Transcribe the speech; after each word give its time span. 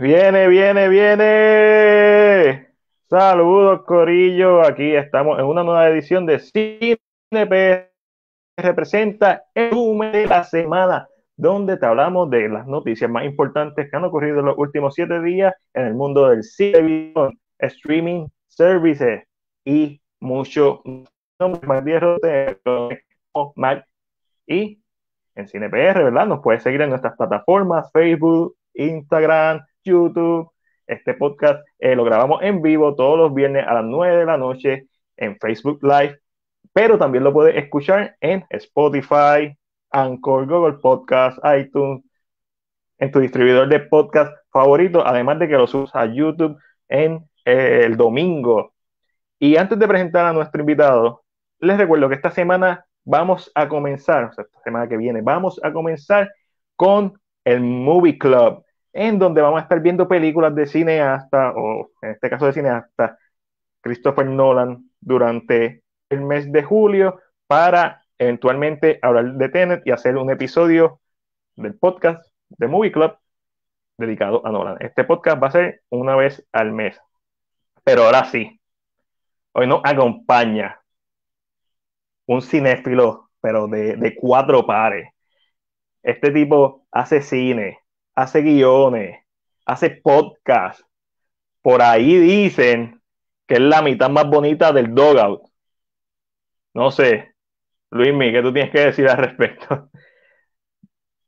Viene, 0.00 0.48
viene, 0.48 0.88
viene. 0.88 2.68
Saludos, 3.10 3.82
Corillo. 3.84 4.62
Aquí 4.62 4.96
estamos 4.96 5.38
en 5.38 5.44
una 5.44 5.62
nueva 5.62 5.90
edición 5.90 6.24
de 6.24 6.38
Cine 6.38 6.96
PR 7.30 7.90
representa 8.56 9.44
el 9.54 9.68
resumen 9.72 10.12
de 10.12 10.26
la 10.26 10.44
semana, 10.44 11.06
donde 11.36 11.76
te 11.76 11.84
hablamos 11.84 12.30
de 12.30 12.48
las 12.48 12.66
noticias 12.66 13.10
más 13.10 13.26
importantes 13.26 13.90
que 13.90 13.96
han 13.98 14.04
ocurrido 14.04 14.40
en 14.40 14.46
los 14.46 14.56
últimos 14.56 14.94
siete 14.94 15.20
días 15.20 15.52
en 15.74 15.88
el 15.88 15.94
mundo 15.94 16.30
del 16.30 16.44
cine, 16.44 17.12
streaming 17.58 18.26
services 18.48 19.24
y 19.66 20.00
mucho 20.18 20.80
y 24.46 24.82
en 25.34 25.46
CinePR, 25.46 26.04
¿verdad? 26.04 26.26
Nos 26.26 26.40
puedes 26.40 26.62
seguir 26.62 26.80
en 26.80 26.88
nuestras 26.88 27.18
plataformas, 27.18 27.92
Facebook, 27.92 28.56
Instagram, 28.72 29.60
YouTube. 29.84 30.50
Este 30.86 31.14
podcast 31.14 31.64
eh, 31.78 31.94
lo 31.94 32.04
grabamos 32.04 32.42
en 32.42 32.62
vivo 32.62 32.94
todos 32.94 33.18
los 33.18 33.34
viernes 33.34 33.64
a 33.66 33.74
las 33.74 33.84
9 33.84 34.18
de 34.18 34.26
la 34.26 34.36
noche 34.36 34.88
en 35.16 35.36
Facebook 35.38 35.78
Live, 35.82 36.18
pero 36.72 36.98
también 36.98 37.24
lo 37.24 37.32
puedes 37.32 37.56
escuchar 37.56 38.16
en 38.20 38.44
Spotify, 38.50 39.56
Anchor, 39.90 40.46
Google 40.46 40.78
Podcast, 40.78 41.38
iTunes, 41.56 42.02
en 42.98 43.10
tu 43.10 43.20
distribuidor 43.20 43.68
de 43.68 43.80
podcast 43.80 44.32
favorito, 44.52 45.06
además 45.06 45.38
de 45.38 45.48
que 45.48 45.54
lo 45.54 45.66
subes 45.66 45.94
a 45.94 46.06
YouTube 46.06 46.56
en 46.88 47.28
eh, 47.44 47.82
el 47.84 47.96
domingo. 47.96 48.74
Y 49.38 49.56
antes 49.56 49.78
de 49.78 49.88
presentar 49.88 50.26
a 50.26 50.32
nuestro 50.32 50.60
invitado, 50.60 51.22
les 51.60 51.78
recuerdo 51.78 52.08
que 52.08 52.16
esta 52.16 52.30
semana 52.30 52.84
vamos 53.04 53.50
a 53.54 53.68
comenzar, 53.68 54.24
o 54.24 54.32
sea, 54.32 54.44
esta 54.44 54.60
semana 54.62 54.88
que 54.88 54.96
viene, 54.96 55.22
vamos 55.22 55.60
a 55.62 55.72
comenzar 55.72 56.30
con 56.76 57.14
el 57.44 57.60
Movie 57.60 58.18
Club 58.18 58.64
en 58.92 59.18
donde 59.18 59.42
vamos 59.42 59.60
a 59.60 59.62
estar 59.62 59.80
viendo 59.80 60.08
películas 60.08 60.54
de 60.54 60.66
cineasta, 60.66 61.52
o 61.56 61.90
en 62.02 62.10
este 62.10 62.30
caso 62.30 62.46
de 62.46 62.52
cineasta, 62.52 63.18
Christopher 63.80 64.26
Nolan, 64.26 64.90
durante 65.00 65.82
el 66.10 66.22
mes 66.22 66.50
de 66.52 66.62
julio, 66.62 67.20
para 67.46 68.02
eventualmente 68.18 68.98
hablar 69.02 69.32
de 69.34 69.48
Tenet 69.48 69.82
y 69.86 69.92
hacer 69.92 70.16
un 70.16 70.30
episodio 70.30 71.00
del 71.56 71.74
podcast 71.78 72.24
de 72.48 72.68
Movie 72.68 72.92
Club 72.92 73.16
dedicado 73.98 74.46
a 74.46 74.50
Nolan. 74.50 74.76
Este 74.80 75.04
podcast 75.04 75.42
va 75.42 75.48
a 75.48 75.52
ser 75.52 75.82
una 75.90 76.16
vez 76.16 76.46
al 76.52 76.72
mes. 76.72 77.00
Pero 77.84 78.04
ahora 78.04 78.24
sí, 78.24 78.60
hoy 79.52 79.66
nos 79.66 79.80
acompaña 79.84 80.80
un 82.26 82.42
cinéfilo, 82.42 83.30
pero 83.40 83.66
de, 83.68 83.96
de 83.96 84.14
cuatro 84.14 84.66
pares. 84.66 85.08
Este 86.02 86.30
tipo 86.30 86.86
hace 86.92 87.22
cine, 87.22 87.79
hace 88.20 88.42
guiones, 88.42 89.18
hace 89.64 89.90
podcast. 89.90 90.80
Por 91.62 91.82
ahí 91.82 92.16
dicen 92.16 93.00
que 93.46 93.54
es 93.54 93.60
la 93.60 93.82
mitad 93.82 94.10
más 94.10 94.26
bonita 94.28 94.72
del 94.72 94.94
dogout. 94.94 95.42
No 96.74 96.90
sé, 96.90 97.34
Luismi, 97.90 98.30
¿qué 98.32 98.42
tú 98.42 98.52
tienes 98.52 98.70
que 98.70 98.80
decir 98.80 99.08
al 99.08 99.16
respecto? 99.18 99.88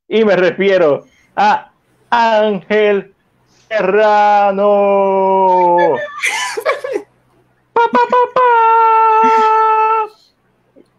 Y 0.09 0.25
me 0.27 0.37
refiero 0.37 1.07
a 1.35 1.73
Ángel 2.11 3.15
Serrano. 3.67 4.67
pa, 7.73 7.81
pa, 7.91 8.03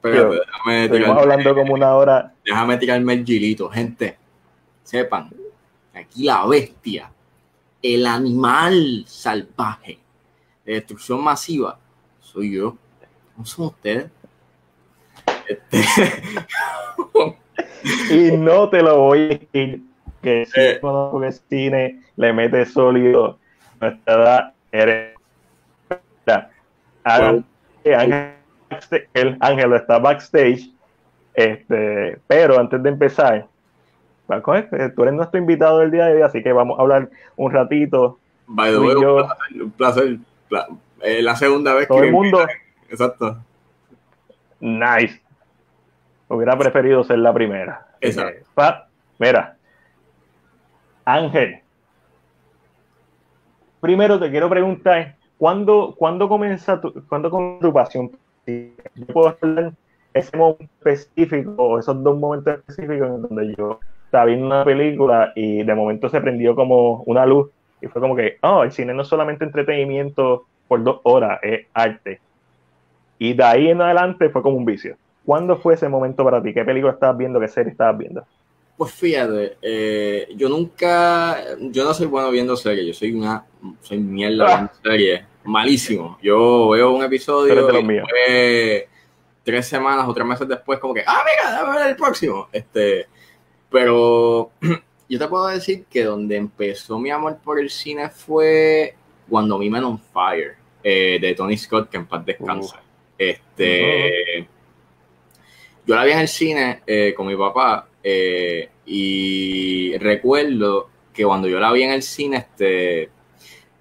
déjame 0.01 1.05
hablando 1.05 1.53
como 1.53 1.75
una 1.75 1.95
hora. 1.95 2.33
Déjame 2.43 2.77
tirarme 2.77 3.13
el 3.13 3.23
gilito, 3.23 3.69
gente. 3.69 4.17
Sepan, 4.81 5.29
aquí 5.93 6.25
la 6.25 6.45
bestia, 6.45 7.11
el 7.81 8.05
animal 8.05 9.03
salvaje 9.07 9.99
de 10.65 10.73
destrucción 10.73 11.23
masiva, 11.23 11.77
soy 12.19 12.55
yo. 12.55 12.77
¿No 13.37 13.45
son 13.45 13.67
ustedes? 13.67 14.09
Este... 15.47 15.83
y 18.09 18.31
no 18.37 18.69
te 18.69 18.81
lo 18.81 18.97
voy 18.97 19.19
a 19.19 19.27
decir 19.27 19.83
que 20.21 20.45
si 20.45 20.59
eh. 20.59 20.79
conozco 20.79 21.23
el 21.23 21.33
cine 21.33 22.01
le 22.15 22.33
mete 22.33 22.65
sólido 22.65 23.39
nuestra 23.79 24.13
edad 24.13 24.53
eres 24.71 25.13
el 29.13 29.37
ángel 29.41 29.73
está 29.73 29.99
backstage 29.99 30.71
este 31.33 32.17
pero 32.27 32.59
antes 32.59 32.81
de 32.81 32.89
empezar 32.89 33.47
tú 34.27 35.03
eres 35.03 35.13
nuestro 35.13 35.39
invitado 35.39 35.79
del 35.79 35.91
día 35.91 36.05
de 36.05 36.15
hoy, 36.15 36.21
así 36.21 36.41
que 36.41 36.51
vamos 36.53 36.79
a 36.79 36.81
hablar 36.81 37.09
un 37.35 37.51
ratito. 37.51 38.19
By 38.47 38.71
the 38.71 38.79
way, 38.79 38.95
un 38.95 39.71
placer. 39.71 40.17
Eh, 41.01 41.21
la 41.21 41.35
segunda 41.35 41.73
vez 41.73 41.87
Todo 41.87 41.99
que 41.99 42.07
el 42.07 42.13
mundo. 42.13 42.45
Exacto. 42.89 43.37
Nice. 44.59 45.21
Hubiera 46.29 46.57
preferido 46.57 47.03
ser 47.03 47.19
la 47.19 47.33
primera. 47.33 47.85
Exacto. 47.99 48.85
mira, 49.19 49.57
Ángel. 51.05 51.59
Primero 53.81 54.17
te 54.17 54.31
quiero 54.31 54.49
preguntar, 54.49 55.15
¿cuándo, 55.37 55.93
¿cuándo 55.97 56.29
comienza 56.29 56.79
tu, 56.79 57.05
¿cuándo 57.07 57.29
tu 57.59 57.73
pasión? 57.73 58.11
Yo 58.45 59.05
puedo 59.11 59.37
hablar 59.41 59.73
ese 60.13 60.37
momento 60.37 60.63
específico, 60.85 61.53
o 61.57 61.79
esos 61.79 62.01
dos 62.01 62.17
momentos 62.17 62.59
específicos 62.59 63.07
en 63.09 63.21
donde 63.23 63.55
yo 63.57 63.79
estaba 64.13 64.25
viendo 64.25 64.45
una 64.45 64.63
película 64.63 65.33
y 65.35 65.63
de 65.63 65.73
momento 65.73 66.07
se 66.07 66.21
prendió 66.21 66.53
como 66.53 67.01
una 67.07 67.25
luz 67.25 67.49
y 67.81 67.87
fue 67.87 67.99
como 67.99 68.15
que, 68.15 68.37
oh, 68.43 68.61
el 68.61 68.71
cine 68.71 68.93
no 68.93 69.01
es 69.01 69.07
solamente 69.07 69.43
entretenimiento 69.43 70.45
por 70.67 70.83
dos 70.83 70.99
horas, 71.01 71.39
es 71.41 71.65
arte. 71.73 72.21
Y 73.17 73.33
de 73.33 73.43
ahí 73.43 73.69
en 73.69 73.81
adelante 73.81 74.29
fue 74.29 74.43
como 74.43 74.57
un 74.57 74.65
vicio. 74.65 74.97
¿Cuándo 75.25 75.57
fue 75.57 75.73
ese 75.73 75.89
momento 75.89 76.23
para 76.23 76.43
ti? 76.43 76.53
¿Qué 76.53 76.63
película 76.63 76.93
estabas 76.93 77.17
viendo? 77.17 77.39
¿Qué 77.39 77.47
serie 77.47 77.71
estabas 77.71 77.97
viendo? 77.97 78.23
Pues 78.77 78.93
fíjate, 78.93 79.57
eh, 79.63 80.27
yo 80.35 80.47
nunca, 80.47 81.37
yo 81.59 81.83
no 81.83 81.93
soy 81.95 82.05
bueno 82.05 82.29
viendo 82.29 82.55
series, 82.55 82.85
yo 82.85 82.93
soy 82.93 83.13
una, 83.13 83.43
soy 83.81 83.97
mierda 83.97 84.45
viendo 84.45 84.73
series, 84.83 85.23
malísimo. 85.43 86.19
Yo 86.21 86.69
veo 86.69 86.91
un 86.91 87.03
episodio 87.03 87.67
y 87.67 88.83
tres 89.43 89.65
semanas 89.67 90.07
o 90.07 90.13
tres 90.13 90.27
meses 90.27 90.47
después 90.47 90.77
como 90.77 90.93
que, 90.93 91.03
ah, 91.05 91.23
mira, 91.25 91.51
déjame 91.51 91.79
ver 91.79 91.87
el 91.89 91.95
próximo. 91.95 92.47
Este, 92.51 93.07
pero 93.73 94.51
yo 95.09 95.19
te 95.19 95.27
puedo 95.27 95.47
decir 95.47 95.85
que 95.89 96.03
donde 96.03 96.37
empezó 96.37 96.99
mi 96.99 97.09
amor 97.09 97.39
por 97.43 97.59
el 97.59 97.71
cine 97.71 98.07
fue 98.11 98.95
cuando 99.27 99.57
vi 99.57 99.67
Men 99.67 99.83
on 99.83 99.99
Fire, 99.99 100.55
eh, 100.83 101.17
de 101.19 101.33
Tony 101.33 101.57
Scott, 101.57 101.89
que 101.89 101.97
en 101.97 102.05
paz 102.05 102.23
descansa. 102.23 102.83
Este, 103.17 104.47
Yo 105.87 105.95
la 105.95 106.03
vi 106.03 106.11
en 106.11 106.19
el 106.19 106.27
cine 106.27 106.83
eh, 106.85 107.15
con 107.17 107.25
mi 107.25 107.35
papá 107.35 107.87
eh, 108.03 108.69
y 108.85 109.97
recuerdo 109.97 110.89
que 111.11 111.25
cuando 111.25 111.47
yo 111.47 111.59
la 111.59 111.71
vi 111.71 111.81
en 111.81 111.93
el 111.93 112.03
cine, 112.03 112.37
este, 112.37 113.09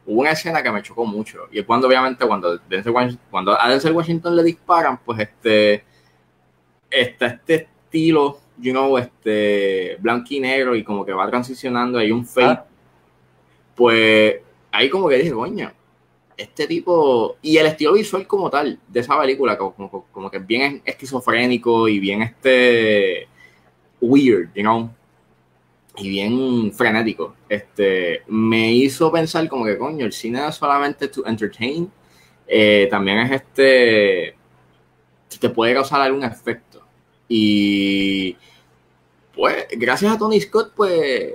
hubo 0.07 0.23
una 0.23 0.31
escena 0.31 0.63
que 0.63 0.73
me 0.73 0.83
chocó 0.83 1.05
mucho. 1.05 1.49
Y 1.53 1.59
es 1.59 1.67
cuando, 1.67 1.87
obviamente, 1.87 2.27
cuando, 2.27 2.59
cuando 3.31 3.61
a 3.61 3.69
Denzel 3.69 3.93
Washington 3.93 4.37
le 4.37 4.43
disparan, 4.43 5.01
pues 5.05 5.19
este, 5.19 5.85
está 6.91 7.27
este 7.27 7.55
estilo 7.55 8.41
you 8.63 8.73
know, 8.73 8.97
este, 8.97 9.97
blanco 9.99 10.29
y 10.31 10.41
negro 10.41 10.75
y 10.75 10.85
como 10.85 11.05
que 11.05 11.13
va 11.13 11.29
transicionando, 11.29 11.99
hay 11.99 12.13
un 12.13 12.25
fade, 12.25 12.47
ah. 12.47 12.67
pues 13.75 14.37
ahí 14.71 14.89
como 14.89 15.09
que 15.09 15.17
dije, 15.17 15.33
coño, 15.33 15.73
este 16.37 16.67
tipo, 16.67 17.37
y 17.43 17.57
el 17.57 17.67
estilo 17.67 17.93
visual 17.93 18.27
como 18.27 18.49
tal 18.49 18.79
de 18.89 19.01
esa 19.01 19.19
película, 19.21 19.59
como, 19.59 20.07
como, 20.11 20.31
que 20.31 20.39
bien 20.39 20.81
esquizofrénico 20.85 21.89
y 21.89 21.99
bien 21.99 22.23
este 22.23 23.29
weird, 24.01 24.51
you 24.55 24.63
know, 24.63 24.91
y 25.97 26.09
bien 26.09 26.73
frenético, 26.73 27.35
este, 27.49 28.23
me 28.29 28.73
hizo 28.73 29.13
pensar 29.13 29.47
como 29.49 29.65
que, 29.65 29.77
coño, 29.77 30.07
el 30.07 30.13
cine 30.13 30.47
es 30.47 30.55
solamente 30.55 31.09
to 31.09 31.27
entertain, 31.27 31.91
eh, 32.47 32.89
también 32.91 33.19
es 33.19 33.33
este, 33.33 34.37
te 35.39 35.51
puede 35.51 35.75
causar 35.75 36.01
algún 36.01 36.25
efecto. 36.25 36.83
Y 37.29 38.37
pues 39.35 39.67
gracias 39.73 40.13
a 40.13 40.19
Tony 40.19 40.41
Scott, 40.41 40.73
pues 40.77 41.35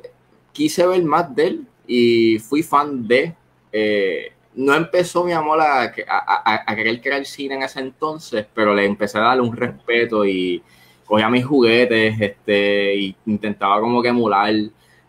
quise 0.52 0.86
ver 0.86 1.04
más 1.04 1.34
de 1.36 1.48
él 1.48 1.68
y 1.86 2.40
fui 2.40 2.64
fan 2.64 3.08
de. 3.08 3.34
Eh, 3.72 4.34
no 4.56 4.74
empezó 4.74 5.24
mi 5.24 5.34
amor 5.34 5.62
a, 5.62 5.84
a, 5.84 6.76
querer 6.76 7.00
crear 7.00 7.24
cine 7.26 7.56
en 7.56 7.64
ese 7.64 7.80
entonces, 7.80 8.46
pero 8.56 8.74
le 8.74 8.86
empecé 8.86 9.20
a 9.20 9.22
darle 9.22 9.44
un 9.44 9.56
respeto 9.56 10.26
y 10.26 10.64
cogía 11.06 11.30
mis 11.30 11.46
juguetes 11.46 12.20
este, 12.20 12.96
y 12.96 13.16
intentaba 13.28 13.80
como 13.80 14.02
que 14.02 14.10
emular 14.10 14.52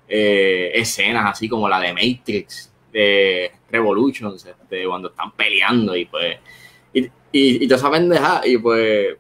eh, 0.07 0.71
escenas 0.75 1.31
así 1.31 1.49
como 1.49 1.67
la 1.67 1.81
de 1.81 1.95
Matrix, 1.95 2.71
de 2.93 3.51
Revolutions, 3.71 4.45
este, 4.45 4.87
cuando 4.87 5.09
están 5.09 5.33
peleando 5.33 5.97
y 5.97 6.05
pues. 6.05 6.37
Y, 6.93 7.05
y, 7.05 7.65
y 7.65 7.69
te 7.69 7.79
saben 7.79 8.09
dejar, 8.09 8.47
y 8.47 8.59
pues. 8.59 9.17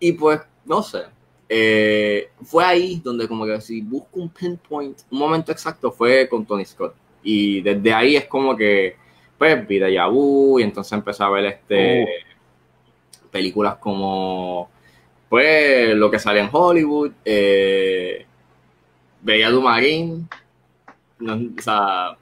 Y 0.00 0.12
pues, 0.12 0.40
no 0.64 0.82
sé 0.82 1.02
eh, 1.52 2.30
fue 2.44 2.64
ahí 2.64 3.00
donde 3.02 3.26
como 3.26 3.44
que 3.44 3.60
si 3.60 3.80
busco 3.80 4.20
un 4.20 4.28
pinpoint, 4.28 5.00
un 5.10 5.18
momento 5.18 5.50
exacto 5.50 5.90
fue 5.90 6.28
con 6.28 6.46
Tony 6.46 6.64
Scott. 6.64 6.94
Y 7.24 7.60
desde 7.60 7.92
ahí 7.92 8.14
es 8.14 8.26
como 8.26 8.56
que, 8.56 8.94
pues, 9.36 9.66
vida 9.66 9.90
Yabu, 9.90 10.60
y 10.60 10.62
entonces 10.62 10.92
empecé 10.92 11.24
a 11.24 11.28
ver 11.28 11.46
este, 11.46 12.06
películas 13.32 13.76
como, 13.78 14.70
pues, 15.28 15.92
lo 15.96 16.08
que 16.08 16.20
sale 16.20 16.38
en 16.38 16.50
Hollywood, 16.52 17.10
eh, 17.24 18.24
Bella 19.20 19.50
du 19.50 19.60
Marín, 19.60 20.28
o 21.20 21.60
sea, 21.60 22.16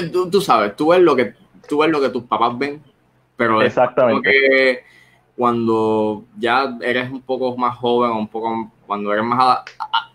eh, 0.00 0.08
tú, 0.08 0.40
sabes, 0.40 0.74
tú 0.74 0.88
ves 0.88 1.00
lo 1.00 1.14
que 1.14 1.34
tú 1.68 1.78
ves 1.78 1.90
lo 1.90 2.00
que 2.00 2.10
tus 2.10 2.24
papás 2.24 2.58
ven, 2.58 2.82
pero 3.36 3.62
Exactamente. 3.62 4.84
Cuando 5.36 6.24
ya 6.38 6.76
eres 6.80 7.10
un 7.10 7.20
poco 7.22 7.56
más 7.56 7.76
joven, 7.76 8.12
un 8.12 8.28
poco 8.28 8.70
cuando 8.86 9.12
eres 9.12 9.24
más 9.24 9.64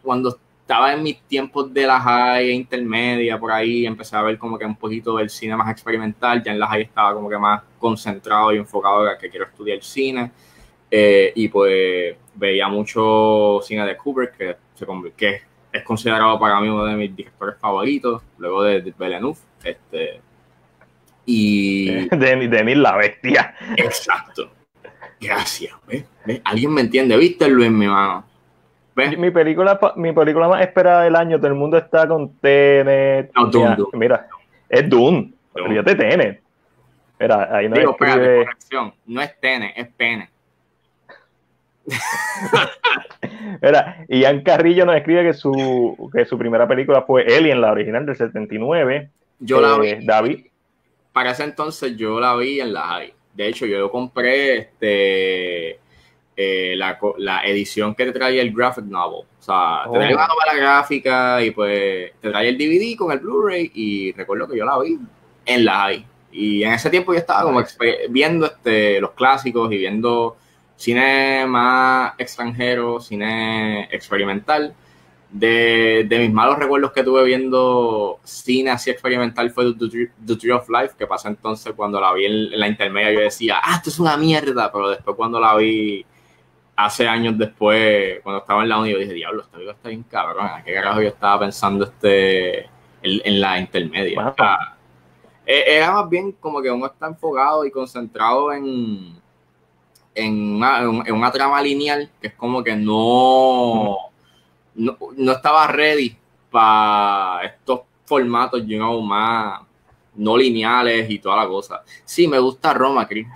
cuando 0.01 0.37
estaba 0.61 0.93
en 0.93 1.01
mis 1.01 1.19
tiempos 1.23 1.73
de 1.73 1.87
la 1.87 1.99
high 1.99 2.51
intermedia 2.51 3.39
por 3.39 3.51
ahí, 3.51 3.85
empecé 3.85 4.15
a 4.15 4.21
ver 4.21 4.37
como 4.37 4.57
que 4.57 4.65
un 4.65 4.75
poquito 4.75 5.17
del 5.17 5.29
cine 5.29 5.55
más 5.55 5.71
experimental, 5.71 6.43
ya 6.43 6.51
en 6.51 6.59
la 6.59 6.67
high 6.67 6.83
estaba 6.83 7.13
como 7.13 7.27
que 7.27 7.37
más 7.37 7.63
concentrado 7.79 8.53
y 8.53 8.57
enfocado 8.57 9.09
en 9.09 9.17
que 9.17 9.29
quiero 9.29 9.45
estudiar 9.45 9.81
cine. 9.81 10.31
Eh, 10.91 11.31
y 11.35 11.47
pues 11.49 12.15
veía 12.35 12.67
mucho 12.67 13.59
cine 13.63 13.85
de 13.85 13.97
Kubrick, 13.97 14.37
que, 14.37 14.55
se, 14.75 14.85
que 15.15 15.41
es 15.71 15.83
considerado 15.83 16.39
para 16.39 16.59
mí 16.61 16.69
uno 16.69 16.85
de 16.85 16.95
mis 16.95 17.15
directores 17.15 17.57
favoritos, 17.59 18.21
luego 18.37 18.63
de, 18.63 18.81
de 18.81 18.93
Villeneuve. 18.97 19.39
Este, 19.63 20.21
y... 21.25 22.07
Denis 22.15 22.77
la 22.77 22.95
bestia. 22.95 23.55
Exacto. 23.75 24.51
Gracias. 25.19 25.73
Alguien 26.43 26.73
me 26.73 26.81
entiende. 26.81 27.17
¿Viste, 27.17 27.49
Luis, 27.49 27.71
mi 27.71 27.87
mano? 27.87 28.25
Mi 28.95 29.31
película, 29.31 29.79
mi 29.95 30.11
película 30.11 30.47
más 30.49 30.61
esperada 30.61 31.03
del 31.03 31.15
año, 31.15 31.37
todo 31.37 31.47
el 31.47 31.55
mundo 31.55 31.77
está 31.77 32.07
con 32.07 32.33
Tenet. 32.39 33.31
No, 33.33 33.47
mira, 33.47 33.77
mira, 33.93 34.27
es 34.67 34.89
Dune. 34.89 35.31
Fíjate 35.53 35.95
Tenet. 35.95 36.41
Mira, 37.19 37.55
ahí 37.55 37.69
no 37.69 37.75
Digo, 37.75 37.91
escribe... 37.91 38.43
corrección. 38.45 38.93
No 39.05 39.21
es 39.21 39.39
Tenet, 39.39 39.73
es 39.75 39.87
Pene. 39.89 40.29
Mira, 43.61 44.05
Ian 44.07 44.41
Carrillo 44.41 44.85
nos 44.85 44.95
escribe 44.95 45.23
que 45.23 45.33
su, 45.33 46.11
que 46.13 46.25
su 46.25 46.37
primera 46.37 46.67
película 46.67 47.01
fue 47.01 47.23
Alien, 47.23 47.61
la 47.61 47.71
original 47.71 48.05
del 48.05 48.15
79. 48.15 49.09
Yo 49.39 49.59
la 49.59 49.77
vi. 49.77 49.87
Eh, 49.87 49.99
David. 50.03 50.45
Para 51.11 51.31
ese 51.31 51.43
entonces 51.43 51.97
yo 51.97 52.19
la 52.19 52.35
vi 52.35 52.59
en 52.59 52.73
la 52.73 52.81
high. 52.81 53.13
De 53.39 53.47
hecho, 53.47 53.65
yo 53.65 53.89
compré 53.89 54.57
este, 54.57 55.79
eh, 56.35 56.73
la, 56.75 56.99
la, 57.19 57.41
edición 57.45 57.95
que 57.95 58.03
te 58.03 58.11
traía 58.11 58.41
el 58.41 58.53
graphic 58.53 58.83
novel. 58.83 59.21
O 59.21 59.41
sea, 59.41 59.83
te 59.85 59.89
oh. 59.91 59.93
una 59.93 60.27
novela 60.27 60.55
gráfica 60.57 61.41
y 61.41 61.51
pues 61.51 62.11
te 62.19 62.31
traía 62.31 62.49
el 62.49 62.57
DVD 62.57 62.97
con 62.97 63.13
el 63.13 63.19
Blu-ray 63.19 63.71
y 63.73 64.11
recuerdo 64.11 64.45
que 64.45 64.57
yo 64.57 64.65
la 64.65 64.77
vi 64.79 64.99
en 65.45 65.63
la 65.63 65.73
high. 65.73 66.05
Y 66.33 66.63
en 66.63 66.73
ese 66.73 66.89
tiempo 66.89 67.13
yo 67.13 67.19
estaba 67.19 67.43
como 67.43 67.63
viendo 68.09 68.45
este, 68.45 68.99
los 68.99 69.11
clásicos 69.11 69.71
y 69.71 69.77
viendo 69.77 70.35
cine 70.75 71.45
más 71.47 72.15
extranjero, 72.17 72.99
cine 72.99 73.87
experimental. 73.89 74.75
De, 75.31 76.07
de, 76.09 76.19
mis 76.19 76.33
malos 76.33 76.57
recuerdos 76.57 76.91
que 76.91 77.03
tuve 77.03 77.23
viendo 77.23 78.19
cine 78.23 78.71
así 78.71 78.89
experimental 78.89 79.51
fue 79.51 79.75
The, 79.75 80.35
Tree 80.35 80.51
of 80.51 80.67
Life, 80.69 80.95
que 80.97 81.05
pasó 81.05 81.27
entonces 81.27 81.73
cuando 81.75 82.01
la 82.01 82.11
vi 82.13 82.25
en, 82.25 82.59
la 82.59 82.67
intermedia, 82.67 83.11
yo 83.11 83.19
decía, 83.19 83.59
ah, 83.63 83.75
esto 83.75 83.91
es 83.91 83.99
una 83.99 84.17
mierda, 84.17 84.71
pero 84.71 84.89
después 84.89 85.15
cuando 85.15 85.39
la 85.39 85.55
vi 85.55 86.03
hace 86.75 87.07
años 87.07 87.37
después, 87.37 88.21
cuando 88.23 88.39
estaba 88.39 88.63
en 88.63 88.69
la 88.69 88.79
uni, 88.79 88.91
yo 88.91 88.97
dije, 88.97 89.13
diablo, 89.13 89.43
esta 89.43 89.57
vida 89.57 89.71
está 89.73 89.89
bien 89.89 90.03
cabrón, 90.03 90.47
qué 90.65 90.73
carajo 90.73 91.01
yo 91.01 91.09
estaba 91.09 91.41
pensando 91.41 91.85
este 91.85 92.69
en, 93.01 93.41
la 93.41 93.59
intermedia? 93.59 94.33
E, 95.45 95.77
era 95.77 95.91
más 95.91 96.09
bien 96.09 96.31
como 96.33 96.61
que 96.61 96.71
uno 96.71 96.85
está 96.85 97.07
enfocado 97.07 97.65
y 97.65 97.71
concentrado 97.71 98.51
en, 98.51 99.15
en 100.15 100.55
una, 101.13 101.31
trama 101.31 101.61
lineal 101.61 102.09
que 102.21 102.27
es 102.27 102.33
como 102.33 102.63
que 102.63 102.75
no, 102.75 103.97
no, 104.79 105.31
estaba 105.31 105.67
ready 105.67 106.15
para 106.49 107.45
estos 107.45 107.81
formatos, 108.05 108.65
you 108.65 108.77
know, 108.77 109.01
más 109.01 109.61
no 110.15 110.37
lineales 110.37 111.09
y 111.09 111.19
toda 111.19 111.37
la 111.37 111.47
cosa. 111.47 111.83
Sí, 112.05 112.27
me 112.27 112.39
gusta 112.39 112.73
Roma, 112.73 113.07
Chris. 113.07 113.27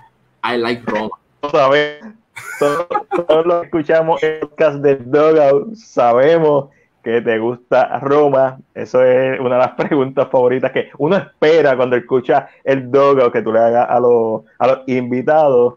I 0.42 0.56
like 0.56 0.82
Roma. 0.84 1.18
Todos, 1.40 2.86
todos 3.26 3.46
los 3.46 3.60
que 3.60 3.66
escuchamos 3.66 4.22
el 4.22 4.40
podcast 4.40 4.76
de 4.78 4.96
Dogout 4.96 5.74
sabemos 5.74 6.70
que 7.02 7.20
te 7.20 7.38
gusta 7.38 7.98
Roma. 8.00 8.58
Eso 8.74 9.02
es 9.04 9.38
una 9.38 9.56
de 9.56 9.60
las 9.60 9.70
preguntas 9.76 10.28
favoritas 10.30 10.72
que 10.72 10.90
uno 10.98 11.16
espera 11.16 11.76
cuando 11.76 11.96
escucha 11.96 12.48
el 12.64 12.90
Dogout 12.90 13.32
que 13.32 13.42
tú 13.42 13.52
le 13.52 13.60
hagas 13.60 13.88
a 13.88 14.00
los, 14.00 14.42
a 14.58 14.66
los 14.66 14.78
invitados. 14.88 15.74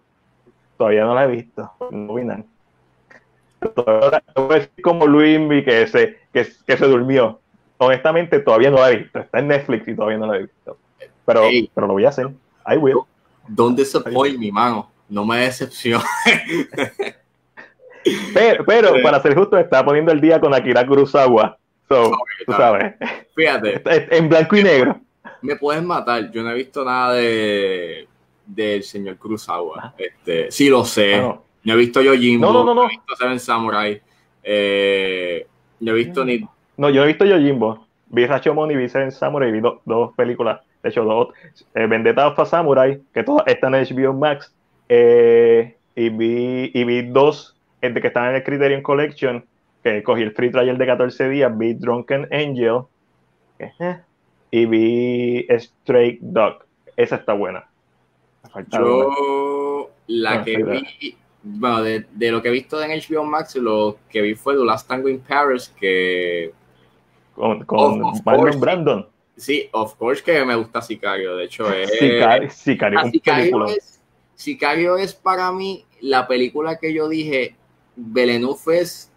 Todavía 0.78 1.04
no 1.04 1.14
la 1.14 1.26
he 1.26 1.28
visto. 1.28 1.72
No 1.92 2.14
vi 2.14 2.24
nada. 3.62 4.24
como 4.82 5.08
Luis 5.08 5.64
que 5.64 5.88
se, 5.88 6.20
que, 6.34 6.48
que, 6.66 6.78
se 6.78 6.86
durmió. 6.86 7.40
Honestamente, 7.78 8.40
todavía 8.40 8.72
no 8.72 8.78
la 8.78 8.92
he 8.92 8.98
visto. 8.98 9.20
Está 9.20 9.40
en 9.40 9.48
Netflix 9.48 9.88
y 9.88 9.96
todavía 9.96 10.18
no 10.18 10.28
la 10.28 10.38
he 10.38 10.42
visto. 10.42 10.78
Pero, 11.26 11.44
pero 11.74 11.88
lo 11.88 11.94
voy 11.94 12.06
a 12.06 12.10
hacer. 12.10 12.28
I 12.66 12.78
will. 12.78 13.02
Don't 13.48 13.78
disappoint 13.78 14.38
mi 14.38 14.52
mano. 14.52 14.92
No 15.10 15.26
me 15.26 15.40
decepcione. 15.40 16.04
pero, 18.34 18.66
pero 18.66 19.02
para 19.02 19.22
ser 19.22 19.36
justo, 19.36 19.58
está 19.58 19.84
poniendo 19.86 20.12
el 20.12 20.20
día 20.20 20.40
con 20.40 20.54
Akira 20.54 20.86
Kurosawa. 20.86 21.58
So, 21.88 22.12
tú 22.46 22.52
sabes. 22.52 22.96
Fíjate. 23.36 23.82
En 24.18 24.28
blanco 24.28 24.58
y 24.58 24.64
negro. 24.64 25.00
Me 25.42 25.56
puedes 25.56 25.84
matar. 25.84 26.30
Yo 26.32 26.44
no 26.44 26.52
he 26.52 26.56
visto 26.56 26.84
nada 26.84 27.14
de 27.14 28.08
del 28.48 28.84
señor 28.84 29.18
Kurosawa. 29.18 29.76
Ah. 29.84 29.94
Este, 29.98 30.50
sí 30.52 30.70
lo 30.70 30.86
sé. 30.86 31.16
Ah, 31.16 31.22
no. 31.22 31.44
He 31.74 31.76
visto 31.76 32.02
yo 32.02 32.14
Jimbo. 32.14 32.52
No, 32.52 32.64
no, 32.64 32.74
no, 32.74 32.86
he 32.86 32.90
visto 32.90 33.16
Seven 33.16 33.40
Samurai. 33.40 34.02
Eh, 34.44 35.46
no 35.80 35.92
he 35.92 35.96
visto 35.96 36.24
ni. 36.24 36.48
No, 36.78 36.90
yo 36.90 37.04
he 37.04 37.08
visto 37.08 37.26
Yojimbo. 37.26 37.88
Vi 38.10 38.26
Rashomon 38.26 38.72
y 38.72 38.76
vi 38.76 38.88
Seven 38.88 39.12
Samurai 39.12 39.52
vi 39.52 39.60
dos 39.60 40.16
películas. 40.16 40.62
De 40.82 40.90
hecho, 40.90 41.04
dos. 41.04 41.30
Eh, 41.74 41.88
Vendetta 41.88 42.28
of 42.28 42.50
Samurai, 42.50 43.02
que 43.14 43.24
todas 43.24 43.46
están 43.48 43.76
en 43.76 43.84
HBO 43.84 44.14
Max. 44.14 44.54
Eh, 44.88 45.76
y, 45.96 46.10
vi, 46.10 46.72
y 46.74 46.84
vi 46.84 47.02
dos 47.02 47.58
de 47.82 47.94
que 47.94 48.08
están 48.08 48.30
en 48.30 48.36
el 48.36 48.44
Criterion 48.44 48.82
Collection. 48.82 49.46
Que 49.84 50.04
cogí 50.04 50.22
el 50.22 50.32
free 50.32 50.52
trial 50.52 50.78
de 50.78 50.86
14 50.86 51.30
días. 51.30 51.58
Vi 51.58 51.74
Drunken 51.74 52.28
Angel. 52.32 52.84
Y 54.52 54.66
vi 54.66 55.48
Stray 55.50 56.20
Dog. 56.22 56.64
Esa 56.96 57.18
está 57.18 57.34
buena. 57.34 57.66
Yo, 58.72 59.92
la 60.08 60.44
que 60.44 60.64
vi, 60.64 61.18
bueno, 61.48 61.82
de, 61.82 62.06
de, 62.12 62.32
lo 62.32 62.42
que 62.42 62.50
he 62.50 62.52
visto 62.52 62.82
en 62.82 62.92
HBO 62.92 63.24
Max, 63.24 63.56
lo 63.56 63.98
que 64.10 64.22
vi 64.22 64.36
fue 64.36 64.56
The 64.56 64.66
Last 64.66 64.88
Tango 64.88 65.10
in 65.10 65.20
Paris, 65.20 65.74
que. 65.80 66.52
Con, 67.36 67.64
con 67.66 68.12
Brandon. 68.60 69.08
Sí, 69.36 69.70
of 69.72 69.96
course 69.96 70.24
que 70.24 70.44
me 70.44 70.56
gusta 70.56 70.82
Sicario, 70.82 71.36
de 71.36 71.46
hecho 71.46 71.72
es. 71.72 71.92
Sicario, 71.92 72.50
Sicario, 72.50 73.00
ah, 73.00 73.10
Sicario, 73.10 73.66
es, 73.68 74.02
Sicario 74.34 74.98
es 74.98 75.14
para 75.14 75.52
mí 75.52 75.86
la 76.02 76.28
película 76.28 76.78
que 76.78 76.94
yo 76.94 77.08
dije, 77.08 77.56
Villeneuve 77.96 78.80
es 78.80 79.12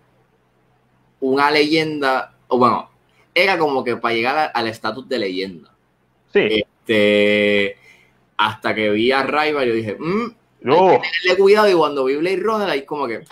una 1.21 1.51
leyenda, 1.51 2.35
o 2.49 2.59
bueno, 2.59 2.91
era 3.35 3.59
como 3.59 3.83
que 3.83 3.97
para 3.97 4.15
llegar 4.15 4.51
al 4.53 4.69
estatus 4.69 5.09
de 5.09 5.19
leyenda. 5.19 5.73
Sí. 6.33 6.65
Este, 6.87 7.77
hasta 8.37 8.75
que 8.75 8.91
vi 8.91 9.13
a 9.13 9.23
Raiva, 9.23 9.65
yo 9.65 9.73
dije, 9.73 9.97
mmm, 9.99 10.35
no. 10.63 10.91
hay 10.91 11.37
cuidado. 11.37 11.69
Y 11.69 11.75
cuando 11.75 12.05
vi 12.05 12.17
Blade 12.17 12.41
Runner, 12.43 12.69
ahí 12.69 12.83
como 12.85 13.07
que. 13.07 13.25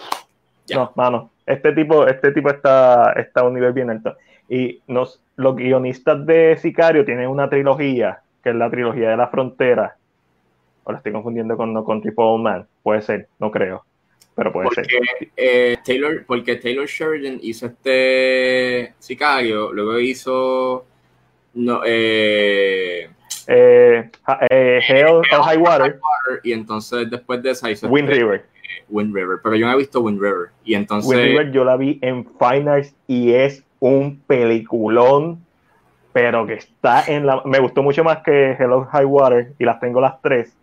No, 0.75 0.93
mano, 0.97 1.31
este 1.47 1.73
tipo, 1.73 2.07
este 2.07 2.33
tipo 2.33 2.51
está, 2.51 3.13
está 3.13 3.41
a 3.41 3.45
un 3.45 3.55
nivel 3.55 3.73
bien 3.73 3.91
alto. 3.91 4.17
Y 4.49 4.81
nos, 4.87 5.21
los 5.37 5.57
guionistas 5.57 6.25
de 6.27 6.57
Sicario 6.59 7.05
tienen 7.05 7.29
una 7.29 7.49
trilogía, 7.49 8.21
que 8.43 8.51
es 8.51 8.57
la 8.57 8.71
trilogía 8.71 9.11
de 9.11 9.17
la 9.17 9.29
frontera. 9.29 9.97
O 10.85 10.93
la 10.93 10.99
estoy 10.99 11.13
confundiendo 11.13 11.57
con, 11.57 11.83
con 11.85 12.03
tipo 12.03 12.37
Man. 12.39 12.67
Puede 12.83 13.03
ser, 13.03 13.29
no 13.39 13.51
creo. 13.51 13.85
Pero 14.35 14.53
puede 14.53 14.67
porque, 14.67 14.85
ser. 14.85 15.31
Eh, 15.37 15.77
Taylor, 15.85 16.25
porque 16.25 16.57
Taylor 16.57 16.87
Sheridan 16.87 17.41
hizo 17.43 17.67
este 17.67 18.95
Sicario, 18.99 19.73
luego 19.73 19.99
hizo. 19.99 20.87
No, 21.55 21.81
eh, 21.85 23.11
eh, 23.51 24.11
eh, 24.51 24.81
Hell, 24.87 25.23
High 25.31 25.57
Water. 25.57 25.99
Y 26.45 26.53
entonces 26.53 27.11
después 27.11 27.43
de 27.43 27.51
esa 27.51 27.71
hizo 27.71 27.89
Wind 27.89 28.11
River. 28.11 28.45
Wind 28.91 29.15
River, 29.15 29.39
pero 29.43 29.57
yo 29.57 29.67
no 29.67 29.73
he 29.73 29.77
visto 29.79 30.01
Wind 30.01 30.21
River. 30.21 30.51
Y 30.65 30.75
entonces. 30.75 31.11
Wind 31.11 31.23
River 31.23 31.51
yo 31.51 31.65
la 31.65 31.77
vi 31.77 31.99
en 32.03 32.27
Fine 32.27 32.93
y 33.07 33.33
es 33.33 33.65
un 33.81 34.21
peliculón, 34.27 35.45
pero 36.13 36.47
que 36.47 36.55
está 36.55 37.05
en 37.07 37.25
la. 37.25 37.43
Me 37.47 37.59
gustó 37.59 37.83
mucho 37.83 38.05
más 38.05 38.19
que 38.19 38.53
Hello 38.53 38.85
High 38.85 39.07
Water 39.07 39.55
y 39.59 39.65
las 39.65 39.81
tengo 39.81 40.01
las 40.01 40.21
tres. 40.21 40.55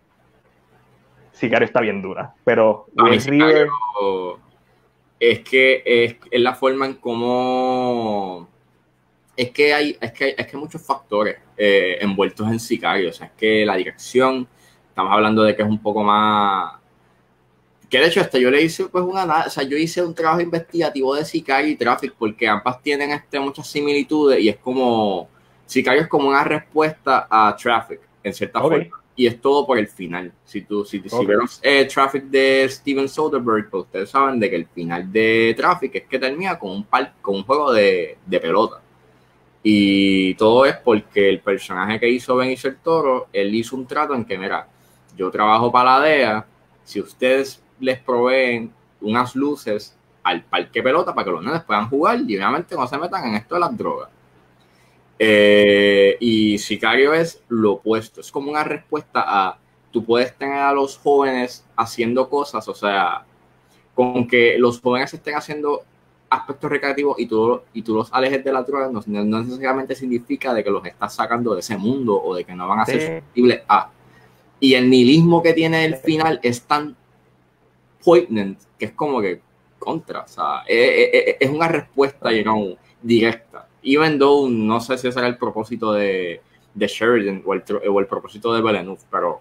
Sicario 1.32 1.66
está 1.66 1.80
bien 1.80 2.00
dura, 2.00 2.34
pero 2.44 2.86
Wind 2.96 3.26
River. 3.26 3.68
Es 5.18 5.40
que 5.40 5.82
es, 5.84 6.16
es 6.30 6.40
la 6.40 6.54
forma 6.54 6.86
en 6.86 6.94
cómo 6.94 8.48
es 9.36 9.50
que 9.50 9.74
hay, 9.74 9.96
es 10.00 10.12
que, 10.12 10.34
es 10.36 10.46
que 10.46 10.56
muchos 10.56 10.80
factores 10.82 11.36
eh, 11.56 11.98
envueltos 12.00 12.48
en 12.48 12.58
Sicario. 12.58 13.10
O 13.10 13.12
sea, 13.12 13.26
es 13.26 13.32
que 13.32 13.66
la 13.66 13.76
dirección, 13.76 14.48
estamos 14.88 15.12
hablando 15.12 15.42
de 15.42 15.54
que 15.54 15.62
es 15.62 15.68
un 15.68 15.80
poco 15.80 16.02
más. 16.02 16.74
Que 17.90 18.00
de 18.00 18.06
hecho, 18.06 18.20
hasta 18.20 18.38
yo 18.38 18.50
le 18.50 18.62
hice 18.62 18.86
pues 18.86 19.04
una. 19.04 19.44
O 19.46 19.50
sea, 19.50 19.62
yo 19.62 19.76
hice 19.76 20.02
un 20.02 20.14
trabajo 20.14 20.40
investigativo 20.40 21.14
de 21.14 21.24
Sicario 21.24 21.70
y 21.70 21.76
Traffic 21.76 22.14
porque 22.18 22.48
ambas 22.48 22.82
tienen 22.82 23.10
este, 23.12 23.38
muchas 23.38 23.68
similitudes 23.68 24.40
y 24.40 24.48
es 24.48 24.56
como. 24.56 25.28
Sicario 25.66 26.02
es 26.02 26.08
como 26.08 26.28
una 26.28 26.44
respuesta 26.44 27.26
a 27.28 27.54
Traffic, 27.56 28.00
en 28.22 28.32
cierta 28.32 28.60
forma. 28.60 28.86
Y 29.18 29.26
es 29.26 29.40
todo 29.40 29.66
por 29.66 29.78
el 29.78 29.88
final. 29.88 30.30
Si 30.44 30.60
tú, 30.60 30.84
si, 30.84 31.00
si 31.00 31.16
eh, 31.62 31.86
Traffic 31.86 32.24
de 32.24 32.68
Steven 32.68 33.08
Soderbergh, 33.08 33.70
pues 33.70 33.84
ustedes 33.84 34.10
saben 34.10 34.38
de 34.38 34.50
que 34.50 34.56
el 34.56 34.66
final 34.66 35.10
de 35.10 35.54
Traffic 35.56 35.94
es 35.94 36.04
que 36.04 36.18
termina 36.18 36.58
con 36.58 36.70
un, 36.70 36.84
par, 36.84 37.14
con 37.22 37.36
un 37.36 37.44
juego 37.44 37.72
de, 37.72 38.18
de 38.26 38.40
pelota. 38.40 38.82
Y 39.68 40.34
todo 40.34 40.64
es 40.64 40.76
porque 40.76 41.28
el 41.28 41.40
personaje 41.40 41.98
que 41.98 42.08
hizo 42.08 42.36
Benicio 42.36 42.70
el 42.70 42.76
Toro, 42.76 43.26
él 43.32 43.52
hizo 43.52 43.74
un 43.74 43.84
trato 43.84 44.14
en 44.14 44.24
que, 44.24 44.38
mira, 44.38 44.68
yo 45.16 45.28
trabajo 45.28 45.72
para 45.72 45.98
la 45.98 46.06
DEA, 46.06 46.46
si 46.84 47.00
ustedes 47.00 47.60
les 47.80 47.98
proveen 47.98 48.72
unas 49.00 49.34
luces 49.34 49.98
al 50.22 50.44
parque 50.44 50.84
pelota 50.84 51.12
para 51.12 51.24
que 51.24 51.30
los 51.32 51.42
nenes 51.44 51.64
puedan 51.64 51.88
jugar 51.88 52.20
y 52.20 52.36
obviamente 52.36 52.76
no 52.76 52.86
se 52.86 52.96
metan 52.96 53.26
en 53.26 53.34
esto 53.34 53.56
de 53.56 53.60
las 53.60 53.76
drogas. 53.76 54.08
Eh, 55.18 56.16
y 56.20 56.58
Sicario 56.58 57.12
es 57.12 57.42
lo 57.48 57.72
opuesto, 57.72 58.20
es 58.20 58.30
como 58.30 58.52
una 58.52 58.62
respuesta 58.62 59.24
a, 59.26 59.58
tú 59.90 60.04
puedes 60.04 60.32
tener 60.38 60.60
a 60.60 60.72
los 60.72 60.96
jóvenes 60.96 61.66
haciendo 61.74 62.30
cosas, 62.30 62.68
o 62.68 62.74
sea, 62.74 63.24
con 63.96 64.28
que 64.28 64.58
los 64.60 64.80
jóvenes 64.80 65.12
estén 65.12 65.34
haciendo 65.34 65.82
aspectos 66.28 66.70
recreativos 66.70 67.18
y 67.18 67.26
tú, 67.26 67.60
y 67.72 67.82
tú 67.82 67.94
los 67.94 68.12
alejes 68.12 68.42
de 68.42 68.52
la 68.52 68.62
droga, 68.62 68.90
no, 68.90 69.02
necesariamente 69.06 69.94
significa 69.94 70.52
de 70.52 70.64
que 70.64 70.70
los 70.70 70.84
estás 70.84 71.14
sacando 71.14 71.54
de 71.54 71.60
ese 71.60 71.76
mundo 71.76 72.20
o 72.20 72.34
de 72.34 72.44
que 72.44 72.54
no 72.54 72.66
van 72.66 72.80
a 72.80 72.86
ser 72.86 73.00
susceptibles 73.00 73.62
a. 73.68 73.90
Y 74.58 74.74
el 74.74 74.88
nihilismo 74.90 75.42
que 75.42 75.52
tiene 75.52 75.84
el 75.84 75.96
final 75.96 76.40
es 76.42 76.62
tan 76.62 76.96
poignant 78.04 78.58
que 78.78 78.86
es 78.86 78.92
como 78.92 79.20
que 79.20 79.40
contra, 79.78 80.22
o 80.22 80.28
sea, 80.28 80.62
es, 80.66 81.50
una 81.50 81.68
respuesta, 81.68 82.32
you 82.32 82.42
know, 82.42 82.76
directa. 83.02 83.68
Even 83.82 84.18
though 84.18 84.48
no 84.50 84.80
sé 84.80 84.98
si 84.98 85.06
ese 85.06 85.18
era 85.18 85.28
el 85.28 85.36
propósito 85.36 85.92
de, 85.92 86.40
de 86.74 86.86
Sheridan 86.86 87.42
o 87.44 87.54
el, 87.54 87.62
o 87.88 88.00
el 88.00 88.06
propósito 88.06 88.52
de 88.52 88.62
Villeneuve, 88.62 89.00
pero 89.10 89.40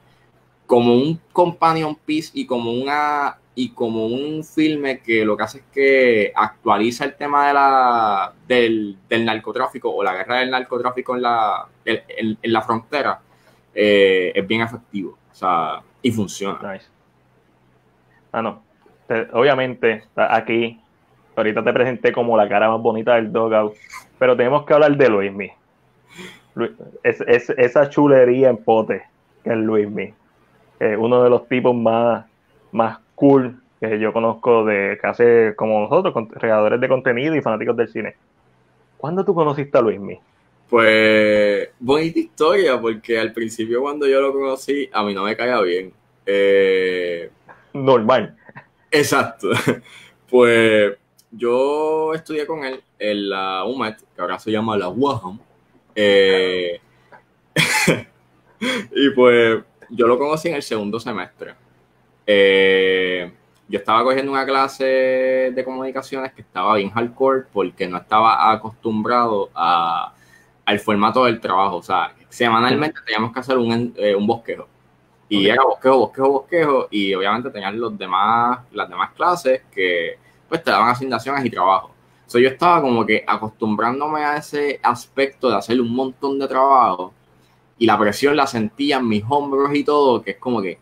como 0.67 0.93
un 0.93 1.19
companion 1.31 1.95
piece 1.95 2.31
y 2.33 2.45
como 2.45 2.71
una 2.71 3.37
y 3.55 3.69
como 3.69 4.05
un 4.05 4.43
filme 4.43 4.99
que 4.99 5.23
lo 5.23 5.37
que 5.37 5.43
hace 5.43 5.57
es 5.59 5.63
que 5.73 6.33
actualiza 6.35 7.05
el 7.05 7.15
tema 7.15 7.47
de 7.47 7.53
la, 7.53 8.33
del, 8.47 8.97
narcotráfico 9.09 9.89
o 9.89 10.03
la 10.03 10.13
guerra 10.13 10.39
del 10.39 10.51
narcotráfico 10.51 11.15
en 11.15 11.21
la, 11.21 11.65
en, 11.85 12.37
la 12.43 12.61
frontera, 12.61 13.19
eh, 13.73 14.33
es 14.35 14.45
bien 14.45 14.61
efectivo. 14.61 15.17
O 15.31 15.35
sea, 15.35 15.81
y 16.01 16.11
funciona. 16.11 16.79
Ah, 18.31 18.41
no. 18.41 18.61
Obviamente, 19.33 20.03
aquí, 20.15 20.79
ahorita 21.35 21.63
te 21.63 21.73
presenté 21.73 22.11
como 22.11 22.35
la 22.35 22.49
cara 22.49 22.69
más 22.69 22.81
bonita 22.81 23.15
del 23.15 23.31
Dogout, 23.31 23.73
pero 24.19 24.35
tenemos 24.35 24.65
que 24.65 24.73
hablar 24.73 24.97
de 24.97 25.09
Luismi. 25.09 25.51
Es, 27.03 27.21
es, 27.21 27.49
esa 27.51 27.89
chulería 27.89 28.49
en 28.49 28.57
pote 28.57 29.03
que 29.43 29.51
es 29.51 29.57
Luismi. 29.57 30.13
Eh, 30.79 30.97
uno 30.97 31.23
de 31.23 31.29
los 31.29 31.47
tipos 31.47 31.73
más, 31.73 32.25
más 32.71 32.99
cool 33.15 33.61
que 33.79 33.99
yo 33.99 34.13
conozco 34.13 34.65
de 34.65 34.97
que 35.01 35.07
hace 35.07 35.55
como 35.55 35.81
nosotros, 35.81 36.13
creadores 36.39 36.79
de 36.79 36.87
contenido 36.87 37.35
y 37.35 37.41
fanáticos 37.41 37.75
del 37.75 37.89
cine. 37.89 38.15
¿Cuándo 38.97 39.25
tú 39.25 39.33
conociste 39.33 39.77
a 39.77 39.81
Luismi? 39.81 40.19
Pues 40.69 41.69
bonita 41.79 42.19
historia, 42.19 42.79
porque 42.79 43.19
al 43.19 43.31
principio 43.33 43.81
cuando 43.81 44.07
yo 44.07 44.21
lo 44.21 44.33
conocí, 44.33 44.89
a 44.91 45.03
mí 45.03 45.13
no 45.13 45.23
me 45.23 45.35
caía 45.35 45.61
bien. 45.61 45.93
Eh, 46.25 47.29
Normal. 47.73 48.35
Exacto. 48.91 49.49
Pues 50.27 50.97
yo 51.31 52.13
estudié 52.13 52.47
con 52.47 52.65
él 52.65 52.83
en 52.97 53.29
la 53.29 53.63
UMET, 53.63 53.99
que 54.15 54.21
ahora 54.21 54.39
se 54.39 54.51
llama 54.51 54.75
la 54.75 54.89
UAHAM. 54.89 55.39
Eh, 55.93 56.79
y 58.91 59.09
pues 59.11 59.63
yo 59.91 60.07
lo 60.07 60.17
conocí 60.17 60.49
en 60.49 60.55
el 60.55 60.63
segundo 60.63 60.99
semestre. 60.99 61.53
Eh, 62.27 63.31
yo 63.67 63.79
estaba 63.79 64.03
cogiendo 64.03 64.31
una 64.31 64.45
clase 64.45 64.85
de 65.53 65.63
comunicaciones 65.63 66.33
que 66.33 66.41
estaba 66.41 66.75
bien 66.75 66.91
hardcore 66.91 67.45
porque 67.51 67.87
no 67.87 67.97
estaba 67.97 68.51
acostumbrado 68.51 69.49
a, 69.55 70.13
al 70.65 70.79
formato 70.79 71.25
del 71.25 71.39
trabajo. 71.39 71.77
O 71.77 71.83
sea, 71.83 72.13
semanalmente 72.29 72.99
teníamos 73.05 73.33
que 73.33 73.39
hacer 73.39 73.57
un, 73.57 73.93
eh, 73.97 74.15
un 74.15 74.27
bosquejo. 74.27 74.67
Y 75.27 75.47
era 75.47 75.63
bosquejo, 75.63 75.97
bosquejo, 75.99 76.31
bosquejo. 76.31 76.87
Y 76.91 77.13
obviamente 77.15 77.49
tenían 77.49 77.79
los 77.79 77.97
demás, 77.97 78.59
las 78.71 78.87
demás 78.87 79.11
clases 79.13 79.63
que 79.73 80.17
pues 80.47 80.63
te 80.63 80.71
daban 80.71 80.89
asignaciones 80.89 81.43
y 81.43 81.49
trabajo. 81.49 81.91
So, 82.27 82.39
yo 82.39 82.49
estaba 82.49 82.81
como 82.81 83.05
que 83.05 83.23
acostumbrándome 83.25 84.23
a 84.23 84.37
ese 84.37 84.79
aspecto 84.81 85.49
de 85.49 85.57
hacer 85.57 85.79
un 85.79 85.93
montón 85.93 86.39
de 86.39 86.47
trabajo 86.47 87.13
y 87.77 87.85
la 87.85 87.99
presión 87.99 88.35
la 88.35 88.47
sentía 88.47 88.97
en 88.97 89.07
mis 89.07 89.23
hombros 89.27 89.73
y 89.75 89.83
todo, 89.83 90.21
que 90.23 90.31
es 90.31 90.37
como 90.37 90.61
que 90.61 90.79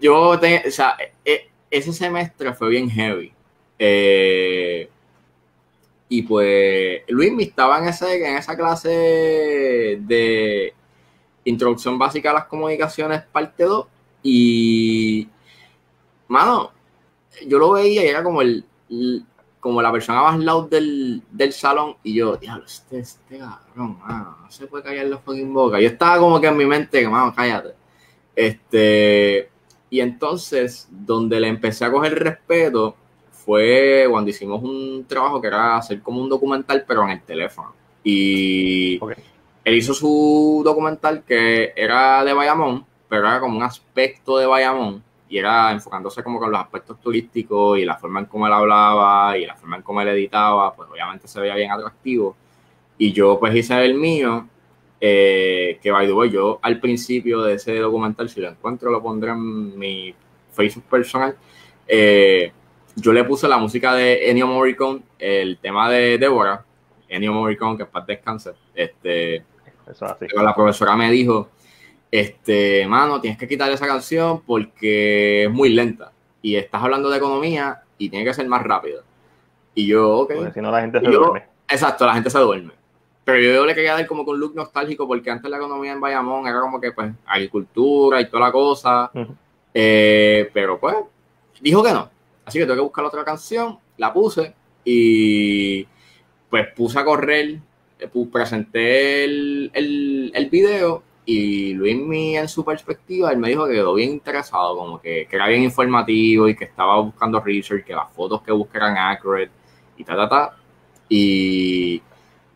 yo, 0.00 0.38
te, 0.38 0.64
o 0.66 0.70
sea, 0.70 0.96
e, 1.24 1.48
ese 1.70 1.92
semestre 1.92 2.52
fue 2.54 2.70
bien 2.70 2.90
heavy. 2.90 3.32
Eh, 3.78 4.88
y 6.08 6.22
pues 6.22 7.02
Luis 7.08 7.32
estaba 7.38 7.78
en, 7.78 7.88
ese, 7.88 8.28
en 8.28 8.36
esa 8.36 8.56
clase 8.56 8.88
de 10.00 10.74
introducción 11.44 11.98
básica 11.98 12.30
a 12.30 12.34
las 12.34 12.44
comunicaciones, 12.44 13.22
parte 13.22 13.64
2. 13.64 13.86
Y, 14.22 15.28
mano, 16.28 16.72
yo 17.46 17.58
lo 17.58 17.72
veía 17.72 18.04
y 18.04 18.08
era 18.08 18.22
como 18.22 18.42
el, 18.42 18.64
como 19.60 19.82
la 19.82 19.92
persona 19.92 20.22
más 20.22 20.38
loud 20.38 20.68
del, 20.68 21.52
salón. 21.52 21.96
Y 22.02 22.14
yo, 22.14 22.36
diablo, 22.36 22.64
este, 22.66 23.00
este 23.00 23.38
cabrón, 23.38 23.98
mano, 23.98 24.38
no 24.42 24.50
se 24.50 24.66
puede 24.66 24.84
callar 24.84 25.06
la 25.06 25.18
fucking 25.18 25.52
boca. 25.52 25.80
Yo 25.80 25.88
estaba 25.88 26.18
como 26.18 26.40
que 26.40 26.46
en 26.46 26.56
mi 26.56 26.66
mente, 26.66 27.00
que, 27.00 27.08
mano, 27.08 27.32
cállate. 27.34 27.74
Este, 28.36 29.50
y 29.94 30.00
entonces, 30.00 30.88
donde 30.90 31.38
le 31.38 31.46
empecé 31.46 31.84
a 31.84 31.92
coger 31.92 32.18
respeto 32.18 32.96
fue 33.30 34.08
cuando 34.10 34.28
hicimos 34.28 34.60
un 34.60 35.04
trabajo 35.06 35.40
que 35.40 35.46
era 35.46 35.76
hacer 35.76 36.02
como 36.02 36.20
un 36.20 36.28
documental, 36.28 36.84
pero 36.84 37.04
en 37.04 37.10
el 37.10 37.22
teléfono. 37.22 37.72
Y 38.02 38.98
él 39.64 39.74
hizo 39.76 39.94
su 39.94 40.62
documental 40.64 41.22
que 41.22 41.72
era 41.76 42.24
de 42.24 42.32
Bayamón, 42.32 42.84
pero 43.08 43.28
era 43.28 43.38
como 43.38 43.56
un 43.56 43.62
aspecto 43.62 44.36
de 44.36 44.46
Bayamón 44.46 45.00
y 45.28 45.38
era 45.38 45.70
enfocándose 45.70 46.24
como 46.24 46.40
con 46.40 46.50
los 46.50 46.60
aspectos 46.60 47.00
turísticos 47.00 47.78
y 47.78 47.84
la 47.84 47.96
forma 47.96 48.18
en 48.18 48.26
cómo 48.26 48.48
él 48.48 48.52
hablaba 48.52 49.38
y 49.38 49.46
la 49.46 49.54
forma 49.54 49.76
en 49.76 49.82
cómo 49.82 50.00
él 50.00 50.08
editaba, 50.08 50.74
pues 50.74 50.90
obviamente 50.90 51.28
se 51.28 51.38
veía 51.38 51.54
bien 51.54 51.70
atractivo. 51.70 52.34
Y 52.98 53.12
yo 53.12 53.38
pues 53.38 53.54
hice 53.54 53.80
el 53.84 53.94
mío 53.94 54.48
eh, 55.06 55.78
que 55.82 55.90
by 55.90 56.06
the 56.06 56.14
way, 56.14 56.30
yo 56.30 56.58
al 56.62 56.80
principio 56.80 57.42
de 57.42 57.56
ese 57.56 57.78
documental, 57.78 58.26
si 58.30 58.40
lo 58.40 58.48
encuentro, 58.48 58.90
lo 58.90 59.02
pondré 59.02 59.32
en 59.32 59.78
mi 59.78 60.14
Facebook 60.50 60.84
personal. 60.84 61.36
Eh, 61.86 62.50
yo 62.96 63.12
le 63.12 63.22
puse 63.24 63.46
la 63.46 63.58
música 63.58 63.92
de 63.92 64.30
Ennio 64.30 64.46
Morricone, 64.46 65.02
el 65.18 65.58
tema 65.58 65.90
de 65.90 66.16
Débora, 66.16 66.64
Ennio 67.06 67.34
Morricone, 67.34 67.76
que 67.76 67.82
es 67.82 67.88
para 67.90 68.06
descansar. 68.06 68.54
Este, 68.74 69.44
La 70.34 70.54
profesora 70.54 70.96
me 70.96 71.10
dijo, 71.10 71.50
este, 72.10 72.86
mano, 72.86 73.20
tienes 73.20 73.38
que 73.38 73.46
quitar 73.46 73.70
esa 73.70 73.86
canción 73.86 74.40
porque 74.40 75.44
es 75.44 75.50
muy 75.50 75.68
lenta 75.68 76.12
y 76.40 76.56
estás 76.56 76.82
hablando 76.82 77.10
de 77.10 77.18
economía 77.18 77.82
y 77.98 78.08
tiene 78.08 78.24
que 78.24 78.32
ser 78.32 78.48
más 78.48 78.62
rápido. 78.62 79.02
Y 79.74 79.86
yo, 79.86 80.20
ok. 80.20 80.32
Porque 80.34 80.52
si 80.52 80.62
no, 80.62 80.70
la 80.70 80.80
gente 80.80 80.98
se 80.98 81.10
duerme. 81.10 81.42
Exacto, 81.68 82.06
la 82.06 82.14
gente 82.14 82.30
se 82.30 82.38
duerme. 82.38 82.72
Pero 83.24 83.38
yo 83.40 83.64
le 83.64 83.74
quería 83.74 83.94
dar 83.94 84.06
como 84.06 84.24
con 84.24 84.38
look 84.38 84.54
nostálgico 84.54 85.08
porque 85.08 85.30
antes 85.30 85.50
la 85.50 85.56
economía 85.56 85.92
en 85.92 86.00
Bayamón 86.00 86.46
era 86.46 86.60
como 86.60 86.80
que 86.80 86.92
pues 86.92 87.10
agricultura 87.26 88.20
y 88.20 88.28
toda 88.28 88.46
la 88.46 88.52
cosa. 88.52 89.10
Eh, 89.72 90.50
pero 90.52 90.78
pues 90.78 90.96
dijo 91.60 91.82
que 91.82 91.92
no. 91.92 92.10
Así 92.44 92.58
que 92.58 92.66
tuve 92.66 92.76
que 92.76 92.82
buscar 92.82 93.04
otra 93.04 93.24
canción, 93.24 93.78
la 93.96 94.12
puse 94.12 94.54
y 94.84 95.86
pues 96.50 96.68
puse 96.76 96.98
a 96.98 97.04
correr, 97.04 97.58
eh, 97.98 98.10
presenté 98.30 99.24
el, 99.24 99.70
el, 99.72 100.50
video 100.50 101.02
y 101.24 101.72
Luis 101.72 101.96
en 102.36 102.48
su 102.48 102.64
perspectiva, 102.64 103.32
él 103.32 103.38
me 103.38 103.48
dijo 103.48 103.66
que 103.66 103.72
quedó 103.72 103.94
bien 103.94 104.10
interesado, 104.10 104.76
como 104.76 105.00
que, 105.00 105.26
que, 105.28 105.36
era 105.36 105.48
bien 105.48 105.62
informativo 105.62 106.48
y 106.48 106.54
que 106.54 106.64
estaba 106.64 107.00
buscando 107.00 107.40
research, 107.40 107.84
que 107.84 107.94
las 107.94 108.12
fotos 108.12 108.42
que 108.42 108.52
busqué 108.52 108.76
eran 108.76 108.98
accurate 108.98 109.50
y 109.96 110.04
ta, 110.04 110.14
ta, 110.14 110.28
ta. 110.28 110.56
Y 111.08 112.02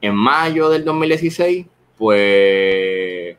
en 0.00 0.14
mayo 0.14 0.68
del 0.70 0.84
2016, 0.84 1.66
pues 1.96 3.36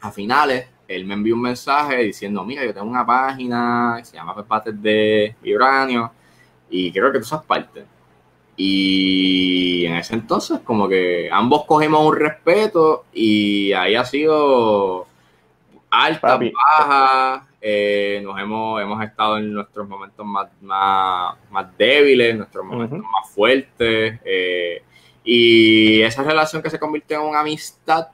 a 0.00 0.10
finales, 0.10 0.66
él 0.88 1.04
me 1.04 1.14
envió 1.14 1.34
un 1.34 1.42
mensaje 1.42 1.98
diciendo, 1.98 2.44
mira, 2.44 2.64
yo 2.64 2.74
tengo 2.74 2.88
una 2.88 3.06
página 3.06 3.96
que 3.98 4.04
se 4.04 4.16
llama 4.16 4.34
Pepates 4.34 4.80
de 4.82 5.36
Vibranio 5.40 6.10
y 6.68 6.90
quiero 6.90 7.12
que 7.12 7.18
tú 7.18 7.24
seas 7.24 7.44
parte. 7.44 7.84
Y 8.56 9.86
en 9.86 9.94
ese 9.94 10.14
entonces, 10.14 10.60
como 10.64 10.88
que 10.88 11.30
ambos 11.32 11.64
cogimos 11.64 12.04
un 12.06 12.16
respeto 12.16 13.04
y 13.12 13.72
ahí 13.72 13.94
ha 13.94 14.04
sido 14.04 15.06
alta, 15.90 16.38
baja. 16.38 17.46
Eh, 17.62 18.20
nos 18.24 18.38
hemos, 18.40 18.80
hemos 18.80 19.02
estado 19.04 19.38
en 19.38 19.52
nuestros 19.52 19.86
momentos 19.88 20.24
más, 20.26 20.48
más, 20.62 21.36
más 21.50 21.76
débiles, 21.76 22.36
nuestros 22.36 22.64
momentos 22.64 22.98
más 22.98 23.30
fuertes. 23.30 24.20
Eh, 24.24 24.82
y 25.24 26.02
esa 26.02 26.22
relación 26.22 26.62
que 26.62 26.70
se 26.70 26.78
convirtió 26.78 27.20
en 27.20 27.28
una 27.28 27.40
amistad, 27.40 28.08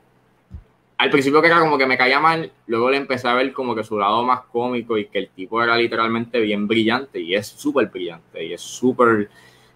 al 0.98 1.10
principio 1.10 1.40
que 1.40 1.48
era 1.48 1.60
como 1.60 1.78
que 1.78 1.86
me 1.86 1.98
caía 1.98 2.20
mal, 2.20 2.50
luego 2.66 2.90
le 2.90 2.96
empecé 2.96 3.28
a 3.28 3.34
ver 3.34 3.52
como 3.52 3.74
que 3.74 3.84
su 3.84 3.98
lado 3.98 4.22
más 4.24 4.40
cómico 4.50 4.96
y 4.96 5.06
que 5.06 5.18
el 5.18 5.28
tipo 5.28 5.62
era 5.62 5.76
literalmente 5.76 6.40
bien 6.40 6.66
brillante 6.66 7.20
y 7.20 7.34
es 7.34 7.46
súper 7.46 7.86
brillante 7.88 8.44
y 8.44 8.52
es 8.54 8.62
súper 8.62 9.28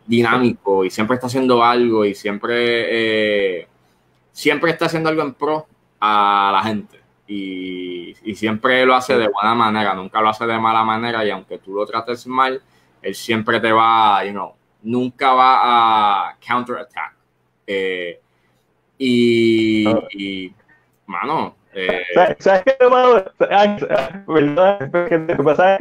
dinámico 0.07 0.85
y 0.85 0.91
siempre 0.91 1.15
está 1.15 1.27
haciendo 1.27 1.63
algo 1.63 2.05
y 2.05 2.15
siempre, 2.15 3.59
eh, 3.61 3.69
siempre 4.33 4.71
está 4.71 4.87
haciendo 4.87 5.09
algo 5.11 5.23
en 5.23 5.35
pro 5.35 5.67
a 6.01 6.51
la 6.53 6.63
gente. 6.63 7.01
Y, 7.27 8.15
siempre 8.35 8.85
lo 8.87 8.95
hace 8.95 9.17
de 9.17 9.29
buena 9.29 9.55
manera, 9.55 9.95
nunca 9.95 10.21
lo 10.21 10.31
hace 10.31 10.47
de 10.47 10.59
mala 10.59 10.83
manera 10.83 11.25
y 11.25 11.31
aunque 11.31 11.59
tú 11.59 11.75
lo 11.75 11.85
trates 11.87 12.27
mal, 12.27 12.61
él 13.03 13.15
siempre 13.15 13.61
te 13.61 13.71
va, 13.71 14.25
you 14.25 14.33
know, 14.33 14.55
nunca 14.83 15.33
va 15.33 16.31
a 16.31 16.37
counterattack. 16.45 17.20
Eh, 17.73 18.21
y, 18.99 19.87
ah. 19.87 20.03
y, 20.13 20.53
mano, 21.07 21.55
eh, 21.73 22.03
¿Sabes 22.41 22.65
qué, 22.65 22.77
¿Verdad? 24.27 24.91
¿Qué 25.09 25.37
pasa? 25.37 25.77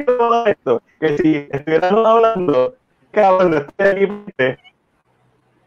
esto? 0.46 0.82
Que 1.00 1.18
si 1.18 1.48
estuviéramos 1.50 2.06
hablando 2.06 2.76
cabrón, 3.10 3.54
este 3.54 3.94
límite. 3.94 4.58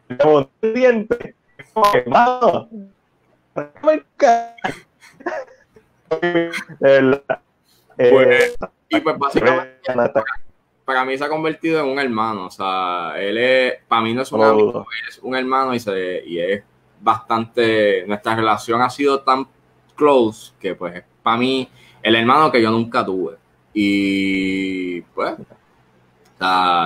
Le 0.08 0.16
el 0.62 0.74
diente. 0.74 1.34
Mano. 2.06 2.68
Pues, 7.96 8.56
y 8.88 9.00
pues 9.00 9.18
básicamente 9.18 9.92
para 10.84 11.04
mí 11.04 11.16
se 11.16 11.24
ha 11.24 11.28
convertido 11.28 11.80
en 11.80 11.86
un 11.86 11.98
hermano. 11.98 12.46
O 12.46 12.50
sea, 12.50 13.14
él 13.18 13.38
es, 13.38 13.74
para 13.88 14.02
mí 14.02 14.14
no 14.14 14.22
es 14.22 14.32
un 14.32 14.42
amigo, 14.42 14.86
es 15.08 15.18
un 15.22 15.34
hermano 15.34 15.74
y, 15.74 15.80
se, 15.80 16.22
y 16.26 16.38
es 16.38 16.62
bastante, 17.00 18.04
nuestra 18.06 18.34
relación 18.34 18.80
ha 18.82 18.90
sido 18.90 19.20
tan 19.20 19.46
close 19.94 20.52
que 20.58 20.74
pues 20.74 20.96
es 20.96 21.04
para 21.22 21.36
mí 21.36 21.68
el 22.02 22.16
hermano 22.16 22.50
que 22.50 22.62
yo 22.62 22.70
nunca 22.70 23.04
tuve. 23.04 23.36
Y 23.72 25.00
pues 25.00 25.34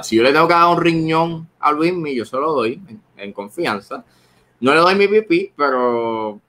si 0.03 0.17
yo 0.17 0.23
le 0.23 0.33
tengo 0.33 0.47
que 0.47 0.55
dar 0.55 0.69
un 0.69 0.81
riñón 0.81 1.49
a 1.59 1.73
Luismi, 1.73 2.15
yo 2.15 2.25
se 2.25 2.37
lo 2.37 2.53
doy 2.53 2.81
en, 3.17 3.33
confianza. 3.33 4.05
No 4.61 4.75
le 4.75 4.81
doy 4.81 4.95
mi 4.95 5.09
pipí, 5.09 5.53
pero 5.57 6.41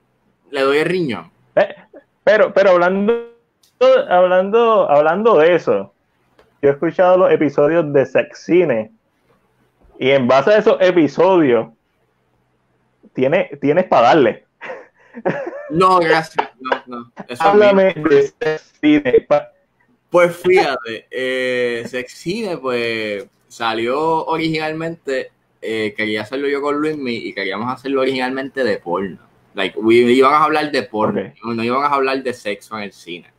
le 0.52 0.62
doy 0.62 0.78
el 0.78 0.86
riñón. 0.86 1.32
Eh, 1.56 1.76
pero, 2.24 2.54
pero 2.54 2.72
hablando, 2.72 3.14
hablando, 4.10 4.90
hablando 4.90 5.38
de 5.38 5.56
eso, 5.56 5.94
yo 6.62 6.70
he 6.70 6.72
escuchado 6.74 7.18
los 7.18 7.32
episodios 7.32 7.92
de 7.94 8.06
Sex 8.06 8.44
Cine 8.46 8.92
y 9.98 10.12
en 10.12 10.28
base 10.28 10.52
a 10.52 10.58
esos 10.58 10.78
episodios 10.82 11.70
tiene, 13.14 13.52
tienes 13.62 13.86
para 13.86 14.08
darle. 14.08 14.46
No, 15.70 16.00
gracias. 16.00 16.50
No, 16.60 16.84
no. 16.88 17.12
Háblame 17.40 17.94
de 17.94 18.24
Sex 18.24 18.74
Cine. 18.82 19.28
Pues 20.10 20.36
fíjate, 20.38 21.06
eh, 21.12 21.84
Sexine 21.88 22.58
pues 22.58 23.28
salió 23.48 24.26
originalmente, 24.26 25.32
eh, 25.62 25.94
quería 25.96 26.24
hacerlo 26.24 26.48
yo 26.48 26.62
con 26.62 26.82
Luismi 26.82 27.16
y 27.16 27.34
queríamos 27.34 27.72
hacerlo 27.72 28.02
originalmente 28.02 28.64
de 28.64 28.78
porno. 28.78 29.20
Like, 29.54 29.78
iban 29.80 30.34
a 30.34 30.44
hablar 30.44 30.72
de 30.72 30.84
porno, 30.84 31.32
no 31.44 31.64
iban 31.64 31.84
a 31.84 31.88
hablar 31.88 32.24
de 32.24 32.34
sexo 32.34 32.78
en 32.78 32.84
el 32.84 32.94
cine. 32.94 33.32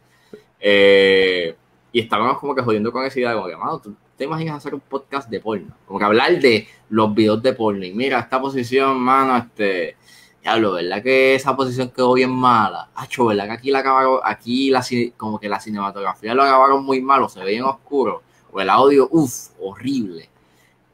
Eh, 0.61 1.57
y 1.93 2.01
estábamos 2.01 2.39
como 2.39 2.55
que 2.55 2.63
jodiendo 2.63 2.93
con 2.93 3.05
esa 3.05 3.19
idea, 3.19 3.35
como 3.35 3.47
que, 3.47 3.57
mano, 3.57 3.79
¿tú 3.79 3.95
te 4.17 4.25
imaginas 4.25 4.57
hacer 4.57 4.75
un 4.75 4.81
podcast 4.81 5.29
de 5.29 5.41
porno? 5.41 5.75
Como 5.87 5.99
que 5.99 6.05
hablar 6.05 6.39
de 6.39 6.69
los 6.91 7.15
videos 7.15 7.43
de 7.43 7.53
porno. 7.53 7.85
Y 7.85 7.93
mira, 7.93 8.21
esta 8.21 8.41
posición, 8.41 8.99
mano, 8.99 9.37
este 9.37 9.97
Diablo, 10.43 10.73
¿verdad 10.73 11.03
que 11.03 11.35
esa 11.35 11.55
posición 11.55 11.91
quedó 11.91 12.15
bien 12.15 12.31
mala? 12.31 12.89
Hacho, 12.95 13.27
¿verdad 13.27 13.47
que 13.47 13.53
aquí 13.53 13.71
la 13.71 13.81
acabaron, 13.81 14.21
aquí 14.25 14.71
la, 14.71 14.85
como 15.17 15.39
que 15.39 15.49
la 15.49 15.61
cinematografía 15.61 16.35
lo 16.35 16.43
acabaron 16.43 16.85
muy 16.85 17.03
malo, 17.03 17.29
se 17.29 17.41
ve 17.41 17.51
bien 17.51 17.65
oscuro? 17.65 18.23
O 18.51 18.61
el 18.61 18.71
audio, 18.71 19.09
uff, 19.11 19.51
horrible. 19.61 20.31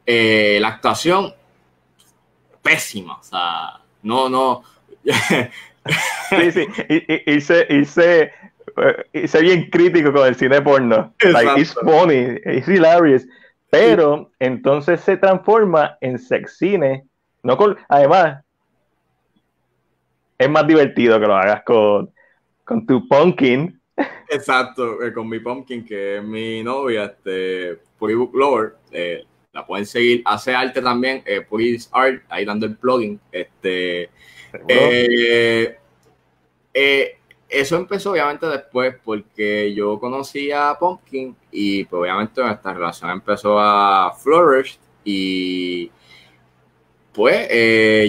Eh, 0.05 0.59
la 0.61 0.69
actuación, 0.69 1.33
pésima, 2.61 3.19
o 3.19 3.23
sea, 3.23 3.81
no, 4.03 4.29
no. 4.29 4.63
sí, 5.05 6.53
sí, 6.53 6.67
hice, 7.27 7.67
hice, 7.71 8.33
eh, 8.77 9.05
hice 9.12 9.41
bien 9.41 9.71
crítico 9.71 10.12
con 10.12 10.27
el 10.27 10.35
cine 10.35 10.61
porno. 10.62 11.15
Like, 11.23 11.61
it's 11.61 11.75
funny, 11.75 12.39
it's 12.45 12.69
hilarious. 12.69 13.27
Pero 13.71 14.31
entonces 14.39 15.01
se 15.01 15.17
transforma 15.17 15.99
en 16.01 16.19
sex 16.19 16.57
cine. 16.59 17.05
No 17.43 17.57
con, 17.57 17.77
además, 17.89 18.43
es 20.39 20.49
más 20.51 20.67
divertido 20.67 21.19
que 21.21 21.27
lo 21.27 21.37
hagas 21.37 21.62
con, 21.65 22.11
con 22.65 22.87
tu 22.87 23.07
pumpkin. 23.09 23.81
Exacto, 24.29 25.03
eh, 25.03 25.12
con 25.12 25.29
mi 25.29 25.39
pumpkin, 25.41 25.85
que 25.85 26.19
es 26.19 26.23
mi 26.23 26.62
novia, 26.62 27.05
este, 27.05 27.79
Book 27.99 28.35
Lover. 28.35 28.75
Eh, 28.91 29.25
la 29.53 29.65
pueden 29.65 29.87
seguir, 29.87 30.23
hace 30.27 30.55
arte 30.55 30.83
también, 30.83 31.23
eh, 31.25 31.47
Art, 31.93 32.23
ahí 32.29 32.45
dando 32.45 32.67
el 32.67 32.77
plugin. 32.77 33.19
Este, 33.33 34.11
eh, 34.69 35.79
eso 37.61 37.77
empezó 37.77 38.12
obviamente 38.12 38.47
después 38.47 38.95
porque 39.05 39.75
yo 39.75 39.99
conocí 39.99 40.51
a 40.53 40.77
Pumpkin 40.79 41.37
y 41.51 41.85
pues 41.85 42.01
obviamente 42.01 42.42
nuestra 42.42 42.75
relación 42.75 43.11
empezó 43.11 43.59
a 43.59 44.12
flourish 44.19 44.79
y 45.05 45.90
pues 47.12 47.49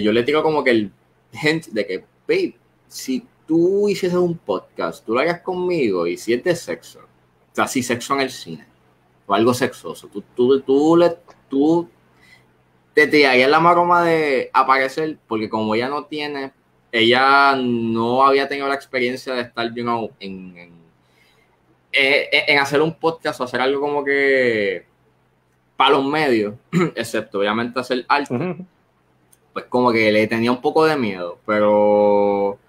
yo 0.02 0.12
le 0.12 0.24
digo 0.24 0.44
como 0.44 0.64
que 0.64 0.72
el 0.72 0.92
hint 1.32 1.68
de 1.68 1.86
que 1.86 2.06
babe, 2.28 2.58
si 2.88 3.26
tú 3.48 3.88
hicieses 3.88 4.18
un 4.18 4.38
podcast, 4.38 5.06
tú 5.06 5.14
lo 5.14 5.22
hagas 5.22 5.42
conmigo 5.42 6.06
y 6.06 6.18
si 6.18 6.34
es 6.34 6.44
de 6.44 6.56
sexo, 6.56 7.00
o 7.00 7.56
sea, 7.56 7.68
si 7.68 7.82
sexo 7.82 8.14
en 8.16 8.22
el 8.22 8.30
cine 8.30 8.68
o 9.26 9.34
algo 9.34 9.54
sexoso, 9.54 10.08
tú, 10.08 10.24
tú, 10.36 10.62
tú, 10.62 10.98
le, 10.98 11.16
tú 11.50 11.90
te 12.94 13.08
tirarías 13.08 13.50
la 13.50 13.60
maroma 13.60 14.04
de 14.04 14.50
aparecer, 14.54 15.18
porque 15.28 15.50
como 15.50 15.76
ella 15.76 15.88
no 15.88 16.06
tiene, 16.06 16.52
ella 16.92 17.56
no 17.56 18.26
había 18.26 18.48
tenido 18.48 18.68
la 18.68 18.76
experiencia 18.76 19.34
de 19.34 19.42
estar, 19.42 19.74
you 19.74 19.84
know, 19.84 20.12
en, 20.20 20.58
en, 20.58 20.72
eh, 21.92 22.30
en 22.48 22.60
hacer 22.60 22.82
un 22.82 22.94
podcast 22.94 23.40
o 23.42 23.44
hacer 23.44 23.62
algo 23.62 23.82
como 23.82 24.04
que 24.04 24.86
para 25.76 25.92
los 25.92 26.06
medios, 26.06 26.56
excepto 26.96 27.40
obviamente 27.40 27.80
hacer 27.80 28.06
arte 28.08 28.58
pues 29.58 29.66
como 29.70 29.92
que 29.92 30.12
le 30.12 30.28
tenía 30.28 30.52
un 30.52 30.62
poco 30.62 30.86
de 30.86 30.96
miedo, 30.96 31.40
pero 31.44 32.60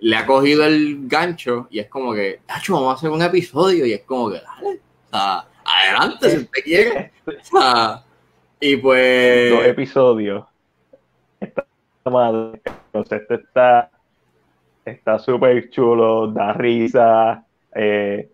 le 0.00 0.16
ha 0.16 0.26
cogido 0.26 0.66
el 0.66 1.08
gancho 1.08 1.66
y 1.70 1.78
es 1.78 1.88
como 1.88 2.12
que, 2.12 2.40
Tacho, 2.44 2.74
vamos 2.74 2.90
a 2.90 2.96
hacer 2.96 3.08
un 3.08 3.22
episodio 3.22 3.86
y 3.86 3.94
es 3.94 4.02
como 4.02 4.28
que, 4.28 4.42
dale, 4.42 4.80
o 5.06 5.10
sea, 5.10 5.46
adelante 5.64 6.30
si 6.30 6.36
usted 6.36 6.62
quiere. 6.62 7.12
O 7.26 7.58
sea, 7.58 8.04
y 8.60 8.76
pues... 8.76 9.50
Dos 9.50 9.64
episodios. 9.64 10.44
El 12.06 12.60
concepto 12.92 13.34
está 13.34 13.90
está 14.84 15.18
súper 15.18 15.68
chulo, 15.70 16.28
da 16.28 16.52
risa, 16.52 17.44
eh, 17.74 18.30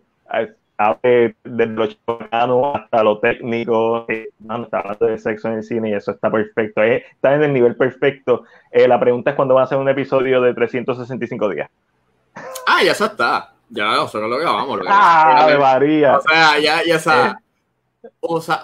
de 1.43 1.65
lo 1.65 1.87
chocano 1.87 2.75
hasta 2.75 3.03
lo 3.03 3.19
técnico, 3.19 4.05
eh, 4.07 4.27
está 4.63 4.79
hablando 4.79 5.05
de 5.05 5.17
sexo 5.17 5.47
en 5.47 5.55
el 5.55 5.63
cine 5.63 5.89
y 5.89 5.93
eso 5.93 6.11
está 6.11 6.29
perfecto, 6.29 6.83
eh, 6.83 7.03
está 7.13 7.35
en 7.35 7.43
el 7.43 7.53
nivel 7.53 7.75
perfecto. 7.75 8.43
Eh, 8.71 8.87
la 8.87 8.99
pregunta 8.99 9.31
es 9.31 9.35
cuándo 9.35 9.55
va 9.55 9.63
a 9.63 9.67
ser 9.67 9.77
un 9.77 9.89
episodio 9.89 10.41
de 10.41 10.53
365 10.53 11.49
días. 11.49 11.69
Ah, 12.67 12.83
ya 12.83 12.91
está, 12.91 13.53
ya 13.69 13.95
nosotros 13.95 14.29
lo 14.29 14.37
grabamos. 14.37 14.79
Lo 14.79 14.85
ah, 14.87 15.45
de 15.47 15.57
María. 15.57 16.17
O 16.17 16.21
sea, 16.21 16.59
ya, 16.59 16.83
ya 16.85 16.95
está. 16.95 17.39
O 18.19 18.41
sea, 18.41 18.61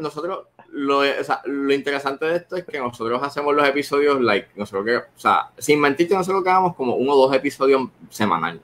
nosotros, 0.00 0.46
lo, 0.76 0.98
o 0.98 1.24
sea, 1.24 1.40
lo 1.44 1.72
interesante 1.72 2.26
de 2.26 2.36
esto 2.36 2.56
es 2.56 2.64
que 2.64 2.78
nosotros 2.78 3.22
hacemos 3.22 3.54
los 3.54 3.66
episodios, 3.68 4.20
like, 4.20 4.48
nosotros 4.54 4.84
que, 4.84 4.96
o 4.96 5.18
sea, 5.18 5.50
sin 5.58 5.80
mentirte, 5.80 6.14
nosotros 6.14 6.44
grabamos 6.44 6.74
como 6.76 6.94
uno 6.94 7.12
o 7.12 7.26
dos 7.26 7.34
episodios 7.34 7.88
semanal 8.10 8.60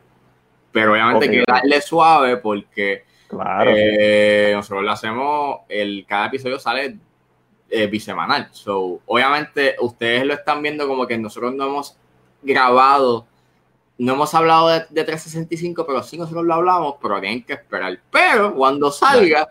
pero 0.72 0.92
obviamente 0.92 1.26
hay 1.26 1.30
que 1.30 1.44
darle 1.46 1.80
suave 1.82 2.38
porque 2.38 3.04
eh, 3.66 4.52
nosotros 4.54 4.82
lo 4.82 4.90
hacemos, 4.90 5.60
el, 5.68 6.04
cada 6.08 6.26
episodio 6.26 6.58
sale 6.58 6.96
eh, 7.68 7.86
bisemanal. 7.86 8.48
So, 8.52 9.00
obviamente 9.06 9.76
ustedes 9.80 10.24
lo 10.24 10.34
están 10.34 10.62
viendo 10.62 10.88
como 10.88 11.06
que 11.06 11.18
nosotros 11.18 11.54
no 11.54 11.66
hemos 11.66 11.96
grabado, 12.40 13.26
no 13.98 14.14
hemos 14.14 14.34
hablado 14.34 14.68
de, 14.68 15.04
365, 15.04 15.86
pero 15.86 16.02
sí 16.02 16.16
nosotros 16.16 16.44
lo 16.44 16.54
hablamos, 16.54 16.96
pero 17.00 17.20
tienen 17.20 17.44
que 17.44 17.52
esperar. 17.52 18.00
Pero 18.10 18.54
cuando 18.54 18.90
salga, 18.90 19.48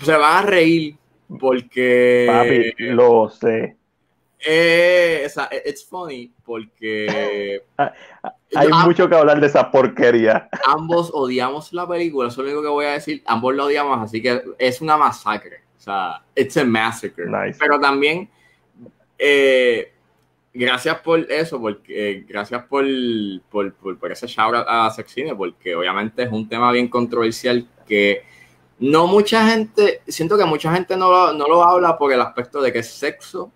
se 0.00 0.12
van 0.16 0.36
a 0.36 0.42
reír 0.42 0.96
porque... 1.38 2.26
Papi, 2.28 2.92
lo 2.92 3.30
sé. 3.30 3.76
Eh, 4.42 5.24
o 5.26 5.28
sea, 5.28 5.50
it's 5.66 5.84
funny 5.84 6.32
porque 6.42 7.62
ah, 7.76 7.92
hay 8.54 8.68
mucho 8.86 9.06
que 9.06 9.14
hablar 9.14 9.38
de 9.38 9.46
esa 9.46 9.70
porquería. 9.70 10.48
Ambos 10.66 11.10
odiamos 11.12 11.72
la 11.74 11.86
película, 11.86 12.28
eso 12.28 12.40
es 12.40 12.46
lo 12.46 12.52
único 12.52 12.62
que 12.62 12.68
voy 12.68 12.86
a 12.86 12.92
decir. 12.92 13.22
Ambos 13.26 13.54
la 13.54 13.64
odiamos, 13.64 13.98
así 14.00 14.22
que 14.22 14.42
es 14.58 14.80
una 14.80 14.96
masacre. 14.96 15.62
O 15.76 15.80
sea, 15.80 16.22
it's 16.34 16.56
a 16.56 16.64
massacre. 16.64 17.26
Pero 17.58 17.78
también, 17.78 18.30
eh, 19.18 19.92
gracias 20.54 20.98
por 21.00 21.20
eso, 21.30 21.60
porque 21.60 22.10
eh, 22.10 22.24
gracias 22.26 22.64
por, 22.64 22.84
por, 23.50 23.74
por, 23.74 24.12
ese 24.12 24.26
shout 24.26 24.54
a 24.66 24.90
Sexine, 24.90 25.34
porque 25.34 25.74
obviamente 25.74 26.22
es 26.22 26.32
un 26.32 26.48
tema 26.48 26.72
bien 26.72 26.88
controversial 26.88 27.66
que 27.86 28.24
no 28.80 29.06
mucha 29.06 29.46
gente, 29.46 30.00
siento 30.08 30.38
que 30.38 30.44
mucha 30.44 30.72
gente 30.72 30.96
no 30.96 31.10
lo, 31.10 31.32
no 31.34 31.46
lo 31.46 31.62
habla 31.62 31.98
por 31.98 32.12
el 32.12 32.20
aspecto 32.20 32.60
de 32.62 32.72
que 32.72 32.80
es 32.80 32.90
sexo. 32.90 33.52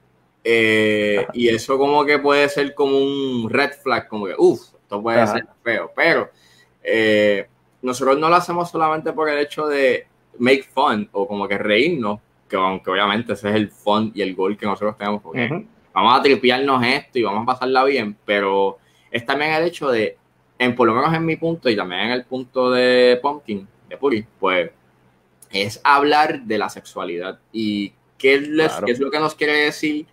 Eh, 0.47 1.27
y 1.33 1.49
eso 1.49 1.79
como 1.79 2.05
que 2.05 2.19
puede 2.19 2.47
ser 2.51 2.75
como 2.75 2.99
un 2.99 3.49
red 3.49 3.73
flag, 3.73 4.07
como 4.07 4.27
que, 4.27 4.35
uff, 4.37 4.61
esto 4.75 5.03
puede 5.03 5.27
ser 5.27 5.47
feo. 5.63 5.91
Pero 5.97 6.31
eh, 6.83 7.49
nosotros 7.81 8.19
no 8.19 8.29
lo 8.29 8.37
hacemos 8.37 8.71
solamente 8.71 9.15
por 9.15 9.31
el 9.31 9.39
hecho 9.39 9.67
de 9.67 10.07
make 10.39 10.65
fun 10.65 11.09
o 11.13 11.27
como 11.27 11.49
que 11.49 11.57
reírnos, 11.57 12.21
que 12.47 12.57
aunque 12.57 12.91
obviamente 12.91 13.33
ese 13.33 13.49
es 13.49 13.55
el 13.55 13.71
fun 13.71 14.13
y 14.15 14.21
el 14.21 14.35
gol 14.35 14.59
que 14.59 14.67
nosotros 14.67 14.99
tenemos, 14.99 15.23
porque 15.23 15.67
vamos 15.95 16.19
a 16.19 16.23
tripearnos 16.23 16.85
esto 16.85 17.19
y 17.19 17.23
vamos 17.23 17.45
a 17.45 17.47
pasarla 17.47 17.85
bien, 17.85 18.15
pero 18.27 18.77
es 19.11 19.25
también 19.25 19.53
el 19.53 19.65
hecho 19.65 19.91
de, 19.91 20.19
en 20.59 20.75
por 20.75 20.87
lo 20.87 20.95
menos 20.95 21.15
en 21.15 21.25
mi 21.25 21.37
punto 21.37 21.71
y 21.71 21.77
también 21.77 22.03
en 22.03 22.11
el 22.11 22.25
punto 22.25 22.71
de 22.71 23.19
Pumpkin, 23.23 23.67
de 23.89 23.97
Puri, 23.97 24.27
pues 24.39 24.71
es 25.55 25.81
hablar 25.85 26.43
de 26.43 26.59
la 26.59 26.69
sexualidad 26.69 27.39
y 27.53 27.93
qué, 28.19 28.35
es 28.35 28.99
lo 28.99 29.11
que 29.11 29.21
nos 29.21 29.37
quiere 29.37 29.53
decir 29.67 30.05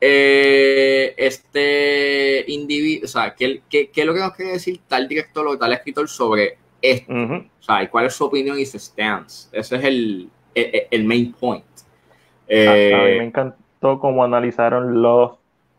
eh, 0.00 1.14
este 1.16 2.44
individuo, 2.46 3.04
o 3.04 3.08
sea, 3.08 3.34
¿qué, 3.34 3.62
qué, 3.68 3.90
es 3.92 4.06
lo 4.06 4.14
que 4.14 4.20
nos 4.20 4.34
quiere 4.34 4.52
decir 4.52 4.80
tal 4.86 5.08
director 5.08 5.46
o 5.48 5.58
tal 5.58 5.72
escritor 5.72 6.08
sobre 6.08 6.58
esto? 6.80 7.12
O 7.12 7.62
sea, 7.62 7.82
y 7.82 7.88
cuál 7.88 8.06
es 8.06 8.14
su 8.14 8.24
opinión 8.24 8.56
y 8.56 8.64
su 8.64 8.78
stance. 8.78 9.48
Ese 9.52 9.76
es 9.76 9.84
el, 9.84 10.30
el, 10.54 11.04
main 11.04 11.32
point. 11.32 11.64
a, 11.64 12.50
mí 12.50 12.54
me 12.54 13.16
eh, 13.16 13.24
encantó 13.24 13.98
cómo 13.98 14.22
analizaron 14.22 15.02
los 15.02 15.32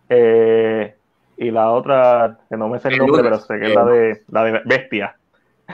eh, 0.10 0.94
y 1.38 1.52
la 1.52 1.72
otra, 1.72 2.40
que 2.50 2.58
no 2.58 2.68
me 2.68 2.80
sé 2.80 2.90
el, 2.90 2.98
nombre, 2.98 3.24
pero 3.24 3.40
sé 3.40 3.58
que 3.58 3.68
es 3.68 3.76
la 3.76 3.86
de, 3.86 4.24
la 4.30 4.44
de 4.44 4.62
Bestia. 4.66 5.16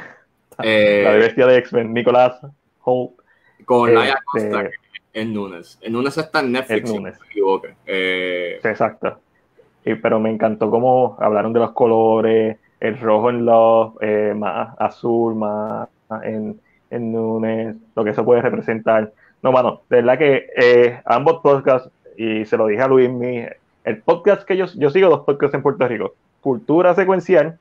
la 0.60 0.64
de 0.64 1.18
Bestia 1.18 1.48
de 1.48 1.58
X-Men, 1.58 1.92
Nicolás 1.92 2.40
con 3.66 3.94
Laia 3.94 4.14
este, 4.36 4.50
Costa 4.50 4.70
en 5.14 5.34
Nunes. 5.34 5.78
En 5.82 5.94
Nunes 5.94 6.18
está 6.18 6.42
en 6.42 6.52
Netflix, 6.52 6.90
si 6.90 6.96
no 6.96 7.02
me 7.02 7.10
equivoco. 7.10 7.68
Eh, 7.86 8.60
exacto. 8.64 9.20
Y, 9.84 9.96
pero 9.96 10.20
me 10.20 10.30
encantó 10.30 10.70
cómo 10.70 11.16
hablaron 11.20 11.54
de 11.54 11.60
los 11.60 11.72
colores, 11.72 12.58
el 12.80 13.00
rojo 13.00 13.30
en 13.30 13.46
los, 13.46 13.94
eh, 14.02 14.34
más 14.36 14.76
azul, 14.80 15.36
más 15.36 15.88
en, 16.24 16.60
en 16.90 17.12
Nunes, 17.12 17.78
lo 17.96 18.04
que 18.04 18.10
eso 18.12 18.26
puede 18.26 18.42
representar. 18.42 19.14
No, 19.42 19.52
mano, 19.52 19.82
de 19.90 19.98
verdad 19.98 20.18
que 20.18 20.48
eh, 20.58 21.02
ambos 21.06 21.42
podcasts, 21.42 21.90
y 22.18 22.46
se 22.46 22.58
lo 22.58 22.68
dije 22.68 22.82
a 22.82 22.88
Luis, 22.88 23.10
mi, 23.10 23.46
el 23.84 23.98
podcast 24.02 24.44
que 24.44 24.58
yo, 24.58 24.66
yo 24.76 24.90
sigo 24.90 25.10
dos 25.10 25.22
podcasts 25.22 25.54
en 25.54 25.62
Puerto 25.62 25.88
Rico, 25.88 26.16
Cultura 26.42 26.96
Secuencial, 26.96 27.58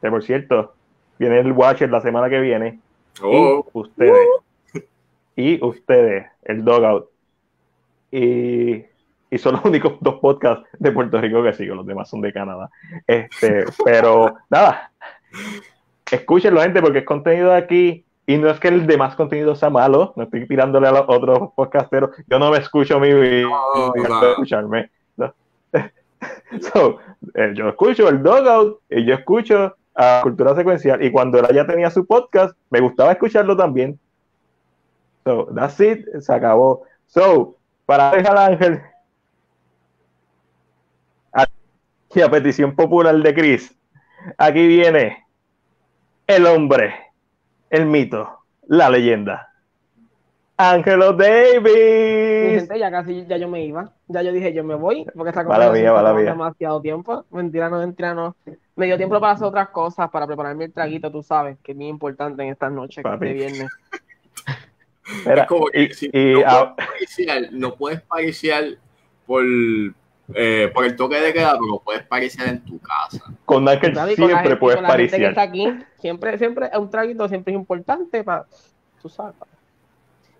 que 0.00 0.10
por 0.10 0.22
cierto, 0.22 0.74
viene 1.18 1.40
el 1.40 1.52
Watcher 1.52 1.90
la 1.90 2.00
semana 2.00 2.30
que 2.30 2.40
viene, 2.40 2.78
Oh. 3.22 3.66
Y 3.74 3.78
ustedes. 3.78 4.28
Y 5.36 5.64
ustedes, 5.64 6.26
el 6.42 6.64
Dogout. 6.64 7.08
Y, 8.10 8.84
y 9.30 9.38
son 9.38 9.54
los 9.54 9.64
únicos 9.64 9.94
dos 10.00 10.16
podcasts 10.16 10.68
de 10.78 10.92
Puerto 10.92 11.20
Rico 11.20 11.42
que 11.42 11.52
sigo, 11.52 11.74
los 11.74 11.86
demás 11.86 12.08
son 12.08 12.20
de 12.20 12.32
Canadá. 12.32 12.70
Este, 13.06 13.64
pero 13.84 14.36
nada, 14.50 14.92
escúchenlo, 16.10 16.60
gente, 16.60 16.82
porque 16.82 16.98
es 16.98 17.04
contenido 17.04 17.50
de 17.50 17.56
aquí. 17.56 18.04
Y 18.26 18.36
no 18.38 18.48
es 18.48 18.60
que 18.60 18.68
el 18.68 18.86
demás 18.86 19.16
contenido 19.16 19.56
sea 19.56 19.70
malo, 19.70 20.12
no 20.14 20.22
estoy 20.22 20.46
tirándole 20.46 20.86
a 20.86 20.92
los 20.92 21.04
otros 21.08 21.50
podcasteros. 21.56 22.10
Yo 22.28 22.38
no 22.38 22.52
me 22.52 22.58
escucho 22.58 23.00
mi 23.00 23.12
vida, 23.12 23.48
no, 23.48 24.30
escucharme. 24.30 24.90
Eh, 27.34 27.52
yo 27.54 27.68
escucho 27.68 28.08
el 28.08 28.22
Dogout 28.22 28.80
y 28.90 29.04
yo 29.04 29.14
escucho 29.14 29.74
a 29.94 30.20
Cultura 30.22 30.54
Secuencial 30.54 31.02
y 31.02 31.10
cuando 31.10 31.38
él 31.38 31.46
ya 31.54 31.66
tenía 31.66 31.90
su 31.90 32.06
podcast, 32.06 32.56
me 32.70 32.80
gustaba 32.80 33.12
escucharlo 33.12 33.56
también. 33.56 33.98
So, 35.24 35.48
that's 35.54 35.78
it, 35.80 36.06
se 36.20 36.32
acabó. 36.32 36.82
So, 37.06 37.56
para 37.86 38.12
dejar 38.12 38.36
Ángel, 38.38 38.80
y 42.14 42.20
a 42.20 42.28
petición 42.28 42.74
popular 42.74 43.16
de 43.16 43.34
Chris, 43.34 43.76
aquí 44.36 44.66
viene 44.66 45.24
el 46.26 46.46
hombre, 46.46 46.94
el 47.70 47.86
mito, 47.86 48.40
la 48.66 48.90
leyenda. 48.90 49.48
Ángelo 50.56 51.14
Davis. 51.14 52.68
ya 52.68 52.90
casi, 52.90 53.24
ya 53.26 53.38
yo 53.38 53.48
me 53.48 53.64
iba. 53.64 53.92
Ya 54.08 54.22
yo 54.22 54.32
dije, 54.32 54.52
yo 54.52 54.62
me 54.62 54.74
voy, 54.74 55.06
porque 55.14 55.30
esta 55.30 55.44
cosa 55.44 55.70
demasiado 55.70 56.82
tiempo. 56.82 57.24
Mentira, 57.30 57.70
no, 57.70 57.78
mentira, 57.78 58.12
no. 58.12 58.36
Me 58.76 58.86
dio 58.86 58.96
tiempo 58.96 59.18
para 59.20 59.32
hacer 59.32 59.46
otras 59.46 59.70
cosas, 59.70 60.10
para 60.10 60.26
prepararme 60.26 60.64
el 60.64 60.72
traguito, 60.72 61.10
tú 61.10 61.22
sabes, 61.22 61.56
que 61.62 61.72
es 61.72 61.78
muy 61.78 61.88
importante 61.88 62.42
en 62.42 62.50
estas 62.50 62.72
noches 62.72 63.04
de 63.04 63.32
viernes. 63.32 63.68
es 65.26 65.46
como 65.46 65.66
que 65.66 65.94
si 65.94 66.10
no, 67.52 67.74
puedes 67.74 68.00
pariciar, 68.02 68.64
por, 69.26 69.44
eh, 70.34 70.70
por 70.72 70.84
el 70.84 70.96
toque 70.96 71.20
de 71.20 71.32
queda, 71.32 71.52
pero 71.52 71.80
puedes 71.84 72.02
pariciar 72.02 72.48
en 72.48 72.64
tu 72.64 72.78
casa. 72.78 73.24
Con 73.44 73.68
Ángel 73.68 73.94
siempre 74.14 74.56
puedes 74.56 74.80
pariciar. 74.80 75.38
aquí, 75.38 75.68
siempre, 75.98 76.38
siempre, 76.38 76.70
un 76.78 76.90
traguito 76.90 77.28
siempre 77.28 77.52
es 77.52 77.58
importante 77.58 78.24
para, 78.24 78.46
tú 79.00 79.08
sabes, 79.08 79.34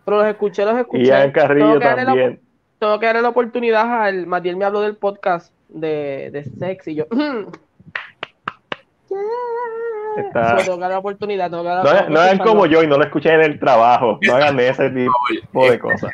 pero 0.05 0.19
los 0.19 0.27
escuché, 0.27 0.65
los 0.65 0.79
escuché. 0.79 1.03
Y 1.05 1.11
a 1.11 1.33
Carrillo 1.33 1.79
también. 1.79 2.41
tengo 2.79 2.99
que 2.99 3.07
darle 3.07 3.23
la 3.23 3.29
oportunidad 3.29 4.03
al 4.03 4.27
Matiel 4.27 4.57
me 4.57 4.65
habló 4.65 4.81
del 4.81 4.97
podcast 4.97 5.53
de, 5.69 6.31
de 6.33 6.45
sex 6.45 6.89
y 6.89 6.97
yo. 6.97 7.07
Está... 10.17 10.57
tengo 10.57 10.77
que 10.77 10.81
dar 10.81 10.91
la 10.91 10.99
oportunidad. 10.99 11.51
no, 11.51 11.63
no 11.63 12.21
hagan 12.21 12.39
como 12.39 12.67
yo 12.67 12.83
y 12.83 12.87
no 12.87 12.97
lo 12.97 13.05
escuchen 13.05 13.35
en 13.35 13.43
el 13.43 13.59
trabajo. 13.59 14.19
No 14.23 14.35
hagan 14.35 14.59
ese 14.61 14.91
tipo 14.91 15.71
de 15.71 15.79
cosas. 15.79 16.13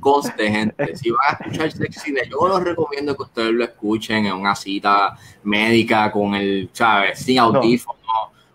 Conste, 0.00 0.50
gente. 0.50 0.96
Si 0.96 1.10
van 1.10 1.18
a 1.28 1.32
escuchar 1.32 1.72
sexy, 1.72 2.14
yo 2.30 2.48
los 2.48 2.62
recomiendo 2.62 3.16
que 3.16 3.22
ustedes 3.22 3.52
lo 3.52 3.64
escuchen 3.64 4.26
en 4.26 4.34
una 4.34 4.54
cita 4.54 5.16
médica 5.44 6.10
con 6.10 6.34
el, 6.34 6.70
¿sabes? 6.72 7.20
Sin 7.20 7.38
audífono. 7.38 7.96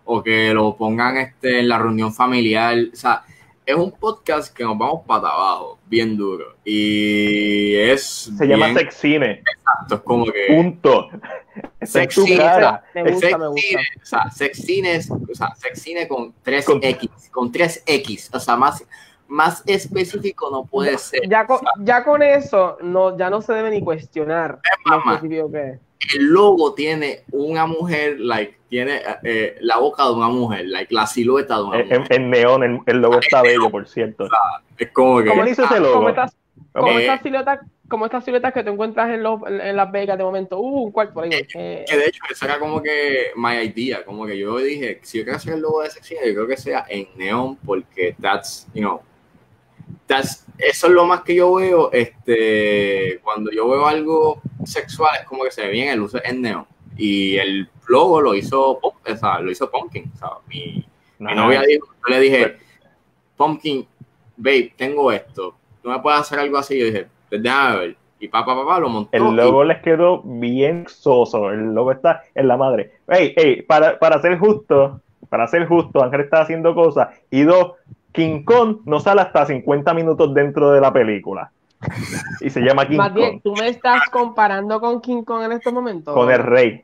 O 0.06 0.22
que 0.22 0.54
lo 0.54 0.76
pongan 0.76 1.18
este, 1.18 1.60
en 1.60 1.70
la 1.70 1.78
reunión 1.78 2.14
familiar. 2.14 2.76
O 2.92 2.96
sea, 2.96 3.24
es 3.66 3.76
un 3.76 3.92
podcast 3.92 4.54
que 4.54 4.64
nos 4.64 4.78
vamos 4.78 5.02
para 5.06 5.30
abajo, 5.30 5.80
bien 5.92 6.16
duro. 6.18 6.56
Y 6.64 7.76
es. 7.76 8.32
Se 8.36 8.48
llama 8.48 8.74
Sexcine. 8.74 9.32
Exacto, 9.32 9.96
es 9.96 10.02
como 10.02 10.26
que. 10.26 10.48
Punto. 10.48 11.10
Sexcine. 11.82 12.42
O 12.42 13.58
sea, 14.04 14.32
Sexcine, 14.32 15.00
o 15.10 15.36
sea, 15.36 15.54
Sexcine 15.56 16.08
con 16.08 16.34
3X. 16.44 17.30
Con 17.30 17.52
3X. 17.52 18.30
O 18.34 18.40
sea, 18.40 18.56
más, 18.56 18.84
más 19.28 19.62
específico 19.68 20.50
no 20.50 20.66
puede 20.66 20.98
ser. 20.98 21.28
Ya 21.30 21.46
con, 21.46 21.60
ya 21.82 22.04
con 22.06 22.24
eso, 22.24 22.78
no, 22.82 23.18
ya 23.18 23.30
no 23.30 23.42
se 23.42 23.54
debe 23.54 23.70
ni 23.70 23.82
cuestionar 23.82 24.60
lo 24.86 24.98
específico 24.98 25.52
que 25.52 25.70
es 25.72 25.80
el 26.16 26.26
logo 26.26 26.74
tiene 26.74 27.24
una 27.32 27.66
mujer, 27.66 28.20
like, 28.20 28.58
tiene 28.70 29.02
eh, 29.24 29.56
la 29.62 29.78
boca 29.78 30.06
de 30.06 30.14
una 30.14 30.30
mujer, 30.30 30.66
like, 30.68 30.94
la 30.94 31.08
silueta 31.08 31.58
de 31.58 31.64
una 31.64 31.78
mujer. 31.84 32.04
En, 32.10 32.30
neón, 32.30 32.84
el, 32.86 32.98
logo 32.98 33.20
está 33.20 33.42
bello, 33.42 33.70
por 33.70 33.88
cierto. 33.88 34.28
es 34.78 34.92
como 34.92 35.22
que... 35.22 35.30
¿Cómo 35.30 35.46
hizo 35.46 35.64
ese 35.64 35.80
logo? 35.80 35.96
Como 35.96 36.10
estas, 36.10 36.36
como 36.74 37.00
estas 37.00 37.22
siluetas 37.22 37.60
como 37.92 38.06
estas 38.06 38.24
siluetas 38.24 38.54
que 38.54 38.64
te 38.64 38.70
encuentras 38.70 39.10
en, 39.10 39.22
los, 39.22 39.42
en 39.46 39.76
Las 39.76 39.92
Vegas 39.92 40.18
de 40.18 40.24
momento, 40.24 40.60
uh, 40.60 40.84
un 40.84 40.92
cuarto 40.92 41.14
por 41.14 41.26
ahí. 41.26 41.32
Eh, 41.34 41.86
que 41.86 41.98
de 41.98 42.06
hecho, 42.06 42.24
esa 42.32 42.46
era 42.46 42.58
como 42.58 42.82
que 42.82 43.32
my 43.36 43.58
idea, 43.58 44.06
como 44.06 44.26
que 44.26 44.38
yo 44.38 44.58
dije, 44.60 45.00
si 45.04 45.18
yo 45.18 45.26
quiero 45.26 45.38
hacer 45.38 45.56
el 45.56 45.60
logo 45.60 45.84
de 45.84 45.90
sección, 45.90 46.22
yo 46.26 46.34
creo 46.34 46.48
que 46.48 46.58
sea 46.58 46.86
en 46.88 47.10
neón, 47.18 47.58
porque 47.58 48.16
that's, 48.20 48.68
you 48.74 48.82
know, 48.82 49.02
eso 50.58 50.88
es 50.88 50.94
lo 50.94 51.06
más 51.06 51.22
que 51.22 51.36
yo 51.36 51.54
veo, 51.54 51.92
este, 51.92 53.20
cuando 53.24 53.52
yo 53.52 53.70
veo 53.70 53.88
algo 53.88 54.42
sexual 54.64 55.12
es 55.20 55.26
como 55.26 55.44
que 55.44 55.52
se 55.52 55.64
ve 55.64 55.72
bien 55.72 55.90
el 55.90 56.02
uso 56.02 56.20
en 56.24 56.42
neón. 56.42 56.66
Y 56.98 57.38
el 57.38 57.70
logo 57.88 58.22
lo 58.22 58.36
hizo, 58.36 58.80
o 58.82 58.94
sea, 59.20 59.40
lo 59.40 59.52
hizo 59.52 59.72
Pumpkin. 59.72 60.12
O 60.14 60.18
sea, 60.18 60.30
mi, 60.48 60.86
novia 61.20 61.62
dijo, 61.62 61.88
yo 61.88 62.14
le 62.14 62.20
dije, 62.20 62.58
Pumpkin, 63.38 63.88
babe, 64.38 64.74
tengo 64.78 65.12
esto. 65.12 65.56
¿Tú 65.82 65.90
me 65.90 66.00
puedes 66.00 66.20
hacer 66.20 66.40
algo 66.40 66.58
así? 66.58 66.78
Yo 66.78 66.86
dije, 66.86 67.08
pues 67.30 67.42
déjame 67.42 67.78
ver. 67.78 67.96
Y 68.20 68.28
papá, 68.28 68.56
papá, 68.56 68.80
lo 68.80 68.90
montó. 68.90 69.18
El 69.18 69.36
logo 69.36 69.64
les 69.64 69.82
quedó 69.82 70.22
bien 70.24 70.86
soso. 70.88 71.50
El 71.50 71.74
logo 71.74 71.92
está 71.92 72.22
en 72.36 72.48
la 72.48 72.56
madre. 72.56 72.92
Hey, 73.08 73.34
hey, 73.36 73.64
para, 73.64 73.98
para 73.98 74.22
ser 74.22 74.38
justo, 74.38 75.02
para 75.28 75.48
ser 75.48 75.66
justo, 75.66 76.04
Ángel 76.04 76.22
está 76.22 76.42
haciendo 76.42 76.76
cosas. 76.76 77.08
Y 77.32 77.42
dos, 77.42 77.74
King 78.12 78.44
Kong 78.44 78.80
no 78.86 79.00
sale 79.00 79.22
hasta 79.22 79.46
50 79.46 79.94
minutos 79.94 80.34
dentro 80.34 80.72
de 80.72 80.82
la 80.82 80.92
película. 80.92 81.52
y 82.42 82.50
se 82.50 82.62
llama 82.62 82.88
King 82.88 82.98
Kong. 82.98 83.42
¿tú 83.44 83.54
me 83.56 83.68
estás 83.70 84.10
comparando 84.10 84.80
con 84.80 85.02
King 85.02 85.24
Kong 85.24 85.44
en 85.44 85.52
este 85.54 85.72
momento? 85.72 86.14
Con 86.14 86.30
el 86.30 86.40
rey. 86.40 86.84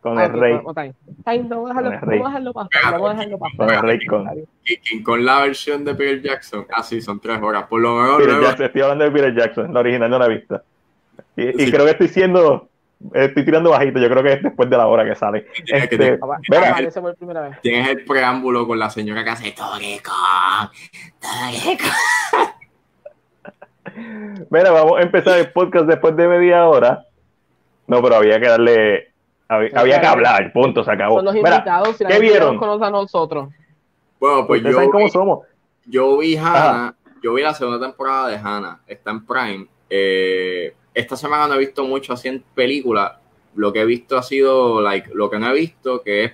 Con 0.00 0.18
el 0.20 0.32
rey. 0.32 0.52
Vamos 0.52 0.76
a 0.76 0.82
dejarlo 0.82 2.52
pasar. 2.52 2.92
Vamos 2.92 3.10
a 3.10 3.14
dejarlo 3.14 3.38
pasar. 3.38 3.56
Con 3.56 3.70
el 3.70 3.82
rey 3.82 4.06
Kong. 4.06 4.28
Y 4.64 5.02
con 5.02 5.24
la 5.24 5.40
versión 5.40 5.84
de 5.84 5.94
Peter 5.94 6.22
Jackson, 6.22 6.66
ah, 6.72 6.82
sí, 6.82 7.00
son 7.00 7.20
tres 7.20 7.40
horas. 7.42 7.66
Por 7.66 7.80
lo 7.80 7.96
mejor. 7.96 8.22
Peter 8.22 8.40
Jackson, 8.40 8.66
estoy 8.66 8.82
hablando 8.82 9.04
de 9.04 9.10
Peter 9.10 9.34
Jackson, 9.34 9.74
la 9.74 9.80
original 9.80 10.10
no 10.10 10.18
la 10.18 10.26
he 10.26 10.34
visto. 10.36 10.62
Y, 11.36 11.64
y 11.64 11.70
creo 11.70 11.84
que 11.84 11.90
estoy 11.90 12.08
siendo 12.08 12.68
estoy 13.12 13.44
tirando 13.44 13.70
bajito, 13.70 13.98
yo 13.98 14.08
creo 14.08 14.22
que 14.22 14.32
es 14.34 14.42
después 14.42 14.70
de 14.70 14.76
la 14.76 14.86
hora 14.86 15.04
que 15.04 15.14
sale. 15.14 15.46
Este, 15.66 16.18
tienes 17.62 17.88
el 17.88 18.04
preámbulo 18.04 18.66
con 18.66 18.78
la 18.78 18.90
señora 18.90 19.24
que 19.24 19.30
hace 19.30 19.52
Torico. 19.52 20.12
Mira, 24.50 24.70
vamos 24.70 24.98
a 24.98 25.02
empezar 25.02 25.38
el 25.38 25.52
podcast 25.52 25.86
después 25.86 26.16
de 26.16 26.28
media 26.28 26.68
hora. 26.68 27.06
No, 27.86 28.02
pero 28.02 28.16
había 28.16 28.40
que 28.40 28.48
darle. 28.48 29.12
Había, 29.48 30.00
que 30.00 30.06
hablar, 30.06 30.52
punto, 30.52 30.82
se 30.82 30.90
acabó. 30.90 31.16
Son 31.16 31.24
los 31.24 31.36
invitados, 31.36 31.96
¿qué 31.96 32.18
vieron? 32.18 32.58
a 32.82 32.90
nosotros. 32.90 33.50
Bueno, 34.18 34.46
pues 34.46 34.62
yo. 34.62 34.72
¿Saben 34.72 34.90
cómo 34.90 35.08
somos? 35.08 35.46
Yo 35.84 36.18
vi 36.18 36.36
Hannah, 36.36 36.96
yo 37.22 37.34
vi 37.34 37.42
la 37.42 37.54
segunda 37.54 37.86
temporada 37.86 38.28
de 38.28 38.36
Hannah, 38.36 38.80
está 38.88 39.12
en 39.12 39.24
Prime. 39.24 39.66
Eh, 39.88 40.74
esta 40.96 41.14
semana 41.14 41.46
no 41.46 41.54
he 41.54 41.58
visto 41.58 41.84
mucho 41.84 42.14
así 42.14 42.28
en 42.28 42.42
películas. 42.54 43.12
Lo 43.54 43.70
que 43.70 43.82
he 43.82 43.84
visto 43.84 44.16
ha 44.16 44.22
sido, 44.22 44.80
like, 44.80 45.10
lo 45.12 45.28
que 45.28 45.38
no 45.38 45.50
he 45.50 45.52
visto, 45.52 46.02
que 46.02 46.24
es 46.24 46.32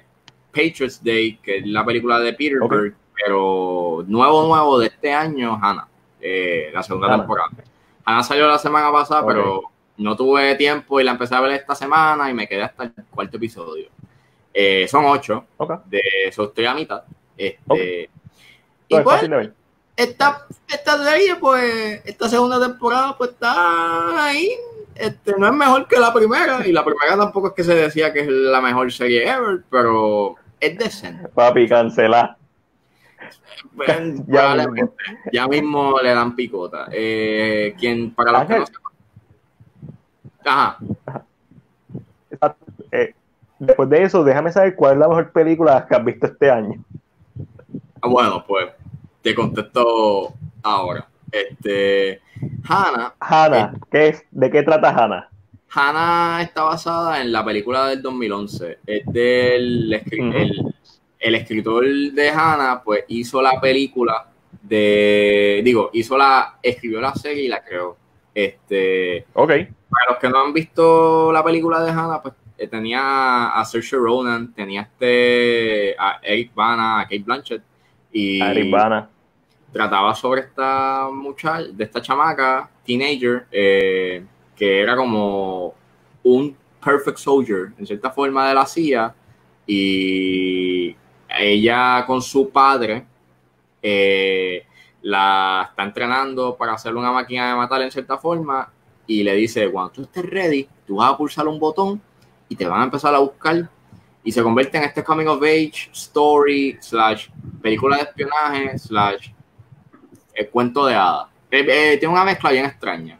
Patriots 0.52 1.02
Day, 1.02 1.38
que 1.42 1.58
es 1.58 1.66
la 1.66 1.84
película 1.84 2.20
de 2.20 2.32
Peter 2.32 2.60
Berg, 2.68 2.94
pero 3.12 4.04
nuevo, 4.06 4.46
nuevo 4.46 4.78
de 4.78 4.86
este 4.86 5.12
año, 5.12 5.58
Hannah, 5.60 5.88
eh, 6.20 6.70
la 6.72 6.80
segunda 6.84 7.16
temporada. 7.16 7.50
Hannah 8.04 8.22
salió 8.22 8.46
la 8.46 8.58
semana 8.58 8.92
pasada, 8.92 9.26
pero 9.26 9.62
no 9.96 10.16
tuve 10.16 10.54
tiempo 10.54 11.00
y 11.00 11.04
la 11.04 11.10
empecé 11.10 11.34
a 11.34 11.40
ver 11.40 11.52
esta 11.52 11.74
semana 11.74 12.30
y 12.30 12.34
me 12.34 12.46
quedé 12.46 12.62
hasta 12.62 12.84
el 12.84 12.92
cuarto 13.10 13.38
episodio. 13.38 13.88
Eh, 14.54 14.86
son 14.86 15.06
ocho, 15.06 15.44
de 15.86 16.00
eso 16.26 16.44
estoy 16.44 16.66
a 16.66 16.74
mitad. 16.74 17.02
Este, 17.36 18.10
y 18.86 19.00
pues, 19.00 19.28
esta, 20.02 20.46
esta 20.68 21.04
serie, 21.04 21.36
pues, 21.36 22.02
esta 22.04 22.28
segunda 22.28 22.60
temporada, 22.60 23.16
pues 23.16 23.30
está 23.30 24.26
ahí. 24.26 24.50
Este, 24.94 25.34
no 25.38 25.46
es 25.46 25.54
mejor 25.54 25.88
que 25.88 25.98
la 25.98 26.12
primera, 26.12 26.66
y 26.66 26.72
la 26.72 26.84
primera 26.84 27.16
tampoco 27.16 27.48
es 27.48 27.54
que 27.54 27.64
se 27.64 27.74
decía 27.74 28.12
que 28.12 28.20
es 28.20 28.28
la 28.28 28.60
mejor 28.60 28.92
serie 28.92 29.28
ever, 29.28 29.62
pero 29.70 30.36
es 30.60 30.76
decente. 30.78 31.28
Papi, 31.28 31.68
cancela. 31.68 32.36
Pues, 33.74 33.88
ya, 35.32 35.48
mismo. 35.48 35.98
le 36.00 36.14
dan 36.14 36.36
picota. 36.36 36.88
Eh, 36.92 37.74
quien, 37.78 38.14
para 38.14 38.32
los 38.32 38.44
que 38.44 38.58
no 38.58 38.66
sepan. 38.66 38.92
Ajá. 40.44 40.78
Eh, 42.90 43.14
después 43.58 43.88
de 43.88 44.02
eso, 44.02 44.24
déjame 44.24 44.52
saber 44.52 44.74
cuál 44.74 44.94
es 44.94 44.98
la 44.98 45.08
mejor 45.08 45.32
película 45.32 45.86
que 45.88 45.94
has 45.94 46.04
visto 46.04 46.26
este 46.26 46.50
año. 46.50 46.84
Ah, 48.02 48.08
bueno, 48.08 48.44
pues 48.46 48.68
te 49.22 49.34
contesto 49.34 50.34
ahora. 50.62 51.08
Este, 51.30 52.20
Hannah. 52.68 53.14
Hannah, 53.20 53.74
¿qué 53.90 54.08
es? 54.08 54.24
¿de 54.30 54.50
qué 54.50 54.62
trata 54.62 54.90
Hannah? 54.90 55.28
Hannah 55.70 56.42
está 56.42 56.64
basada 56.64 57.22
en 57.22 57.32
la 57.32 57.44
película 57.44 57.88
del 57.88 58.02
2011. 58.02 58.78
Es 58.86 59.06
del 59.06 59.92
el, 61.18 61.34
escritor 61.34 61.84
de 61.84 62.28
Hannah, 62.28 62.82
pues 62.84 63.04
hizo 63.08 63.40
la 63.40 63.58
película 63.60 64.26
de, 64.60 65.62
digo, 65.64 65.90
hizo 65.94 66.18
la, 66.18 66.58
escribió 66.62 67.00
la 67.00 67.14
serie 67.14 67.44
y 67.44 67.48
la 67.48 67.64
creó. 67.64 67.96
Este, 68.34 69.26
ok. 69.32 69.48
Para 69.48 70.10
los 70.10 70.18
que 70.18 70.28
no 70.28 70.44
han 70.44 70.52
visto 70.52 71.32
la 71.32 71.42
película 71.42 71.80
de 71.82 71.90
Hannah, 71.90 72.20
pues 72.20 72.34
eh, 72.58 72.66
tenía 72.66 73.48
a 73.48 73.64
Saoirse 73.64 73.96
Ronan, 73.96 74.52
tenía 74.52 74.82
este, 74.82 75.94
a 75.98 76.20
Eric 76.22 76.54
Bana, 76.54 77.00
a 77.00 77.04
Kate 77.04 77.22
Blanchett 77.24 77.62
y 78.12 78.40
trataba 79.72 80.14
sobre 80.14 80.42
esta 80.42 81.08
muchacha, 81.10 81.62
de 81.72 81.84
esta 81.84 82.02
chamaca, 82.02 82.70
teenager, 82.84 83.46
eh, 83.50 84.24
que 84.54 84.80
era 84.80 84.94
como 84.94 85.74
un 86.22 86.56
perfect 86.84 87.18
soldier, 87.18 87.72
en 87.78 87.86
cierta 87.86 88.10
forma, 88.10 88.48
de 88.48 88.54
la 88.54 88.66
CIA, 88.66 89.14
y 89.66 90.94
ella 91.28 92.04
con 92.06 92.20
su 92.20 92.50
padre 92.50 93.06
eh, 93.80 94.66
la 95.02 95.68
está 95.70 95.84
entrenando 95.84 96.56
para 96.56 96.74
hacer 96.74 96.94
una 96.94 97.10
máquina 97.10 97.48
de 97.48 97.56
matar 97.56 97.82
en 97.82 97.90
cierta 97.90 98.18
forma, 98.18 98.70
y 99.06 99.22
le 99.22 99.34
dice, 99.34 99.70
cuando 99.70 99.92
tú 99.92 100.02
estés 100.02 100.26
ready, 100.26 100.68
tú 100.86 100.96
vas 100.96 101.12
a 101.12 101.16
pulsar 101.16 101.48
un 101.48 101.58
botón 101.58 102.00
y 102.48 102.56
te 102.56 102.66
van 102.66 102.82
a 102.82 102.84
empezar 102.84 103.14
a 103.14 103.18
buscar 103.18 103.68
y 104.24 104.30
se 104.30 104.42
convierte 104.42 104.78
en 104.78 104.84
este 104.84 105.02
coming 105.02 105.26
of 105.26 105.42
age 105.42 105.90
story 105.92 106.78
slash 106.80 107.28
película 107.60 107.96
de 107.96 108.02
espionaje 108.04 108.78
slash 108.78 109.30
el 110.34 110.48
cuento 110.48 110.86
de 110.86 110.94
hadas. 110.94 111.28
Eh, 111.50 111.66
eh, 111.68 111.96
tiene 111.98 112.12
una 112.12 112.24
mezcla 112.24 112.50
bien 112.50 112.64
extraña. 112.64 113.18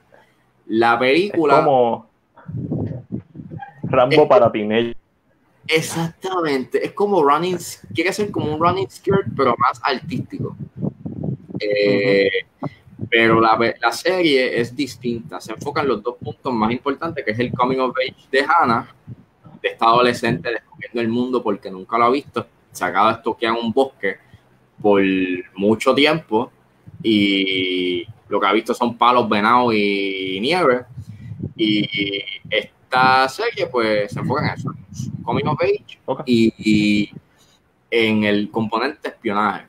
La 0.66 0.98
película... 0.98 1.59
Es 1.59 1.64
como 1.64 2.11
Rambo 3.85 4.27
para 4.27 4.51
teenagers. 4.51 4.96
Exactamente, 5.68 6.85
es 6.85 6.92
como 6.92 7.22
running, 7.22 7.57
quiere 7.94 8.12
ser 8.12 8.31
como 8.31 8.53
un 8.53 8.61
running 8.61 8.90
skirt, 8.90 9.29
pero 9.37 9.55
más 9.59 9.81
artístico. 9.83 10.57
Eh, 11.61 12.31
pero 13.09 13.40
la, 13.40 13.59
la, 13.81 13.92
serie 13.92 14.61
es 14.61 14.75
distinta, 14.75 15.40
se 15.40 15.53
enfoca 15.53 15.83
en 15.83 15.88
los 15.88 16.03
dos 16.03 16.16
puntos 16.16 16.53
más 16.53 16.72
importantes, 16.72 17.25
que 17.25 17.31
es 17.31 17.38
el 17.38 17.53
coming 17.53 17.79
of 17.79 17.94
age 17.96 18.27
de 18.31 18.44
Hannah 18.44 18.92
de 19.62 19.68
esta 19.68 19.87
adolescente 19.87 20.51
descubriendo 20.51 21.01
el 21.01 21.09
mundo 21.09 21.42
porque 21.42 21.70
nunca 21.70 21.96
lo 21.96 22.07
ha 22.07 22.11
visto, 22.11 22.46
se 22.72 22.85
acaba 22.85 23.12
de 23.12 23.18
estoquear 23.18 23.53
un 23.53 23.72
bosque 23.72 24.16
por 24.81 25.01
mucho 25.55 25.94
tiempo 25.94 26.51
y 27.02 28.06
lo 28.28 28.40
que 28.40 28.46
ha 28.46 28.52
visto 28.52 28.74
son 28.74 28.96
palos, 28.96 29.28
venados 29.28 29.74
y 29.74 30.38
nieve. 30.40 30.84
Y 31.56 32.22
esta 32.48 33.28
serie 33.28 33.66
pues 33.66 34.12
se 34.12 34.20
enfoca 34.20 34.46
en 34.46 34.54
eso, 34.54 34.72
coming 35.22 35.46
of 35.46 35.58
age 35.62 35.98
y, 36.26 37.10
en 37.90 38.24
el 38.24 38.50
componente 38.50 39.08
espionaje. 39.08 39.66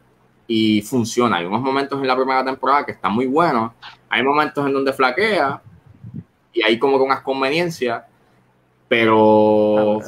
Y 0.47 0.81
funciona. 0.81 1.37
Hay 1.37 1.45
unos 1.45 1.61
momentos 1.61 1.99
en 1.99 2.07
la 2.07 2.15
primera 2.15 2.43
temporada 2.43 2.85
que 2.85 2.91
están 2.91 3.13
muy 3.13 3.25
buenos. 3.25 3.71
Hay 4.09 4.23
momentos 4.23 4.65
en 4.65 4.73
donde 4.73 4.93
flaquea 4.93 5.61
y 6.53 6.61
hay 6.61 6.77
como 6.77 6.97
que 6.97 7.03
unas 7.03 7.21
conveniencias 7.21 8.03
pero 8.93 10.01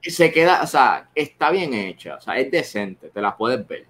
se 0.00 0.32
queda, 0.32 0.62
o 0.62 0.66
sea, 0.66 1.10
está 1.14 1.50
bien 1.50 1.74
hecha, 1.74 2.16
o 2.16 2.20
sea, 2.22 2.38
es 2.38 2.50
decente, 2.50 3.10
te 3.10 3.20
la 3.20 3.36
puedes 3.36 3.66
ver. 3.66 3.84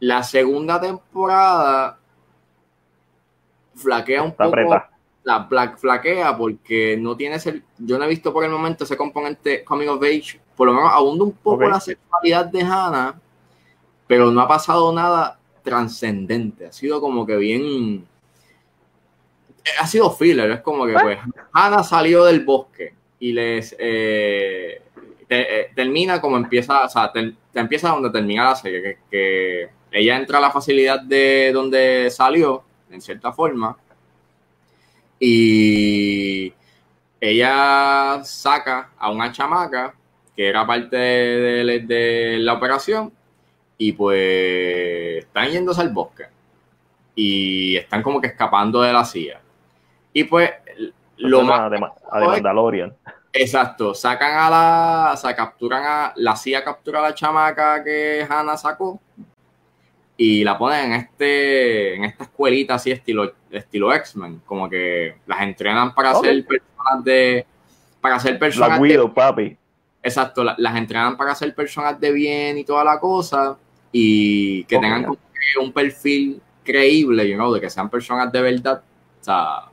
La 0.00 0.22
segunda 0.22 0.80
temporada 0.80 1.98
flaquea 3.74 4.22
un 4.22 4.32
poco. 4.32 4.82
La 5.24 5.46
flaquea 5.76 6.36
porque 6.36 6.96
no 6.98 7.16
tiene 7.16 7.36
ese. 7.36 7.62
Yo 7.78 7.98
no 7.98 8.04
he 8.04 8.08
visto 8.08 8.32
por 8.32 8.44
el 8.44 8.50
momento 8.50 8.84
ese 8.84 8.96
componente 8.96 9.64
coming 9.64 9.88
of 9.88 10.02
age. 10.02 10.40
Por 10.56 10.68
lo 10.68 10.74
menos 10.74 10.90
abunda 10.92 11.24
un 11.24 11.32
poco 11.32 11.68
la 11.68 11.80
sexualidad 11.80 12.46
de 12.46 12.62
Hannah, 12.62 13.20
pero 14.06 14.30
no 14.30 14.40
ha 14.40 14.48
pasado 14.48 14.92
nada 14.92 15.38
trascendente. 15.62 16.66
Ha 16.66 16.72
sido 16.72 17.00
como 17.00 17.26
que 17.26 17.36
bien. 17.36 18.06
Ha 19.80 19.86
sido 19.86 20.10
filler. 20.10 20.50
Es 20.50 20.60
como 20.62 20.86
que, 20.86 20.94
pues, 20.94 21.18
Hannah 21.52 21.82
salió 21.82 22.24
del 22.24 22.44
bosque 22.44 22.94
y 23.20 23.32
les 23.32 23.76
eh, 23.78 24.80
eh, 25.28 25.70
termina 25.74 26.20
como 26.20 26.36
empieza, 26.36 26.84
o 26.84 26.88
sea, 26.88 27.12
te, 27.12 27.34
empieza 27.54 27.90
donde 27.90 28.10
termina 28.10 28.44
la 28.44 28.56
serie, 28.56 28.98
que, 29.10 29.68
ella 29.90 30.16
entra 30.16 30.38
a 30.38 30.42
la 30.42 30.50
facilidad 30.50 31.00
de 31.00 31.50
donde 31.52 32.10
salió, 32.10 32.62
en 32.90 33.00
cierta 33.00 33.32
forma, 33.32 33.76
y 35.18 36.52
ella 37.20 38.20
saca 38.22 38.90
a 38.98 39.10
una 39.10 39.32
chamaca 39.32 39.94
que 40.36 40.48
era 40.48 40.66
parte 40.66 40.96
de, 40.96 42.36
la 42.38 42.52
operación 42.52 43.12
y 43.76 43.92
pues 43.92 45.24
están 45.24 45.48
yéndose 45.48 45.80
al 45.80 45.90
bosque 45.90 46.26
y 47.14 47.76
están 47.76 48.02
como 48.02 48.20
que 48.20 48.28
escapando 48.28 48.80
de 48.80 48.92
la 48.92 49.04
CIA. 49.04 49.40
Y 50.12 50.24
pues 50.24 50.50
lo 51.16 51.42
más... 51.42 51.72
A 52.10 52.20
Mandalorian. 52.20 52.94
Exacto, 53.32 53.94
sacan 53.94 54.32
a 54.32 54.50
la, 54.50 55.10
o 55.12 55.16
sea, 55.16 55.34
capturan 55.34 55.82
a, 55.84 56.12
la 56.16 56.36
CIA 56.36 56.64
captura 56.64 57.00
a 57.00 57.02
la 57.02 57.14
chamaca 57.14 57.82
que 57.84 58.26
Hannah 58.28 58.56
sacó 58.56 59.00
y 60.20 60.42
la 60.42 60.58
ponen 60.58 60.86
en 60.86 60.92
este, 60.94 61.94
en 61.94 62.04
esta 62.04 62.24
escuelita 62.24 62.74
así 62.74 62.90
estilo, 62.90 63.32
estilo 63.52 63.94
X-Men, 63.94 64.42
como 64.44 64.68
que 64.68 65.18
las 65.26 65.40
entrenan 65.42 65.94
para 65.94 66.12
ser 66.16 66.44
personas 66.44 67.04
de, 67.04 67.46
para 68.00 68.18
ser 68.18 68.36
personas 68.36 68.80
de, 68.80 69.08
papi. 69.14 69.56
Exacto, 70.02 70.42
las 70.42 70.76
entrenan 70.76 71.16
para 71.16 71.36
ser 71.36 71.54
personas 71.54 72.00
de 72.00 72.10
bien 72.10 72.58
y 72.58 72.64
toda 72.64 72.82
la 72.82 72.98
cosa 72.98 73.56
y 73.92 74.64
que 74.64 74.78
tengan 74.78 75.06
un 75.60 75.72
perfil 75.72 76.42
creíble, 76.64 77.28
you 77.28 77.36
know, 77.36 77.52
de 77.52 77.60
que 77.60 77.70
sean 77.70 77.88
personas 77.88 78.30
de 78.32 78.42
verdad 78.42 78.82
O 79.20 79.24
sea, 79.24 79.66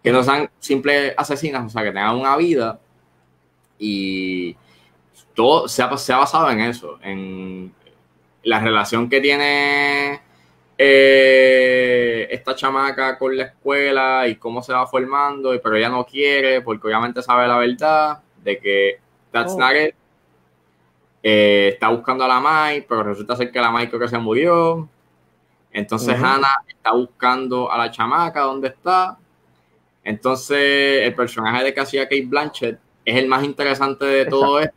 que 0.00 0.12
no 0.12 0.22
sean 0.22 0.48
simples 0.60 1.12
asesinas, 1.16 1.66
o 1.66 1.68
sea, 1.68 1.82
que 1.82 1.90
tengan 1.90 2.14
una 2.14 2.36
vida 2.36 2.78
y 3.80 4.56
todo 5.34 5.66
se 5.66 5.82
ha, 5.82 5.96
se 5.96 6.12
ha 6.12 6.18
basado 6.18 6.50
en 6.52 6.60
eso, 6.60 7.00
en 7.02 7.74
la 8.46 8.60
relación 8.60 9.08
que 9.08 9.20
tiene 9.20 10.20
eh, 10.78 12.28
esta 12.30 12.54
chamaca 12.54 13.18
con 13.18 13.36
la 13.36 13.44
escuela 13.44 14.28
y 14.28 14.36
cómo 14.36 14.62
se 14.62 14.72
va 14.72 14.86
formando, 14.86 15.50
pero 15.60 15.74
ella 15.74 15.88
no 15.88 16.06
quiere 16.06 16.60
porque 16.60 16.86
obviamente 16.86 17.22
sabe 17.22 17.48
la 17.48 17.58
verdad 17.58 18.22
de 18.42 18.58
que 18.58 19.00
That's 19.32 19.54
oh. 19.54 19.60
eh, 21.22 21.70
está 21.72 21.88
buscando 21.88 22.24
a 22.24 22.28
la 22.28 22.38
Mai, 22.38 22.86
pero 22.88 23.02
resulta 23.02 23.34
ser 23.34 23.50
que 23.50 23.60
la 23.60 23.72
Mai 23.72 23.88
creo 23.88 24.00
que 24.00 24.08
se 24.08 24.18
murió. 24.18 24.88
Entonces 25.72 26.16
Hannah 26.16 26.62
está 26.68 26.92
buscando 26.92 27.70
a 27.70 27.76
la 27.76 27.90
chamaca 27.90 28.42
donde 28.42 28.68
está. 28.68 29.18
Entonces 30.04 31.02
el 31.02 31.14
personaje 31.16 31.64
de 31.64 31.74
que 31.74 31.80
hacía 31.80 32.04
Kate 32.04 32.26
Blanchett 32.26 32.78
es 33.04 33.16
el 33.16 33.26
más 33.26 33.42
interesante 33.42 34.04
de 34.04 34.24
todo 34.26 34.60
esto 34.60 34.76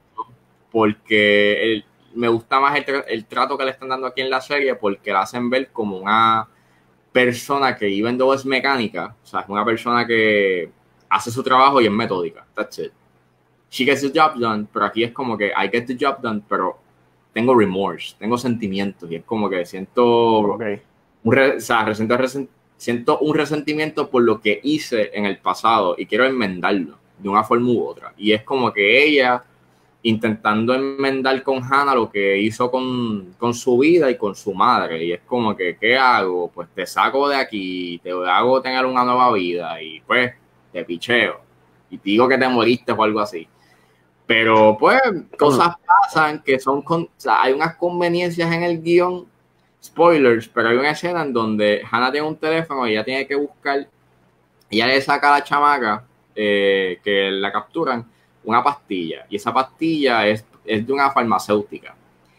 porque 0.72 1.62
el, 1.64 1.86
me 2.16 2.28
gusta 2.28 2.60
más 2.60 2.78
el, 3.08 3.26
trato 3.26 3.58
que 3.58 3.66
le 3.66 3.72
están 3.72 3.90
dando 3.90 4.08
aquí 4.08 4.22
en 4.22 4.30
la 4.30 4.42
serie 4.42 4.76
porque 4.76 5.12
la 5.12 5.22
hacen 5.22 5.50
ver 5.50 5.72
como 5.72 5.98
una 5.98 6.48
persona 7.12 7.76
que 7.76 7.88
even 7.88 8.18
though 8.18 8.34
es 8.34 8.46
mecánica, 8.46 9.16
o 9.24 9.26
sea, 9.26 9.42
es 9.42 9.50
una 9.50 9.66
persona 9.66 10.06
que 10.06 10.70
hace 11.10 11.32
su 11.32 11.44
trabajo 11.44 11.82
y 11.82 11.86
es 11.86 11.92
metódica. 11.92 12.46
That's 12.54 12.80
it. 12.80 12.92
She 13.70 13.86
gets 13.86 14.02
the 14.02 14.12
job 14.14 14.36
done, 14.40 14.68
pero 14.72 14.86
aquí 14.86 15.04
es 15.04 15.12
como 15.12 15.38
que 15.38 15.48
I 15.48 15.70
get 15.72 15.86
the 15.86 15.98
job 16.00 16.22
done, 16.22 16.42
pero 16.48 16.80
tengo 17.34 17.56
remorse, 17.56 18.16
tengo 18.18 18.38
sentimientos 18.38 19.10
y 19.12 19.16
es 19.16 19.24
como 19.24 19.50
que 19.50 19.66
siento, 19.66 20.58
un, 21.24 21.40
o 21.40 21.60
sea, 21.60 21.94
siento 22.78 23.20
un 23.20 23.36
resentimiento 23.36 24.10
por 24.10 24.24
lo 24.24 24.42
que 24.42 24.60
hice 24.64 25.12
en 25.14 25.26
el 25.26 25.38
pasado 25.38 25.96
y 25.98 26.06
quiero 26.06 26.26
enmendarlo 26.26 26.98
de 27.20 27.30
una 27.30 27.44
forma 27.44 27.70
u 27.72 27.84
otra. 27.84 28.14
Y 28.18 28.32
es 28.32 28.44
como 28.44 28.72
que 28.74 29.04
ella 29.04 29.44
intentando 30.02 30.74
enmendar 30.74 31.44
con 31.44 31.62
Hannah 31.62 31.94
lo 31.94 32.10
que 32.10 32.38
hizo 32.38 32.72
con, 32.72 33.36
su 33.54 33.78
vida 33.78 34.10
y 34.10 34.18
con 34.18 34.36
su 34.36 34.54
madre. 34.54 35.04
Y 35.04 35.12
es 35.14 35.22
como 35.26 35.56
que, 35.56 35.78
¿qué 35.78 35.98
hago? 35.98 36.50
Pues 36.50 36.70
te 36.74 36.86
saco 36.86 37.28
de 37.28 37.36
aquí, 37.36 38.00
te 38.04 38.12
hago 38.12 38.62
tener 38.62 38.86
una 38.86 39.04
nueva 39.04 39.32
vida 39.34 39.82
y 39.82 40.00
pues 40.02 40.34
te 40.72 40.86
picheo. 40.86 41.42
Y 41.90 41.98
digo 41.98 42.28
que 42.28 42.38
te 42.38 42.48
moriste 42.48 42.92
o 42.92 43.04
algo 43.04 43.20
así. 43.20 43.48
Pero 44.26 44.78
pues 44.80 45.02
cosas 45.38 45.76
pasan 45.86 46.44
que 46.44 46.60
son, 46.60 46.82
con, 46.84 47.04
o 47.04 47.10
sea, 47.18 47.42
hay 47.42 47.54
unas 47.54 47.76
conveniencias 47.76 48.52
en 48.52 48.64
el 48.64 48.82
guion, 48.82 49.26
spoilers, 49.84 50.48
pero 50.48 50.70
hay 50.70 50.78
una 50.78 50.92
escena 50.92 51.24
en 51.24 51.34
donde 51.34 51.82
Hannah 51.90 52.12
tiene 52.12 52.28
un 52.28 52.38
teléfono 52.38 52.88
y 52.88 52.92
ella 52.92 53.04
tiene 53.04 53.26
que 53.26 53.36
buscar, 53.36 53.88
ella 54.70 54.88
le 54.88 55.02
saca 55.02 55.30
a 55.30 55.40
la 55.40 55.44
chamaca 55.44 56.06
eh, 56.36 57.00
que 57.04 57.32
la 57.32 57.52
capturan 57.52 58.06
una 58.44 58.64
pastilla 58.64 59.26
y 59.30 59.36
esa 59.36 59.54
pastilla 59.54 60.28
es, 60.28 60.46
es 60.66 60.86
de 60.86 60.94
una 60.94 61.12
farmacéutica. 61.12 61.96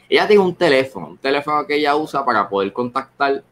Ella 0.09 0.27
tiene 0.27 0.43
un 0.43 0.55
teléfono, 0.55 1.09
un 1.09 1.19
teléfono 1.19 1.67
que 1.67 1.77
ella 1.77 1.95
usa 1.95 2.25
para 2.25 2.49
poder 2.49 2.73
contactar 2.73 3.43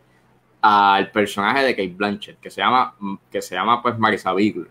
al 0.60 1.10
personaje 1.10 1.64
de 1.64 1.76
Kate 1.76 1.94
Blanchett, 1.94 2.40
que 2.40 2.50
se 2.50 2.60
llama, 2.60 2.94
que 3.30 3.40
se 3.40 3.54
llama 3.54 3.80
pues 3.80 3.98
Marisa 3.98 4.32
Bigler. 4.32 4.68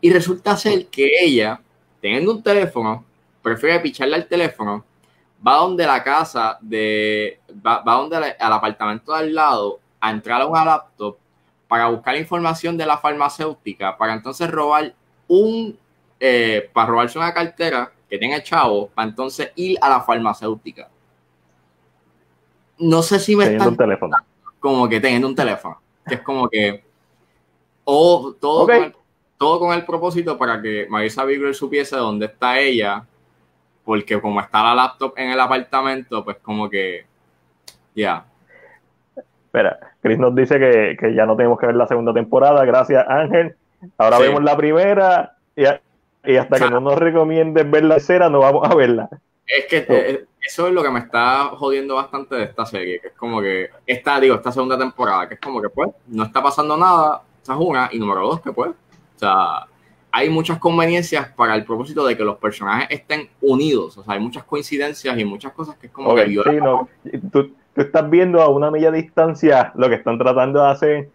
Y 0.00 0.12
resulta 0.12 0.56
ser 0.56 0.86
que 0.88 1.10
ella, 1.20 1.60
teniendo 2.00 2.32
un 2.32 2.42
teléfono, 2.42 3.04
prefiere 3.40 3.80
picharle 3.80 4.16
al 4.16 4.26
teléfono, 4.26 4.84
va 5.46 5.56
donde 5.56 5.86
la 5.86 6.02
casa 6.02 6.58
de, 6.60 7.40
va, 7.64 7.82
va 7.82 7.94
donde 7.94 8.16
al 8.16 8.52
apartamento 8.52 9.12
de 9.12 9.18
al 9.18 9.34
lado 9.34 9.80
a 10.00 10.10
entrar 10.10 10.42
a 10.42 10.46
una 10.46 10.64
laptop 10.64 11.16
para 11.68 11.88
buscar 11.88 12.16
información 12.16 12.76
de 12.76 12.84
la 12.84 12.98
farmacéutica, 12.98 13.96
para 13.96 14.12
entonces 14.12 14.50
robar 14.50 14.94
un 15.26 15.78
eh, 16.24 16.70
para 16.72 16.86
robarse 16.88 17.18
una 17.18 17.34
cartera 17.34 17.90
que 18.08 18.16
tenga 18.16 18.40
chavo, 18.40 18.88
para 18.90 19.08
entonces 19.08 19.50
ir 19.56 19.76
a 19.80 19.88
la 19.88 20.02
farmacéutica. 20.02 20.88
No 22.78 23.02
sé 23.02 23.18
si 23.18 23.34
me 23.34 23.46
teniendo 23.46 23.70
un 23.70 23.76
teléfono. 23.76 24.16
como 24.60 24.88
que 24.88 25.00
teniendo 25.00 25.26
un 25.26 25.34
teléfono, 25.34 25.80
que 26.06 26.14
es 26.14 26.20
como 26.20 26.48
que 26.48 26.84
o 27.82 28.36
todo, 28.40 28.66
con 28.66 28.76
el, 28.76 28.94
todo 29.36 29.58
con 29.58 29.74
el 29.74 29.84
propósito 29.84 30.38
para 30.38 30.62
que 30.62 30.86
Marisa 30.88 31.24
Bigler 31.24 31.56
supiese 31.56 31.96
dónde 31.96 32.26
está 32.26 32.56
ella, 32.56 33.04
porque 33.84 34.20
como 34.20 34.40
está 34.40 34.62
la 34.62 34.76
laptop 34.76 35.14
en 35.16 35.30
el 35.30 35.40
apartamento, 35.40 36.24
pues 36.24 36.36
como 36.36 36.70
que 36.70 37.04
ya. 37.96 38.24
Espera, 39.16 39.76
Chris 40.00 40.20
nos 40.20 40.32
dice 40.36 40.60
que, 40.60 41.14
ya 41.16 41.26
no 41.26 41.34
tenemos 41.34 41.58
que 41.58 41.66
ver 41.66 41.74
la 41.74 41.88
segunda 41.88 42.14
temporada. 42.14 42.64
Gracias, 42.64 43.04
Ángel. 43.08 43.56
Ahora 43.98 44.20
vemos 44.20 44.44
la 44.44 44.56
primera 44.56 45.36
y, 45.56 45.64
y 46.24 46.36
hasta 46.36 46.58
que 46.58 46.70
no 46.70 46.80
nos 46.80 46.98
recomienden 46.98 47.70
ver 47.70 47.84
la 47.84 47.96
escena, 47.96 48.28
no 48.28 48.40
vamos 48.40 48.68
a 48.68 48.74
verla. 48.74 49.08
Es 49.46 49.66
que 49.66 49.84
eh, 49.88 50.24
eso 50.40 50.66
es 50.66 50.72
lo 50.72 50.82
que 50.82 50.90
me 50.90 51.00
está 51.00 51.46
jodiendo 51.56 51.96
bastante 51.96 52.36
de 52.36 52.44
esta 52.44 52.64
serie, 52.64 53.00
que 53.00 53.08
es 53.08 53.14
como 53.14 53.40
que 53.40 53.70
esta, 53.86 54.20
digo, 54.20 54.36
esta 54.36 54.52
segunda 54.52 54.78
temporada, 54.78 55.28
que 55.28 55.34
es 55.34 55.40
como 55.40 55.60
que 55.60 55.68
pues 55.68 55.90
no 56.08 56.24
está 56.24 56.42
pasando 56.42 56.76
nada, 56.76 57.22
esa 57.42 57.54
es 57.54 57.58
una, 57.60 57.88
y 57.92 57.98
número 57.98 58.20
dos, 58.26 58.40
que 58.40 58.52
pues, 58.52 58.70
o 58.70 59.18
sea, 59.18 59.66
hay 60.10 60.28
muchas 60.28 60.58
conveniencias 60.58 61.28
para 61.30 61.54
el 61.54 61.64
propósito 61.64 62.06
de 62.06 62.16
que 62.16 62.24
los 62.24 62.38
personajes 62.38 62.86
estén 62.90 63.28
unidos, 63.40 63.98
o 63.98 64.04
sea, 64.04 64.14
hay 64.14 64.20
muchas 64.20 64.44
coincidencias 64.44 65.18
y 65.18 65.24
muchas 65.24 65.52
cosas 65.52 65.76
que 65.76 65.86
es 65.88 65.92
como 65.92 66.14
que... 66.14 66.26
Sí, 66.26 66.56
no, 66.62 66.88
tú, 67.32 67.52
tú, 67.74 67.80
estás 67.80 68.08
viendo 68.08 68.40
a 68.40 68.48
una 68.48 68.70
media 68.70 68.90
distancia 68.90 69.72
lo 69.74 69.88
que 69.88 69.96
están 69.96 70.18
tratando 70.18 70.62
de 70.62 70.70
hacer 70.70 71.08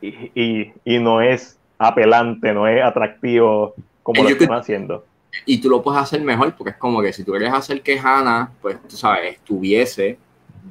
y, 0.00 0.30
y, 0.34 0.72
y 0.84 0.98
no 0.98 1.20
es 1.20 1.58
apelante, 1.78 2.52
no 2.52 2.66
es 2.66 2.82
atractivo 2.82 3.74
como 4.04 4.22
lo 4.22 4.28
están 4.28 4.52
haciendo. 4.52 5.04
Y 5.46 5.60
tú 5.60 5.68
lo 5.68 5.82
puedes 5.82 6.00
hacer 6.00 6.20
mejor, 6.20 6.54
porque 6.54 6.70
es 6.70 6.76
como 6.76 7.02
que 7.02 7.12
si 7.12 7.24
tú 7.24 7.32
quieres 7.32 7.52
hacer 7.52 7.82
que 7.82 7.98
Hannah, 7.98 8.52
pues 8.62 8.80
tú 8.86 8.96
sabes, 8.96 9.34
estuviese 9.34 10.18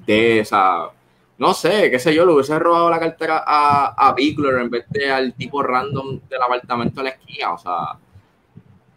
de 0.06 0.39
esa. 0.39 0.91
No 1.38 1.54
sé, 1.54 1.89
qué 1.89 2.00
sé 2.00 2.13
yo, 2.13 2.26
le 2.26 2.34
hubiese 2.34 2.58
robado 2.60 2.89
la 2.89 3.00
cartera 3.00 3.43
a, 3.46 3.88
a 3.98 4.13
Bigler 4.13 4.60
en 4.60 4.69
vez 4.69 4.86
de 4.89 5.12
al 5.12 5.34
tipo 5.34 5.63
random 5.63 6.19
del 6.30 6.41
apartamento 6.41 7.02
de 7.02 7.06
la 7.06 7.10
esquina. 7.10 7.54
O 7.54 7.58
sea, 7.58 7.98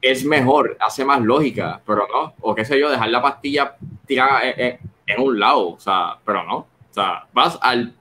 es 0.03 0.25
mejor, 0.25 0.77
hace 0.79 1.05
más 1.05 1.21
lógica, 1.23 1.81
pero 1.85 2.07
no. 2.07 2.35
O 2.43 2.55
qué 2.55 2.65
sé 2.65 2.79
yo, 2.79 2.91
dejar 2.91 3.09
la 3.09 3.23
pastilla 3.23 3.75
tirada 4.07 4.41
en, 4.45 4.79
un 5.19 5.41
lado, 5.41 5.71
o 5.71 5.81
sea, 5.81 6.19
pero 6.25 6.45
no. 6.45 6.57
O 6.59 6.93
sea, 6.93 7.27
vas 7.33 7.59
al. 7.63 7.95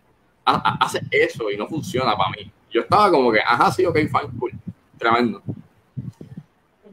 hace 0.43 1.00
eso 1.10 1.50
y 1.50 1.56
no 1.56 1.65
funciona 1.65 2.15
para 2.15 2.32
mí. 2.32 2.52
Yo 2.69 2.82
estaba 2.82 3.10
como 3.10 3.32
que, 3.32 3.39
ajá, 3.39 3.71
sí, 3.71 3.86
ok, 3.86 3.95
fine, 3.95 4.38
cool. 4.38 4.52
Tremendo 5.00 5.41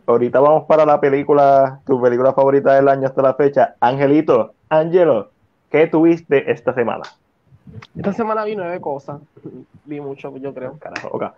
ahorita 0.07 0.41
vamos 0.41 0.65
para 0.65 0.85
la 0.85 1.01
película, 1.01 1.81
tu 1.87 2.01
película 2.01 2.33
favorita 2.33 2.75
del 2.75 2.89
año 2.89 3.07
hasta 3.07 3.23
la 3.23 3.35
fecha. 3.35 3.77
Angelito, 3.81 4.55
Angelo, 4.69 5.31
¿qué 5.71 5.87
tuviste 5.87 6.51
esta 6.51 6.75
semana? 6.75 7.03
Esta 7.97 8.13
semana 8.13 8.45
vi 8.45 8.57
nueve 8.57 8.81
cosas. 8.81 9.21
Vi 9.85 10.01
mucho, 10.01 10.37
yo 10.37 10.53
creo, 10.53 10.79
carajo. 10.79 11.33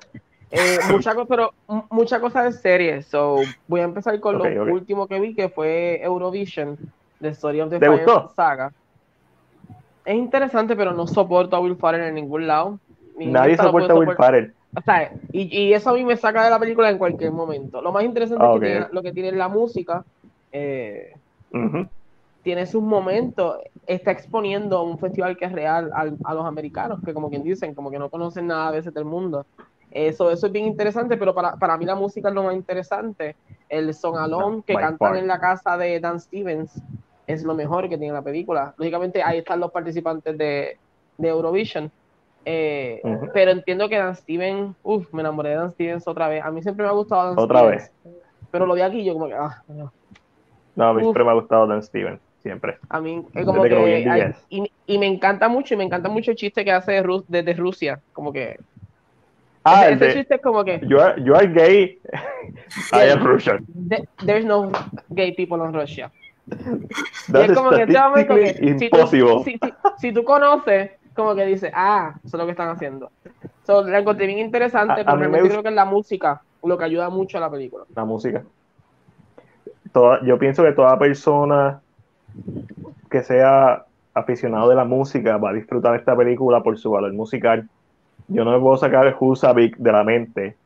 Eh, 0.51 0.79
muchas 0.91 1.15
cosas, 1.15 1.29
pero 1.29 1.53
muchas 1.91 2.21
cosas 2.21 2.45
de 2.45 2.53
series. 2.53 3.07
So, 3.07 3.39
voy 3.67 3.81
a 3.81 3.85
empezar 3.85 4.19
con 4.21 4.39
lo 4.39 4.73
último 4.73 5.07
que 5.07 5.19
vi, 5.21 5.35
que 5.35 5.49
fue 5.49 6.01
Eurovision, 6.03 6.79
The 7.21 7.29
Story 7.29 7.61
of 7.61 7.71
the 7.71 7.79
Fire 7.79 8.07
Saga. 8.35 8.73
Es 10.05 10.15
interesante, 10.15 10.77
pero 10.77 10.93
no 10.93 11.07
soporto 11.07 11.57
a 11.57 11.61
Will 11.61 11.77
Ferrell 11.77 12.05
en 12.05 12.15
ningún 12.15 12.47
lado. 12.47 12.79
Nadie 13.19 13.57
soporta 13.57 13.93
a 13.93 13.97
Will 13.97 14.17
Ferrell. 14.17 14.55
O 14.77 14.81
sea, 14.81 15.13
y, 15.33 15.73
eso 15.73 15.91
a 15.91 15.95
mí 15.95 16.05
me 16.05 16.17
saca 16.17 16.45
de 16.45 16.51
la 16.51 16.59
película 16.59 16.91
en 16.91 16.99
cualquier 16.99 17.33
momento. 17.33 17.81
Lo 17.81 17.93
más 17.93 18.05
interesante 18.05 18.45
es 18.45 18.87
que 18.87 18.93
lo 18.93 19.03
que 19.03 19.13
tiene 19.13 19.33
la 19.33 19.49
música. 19.49 20.05
Eh, 20.53 21.13
tiene 22.43 22.67
sus 22.67 22.83
momentos, 22.83 23.57
está 23.87 24.11
exponiendo 24.11 24.83
un 24.83 24.99
festival 24.99 25.37
que 25.37 25.47
es 25.47 25.53
real 25.53 25.91
a 25.95 26.35
los 26.35 26.45
americanos, 26.45 27.01
que 27.03 27.15
como 27.15 27.31
quien 27.31 27.43
dicen, 27.43 27.75
como 27.75 27.91
que 27.91 27.99
no 27.99 28.11
conocen 28.11 28.47
nada 28.47 28.71
de 28.71 28.81
ese 28.81 28.91
del 28.91 29.07
mundo. 29.07 29.47
Eso, 29.91 30.31
eso 30.31 30.47
es 30.47 30.53
bien 30.53 30.67
interesante, 30.67 31.17
pero 31.17 31.35
para, 31.35 31.57
para 31.57 31.79
mí 31.79 31.87
la 31.87 31.95
música 31.95 32.29
es 32.29 32.35
lo 32.35 32.43
más 32.43 32.55
interesante. 32.55 33.35
El 33.69 33.95
son 33.95 34.19
alone 34.19 34.63
que 34.67 34.75
cantan 34.75 35.17
en 35.17 35.27
la 35.27 35.41
casa 35.41 35.79
de 35.79 35.99
Dan 36.01 36.21
Stevens 36.21 36.83
es 37.27 37.45
lo 37.45 37.55
mejor 37.55 37.89
que 37.89 37.97
tiene 37.97 38.13
la 38.13 38.23
película. 38.23 38.75
Lógicamente 38.77 39.23
ahí 39.23 39.39
están 39.39 39.61
los 39.61 39.71
participantes 39.71 40.37
de, 40.37 40.77
de 41.17 41.29
Eurovision 41.29 41.91
eh, 42.45 43.01
pero 43.33 43.51
entiendo 43.51 43.89
que 43.89 43.99
Dan 43.99 44.17
Stevens, 44.17 44.77
uff, 44.83 45.13
me 45.13 45.21
enamoré 45.21 45.51
de 45.51 45.57
Dan 45.57 45.71
Stevens 45.71 46.07
otra 46.07 46.29
vez. 46.29 46.45
A 46.45 46.51
mí 46.51 46.63
siempre 46.63 46.85
me 46.85 46.91
ha 46.91 46.95
gustado 46.95 47.29
Dan 47.31 47.39
otra 47.39 47.63
vez. 47.63 47.91
Pero 48.51 48.67
lo 48.67 48.75
vi 48.75 48.83
aquí 48.83 49.05
yo 49.05 49.15
como 49.15 49.29
que, 49.29 49.35
ah, 49.35 49.63
no. 49.69 49.93
No, 50.77 50.89
a 50.89 50.95
mí 50.95 51.03
siempre 51.03 51.25
me 51.25 51.31
ha 51.31 51.35
gustado 51.35 51.67
Dan 51.67 51.83
Stevens, 51.83 52.21
siempre. 52.43 52.79
A 52.89 53.01
mí 53.01 53.25
es 53.35 53.45
como 53.45 53.63
que, 53.63 54.35
y, 54.87 54.99
me 54.99 55.07
encanta 55.07 55.49
mucho, 55.49 55.75
y 55.75 55.77
me 55.77 55.85
encanta 55.85 56.09
mucho 56.09 56.33
el 56.33 56.37
chiste 56.37 56.65
que 56.65 56.73
hace 56.73 57.03
desde 57.29 57.53
Rusia, 57.55 58.01
como 58.13 58.33
que 58.33 58.59
Ah, 59.65 59.89
ese, 59.89 60.13
chiste 60.13 60.35
es 60.35 60.43
como 60.43 60.63
que. 60.63 60.79
You 60.87 61.01
are, 61.01 61.23
you 61.23 61.35
are 61.35 61.47
gay. 61.47 61.99
I 62.93 63.11
am 63.11 63.25
Russian. 63.25 63.65
there's 64.25 64.45
no 64.45 64.71
gay 65.15 65.33
people 65.33 65.65
in 65.65 65.73
Russia. 65.73 66.13
Es 66.47 67.53
como 67.55 67.71
que, 67.71 67.85
impossible. 68.61 69.43
Si, 69.45 69.53
si, 69.53 69.61
si, 69.99 70.13
tú 70.13 70.23
conoces 70.23 70.91
como 71.15 71.35
que 71.35 71.47
dice, 71.47 71.71
ah, 71.75 72.15
eso 72.25 72.37
es 72.37 72.41
lo 72.41 72.45
que 72.45 72.53
están 72.53 72.69
haciendo. 72.69 73.11
la 73.67 73.99
encontré 73.99 74.27
bien 74.27 74.39
interesante, 74.39 75.05
pero 75.05 75.17
realmente 75.17 75.49
creo 75.49 75.63
que 75.63 75.69
es 75.69 75.75
la 75.75 75.85
música 75.85 76.43
lo 76.65 76.79
que 76.79 76.85
ayuda 76.85 77.11
mucho 77.11 77.39
a 77.39 77.41
la 77.41 77.51
película. 77.51 77.85
La 77.95 78.05
música. 78.05 78.43
yo 80.23 80.39
pienso 80.39 80.63
que 80.63 80.73
toda 80.73 80.99
persona 80.99 81.81
que 83.11 83.23
sea 83.23 83.85
aficionado 84.15 84.69
de 84.69 84.77
la 84.77 84.85
música 84.85 85.37
va 85.37 85.51
a 85.51 85.53
disfrutar 85.53 85.95
esta 85.97 86.17
película 86.17 86.63
por 86.63 86.79
su 86.79 86.91
valor 86.91 87.13
musical. 87.13 87.69
Yo 88.29 88.45
no 88.45 88.53
me 88.53 88.61
puedo 88.61 88.77
sacar 88.77 89.07
el 89.07 89.15
Husavik 89.19 89.77
de 89.77 89.93
la 89.93 90.05
mente, 90.05 90.57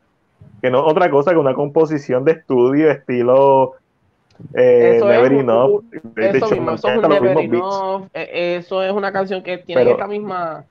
que 0.62 0.70
no 0.70 0.78
es 0.78 0.92
otra 0.92 1.10
cosa 1.10 1.32
que 1.32 1.38
una 1.38 1.54
composición 1.54 2.24
de 2.24 2.32
estudio 2.32 2.90
estilo 2.90 3.74
eh, 4.54 4.94
eso 4.96 5.08
Never 5.08 5.32
es, 5.32 5.40
Enough. 5.40 5.84
Eso, 6.16 6.50
mismo, 6.50 6.70
eso 6.72 6.88
es 6.88 7.08
Never 7.08 7.38
Enough. 7.38 8.08
Eso 8.12 8.82
es 8.82 8.92
una 8.92 9.12
canción 9.12 9.42
que 9.42 9.58
tiene 9.58 9.90
esta 9.90 10.06
misma. 10.06 10.64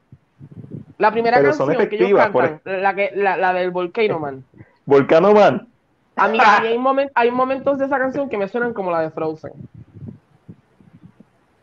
La 0.97 1.11
primera 1.11 1.41
canción 1.41 1.69
que 1.89 1.95
ellos 1.95 2.19
cantan, 2.19 2.61
la, 2.65 2.95
que, 2.95 3.11
la, 3.13 3.37
la 3.37 3.53
del 3.53 3.71
Volcano 3.71 4.19
Man. 4.19 4.43
Volcano 4.85 5.33
Man. 5.33 5.67
A 6.15 6.27
mí, 6.27 6.39
hay, 6.41 6.77
moment, 6.79 7.11
hay 7.13 7.29
momentos 7.29 7.77
de 7.77 7.85
esa 7.85 7.99
canción 7.99 8.27
que 8.27 8.37
me 8.37 8.47
suenan 8.47 8.73
como 8.73 8.89
la 8.89 9.01
de 9.01 9.11
Frozen. 9.11 9.51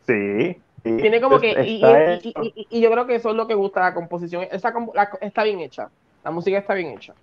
Sí. 0.07 0.57
Tiene 0.81 1.19
como 1.19 1.39
que. 1.39 1.51
Y, 1.65 1.83
y, 1.83 2.67
y, 2.69 2.79
yo 2.79 2.91
creo 2.91 3.05
que 3.05 3.15
eso 3.15 3.31
es 3.31 3.35
lo 3.35 3.47
que 3.47 3.55
gusta 3.55 3.81
la 3.81 3.93
composición. 3.93 4.43
Esa, 4.49 4.73
está 5.19 5.43
bien 5.43 5.59
hecha. 5.59 5.89
La 6.23 6.31
música 6.31 6.57
está 6.57 6.73
bien 6.73 6.91
hecha. 6.91 7.13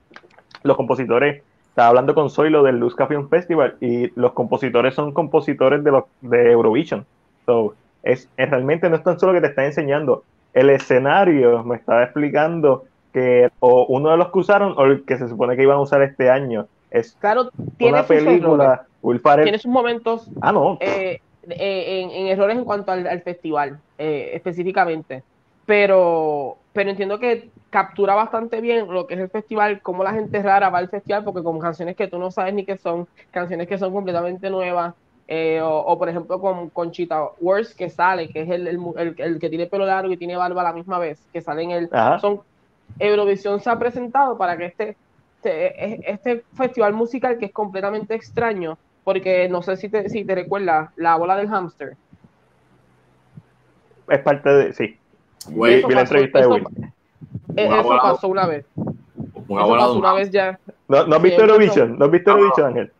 Los 0.62 0.76
compositores 0.76 1.43
estaba 1.72 1.88
hablando 1.88 2.14
con 2.14 2.28
Zoilo 2.28 2.62
del 2.62 2.76
Luz 2.76 2.94
Film 3.08 3.30
Festival 3.30 3.76
y 3.80 4.12
los 4.20 4.32
compositores 4.32 4.94
son 4.94 5.12
compositores 5.12 5.82
de 5.82 5.90
los 5.90 6.04
de 6.20 6.52
Eurovision. 6.52 7.06
So, 7.46 7.74
es, 8.02 8.28
realmente 8.36 8.90
no 8.90 8.96
es 8.96 9.02
tan 9.02 9.18
solo 9.18 9.32
que 9.32 9.40
te 9.40 9.46
está 9.46 9.64
enseñando. 9.64 10.22
El 10.52 10.68
escenario 10.68 11.64
me 11.64 11.76
estaba 11.76 12.02
explicando 12.02 12.84
que 13.14 13.48
o 13.60 13.86
uno 13.86 14.10
de 14.10 14.18
los 14.18 14.30
que 14.30 14.38
usaron 14.40 14.74
o 14.76 14.84
el 14.84 15.06
que 15.06 15.16
se 15.16 15.30
supone 15.30 15.56
que 15.56 15.62
iban 15.62 15.78
a 15.78 15.80
usar 15.80 16.02
este 16.02 16.28
año 16.28 16.66
es 16.90 17.16
claro, 17.18 17.50
tiene 17.78 17.94
una 17.94 18.06
película. 18.06 18.86
tiene 19.42 19.56
sus 19.56 19.70
momentos 19.70 20.30
ah, 20.42 20.52
no. 20.52 20.76
Eh, 20.78 21.22
eh, 21.48 22.10
en, 22.12 22.26
errores 22.26 22.58
en 22.58 22.66
cuanto 22.66 22.92
al, 22.92 23.22
festival 23.22 23.78
eh, 23.96 24.32
específicamente 24.34 25.22
pero, 25.72 26.58
pero 26.74 26.90
entiendo 26.90 27.18
que 27.18 27.48
captura 27.70 28.14
bastante 28.14 28.60
bien 28.60 28.92
lo 28.92 29.06
que 29.06 29.14
es 29.14 29.20
el 29.20 29.30
festival, 29.30 29.80
cómo 29.80 30.04
la 30.04 30.12
gente 30.12 30.42
rara 30.42 30.68
va 30.68 30.76
al 30.76 30.90
festival, 30.90 31.24
porque 31.24 31.42
con 31.42 31.58
canciones 31.58 31.96
que 31.96 32.08
tú 32.08 32.18
no 32.18 32.30
sabes 32.30 32.52
ni 32.52 32.66
qué 32.66 32.76
son, 32.76 33.08
canciones 33.30 33.68
que 33.68 33.78
son 33.78 33.90
completamente 33.90 34.50
nuevas, 34.50 34.92
eh, 35.28 35.62
o, 35.64 35.96
por 35.96 36.10
ejemplo 36.10 36.38
con 36.42 36.68
Conchita 36.68 37.24
Worst 37.40 37.74
que 37.74 37.88
sale, 37.88 38.28
que 38.28 38.42
es 38.42 38.50
el, 38.50 38.68
el, 38.68 39.38
que 39.38 39.48
tiene 39.48 39.64
pelo 39.64 39.86
largo 39.86 40.12
y 40.12 40.18
tiene 40.18 40.36
barba 40.36 40.60
a 40.60 40.64
la 40.64 40.72
misma 40.74 40.98
vez, 40.98 41.26
que 41.32 41.40
sale 41.40 41.62
en 41.62 41.70
el... 41.70 41.90
Son, 42.20 42.42
Eurovisión 42.98 43.58
se 43.60 43.70
ha 43.70 43.78
presentado 43.78 44.36
para 44.36 44.58
que 44.58 44.66
este, 44.66 44.96
este, 45.42 46.12
este, 46.12 46.44
festival 46.54 46.92
musical 46.92 47.38
que 47.38 47.46
es 47.46 47.52
completamente 47.52 48.14
extraño, 48.14 48.76
porque 49.04 49.48
no 49.48 49.62
sé 49.62 49.78
si 49.78 49.88
te, 49.88 50.10
si 50.10 50.22
te 50.22 50.34
recuerdas, 50.34 50.90
la 50.96 51.16
bola 51.16 51.34
del 51.34 51.48
hámster. 51.48 51.96
Es 54.10 54.18
parte 54.18 54.50
de, 54.50 54.72
sí, 54.74 54.98
vi, 55.51 55.82
la 55.82 56.01
entrevista 56.01 56.40
de 56.40 56.47
Will. 56.47 56.64
Eh, 57.57 57.66
eso 57.66 57.99
pasó 58.01 58.28
una 58.28 58.47
vez. 58.47 58.64
eso 58.76 59.45
pasó 59.47 59.95
una 59.95 60.12
vez 60.14 60.30
ya. 60.30 60.59
¿No, 60.88 61.07
no 61.07 61.16
has 61.16 61.22
visto 61.22 61.43
Eurovision? 61.43 61.99
¿No 61.99 62.07
has 62.07 62.11
visto 62.11 62.30
Eurovision, 62.30 62.66
Ángel? 62.66 62.93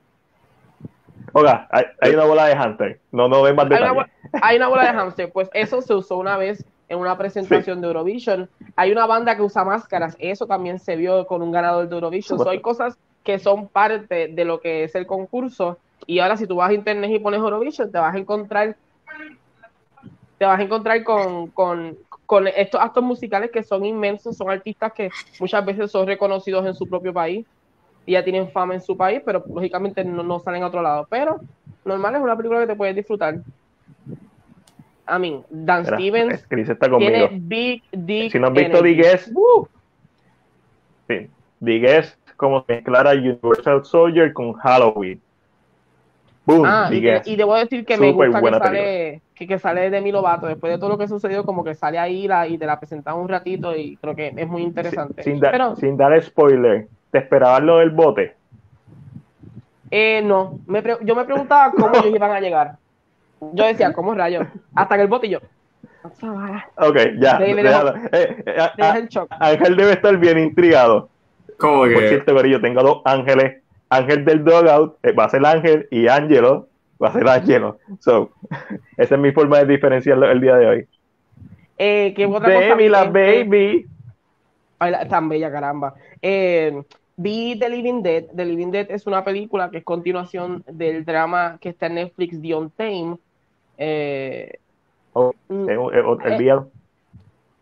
Oiga, 1.33 1.67
hay, 1.71 1.85
hay, 2.01 2.15
una 2.15 2.25
bola 2.25 2.47
de 2.47 2.57
hamster. 2.57 3.01
No, 3.11 3.29
no 3.29 3.43
ven 3.43 3.57
más 3.57 3.69
detalles. 3.69 3.89
Hay 3.89 3.97
una, 3.97 4.11
hay 4.43 4.57
una 4.57 4.69
bola 4.69 4.83
de 4.85 4.99
hamster. 4.99 5.33
Pues 5.33 5.49
eso 5.55 5.81
se 5.81 5.95
usó 5.95 6.19
una 6.19 6.37
vez 6.37 6.65
en 6.89 6.99
una 6.99 7.17
presentación 7.17 7.81
de 7.81 7.87
Eurovision. 7.87 8.51
Hay 8.77 8.93
una 8.93 9.07
banda 9.07 9.35
que 9.35 9.43
usa 9.43 9.65
máscaras. 9.65 10.15
Eso 10.19 10.47
también 10.47 10.79
se 10.79 10.97
vio 10.97 11.27
con 11.27 11.41
un 11.41 11.51
ganador 11.51 11.89
de 11.89 11.95
Eurovision. 11.95 12.39
So, 12.39 12.51
hay 12.51 12.61
cosas 12.61 12.99
que 13.25 13.39
son 13.39 13.69
parte 13.69 14.29
de 14.29 14.45
lo 14.45 14.61
que 14.61 14.85
es 14.85 14.95
el 14.95 15.07
concurso. 15.07 15.79
Y 16.07 16.19
ahora 16.19 16.37
si 16.37 16.47
tú 16.47 16.57
vas 16.57 16.71
a 16.71 16.75
internet 16.75 17.11
y 17.11 17.19
pones 17.19 17.41
Eurovision, 17.41 17.91
te 17.91 17.99
vas 17.99 18.15
a 18.15 18.19
encontrar 18.19 18.77
te 20.43 20.47
vas 20.47 20.59
a 20.59 20.63
encontrar 20.63 21.05
con, 21.05 21.47
con, 21.49 21.97
con 22.33 22.49
estos 22.49 22.81
actos 22.81 23.05
musicales 23.05 23.51
que 23.51 23.63
son 23.63 23.85
inmensos, 23.85 24.39
son 24.39 24.49
artistas 24.49 24.91
que 24.95 25.11
muchas 25.39 25.67
veces 25.67 25.91
son 25.91 26.07
reconocidos 26.07 26.65
en 26.65 26.73
su 26.73 26.87
propio 26.87 27.13
país 27.13 27.45
y 28.07 28.13
ya 28.13 28.25
tienen 28.25 28.51
fama 28.51 28.73
en 28.73 28.81
su 28.81 28.97
país, 28.97 29.21
pero 29.23 29.45
lógicamente 29.55 30.03
no, 30.03 30.41
salen 30.41 30.63
a 30.63 30.69
otro 30.69 30.81
lado. 30.81 31.07
Pero 31.11 31.43
normal 31.85 32.15
es 32.15 32.23
una 32.23 32.35
película 32.35 32.61
que 32.61 32.69
te 32.69 32.75
puedes 32.75 32.97
disfrutar. 32.97 33.35
I 33.35 35.19
mean, 35.19 35.45
Dan 35.51 35.85
Stevens 35.85 36.49
tiene 36.49 37.29
Big 37.35 37.83
Dick 37.93 38.33
Si 38.33 38.39
no 38.39 38.47
has 38.47 38.55
visto 38.55 38.81
Digues, 38.81 39.31
uh, 39.35 39.67
sí, 41.09 41.29
Digues 41.61 42.17
como 42.39 42.65
mezclar 42.67 43.09
a 43.09 43.11
Universal 43.11 43.85
Soldier 43.85 44.33
con 44.33 44.55
Halloween. 44.55 45.21
Boom, 46.45 46.65
ah, 46.67 46.91
y, 46.91 47.37
debo 47.37 47.55
decir 47.55 47.85
que 47.85 47.97
me 47.97 48.11
gusta 48.11 48.41
que 48.41 48.51
sale, 48.51 49.23
que, 49.35 49.59
sale 49.61 49.91
de 49.91 50.13
Lovato 50.13 50.47
después 50.47 50.73
de 50.73 50.79
todo 50.79 50.91
lo 50.91 50.99
que 50.99 51.07
sucedió, 51.07 51.45
como 51.45 51.63
que 51.63 51.75
sale 51.75 52.01
ahí 52.01 52.27
la, 52.27 52.49
y 52.49 52.59
te 52.59 52.67
la 52.67 52.81
presentamos 52.81 53.23
un 53.23 53.29
ratito 53.29 53.77
y 53.77 53.97
creo 53.97 54.17
que 54.17 54.35
es 54.37 54.49
muy 54.49 54.63
interesante. 54.63 55.23
Sin, 55.23 55.41
sin 55.77 55.97
dar 55.97 56.21
spoiler, 56.21 56.89
¿te 57.13 57.19
esperabas 57.19 57.63
lo 57.63 57.79
del 57.79 57.91
bote? 57.91 58.35
Eh, 59.89 60.21
no, 60.25 60.59
yo 61.03 61.15
me 61.15 61.25
preguntaba 61.25 61.71
cómo 61.71 61.95
ellos 61.95 62.13
iban 62.13 62.33
a 62.33 62.41
llegar. 62.41 62.77
Yo 63.53 63.65
decía, 63.65 63.93
¿cómo 63.93 64.15
rayos? 64.15 64.47
Hasta 64.75 64.97
que 64.97 65.03
el 65.03 65.09
bote 65.09 65.29
y 65.29 65.31
yo. 65.31 65.39
Ok, 66.77 66.99
ya. 67.21 67.39
Eh, 67.41 68.43
eh, 68.47 69.09
Ángel 69.39 69.77
debe 69.77 69.93
estar 69.93 70.17
bien 70.17 70.39
intrigado. 70.39 71.09
¿Cómo 71.59 71.85
que? 71.85 71.95
Por 71.95 72.09
cierto, 72.09 72.47
yo 72.47 72.61
tengo 72.61 72.83
dos 72.83 73.03
ángeles 73.05 73.62
Ángel 73.93 74.25
del 74.25 74.43
Dogout 74.43 74.97
eh, 75.03 75.13
va 75.13 75.25
a 75.25 75.29
ser 75.29 75.45
Ángel 75.45 75.87
y 75.91 76.09
Ángelo 76.09 76.69
va 77.03 77.09
a 77.09 77.13
ser 77.13 77.29
Ángelo. 77.29 77.79
So, 78.01 78.31
esa 78.97 79.15
es 79.15 79.21
mi 79.21 79.33
forma 79.33 79.59
de 79.59 79.67
diferenciarlo 79.67 80.31
el 80.31 80.41
día 80.41 80.57
de 80.57 80.67
hoy. 80.67 80.87
Eh, 81.77 82.15
¿qué 82.17 82.27
otra 82.27 82.71
baby, 82.71 82.89
la 82.89 83.05
baby. 83.05 83.87
Ay, 84.79 84.95
tan 85.09 85.29
bella, 85.29 85.51
caramba. 85.51 85.95
Eh, 86.23 86.83
vi 87.17 87.59
The 87.59 87.69
Living 87.69 88.03
Dead. 88.03 88.25
The 88.35 88.45
Living 88.45 88.71
Dead 88.71 88.91
es 88.91 89.07
una 89.07 89.23
película 89.25 89.71
que 89.71 89.79
es 89.79 89.85
continuación 89.85 90.65
del 90.67 91.05
drama 91.05 91.59
que 91.61 91.69
está 91.71 91.87
en 91.87 91.97
Netflix, 91.97 92.41
The 92.41 92.55
Untamed. 92.55 93.19
Eh, 93.77 94.59
oh, 95.13 95.35
el, 95.51 95.69
el, 95.69 96.39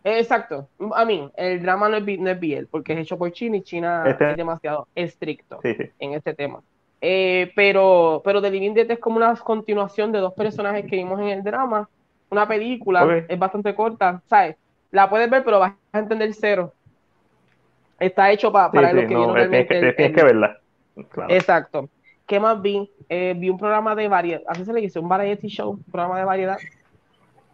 Exacto. 0.05 0.69
A 0.95 1.05
mí, 1.05 1.31
el 1.37 1.63
drama 1.63 1.89
no 1.89 1.97
es, 1.97 2.19
no 2.19 2.31
es 2.31 2.67
porque 2.71 2.95
es 2.95 3.01
hecho 3.01 3.19
por 3.19 3.33
China 3.33 3.59
y 3.59 3.63
China 3.63 4.05
este 4.07 4.31
es 4.31 4.37
demasiado 4.37 4.89
estricto 4.95 5.61
en 5.63 6.15
este 6.15 6.35
tema. 6.35 6.61
Eh, 7.03 7.51
pero, 7.55 8.21
pero 8.25 8.43
The 8.43 8.51
Living 8.51 8.75
Dead 8.75 8.91
es 8.91 8.99
como 8.99 9.17
una 9.17 9.35
continuación 9.37 10.13
de 10.13 10.19
dos 10.19 10.35
personajes 10.35 10.87
que 10.87 10.97
vimos 10.97 11.21
en 11.21 11.29
el 11.29 11.43
drama. 11.43 11.89
Una 12.31 12.47
película, 12.47 13.25
es 13.29 13.39
bastante 13.39 13.75
corta, 13.75 14.23
¿sabes? 14.29 14.57
La 14.91 15.11
puedes 15.11 15.29
ver, 15.29 15.45
pero 15.45 15.59
vas 15.59 15.75
a 15.93 15.99
entender 15.99 16.33
cero. 16.33 16.73
Está 17.99 18.31
hecho 18.31 18.51
para 18.53 18.93
los 18.93 19.03
que 19.03 19.09
vieron 19.09 19.35
realmente. 19.35 19.95
Tienes 19.95 20.17
que, 20.17 20.25
verla. 20.25 20.59
Exacto. 21.29 21.89
¿Qué 22.27 22.39
más 22.39 22.63
vi? 22.63 22.89
Eh, 23.09 23.35
vi 23.37 23.51
un 23.51 23.59
programa 23.59 23.95
de 23.95 24.09
variedad, 24.09 24.43
así 24.47 24.65
se 24.65 24.73
le 24.73 24.81
dice, 24.81 25.01
un 25.01 25.09
variety 25.09 25.49
show, 25.49 25.71
un 25.71 25.83
programa 25.83 26.19
de 26.19 26.25
variedad. 26.25 26.59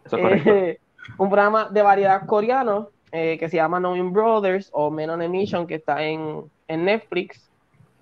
Eso 0.05 0.17
es 0.17 0.45
eh, 0.45 0.79
un 1.17 1.29
programa 1.29 1.69
de 1.69 1.81
variedad 1.81 2.25
coreano 2.25 2.89
eh, 3.11 3.37
que 3.39 3.49
se 3.49 3.57
llama 3.57 3.79
Knowing 3.79 4.11
Brothers 4.11 4.69
o 4.73 4.91
Men 4.91 5.09
on 5.09 5.21
a 5.21 5.27
Mission 5.27 5.65
que 5.65 5.75
está 5.75 6.03
en, 6.03 6.49
Netflix. 6.67 7.49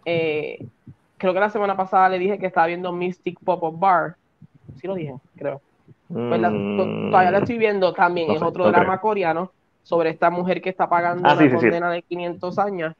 Eh, 0.05 0.65
creo 1.17 1.33
que 1.33 1.39
la 1.39 1.49
semana 1.49 1.77
pasada 1.77 2.09
le 2.09 2.19
dije 2.19 2.39
que 2.39 2.47
estaba 2.47 2.67
viendo 2.67 2.91
Mystic 2.91 3.39
Pop-Up 3.39 3.79
Bar. 3.79 4.15
Sí 4.79 4.87
lo 4.87 4.95
dije, 4.95 5.15
creo. 5.35 5.61
Pues 6.07 6.41
mm. 6.41 7.11
todavía 7.11 7.31
la 7.31 7.39
estoy 7.39 7.57
viendo 7.57 7.93
también. 7.93 8.31
es 8.31 8.41
otro 8.41 8.67
drama 8.67 8.99
coreano 8.99 9.51
sobre 9.83 10.09
esta 10.09 10.31
mujer 10.31 10.61
que 10.61 10.69
está 10.69 10.89
pagando 10.89 11.27
ah, 11.29 11.35
una 11.35 11.53
condena 11.53 11.91
de 11.91 12.01
500 12.01 12.59
años. 12.59 12.95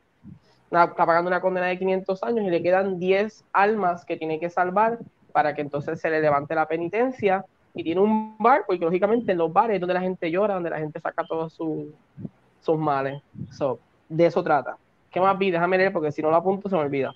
está 0.70 1.06
pagando 1.06 1.30
una 1.30 1.42
condena 1.42 1.68
de 1.68 1.80
500 1.80 2.24
años 2.24 2.46
y 2.46 2.50
le 2.52 2.62
quedan 2.62 3.00
10 3.00 3.46
almas 3.54 4.06
que 4.06 4.18
tiene 4.18 4.40
que 4.40 4.52
salvar 4.52 5.00
para 5.32 5.56
que 5.56 5.62
entonces 5.62 6.00
se 6.00 6.10
le 6.10 6.22
levante 6.22 6.54
la 6.54 6.68
penitencia 6.68 7.44
y 7.76 7.84
tiene 7.84 8.02
un 8.02 8.38
bar, 8.38 8.64
porque 8.66 8.84
lógicamente 8.84 9.34
en 9.34 9.38
los 9.38 9.52
bares 9.52 9.76
es 9.76 9.82
donde 9.82 9.94
la 9.94 10.02
gente 10.02 10.32
llora, 10.32 10.56
donde 10.56 10.70
la 10.70 10.80
gente 10.80 11.00
saca 11.00 11.26
todos 11.26 11.54
sus 11.54 12.78
males. 12.80 13.22
So, 13.52 13.80
de 14.08 14.26
eso 14.26 14.42
trata. 14.44 14.78
¿Qué 15.12 15.20
más 15.20 15.38
vi? 15.38 15.52
Déjame 15.52 15.78
leer 15.78 15.94
porque 15.94 16.12
si 16.12 16.22
no 16.22 16.30
lo 16.30 16.38
apunto 16.38 16.70
se 16.70 16.76
me 16.76 16.82
olvida. 16.82 17.14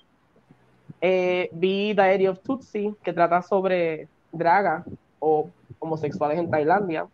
Eh, 1.00 1.48
vi 1.52 1.94
Diary 1.94 2.26
of 2.26 2.40
Tutsi, 2.40 2.94
que 3.02 3.12
trata 3.12 3.42
sobre 3.42 4.08
draga 4.32 4.84
o 5.18 5.48
homosexuales 5.78 6.38
en 6.38 6.50
Tailandia. 6.50 7.06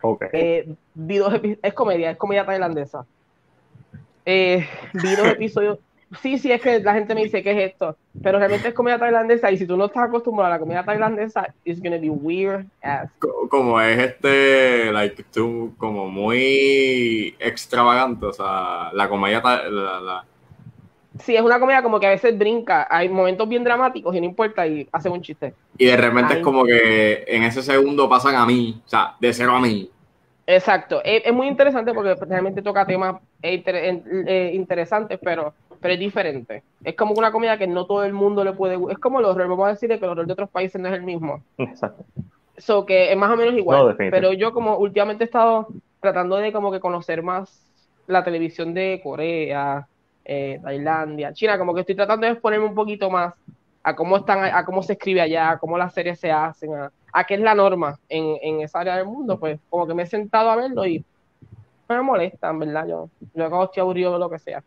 Okay. 0.00 0.28
Eh, 0.32 0.74
vi 0.94 1.18
dos 1.18 1.34
es 1.62 1.74
comedia, 1.74 2.10
es 2.10 2.16
comedia 2.16 2.44
tailandesa. 2.44 3.06
Eh, 4.26 4.66
vi 4.94 5.16
dos 5.16 5.28
episodios, 5.28 5.78
sí, 6.20 6.38
sí, 6.38 6.52
es 6.52 6.60
que 6.60 6.80
la 6.80 6.94
gente 6.94 7.14
me 7.14 7.24
dice, 7.24 7.42
¿qué 7.42 7.50
es 7.52 7.72
esto? 7.72 7.96
Pero 8.22 8.38
realmente 8.38 8.68
es 8.68 8.74
comida 8.74 8.98
tailandesa 8.98 9.50
y 9.50 9.58
si 9.58 9.66
tú 9.66 9.76
no 9.76 9.86
estás 9.86 10.04
acostumbrado 10.04 10.52
a 10.52 10.56
la 10.56 10.60
comida 10.60 10.84
tailandesa, 10.84 11.52
it's 11.64 11.82
gonna 11.82 11.98
be 11.98 12.10
weird 12.10 12.66
as. 12.82 13.10
Como 13.50 13.80
es 13.80 13.98
este, 13.98 14.92
like, 14.92 15.22
tú, 15.32 15.74
como 15.78 16.08
muy 16.08 17.34
extravagante, 17.38 18.26
o 18.26 18.32
sea, 18.32 18.90
la 18.92 19.08
comida, 19.08 19.42
la, 19.70 20.24
Sí, 21.20 21.36
es 21.36 21.42
una 21.42 21.60
comedia 21.60 21.80
como 21.80 22.00
que 22.00 22.08
a 22.08 22.10
veces 22.10 22.36
brinca, 22.36 22.88
hay 22.90 23.08
momentos 23.08 23.48
bien 23.48 23.62
dramáticos 23.62 24.14
y 24.16 24.20
no 24.20 24.26
importa 24.26 24.66
y 24.66 24.88
hace 24.90 25.08
un 25.08 25.22
chiste. 25.22 25.54
Y 25.78 25.86
de 25.86 25.96
repente 25.96 26.34
es 26.34 26.40
como 26.40 26.64
que 26.64 27.24
en 27.28 27.44
ese 27.44 27.62
segundo 27.62 28.08
pasan 28.08 28.34
a 28.34 28.44
mí, 28.44 28.82
o 28.84 28.88
sea, 28.88 29.14
de 29.20 29.32
cero 29.32 29.52
a 29.54 29.60
mí. 29.60 29.88
Exacto, 30.46 31.00
es, 31.04 31.32
muy 31.32 31.46
interesante 31.46 31.94
porque 31.94 32.16
realmente 32.26 32.60
toca 32.60 32.84
temas 32.84 33.16
eh, 33.40 34.50
interesantes, 34.54 35.18
pero, 35.22 35.54
pero 35.84 35.92
es 35.92 36.00
diferente. 36.00 36.62
Es 36.82 36.96
como 36.96 37.12
una 37.12 37.30
comida 37.30 37.58
que 37.58 37.66
no 37.66 37.84
todo 37.84 38.04
el 38.04 38.14
mundo 38.14 38.42
le 38.42 38.54
puede 38.54 38.78
Es 38.90 38.98
como 38.98 39.20
los 39.20 39.32
horror, 39.32 39.48
vamos 39.48 39.66
a 39.66 39.72
decir 39.72 39.90
que 39.90 39.96
el 39.96 40.04
horror 40.04 40.26
de 40.26 40.32
otros 40.32 40.48
países 40.48 40.80
no 40.80 40.88
es 40.88 40.94
el 40.94 41.02
mismo. 41.02 41.42
Exacto. 41.58 42.06
So 42.56 42.86
que 42.86 43.12
es 43.12 43.18
más 43.18 43.30
o 43.30 43.36
menos 43.36 43.52
igual. 43.52 43.94
pero 43.98 44.32
yo 44.32 44.54
como 44.54 44.78
últimamente 44.78 45.24
he 45.24 45.26
estado 45.26 45.68
tratando 46.00 46.36
de 46.36 46.54
como 46.54 46.72
que 46.72 46.80
conocer 46.80 47.22
más 47.22 47.70
la 48.06 48.24
televisión 48.24 48.72
de 48.72 49.02
Corea, 49.02 49.86
eh, 50.24 50.58
Tailandia, 50.62 51.34
China, 51.34 51.58
como 51.58 51.74
que 51.74 51.80
estoy 51.80 51.96
tratando 51.96 52.24
de 52.24 52.32
exponerme 52.32 52.64
un 52.64 52.74
poquito 52.74 53.10
más 53.10 53.34
a 53.82 53.94
cómo 53.94 54.16
están, 54.16 54.42
a 54.42 54.64
cómo 54.64 54.82
se 54.82 54.94
escribe 54.94 55.20
allá, 55.20 55.50
a 55.50 55.58
cómo 55.58 55.76
las 55.76 55.92
series 55.92 56.18
se 56.18 56.32
hacen, 56.32 56.72
a, 56.72 56.90
a 57.12 57.24
qué 57.24 57.34
es 57.34 57.40
la 57.40 57.54
norma 57.54 57.98
en, 58.08 58.38
en, 58.40 58.62
esa 58.62 58.80
área 58.80 58.96
del 58.96 59.04
mundo, 59.04 59.38
pues 59.38 59.60
como 59.68 59.86
que 59.86 59.92
me 59.92 60.04
he 60.04 60.06
sentado 60.06 60.48
a 60.48 60.56
verlo 60.56 60.86
y 60.86 61.04
me 61.90 62.00
molestan, 62.00 62.58
¿verdad? 62.58 62.86
Yo, 62.88 63.10
yo 63.34 63.44
acabo 63.44 63.64
estoy 63.64 63.82
aburrido 63.82 64.14
de 64.14 64.18
lo 64.18 64.30
que 64.30 64.38
sea. 64.38 64.64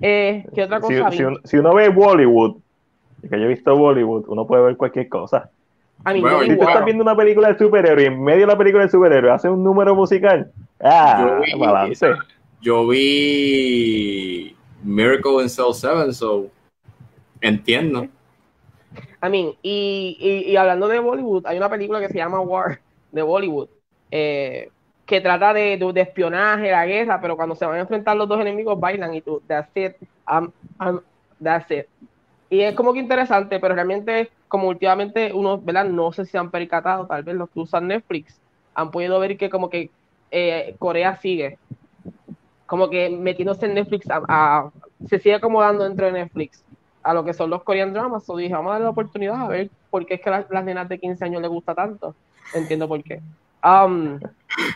Eh, 0.00 0.46
¿Qué 0.54 0.62
otra 0.62 0.80
cosa? 0.80 1.10
Si, 1.10 1.18
si, 1.44 1.56
uno, 1.56 1.74
ve 1.74 1.88
Bollywood, 1.88 2.56
que 3.22 3.38
yo 3.38 3.44
he 3.44 3.48
visto 3.48 3.76
Bollywood, 3.76 4.24
uno 4.28 4.46
puede 4.46 4.62
ver 4.62 4.76
cualquier 4.76 5.08
cosa. 5.08 5.50
A 6.04 6.12
mí, 6.12 6.22
si 6.44 6.56
tú 6.56 6.62
estás 6.62 6.84
viendo 6.84 7.02
una 7.02 7.16
película 7.16 7.52
de 7.52 7.58
superhéroe 7.58 8.04
y 8.04 8.06
en 8.06 8.22
medio 8.22 8.42
de 8.42 8.46
la 8.46 8.58
película 8.58 8.84
de 8.84 8.90
superhéroe 8.90 9.32
hace 9.32 9.48
un 9.48 9.64
número 9.64 9.94
musical, 9.94 10.52
ah, 10.80 11.40
yo 11.50 11.58
balance. 11.58 12.06
Yo 12.60 12.86
vi 12.86 14.56
Miracle 14.82 15.42
in 15.42 15.48
Cell 15.48 15.72
7, 15.72 16.12
so 16.12 16.46
entiendo. 17.40 18.06
I 19.22 19.28
mean, 19.28 19.54
y, 19.62 20.44
y, 20.46 20.56
hablando 20.56 20.86
de 20.86 21.00
Bollywood, 21.00 21.46
hay 21.46 21.56
una 21.56 21.68
película 21.68 22.00
que 22.00 22.08
se 22.08 22.18
llama 22.18 22.40
War 22.40 22.80
de 23.10 23.22
Bollywood, 23.22 23.68
eh, 24.10 24.70
que 25.08 25.22
trata 25.22 25.54
de, 25.54 25.80
espionaje, 25.96 26.70
la 26.70 26.84
guerra, 26.84 27.18
pero 27.18 27.34
cuando 27.34 27.54
se 27.54 27.64
van 27.64 27.76
a 27.76 27.80
enfrentar 27.80 28.14
los 28.14 28.28
dos 28.28 28.42
enemigos 28.42 28.78
bailan 28.78 29.14
y 29.14 29.22
tú, 29.22 29.40
that's 29.48 29.70
it. 31.70 31.86
Y 32.50 32.60
es 32.60 32.74
como 32.74 32.92
que 32.92 32.98
interesante, 32.98 33.58
pero 33.58 33.74
realmente, 33.74 34.30
como 34.48 34.68
últimamente 34.68 35.32
uno, 35.32 35.58
¿verdad? 35.58 35.86
No 35.86 36.12
sé 36.12 36.26
si 36.26 36.36
han 36.36 36.50
percatado, 36.50 37.06
tal 37.06 37.22
vez 37.22 37.36
los 37.36 37.48
que 37.48 37.60
usan 37.60 37.86
Netflix, 37.86 38.38
han 38.74 38.90
podido 38.90 39.18
ver 39.18 39.38
que 39.38 39.48
como 39.48 39.70
que 39.70 39.90
eh, 40.30 40.76
Corea 40.78 41.16
sigue, 41.16 41.56
como 42.66 42.90
que 42.90 43.08
metiéndose 43.08 43.64
en 43.64 43.74
Netflix, 43.74 44.06
se 45.06 45.18
sigue 45.20 45.36
acomodando 45.36 45.84
dentro 45.84 46.04
de 46.04 46.12
Netflix 46.12 46.62
a 47.02 47.14
lo 47.14 47.24
que 47.24 47.32
son 47.32 47.48
los 47.48 47.62
Korean 47.62 47.94
dramas. 47.94 48.28
O 48.28 48.36
dije, 48.36 48.52
vamos 48.52 48.68
a 48.68 48.72
darle 48.72 48.84
la 48.84 48.90
oportunidad 48.90 49.40
a 49.40 49.48
ver 49.48 49.70
por 49.88 50.04
qué 50.04 50.14
es 50.14 50.20
que 50.20 50.28
las, 50.28 50.64
nenas 50.66 50.86
de 50.86 50.98
15 50.98 51.24
años 51.24 51.40
les 51.40 51.50
gusta 51.50 51.74
tanto. 51.74 52.14
Entiendo 52.52 52.86
por 52.86 53.02
qué. 53.02 53.22
Um, 53.64 54.20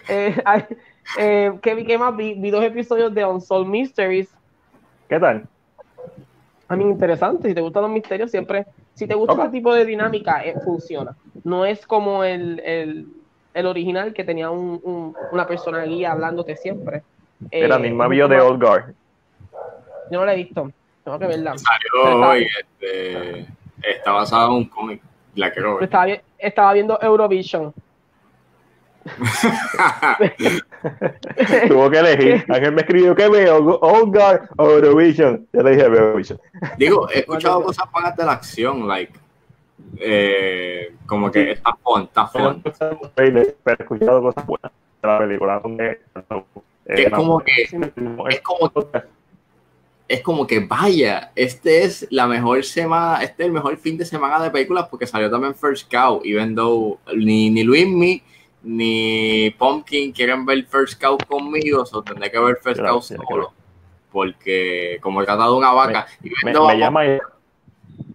eh, 0.09 0.43
eh, 1.19 1.59
¿qué, 1.63 1.99
más? 1.99 2.17
Vi, 2.17 2.35
vi, 2.35 2.51
dos 2.51 2.65
episodios 2.65 3.15
de 3.15 3.25
Unsolved 3.25 3.69
Mysteries. 3.69 4.29
¿Qué 5.09 5.19
tal? 5.19 5.47
A 6.69 6.77
mí 6.77 6.85
interesante. 6.85 7.49
Si 7.49 7.55
te 7.55 7.61
gustan 7.61 7.83
los 7.83 7.91
misterios, 7.91 8.31
siempre. 8.31 8.67
Si 8.95 9.07
te 9.07 9.15
gusta 9.15 9.35
este 9.35 9.49
tipo 9.51 9.75
de 9.75 9.85
dinámica, 9.85 10.45
eh, 10.45 10.55
funciona. 10.65 11.17
No 11.45 11.65
es 11.65 11.87
como 11.87 12.25
el, 12.25 12.61
el, 12.61 13.09
el 13.55 13.67
original 13.67 14.13
que 14.13 14.25
tenía 14.25 14.51
un, 14.51 15.15
una 15.33 15.47
persona 15.47 15.85
guía 15.85 16.13
hablándote 16.13 16.57
siempre. 16.57 17.03
Era 17.51 17.69
la 17.69 17.79
misma 17.79 18.09
bio 18.09 18.29
de 18.29 18.41
Old 18.41 18.63
Guard. 18.63 18.95
Yo 20.11 20.21
no 20.21 20.25
la 20.27 20.35
he 20.35 20.37
visto. 20.37 20.71
Tengo 21.05 21.19
que 21.19 21.27
verla. 21.27 21.55
Salió 21.59 22.29
hoy, 22.29 22.47
este, 22.61 23.47
está 23.83 24.13
basado 24.13 24.51
en 24.51 24.57
un 24.59 24.65
cómic. 24.67 25.03
La 25.35 25.51
quiero 25.51 25.77
ver. 25.77 25.85
Estaba, 25.85 26.07
estaba 26.39 26.73
viendo 26.73 27.01
Eurovision. 27.01 27.73
Tuvo 31.69 31.91
que 31.91 31.99
elegir. 31.99 32.45
Ángel 32.49 32.73
me 32.73 32.81
escribió 32.83 33.15
que 33.15 33.29
veo 33.29 33.79
Old 33.81 34.15
Guard 34.15 34.49
o 34.57 34.71
Eurovision. 34.71 35.47
Ya 35.53 35.63
le 35.63 35.73
dije 35.73 35.83
Eurovision. 35.83 36.41
Digo, 36.79 37.09
he 37.11 37.19
escuchado 37.21 37.63
cosas 37.63 37.85
buenas 37.93 38.17
de 38.17 38.25
la 38.25 38.33
acción, 38.33 38.89
like. 38.89 39.13
Eh, 39.99 40.95
como 41.07 41.31
que 41.31 41.53
está 41.53 41.77
fun, 41.83 42.03
está 42.03 42.27
fun. 42.27 42.63
Pero 43.15 43.41
he 43.41 43.57
escuchado 43.79 44.23
cosas 44.23 44.47
buenas 44.47 44.73
de 45.03 45.09
la 45.09 45.19
película. 45.19 45.63
Es 46.87 47.11
como 47.11 47.41
que. 47.41 47.53
Es 48.29 48.41
como 48.41 48.71
que 48.71 49.03
es 50.13 50.21
como 50.21 50.47
que 50.47 50.61
vaya, 50.61 51.33
este 51.35 51.85
es 51.85 52.07
la 52.11 52.27
mejor 52.27 52.63
semana, 52.65 53.23
este 53.23 53.45
es 53.45 53.47
el 53.47 53.53
mejor 53.53 53.79
fin 53.79 53.97
de 53.97 54.05
semana 54.05 54.43
de 54.43 54.51
películas 54.51 54.87
porque 54.91 55.07
salió 55.07 55.31
también 55.31 55.55
First 55.55 55.91
Cow, 55.91 56.21
even 56.23 56.55
though 56.55 56.99
ni, 57.17 57.49
ni 57.49 57.63
Luis 57.63 57.87
ni 58.63 59.51
Pumpkin 59.59 60.13
quieren 60.13 60.47
ver 60.47 60.65
First 60.67 61.01
Cow 61.01 61.19
conmigo, 61.29 61.85
o 61.91 62.03
tendré 62.03 62.31
que 62.31 62.39
ver 62.39 62.57
First 62.63 62.81
Cow 62.81 63.01
solo. 63.03 63.53
Porque 64.11 64.99
como 65.01 65.23
he 65.23 65.25
tratado 65.25 65.57
una 65.57 65.73
vaca, 65.73 66.07
me, 66.45 66.53
llama 66.79 67.05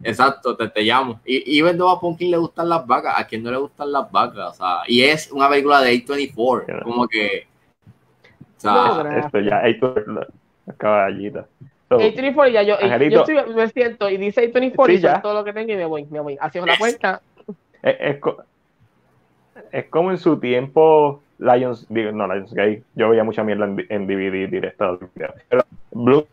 Exacto, 0.04 0.56
te, 0.56 0.70
te 0.70 0.84
llamo. 0.84 1.20
Y, 1.26 1.60
even 1.60 1.78
though 1.78 1.90
a 1.90 2.00
Pumpkin 2.00 2.32
le 2.32 2.38
gustan 2.38 2.70
las 2.70 2.86
vacas, 2.86 3.16
a 3.18 3.26
quien 3.26 3.44
no 3.44 3.52
le 3.52 3.58
gustan 3.58 3.92
las 3.92 4.12
vacas, 4.12 4.52
o 4.52 4.54
sea, 4.54 4.78
y 4.88 5.04
es 5.04 5.32
una 5.32 5.50
película 5.50 5.82
de 5.82 5.94
A24, 5.94 6.84
como 6.84 7.08
que. 7.08 7.48
O 8.58 8.60
sea, 8.60 9.20
esto 9.20 9.40
ya, 9.40 9.64
A24, 9.64 10.28
la 10.66 10.74
caballita. 10.78 11.48
A24 11.90 12.52
ya 12.52 12.64
yo, 12.64 12.76
yo 12.80 13.22
estoy, 13.22 13.54
me 13.54 13.68
siento 13.70 14.10
y 14.10 14.18
dice 14.18 14.52
A24 14.52 14.94
y 14.94 15.00
ya. 15.00 15.22
todo 15.22 15.34
lo 15.34 15.44
que 15.44 15.54
tengo 15.54 15.72
y 15.72 15.76
me 15.76 15.86
voy, 15.86 16.06
me 16.06 16.20
voy. 16.20 16.38
Hacia 16.40 16.66
la 16.66 16.78
puerta. 16.78 17.22
Es, 17.82 17.96
es, 18.00 18.18
como 19.90 20.12
en 20.12 20.18
su 20.18 20.40
tiempo 20.40 21.22
Lions, 21.40 21.86
digo, 21.90 22.12
no 22.12 22.28
Lionsgate, 22.28 22.84
yo 22.96 23.10
veía 23.10 23.24
mucha 23.24 23.44
mierda 23.44 23.66
en, 23.66 23.86
en 23.90 24.08
DVD 24.08 24.50
directo. 24.50 25.00
Pero 25.50 25.64
Blues, 25.92 26.26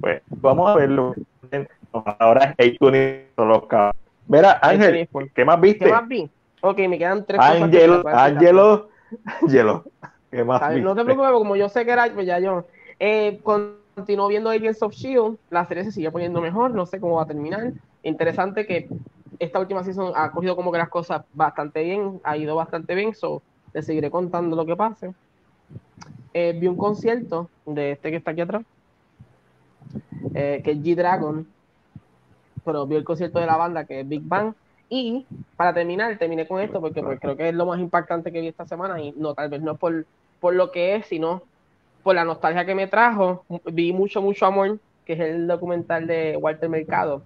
pues 0.00 0.22
vamos 0.40 0.70
a 0.70 0.74
verlo. 0.76 1.14
Ahora 2.18 2.54
es 2.56 2.78
A24 2.78 3.24
los 3.36 3.66
cabos. 3.66 3.96
Mira, 4.28 4.60
Ángel, 4.62 5.08
¿qué 5.34 5.44
más 5.44 5.60
viste? 5.60 5.86
¿Qué 5.86 5.90
más 5.90 6.06
vi? 6.06 6.30
Ok, 6.60 6.78
me 6.88 6.98
quedan 6.98 7.24
tres 7.24 7.40
Angelo, 7.40 8.02
Angelo, 8.06 8.88
Angelo, 9.42 9.84
no 10.82 10.94
te 10.94 11.04
preocupes, 11.04 11.30
como 11.32 11.56
yo 11.56 11.68
sé 11.68 11.84
que 11.84 11.90
era, 11.90 12.06
pues 12.14 12.26
ya 12.26 12.38
yo 12.38 12.66
eh, 13.00 13.40
continuó 13.42 14.28
viendo 14.28 14.50
Agents 14.50 14.82
of 14.82 14.92
Shield, 14.92 15.38
la 15.48 15.64
serie 15.66 15.84
se 15.84 15.92
sigue 15.92 16.10
poniendo 16.12 16.40
mejor, 16.40 16.70
no 16.72 16.86
sé 16.86 17.00
cómo 17.00 17.16
va 17.16 17.22
a 17.22 17.26
terminar. 17.26 17.72
Interesante 18.02 18.66
que 18.66 18.88
esta 19.38 19.60
última 19.60 19.84
season 19.84 20.12
ha 20.14 20.30
cogido 20.30 20.56
como 20.56 20.72
que 20.72 20.78
las 20.78 20.88
cosas 20.88 21.22
bastante 21.32 21.82
bien, 21.82 22.20
ha 22.24 22.36
ido 22.36 22.56
bastante 22.56 22.94
bien, 22.94 23.14
so 23.14 23.42
le 23.72 23.82
seguiré 23.82 24.10
contando 24.10 24.56
lo 24.56 24.66
que 24.66 24.76
pase. 24.76 25.14
Eh, 26.32 26.56
vi 26.58 26.66
un 26.66 26.76
concierto 26.76 27.48
de 27.66 27.92
este 27.92 28.10
que 28.10 28.16
está 28.16 28.32
aquí 28.32 28.40
atrás, 28.40 28.62
eh, 30.34 30.60
que 30.64 30.72
es 30.72 30.78
G-Dragon, 30.78 31.46
pero 32.64 32.86
vi 32.86 32.96
el 32.96 33.04
concierto 33.04 33.38
de 33.38 33.46
la 33.46 33.56
banda 33.56 33.84
que 33.84 34.00
es 34.00 34.08
Big 34.08 34.22
Bang. 34.22 34.54
Y 34.88 35.24
para 35.56 35.72
terminar, 35.72 36.18
terminé 36.18 36.48
con 36.48 36.60
esto 36.60 36.80
porque 36.80 37.00
pues, 37.00 37.20
creo 37.20 37.36
que 37.36 37.48
es 37.48 37.54
lo 37.54 37.66
más 37.66 37.78
impactante 37.78 38.32
que 38.32 38.40
vi 38.40 38.48
esta 38.48 38.66
semana 38.66 39.00
y 39.00 39.12
no, 39.12 39.34
tal 39.34 39.48
vez 39.48 39.62
no 39.62 39.76
por 39.76 40.04
por 40.40 40.54
lo 40.54 40.72
que 40.72 40.96
es, 40.96 41.06
sino 41.06 41.42
por 42.02 42.14
la 42.14 42.24
nostalgia 42.24 42.64
que 42.64 42.74
me 42.74 42.86
trajo. 42.86 43.44
Vi 43.66 43.92
mucho, 43.92 44.22
mucho 44.22 44.46
amor, 44.46 44.78
que 45.04 45.12
es 45.12 45.20
el 45.20 45.46
documental 45.46 46.06
de 46.06 46.36
Walter 46.36 46.68
Mercado. 46.68 47.22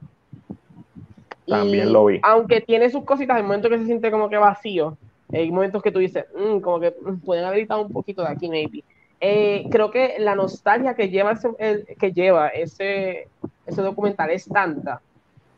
También 1.46 1.92
lo 1.92 2.06
vi. 2.06 2.20
Aunque 2.22 2.60
tiene 2.60 2.90
sus 2.90 3.04
cositas, 3.04 3.36
hay 3.36 3.42
momentos 3.42 3.70
que 3.70 3.78
se 3.78 3.86
siente 3.86 4.10
como 4.10 4.28
que 4.28 4.36
vacío. 4.36 4.96
Hay 5.32 5.50
momentos 5.50 5.82
que 5.82 5.90
tú 5.90 5.98
dices, 5.98 6.26
mm, 6.34 6.60
como 6.60 6.80
que 6.80 6.90
mm, 6.90 7.20
pueden 7.20 7.44
haber 7.44 7.66
un 7.70 7.92
poquito 7.92 8.22
de 8.22 8.28
aquí, 8.28 8.48
maybe. 8.48 8.84
Eh, 9.20 9.66
creo 9.70 9.90
que 9.90 10.16
la 10.18 10.34
nostalgia 10.34 10.94
que 10.94 11.08
lleva 11.08 11.32
ese, 11.32 11.86
que 11.98 12.12
lleva 12.12 12.48
ese, 12.48 13.28
ese 13.66 13.82
documental 13.82 14.30
es 14.30 14.46
tanta 14.46 15.00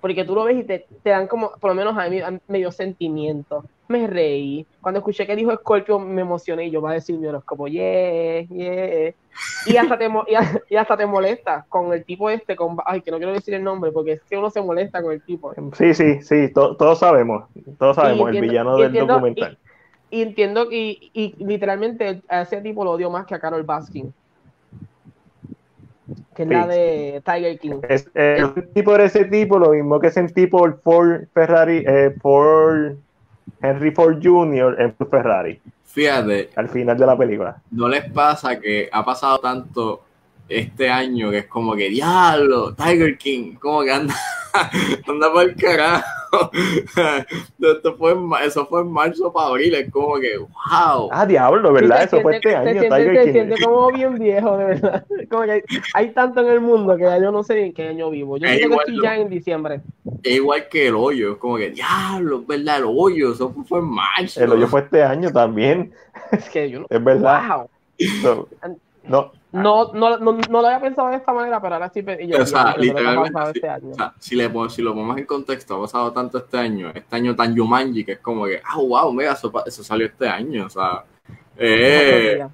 porque 0.06 0.24
tú 0.24 0.36
lo 0.36 0.44
ves 0.44 0.58
y 0.58 0.62
te, 0.62 0.86
te 1.02 1.10
dan 1.10 1.26
como, 1.26 1.50
por 1.58 1.70
lo 1.70 1.74
menos 1.74 1.98
a 1.98 2.08
mí, 2.08 2.20
medio 2.46 2.70
sentimiento. 2.70 3.64
Me 3.88 4.06
reí. 4.06 4.64
Cuando 4.80 4.98
escuché 4.98 5.26
que 5.26 5.34
dijo 5.34 5.52
Scorpio, 5.52 5.98
me 5.98 6.20
emocioné 6.20 6.66
y 6.66 6.70
yo 6.70 6.80
voy 6.80 6.92
a 6.92 6.94
decir 6.94 7.18
mi 7.18 7.26
horóscopo, 7.26 7.66
yeah, 7.66 8.42
yeah. 8.42 9.12
Y 9.66 9.76
hasta, 9.76 9.98
te, 9.98 10.08
y, 10.70 10.76
hasta 10.76 10.96
te 10.96 11.06
molesta 11.06 11.66
con 11.68 11.92
el 11.92 12.04
tipo 12.04 12.30
este, 12.30 12.54
con, 12.54 12.76
ay, 12.86 13.00
que 13.00 13.10
no 13.10 13.16
quiero 13.16 13.32
decir 13.32 13.54
el 13.54 13.64
nombre, 13.64 13.90
porque 13.90 14.12
es 14.12 14.22
que 14.22 14.38
uno 14.38 14.48
se 14.48 14.62
molesta 14.62 15.02
con 15.02 15.10
el 15.10 15.22
tipo. 15.22 15.52
Sí, 15.72 15.92
sí, 15.92 16.22
sí, 16.22 16.52
todos 16.52 17.00
sabemos, 17.00 17.46
todos 17.76 17.96
sabemos, 17.96 18.32
el 18.32 18.42
villano 18.42 18.76
del 18.76 18.92
documental. 18.92 19.58
Y, 20.08 20.22
entiendo, 20.22 20.70
y, 20.70 21.10
y 21.14 21.34
literalmente 21.44 22.22
a 22.28 22.42
ese 22.42 22.60
tipo 22.60 22.84
lo 22.84 22.92
odio 22.92 23.10
más 23.10 23.26
que 23.26 23.34
a 23.34 23.40
Carol 23.40 23.64
Baskin. 23.64 24.14
Que 26.36 26.42
es 26.42 26.48
la 26.48 26.66
de 26.66 27.22
Tiger 27.24 27.58
King. 27.58 27.80
Es, 27.88 28.08
el 28.14 28.68
tipo 28.74 28.96
de 28.96 29.06
ese 29.06 29.24
tipo, 29.24 29.58
lo 29.58 29.70
mismo 29.70 29.98
que 29.98 30.10
sentí 30.10 30.46
por 30.46 30.80
Ford 30.82 31.24
Ferrari, 31.32 31.82
eh, 31.86 32.14
por 32.20 32.96
Henry 33.62 33.90
Ford 33.90 34.18
Jr. 34.22 34.76
en 34.78 34.94
Ferrari. 34.94 35.60
Fíjate. 35.86 36.50
Al 36.54 36.68
final 36.68 36.98
de 36.98 37.06
la 37.06 37.16
película. 37.16 37.56
¿No 37.70 37.88
les 37.88 38.04
pasa 38.10 38.60
que 38.60 38.88
ha 38.92 39.02
pasado 39.02 39.38
tanto 39.38 40.02
este 40.48 40.88
año 40.88 41.30
que 41.30 41.38
es 41.38 41.46
como 41.46 41.74
que 41.74 41.88
diablo, 41.88 42.74
Tiger 42.74 43.18
King, 43.18 43.54
como 43.54 43.82
que 43.82 43.92
anda, 43.92 44.14
anda 45.08 45.32
por 45.32 45.42
el 45.42 45.56
carajo. 45.56 46.04
Esto 47.60 47.96
fue, 47.96 48.14
eso 48.44 48.66
fue 48.66 48.82
en 48.82 48.88
marzo 48.88 49.32
para 49.32 49.48
abril, 49.48 49.74
es 49.74 49.90
como 49.90 50.16
que 50.16 50.36
wow. 50.38 51.08
Ah, 51.10 51.24
diablo, 51.26 51.72
¿verdad? 51.72 52.02
eso 52.02 52.20
fue 52.20 52.36
este 52.36 52.54
año. 52.54 52.82
Tiger 52.82 53.12
King. 53.12 53.24
Se 53.24 53.32
siente 53.32 53.64
como 53.64 53.92
bien 53.92 54.18
viejo, 54.18 54.56
de 54.56 54.64
verdad. 54.64 55.06
Como 55.30 55.42
que 55.42 55.64
hay, 55.94 56.10
tanto 56.10 56.40
en 56.40 56.48
el 56.48 56.60
mundo 56.60 56.96
que 56.96 57.02
ya 57.02 57.18
yo 57.18 57.32
no 57.32 57.42
sé 57.42 57.66
en 57.66 57.72
qué 57.72 57.88
año 57.88 58.10
vivo. 58.10 58.36
Yo 58.36 58.46
creo 58.46 58.70
que 58.70 58.76
estoy 58.76 59.02
ya 59.02 59.16
en 59.16 59.28
diciembre. 59.28 59.80
Es 60.22 60.36
igual 60.36 60.68
que 60.68 60.88
el 60.88 60.94
hoyo, 60.94 61.32
es 61.32 61.38
como 61.38 61.56
que 61.56 61.70
diablo, 61.70 62.44
¿verdad? 62.46 62.78
El 62.78 62.84
hoyo, 62.86 63.32
eso 63.32 63.52
fue 63.68 63.80
en 63.80 63.86
marzo. 63.86 64.42
El 64.42 64.52
hoyo 64.52 64.68
fue 64.68 64.80
este 64.80 65.02
año 65.02 65.32
también. 65.32 65.92
Es 66.30 66.48
que 66.48 66.70
yo 66.70 66.80
no. 66.80 66.86
Es 66.88 67.02
verdad. 67.02 67.42
Wow. 67.48 67.70
no, 68.22 68.48
no, 69.04 69.32
no, 69.62 69.92
no, 69.92 70.18
no, 70.18 70.32
lo 70.48 70.66
había 70.66 70.80
pensado 70.80 71.08
de 71.08 71.16
esta 71.16 71.32
manera, 71.32 71.60
pero 71.60 71.74
ahora 71.74 71.90
sí. 71.90 72.04
Yo, 72.26 72.42
o 72.42 72.46
sea, 72.46 72.76
literalmente, 72.76 73.40
este 73.54 73.68
año. 73.68 73.90
O 73.90 73.94
sea, 73.94 74.14
si, 74.18 74.36
le, 74.36 74.50
si 74.70 74.82
lo 74.82 74.94
ponemos 74.94 75.18
en 75.18 75.26
contexto, 75.26 75.76
ha 75.76 75.80
pasado 75.82 76.12
tanto 76.12 76.38
este 76.38 76.58
año, 76.58 76.90
este 76.94 77.16
año 77.16 77.34
tan 77.34 77.54
Yumanji, 77.54 78.04
que 78.04 78.12
es 78.12 78.18
como 78.18 78.46
que, 78.46 78.60
ah, 78.64 78.78
wow, 78.78 79.12
mira, 79.12 79.32
eso, 79.32 79.52
eso 79.66 79.82
salió 79.82 80.06
este 80.06 80.28
año, 80.28 80.66
o 80.66 80.70
sea. 80.70 81.04
Eh, 81.58 82.44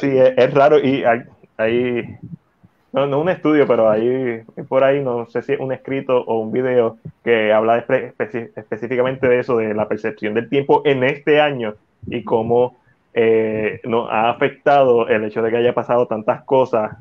sí, 0.00 0.08
es, 0.12 0.54
raro 0.54 0.78
y 0.78 1.04
hay, 1.04 1.22
hay 1.58 2.18
no, 2.92 3.06
no 3.06 3.20
un 3.20 3.28
estudio, 3.28 3.66
pero 3.66 3.90
hay 3.90 4.42
por 4.68 4.82
ahí, 4.82 5.02
no 5.02 5.26
sé 5.26 5.42
si 5.42 5.52
es 5.52 5.60
un 5.60 5.72
escrito 5.72 6.22
o 6.22 6.40
un 6.40 6.50
video 6.50 6.96
que 7.22 7.52
habla 7.52 7.78
específicamente 7.78 9.28
de 9.28 9.40
eso, 9.40 9.58
de 9.58 9.74
la 9.74 9.86
percepción 9.86 10.32
del 10.32 10.48
tiempo 10.48 10.80
en 10.86 11.04
este 11.04 11.40
año 11.40 11.74
y 12.06 12.24
cómo 12.24 12.78
eh, 13.18 13.80
nos 13.84 14.10
ha 14.10 14.28
afectado 14.28 15.08
el 15.08 15.24
hecho 15.24 15.40
de 15.40 15.50
que 15.50 15.56
haya 15.56 15.72
pasado 15.72 16.06
tantas 16.06 16.42
cosas. 16.44 16.98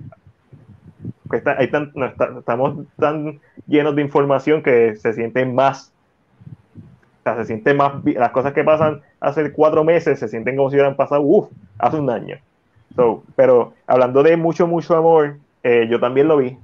estamos 1.59 2.88
tan 2.97 3.41
llenos 3.68 3.95
de 3.97 4.01
información 4.01 4.63
que 4.63 4.95
se 4.95 5.11
sienten 5.11 5.53
más, 5.53 5.91
o 7.20 7.24
sea, 7.24 7.36
se 7.36 7.45
sienten 7.45 7.76
más, 7.76 8.01
las 8.05 8.32
cosas 8.32 8.53
que 8.53 8.63
pasan 8.63 9.01
hace 9.20 9.51
cuatro 9.51 9.84
meses 9.84 10.18
se 10.18 10.30
sienten 10.30 10.55
como 10.55 10.70
si 10.70 10.78
hubieran 10.78 10.95
pasado, 10.95 11.49
hace 11.80 11.97
un 11.97 12.09
año. 12.09 12.38
pero 13.36 13.74
hablando 13.86 14.24
de 14.24 14.38
mucho, 14.38 14.68
mucho 14.68 14.95
amor, 14.95 15.36
eh, 15.63 15.86
yo 15.89 15.99
también 15.99 16.30
lo 16.30 16.38
vi. 16.38 16.57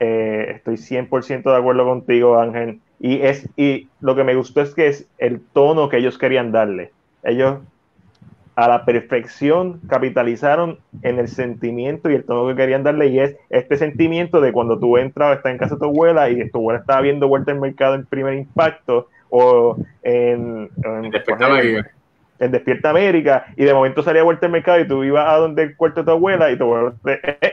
Eh, 0.00 0.52
estoy 0.56 0.78
100% 0.78 1.42
de 1.42 1.56
acuerdo 1.56 1.84
contigo, 1.84 2.38
Ángel. 2.38 2.80
Y, 3.00 3.20
es, 3.20 3.50
y 3.54 3.88
lo 4.00 4.16
que 4.16 4.24
me 4.24 4.34
gustó 4.34 4.62
es 4.62 4.74
que 4.74 4.86
es 4.86 5.06
el 5.18 5.42
tono 5.42 5.90
que 5.90 5.98
ellos 5.98 6.16
querían 6.16 6.52
darle. 6.52 6.92
Ellos 7.22 7.58
a 8.56 8.68
la 8.68 8.86
perfección 8.86 9.80
capitalizaron 9.86 10.78
en 11.02 11.18
el 11.18 11.28
sentimiento 11.28 12.10
y 12.10 12.14
el 12.14 12.24
tono 12.24 12.48
que 12.48 12.56
querían 12.56 12.82
darle 12.82 13.08
y 13.08 13.20
es 13.20 13.36
este 13.50 13.76
sentimiento 13.76 14.40
de 14.40 14.50
cuando 14.50 14.78
tú 14.78 14.96
entras, 14.96 15.36
estás 15.36 15.52
en 15.52 15.58
casa 15.58 15.74
de 15.74 15.80
tu 15.80 15.84
abuela 15.84 16.30
y 16.30 16.50
tu 16.50 16.58
abuela 16.58 16.80
estaba 16.80 17.02
viendo 17.02 17.28
vuelta 17.28 17.52
el 17.52 17.60
mercado 17.60 17.94
en 17.94 18.06
primer 18.06 18.32
impacto 18.32 19.08
o 19.28 19.76
en, 20.02 20.70
Despierta 21.10 21.46
América. 21.46 21.90
En 22.38 22.50
Despierta 22.50 22.90
América 22.90 23.46
y 23.56 23.64
de 23.64 23.74
momento 23.74 24.02
salía 24.02 24.22
vuelta 24.22 24.46
el 24.46 24.52
mercado 24.52 24.80
y 24.80 24.88
tú 24.88 25.04
ibas 25.04 25.28
a 25.28 25.36
donde 25.36 25.62
el 25.62 25.76
cuarto 25.76 26.00
de 26.00 26.06
tu 26.06 26.12
abuela 26.12 26.50
y 26.50 26.56
tu 26.56 26.64
abuela 26.64 26.94
eh, 27.04 27.38
eh, 27.42 27.52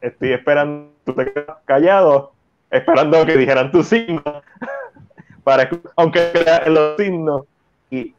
estoy 0.00 0.32
esperando, 0.32 0.90
tú 1.04 1.14
te 1.14 1.32
quedas 1.32 1.58
callado 1.66 2.32
esperando 2.68 3.24
que 3.24 3.36
dijeran 3.36 3.70
tu 3.70 3.84
signo 3.84 4.22
para 5.44 5.70
aunque 5.94 6.32
los 6.66 6.96
signos 6.96 7.42
y 7.90 8.12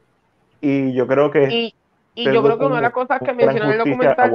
y 0.64 0.92
yo 0.94 1.06
creo 1.06 1.30
que... 1.30 1.48
Y, 1.52 1.74
y 2.14 2.24
yo 2.24 2.42
creo 2.42 2.58
que 2.58 2.64
una 2.64 2.76
de 2.76 2.82
las 2.82 2.92
cosas 2.92 3.20
que 3.20 3.32
mencionó 3.32 3.70
el 3.70 3.78
documental... 3.78 4.32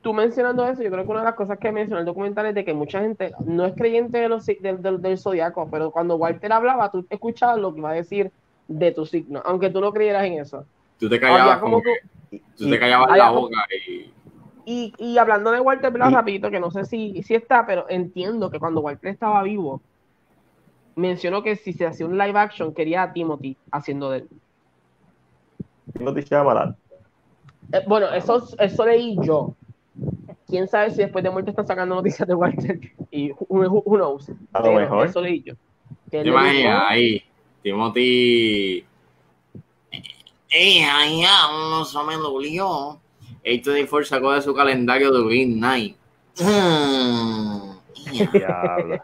Tú 0.00 0.14
mencionando 0.14 0.66
eso, 0.66 0.82
yo 0.82 0.90
creo 0.90 1.04
que 1.04 1.10
una 1.10 1.20
de 1.20 1.26
las 1.26 1.34
cosas 1.34 1.58
que 1.58 1.72
mencionó 1.72 1.98
el 1.98 2.06
documental 2.06 2.46
es 2.46 2.54
de 2.54 2.64
que 2.64 2.72
mucha 2.72 3.00
gente 3.00 3.32
no 3.44 3.64
es 3.66 3.74
creyente 3.74 4.18
de 4.18 4.28
los, 4.28 4.46
del, 4.46 4.80
del, 4.80 5.02
del 5.02 5.18
zodiaco, 5.18 5.68
pero 5.70 5.90
cuando 5.90 6.16
Walter 6.16 6.52
hablaba, 6.52 6.90
tú 6.90 7.04
escuchabas 7.10 7.58
lo 7.58 7.74
que 7.74 7.80
iba 7.80 7.90
a 7.90 7.94
decir 7.94 8.30
de 8.68 8.92
tu 8.92 9.04
signo, 9.04 9.42
aunque 9.44 9.70
tú 9.70 9.80
no 9.80 9.92
creyeras 9.92 10.24
en 10.24 10.34
eso. 10.34 10.64
Tú 11.00 11.08
te 11.08 11.18
callabas, 11.18 11.58
como 11.58 11.82
tú, 11.82 12.38
te 12.70 12.78
callabas 12.78 13.16
la 13.16 13.30
boca 13.30 13.66
y... 13.86 14.12
Y, 14.70 14.92
y, 14.98 15.16
hablando 15.16 15.50
de 15.50 15.60
Walter, 15.60 15.90
pero 15.90 16.10
rapidito, 16.10 16.50
que 16.50 16.60
no 16.60 16.70
sé 16.70 16.84
si, 16.84 17.22
si 17.22 17.34
está, 17.34 17.64
pero 17.64 17.86
entiendo 17.88 18.50
que 18.50 18.58
cuando 18.58 18.82
Walter 18.82 19.10
estaba 19.10 19.42
vivo, 19.42 19.80
mencionó 20.94 21.42
que 21.42 21.56
si 21.56 21.72
se 21.72 21.86
hacía 21.86 22.04
un 22.04 22.18
live 22.18 22.38
action, 22.38 22.74
quería 22.74 23.02
a 23.02 23.12
Timothy 23.14 23.56
haciendo 23.72 24.10
de 24.10 24.18
él. 24.18 24.28
Noticia 25.94 26.42
mala. 26.42 26.76
Eh, 27.72 27.82
bueno, 27.86 28.08
eso, 28.12 28.46
eso 28.58 28.86
leí 28.86 29.16
yo. 29.22 29.54
Quién 30.46 30.66
sabe 30.68 30.90
si 30.90 30.98
después 30.98 31.22
de 31.22 31.30
muerte 31.30 31.50
están 31.50 31.66
sacando 31.66 31.94
noticias 31.94 32.26
de 32.26 32.34
Walter 32.34 32.80
y 33.10 33.32
who, 33.32 33.82
knows. 33.96 34.30
A 34.52 34.60
lo 34.60 34.72
mejor. 34.72 35.06
Eso 35.06 35.20
leí 35.20 35.42
yo. 35.42 35.54
¿Te 36.10 36.26
imaginas 36.26 36.84
ahí? 36.88 37.22
Timothy. 37.62 38.84
Eh, 40.50 40.84
ahí 40.84 41.22
no 41.22 41.84
se 41.84 42.02
me 42.04 42.14
dolió. 42.14 42.98
A24 43.44 44.04
sacó 44.04 44.32
de 44.32 44.42
su 44.42 44.54
calendario 44.54 45.12
de 45.12 45.24
Green 45.24 45.60
Night. 45.60 45.96
Diablo. 48.32 49.02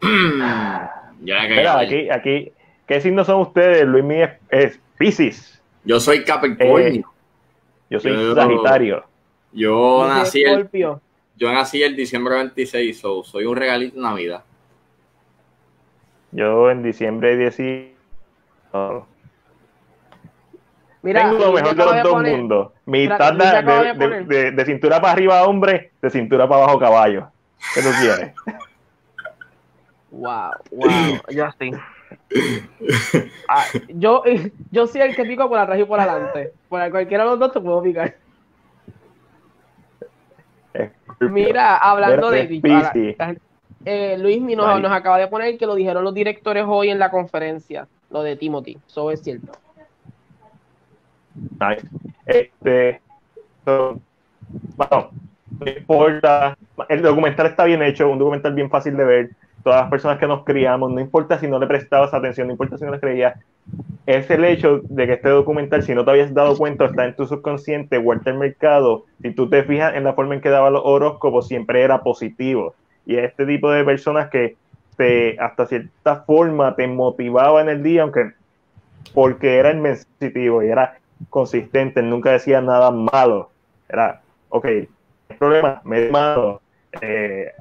ya 1.24 1.46
Mira, 1.48 1.78
aquí, 1.78 2.10
aquí, 2.10 2.52
¿qué 2.86 3.00
signos 3.00 3.26
son 3.26 3.40
ustedes? 3.40 3.86
Luis 3.86 4.04
Mí 4.04 4.16
es 4.50 4.80
Pisces. 4.98 5.62
Yo 5.84 6.00
soy 6.00 6.24
Capricornio. 6.24 7.00
Eh, 7.00 7.04
yo 7.90 8.00
soy 8.00 8.34
Sagitario. 8.34 9.04
Yo 9.52 10.06
nací 10.08 10.42
el, 10.42 10.68
yo 11.36 11.52
nací 11.52 11.82
el 11.82 11.94
diciembre 11.94 12.36
26, 12.36 12.98
so, 12.98 13.22
soy 13.22 13.44
un 13.44 13.56
regalito 13.56 13.96
de 13.96 14.02
Navidad. 14.02 14.44
Yo 16.30 16.70
en 16.70 16.82
diciembre 16.82 17.36
10. 17.36 17.92
Mira, 21.02 21.28
Tengo 21.28 21.38
lo 21.38 21.52
mejor 21.52 21.76
de 21.76 21.84
los 21.84 22.02
dos 22.02 22.22
mundos. 22.22 22.72
Mitad 22.86 23.34
de, 23.34 24.24
de, 24.24 24.52
de, 24.52 24.64
cintura 24.64 25.00
para 25.00 25.12
arriba 25.12 25.42
hombre, 25.44 25.90
de 26.00 26.10
cintura 26.10 26.48
para 26.48 26.62
abajo 26.62 26.78
caballo. 26.78 27.28
¿Qué 27.74 27.82
tú 27.82 27.88
quieres? 28.00 28.34
wow, 30.10 30.50
wow, 30.70 31.20
ya 31.28 31.54
sí. 31.58 31.72
Ah, 33.48 33.64
yo, 33.88 34.22
yo 34.70 34.86
soy 34.86 35.02
el 35.02 35.14
que 35.14 35.24
pico 35.24 35.48
por 35.48 35.58
atrás 35.58 35.78
y 35.78 35.84
por 35.84 36.00
adelante. 36.00 36.52
Por 36.68 36.90
cualquiera 36.90 37.24
de 37.24 37.30
los 37.30 37.38
dos 37.38 37.52
te 37.52 37.60
puedo 37.60 37.82
picar. 37.82 38.16
Mira, 41.20 41.76
hablando 41.76 42.30
de 42.30 42.60
eh, 43.84 44.16
Luis 44.18 44.40
nos, 44.40 44.80
nos, 44.80 44.92
acaba 44.92 45.18
de 45.18 45.26
poner 45.26 45.58
que 45.58 45.66
lo 45.66 45.74
dijeron 45.74 46.04
los 46.04 46.14
directores 46.14 46.64
hoy 46.66 46.90
en 46.90 46.98
la 46.98 47.10
conferencia, 47.10 47.88
lo 48.10 48.22
de 48.22 48.36
Timothy. 48.36 48.78
Eso 48.86 49.10
es 49.10 49.22
cierto. 49.22 49.52
Este, 52.26 53.00
bueno, 53.64 55.10
no 55.58 55.70
importa. 55.70 56.56
El 56.88 57.02
documental 57.02 57.46
está 57.46 57.64
bien 57.64 57.82
hecho, 57.82 58.08
un 58.08 58.18
documental 58.18 58.54
bien 58.54 58.70
fácil 58.70 58.96
de 58.96 59.04
ver 59.04 59.30
todas 59.62 59.82
las 59.82 59.90
personas 59.90 60.18
que 60.18 60.26
nos 60.26 60.44
criamos, 60.44 60.90
no 60.90 61.00
importa 61.00 61.38
si 61.38 61.48
no 61.48 61.58
le 61.58 61.66
prestabas 61.66 62.12
atención, 62.14 62.46
no 62.46 62.52
importa 62.52 62.78
si 62.78 62.84
no 62.84 62.90
le 62.90 63.00
creías, 63.00 63.38
es 64.06 64.28
el 64.30 64.44
hecho 64.44 64.80
de 64.82 65.06
que 65.06 65.12
este 65.14 65.28
documental, 65.28 65.82
si 65.82 65.94
no 65.94 66.04
te 66.04 66.10
habías 66.10 66.34
dado 66.34 66.56
cuenta, 66.56 66.86
está 66.86 67.04
en 67.04 67.14
tu 67.14 67.26
subconsciente, 67.26 67.98
Walter 67.98 68.34
Mercado, 68.34 69.04
si 69.22 69.30
tú 69.30 69.48
te 69.48 69.62
fijas 69.62 69.94
en 69.94 70.04
la 70.04 70.14
forma 70.14 70.34
en 70.34 70.40
que 70.40 70.48
daba 70.48 70.70
los 70.70 70.82
horóscopos, 70.84 71.46
siempre 71.46 71.82
era 71.82 72.02
positivo. 72.02 72.74
Y 73.06 73.16
este 73.16 73.46
tipo 73.46 73.70
de 73.70 73.84
personas 73.84 74.28
que 74.30 74.56
te, 74.96 75.38
hasta 75.38 75.66
cierta 75.66 76.22
forma 76.24 76.74
te 76.74 76.86
motivaba 76.86 77.60
en 77.60 77.68
el 77.68 77.82
día, 77.82 78.02
aunque 78.02 78.32
porque 79.14 79.58
era 79.58 79.70
inmensitivo 79.70 80.62
y 80.62 80.68
era 80.68 80.98
consistente, 81.30 82.02
nunca 82.02 82.32
decía 82.32 82.60
nada 82.60 82.90
malo. 82.90 83.50
Era, 83.88 84.20
ok, 84.48 84.64
el 84.64 84.88
problema, 85.38 85.80
me 85.84 86.08
malo, 86.10 86.60
eh, 87.00 87.52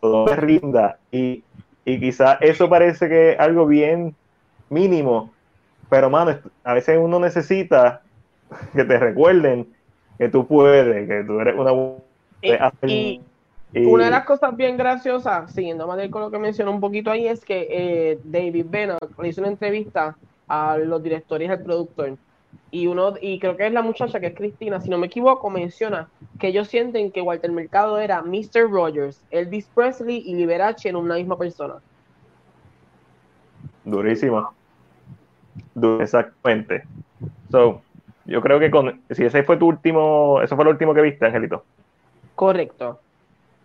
todo 0.00 0.26
rinda 0.34 0.98
y, 1.10 1.42
y 1.84 2.00
quizá 2.00 2.34
eso 2.40 2.68
parece 2.68 3.08
que 3.08 3.32
es 3.32 3.40
algo 3.40 3.66
bien 3.66 4.14
mínimo, 4.68 5.32
pero 5.88 6.10
mano, 6.10 6.38
a 6.64 6.74
veces 6.74 6.98
uno 7.00 7.20
necesita 7.20 8.02
que 8.74 8.84
te 8.84 8.98
recuerden 8.98 9.68
que 10.18 10.28
tú 10.28 10.46
puedes, 10.46 11.06
que 11.06 11.24
tú 11.24 11.40
eres 11.40 11.54
una 11.56 11.72
y, 12.82 13.20
una 13.74 14.04
de 14.06 14.10
las 14.10 14.24
cosas 14.24 14.56
bien 14.56 14.76
graciosas, 14.76 15.52
siguiendo 15.52 15.86
más 15.86 15.98
con 16.08 16.22
lo 16.22 16.30
que 16.30 16.38
mencionó 16.38 16.70
un 16.70 16.80
poquito 16.80 17.10
ahí, 17.10 17.26
es 17.26 17.44
que 17.44 17.66
eh, 17.70 18.18
David 18.24 18.66
Bennett 18.68 18.98
le 19.20 19.28
hizo 19.28 19.40
una 19.40 19.50
entrevista 19.50 20.16
a 20.48 20.78
los 20.78 21.02
directores 21.02 21.48
y 21.48 21.52
al 21.52 21.62
productor 21.62 22.16
y 22.70 22.86
uno 22.86 23.14
y 23.20 23.38
creo 23.38 23.56
que 23.56 23.66
es 23.66 23.72
la 23.72 23.82
muchacha 23.82 24.20
que 24.20 24.26
es 24.26 24.34
Cristina, 24.34 24.80
si 24.80 24.90
no 24.90 24.98
me 24.98 25.06
equivoco, 25.06 25.50
menciona 25.50 26.08
que 26.38 26.48
ellos 26.48 26.68
sienten 26.68 27.12
que 27.12 27.22
Walter 27.22 27.52
Mercado 27.52 27.98
era 27.98 28.22
Mr. 28.22 28.70
Rogers, 28.70 29.24
Elvis 29.30 29.66
Presley 29.74 30.22
y 30.26 30.34
Liberace 30.34 30.88
en 30.88 30.96
una 30.96 31.14
misma 31.14 31.38
persona. 31.38 31.76
Durísimo. 33.84 34.52
Exactamente. 36.00 36.82
So, 37.50 37.82
yo 38.24 38.40
creo 38.40 38.58
que 38.58 38.70
con, 38.70 39.00
si 39.10 39.24
ese 39.24 39.44
fue 39.44 39.56
tu 39.56 39.68
último, 39.68 40.40
eso 40.42 40.56
fue 40.56 40.64
lo 40.64 40.70
último 40.72 40.92
que 40.92 41.02
viste, 41.02 41.24
Angelito. 41.26 41.64
Correcto. 42.34 43.00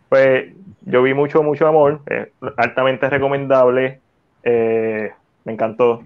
Pues 0.09 0.53
yo 0.81 1.01
vi 1.01 1.13
mucho, 1.13 1.41
mucho 1.41 1.67
amor, 1.67 2.01
altamente 2.57 3.09
recomendable, 3.09 3.99
eh, 4.43 5.11
me 5.45 5.53
encantó. 5.53 6.03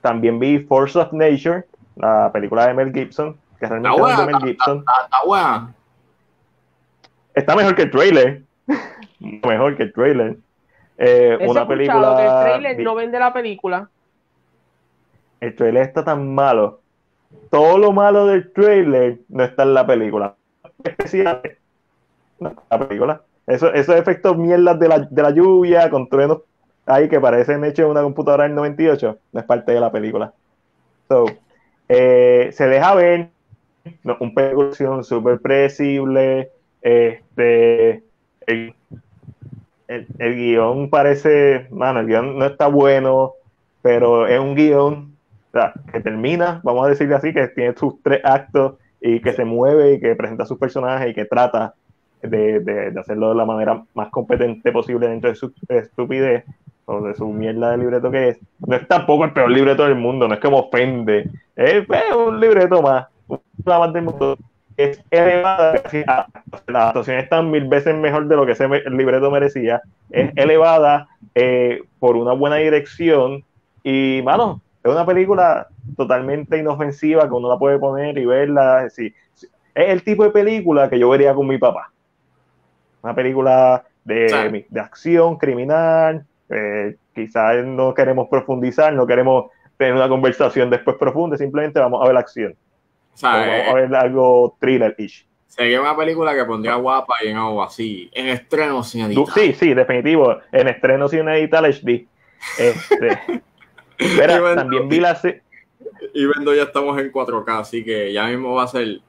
También 0.00 0.38
vi 0.38 0.60
Force 0.60 0.98
of 0.98 1.12
Nature, 1.12 1.64
la 1.98 2.30
película 2.32 2.66
de 2.66 2.74
Mel 2.74 2.92
Gibson, 2.92 3.36
que 3.58 3.66
realmente 3.66 4.00
es 4.00 4.18
de 4.18 4.26
Mel 4.26 4.42
Gibson. 4.42 4.84
Está, 7.34 7.54
mejor 7.54 7.74
que 7.74 7.82
el 7.82 7.90
trailer. 7.90 8.42
mejor 9.20 9.76
que 9.76 9.84
el 9.84 9.92
trailer. 9.92 10.36
Eh, 10.96 11.38
una 11.46 11.66
película. 11.66 12.16
Que 12.16 12.24
el 12.24 12.60
trailer 12.60 12.84
no 12.84 12.94
vende 12.94 13.18
la 13.18 13.32
película. 13.32 13.88
El 15.40 15.54
trailer 15.54 15.82
está 15.82 16.04
tan 16.04 16.34
malo. 16.34 16.80
Todo 17.50 17.78
lo 17.78 17.92
malo 17.92 18.26
del 18.26 18.52
trailer 18.52 19.18
no 19.28 19.44
está 19.44 19.62
en 19.62 19.74
la 19.74 19.86
película. 19.86 20.34
Especialmente 20.82 21.58
la 22.40 22.78
película. 22.78 23.22
Eso, 23.46 23.72
esos 23.72 23.94
efectos 23.96 24.36
mierdas 24.36 24.78
de 24.78 24.88
la, 24.88 24.98
de 24.98 25.22
la 25.22 25.30
lluvia 25.30 25.88
con 25.90 26.08
truenos 26.08 26.38
ahí 26.88 27.08
que 27.08 27.20
parecen 27.20 27.64
hechos 27.64 27.84
en 27.84 27.90
una 27.90 28.02
computadora 28.02 28.44
del 28.44 28.54
98 28.54 29.18
no 29.32 29.40
es 29.40 29.46
parte 29.46 29.72
de 29.72 29.80
la 29.80 29.92
película. 29.92 30.32
So, 31.08 31.26
eh, 31.88 32.50
se 32.52 32.66
deja 32.68 32.94
ver 32.94 33.30
no, 34.04 34.16
un 34.20 34.34
producción 34.34 35.04
súper 35.04 35.40
predecible. 35.40 36.50
Este, 36.82 38.02
el, 38.46 38.74
el, 39.88 40.36
guion 40.36 40.90
parece, 40.90 41.66
mano, 41.70 42.00
el 42.00 42.06
guion 42.06 42.38
no 42.38 42.46
está 42.46 42.68
bueno, 42.68 43.34
pero 43.82 44.26
es 44.26 44.38
un 44.38 44.54
guion 44.54 45.16
que 45.92 46.00
termina, 46.00 46.60
vamos 46.62 46.86
a 46.86 46.90
decirle 46.90 47.16
así, 47.16 47.32
que 47.32 47.48
tiene 47.48 47.74
sus 47.76 48.00
tres 48.02 48.20
actos 48.22 48.74
y 49.00 49.20
que 49.20 49.32
se 49.32 49.44
mueve 49.44 49.94
y 49.94 50.00
que 50.00 50.14
presenta 50.14 50.44
sus 50.44 50.58
personajes 50.58 51.10
y 51.10 51.14
que 51.14 51.24
trata 51.24 51.74
de, 52.22 52.60
de, 52.60 53.00
hacerlo 53.00 53.30
de 53.30 53.36
la 53.36 53.44
manera 53.44 53.82
más 53.94 54.10
competente 54.10 54.72
posible 54.72 55.08
dentro 55.08 55.30
de 55.30 55.36
su 55.36 55.52
estupidez 55.68 56.44
o 56.88 57.02
de 57.02 57.14
su 57.14 57.28
mierda 57.28 57.72
de 57.72 57.78
libreto 57.78 58.10
que 58.10 58.28
es. 58.30 58.38
No 58.66 58.74
es 58.74 58.88
tampoco 58.88 59.24
el 59.24 59.32
peor 59.32 59.50
libreto 59.50 59.84
del 59.84 59.94
mundo, 59.94 60.26
no 60.26 60.34
es 60.34 60.40
que 60.40 60.48
me 60.48 60.56
ofende. 60.56 61.30
Es, 61.54 61.86
un 62.16 62.40
libreto 62.40 62.80
más, 62.80 63.06
una 63.28 63.78
más 63.78 63.92
del 63.92 64.04
mundo. 64.04 64.38
Es 64.76 65.02
elevada, 65.10 65.82
las 66.66 66.86
actuaciones 66.86 67.24
están 67.24 67.50
mil 67.50 67.66
veces 67.66 67.94
mejor 67.94 68.26
de 68.28 68.36
lo 68.36 68.46
que 68.46 68.52
ese 68.52 68.64
el 68.64 68.96
libreto 68.96 69.30
merecía. 69.30 69.82
Es 70.10 70.30
elevada 70.36 71.08
eh, 71.34 71.82
por 71.98 72.16
una 72.16 72.32
buena 72.32 72.56
dirección 72.56 73.44
y, 73.82 74.22
mano, 74.24 74.62
es 74.82 74.90
una 74.90 75.04
película 75.04 75.66
totalmente 75.96 76.56
inofensiva 76.56 77.28
que 77.28 77.34
uno 77.34 77.50
la 77.50 77.58
puede 77.58 77.78
poner 77.78 78.16
y 78.16 78.24
verla. 78.24 78.86
Es, 78.86 78.98
es 78.98 79.14
el 79.74 80.02
tipo 80.04 80.24
de 80.24 80.30
película 80.30 80.88
que 80.88 80.98
yo 80.98 81.10
vería 81.10 81.34
con 81.34 81.48
mi 81.48 81.58
papá. 81.58 81.92
Una 83.02 83.14
película 83.14 83.84
de, 84.04 84.64
de 84.70 84.80
acción 84.80 85.36
criminal, 85.36 86.24
eh, 86.50 86.96
quizás 87.14 87.64
no 87.64 87.94
queremos 87.94 88.28
profundizar, 88.28 88.92
no 88.92 89.06
queremos 89.06 89.50
tener 89.76 89.94
una 89.94 90.08
conversación 90.08 90.70
después 90.70 90.96
profunda, 90.96 91.36
simplemente 91.36 91.78
vamos 91.78 92.02
a 92.02 92.06
ver 92.06 92.14
la 92.14 92.20
acción. 92.20 92.56
vamos 93.22 93.68
a 93.68 93.74
ver 93.74 93.94
algo 93.94 94.56
thriller-ish. 94.60 95.26
Sería 95.46 95.80
una 95.80 95.96
película 95.96 96.34
que 96.34 96.44
pondría 96.44 96.74
guapa 96.74 97.14
y 97.24 97.28
en 97.28 97.36
algo 97.36 97.62
así. 97.62 98.10
En 98.12 98.28
estreno 98.28 98.82
sin 98.84 99.06
editar. 99.06 99.34
Sí, 99.34 99.54
sí, 99.54 99.74
definitivo. 99.74 100.36
En 100.52 100.68
estreno 100.68 101.08
sin 101.08 101.28
editar 101.28 101.64
HD. 101.64 102.06
Este, 102.58 103.42
también 104.54 104.88
vi 104.88 105.00
la 105.00 105.18
Y 106.14 106.26
vendo 106.26 106.54
ya 106.54 106.64
estamos 106.64 107.00
en 107.00 107.10
4K, 107.10 107.60
así 107.60 107.82
que 107.82 108.12
ya 108.12 108.26
mismo 108.26 108.54
va 108.54 108.64
a 108.64 108.68
ser 108.68 109.00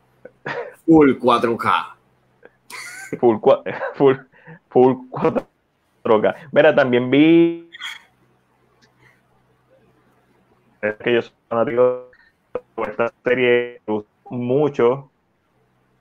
full 0.85 1.11
4K. 1.11 1.95
Full, 3.19 3.37
full, 3.95 4.15
full 4.69 5.39
4K. 6.09 6.35
Mira, 6.51 6.75
también 6.75 7.09
vi. 7.09 7.69
Es 10.81 10.95
que 10.95 11.13
yo 11.13 11.21
soy 11.21 11.33
fanático 11.47 12.09
de 12.77 12.83
esta 12.83 13.13
serie, 13.23 13.81
mucho. 14.29 15.09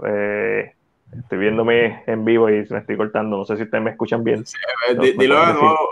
Eh, 0.05 0.73
estoy 1.17 1.39
viéndome 1.39 2.03
en 2.07 2.25
vivo 2.25 2.49
y 2.49 2.65
me 2.71 2.79
estoy 2.79 2.97
cortando. 2.97 3.39
No 3.39 3.45
sé 3.45 3.57
si 3.57 3.65
ustedes 3.65 3.83
me 3.83 3.91
escuchan 3.91 4.23
bien. 4.23 4.45
dilo 4.99 5.47
de 5.47 5.53
nuevo. 5.53 5.91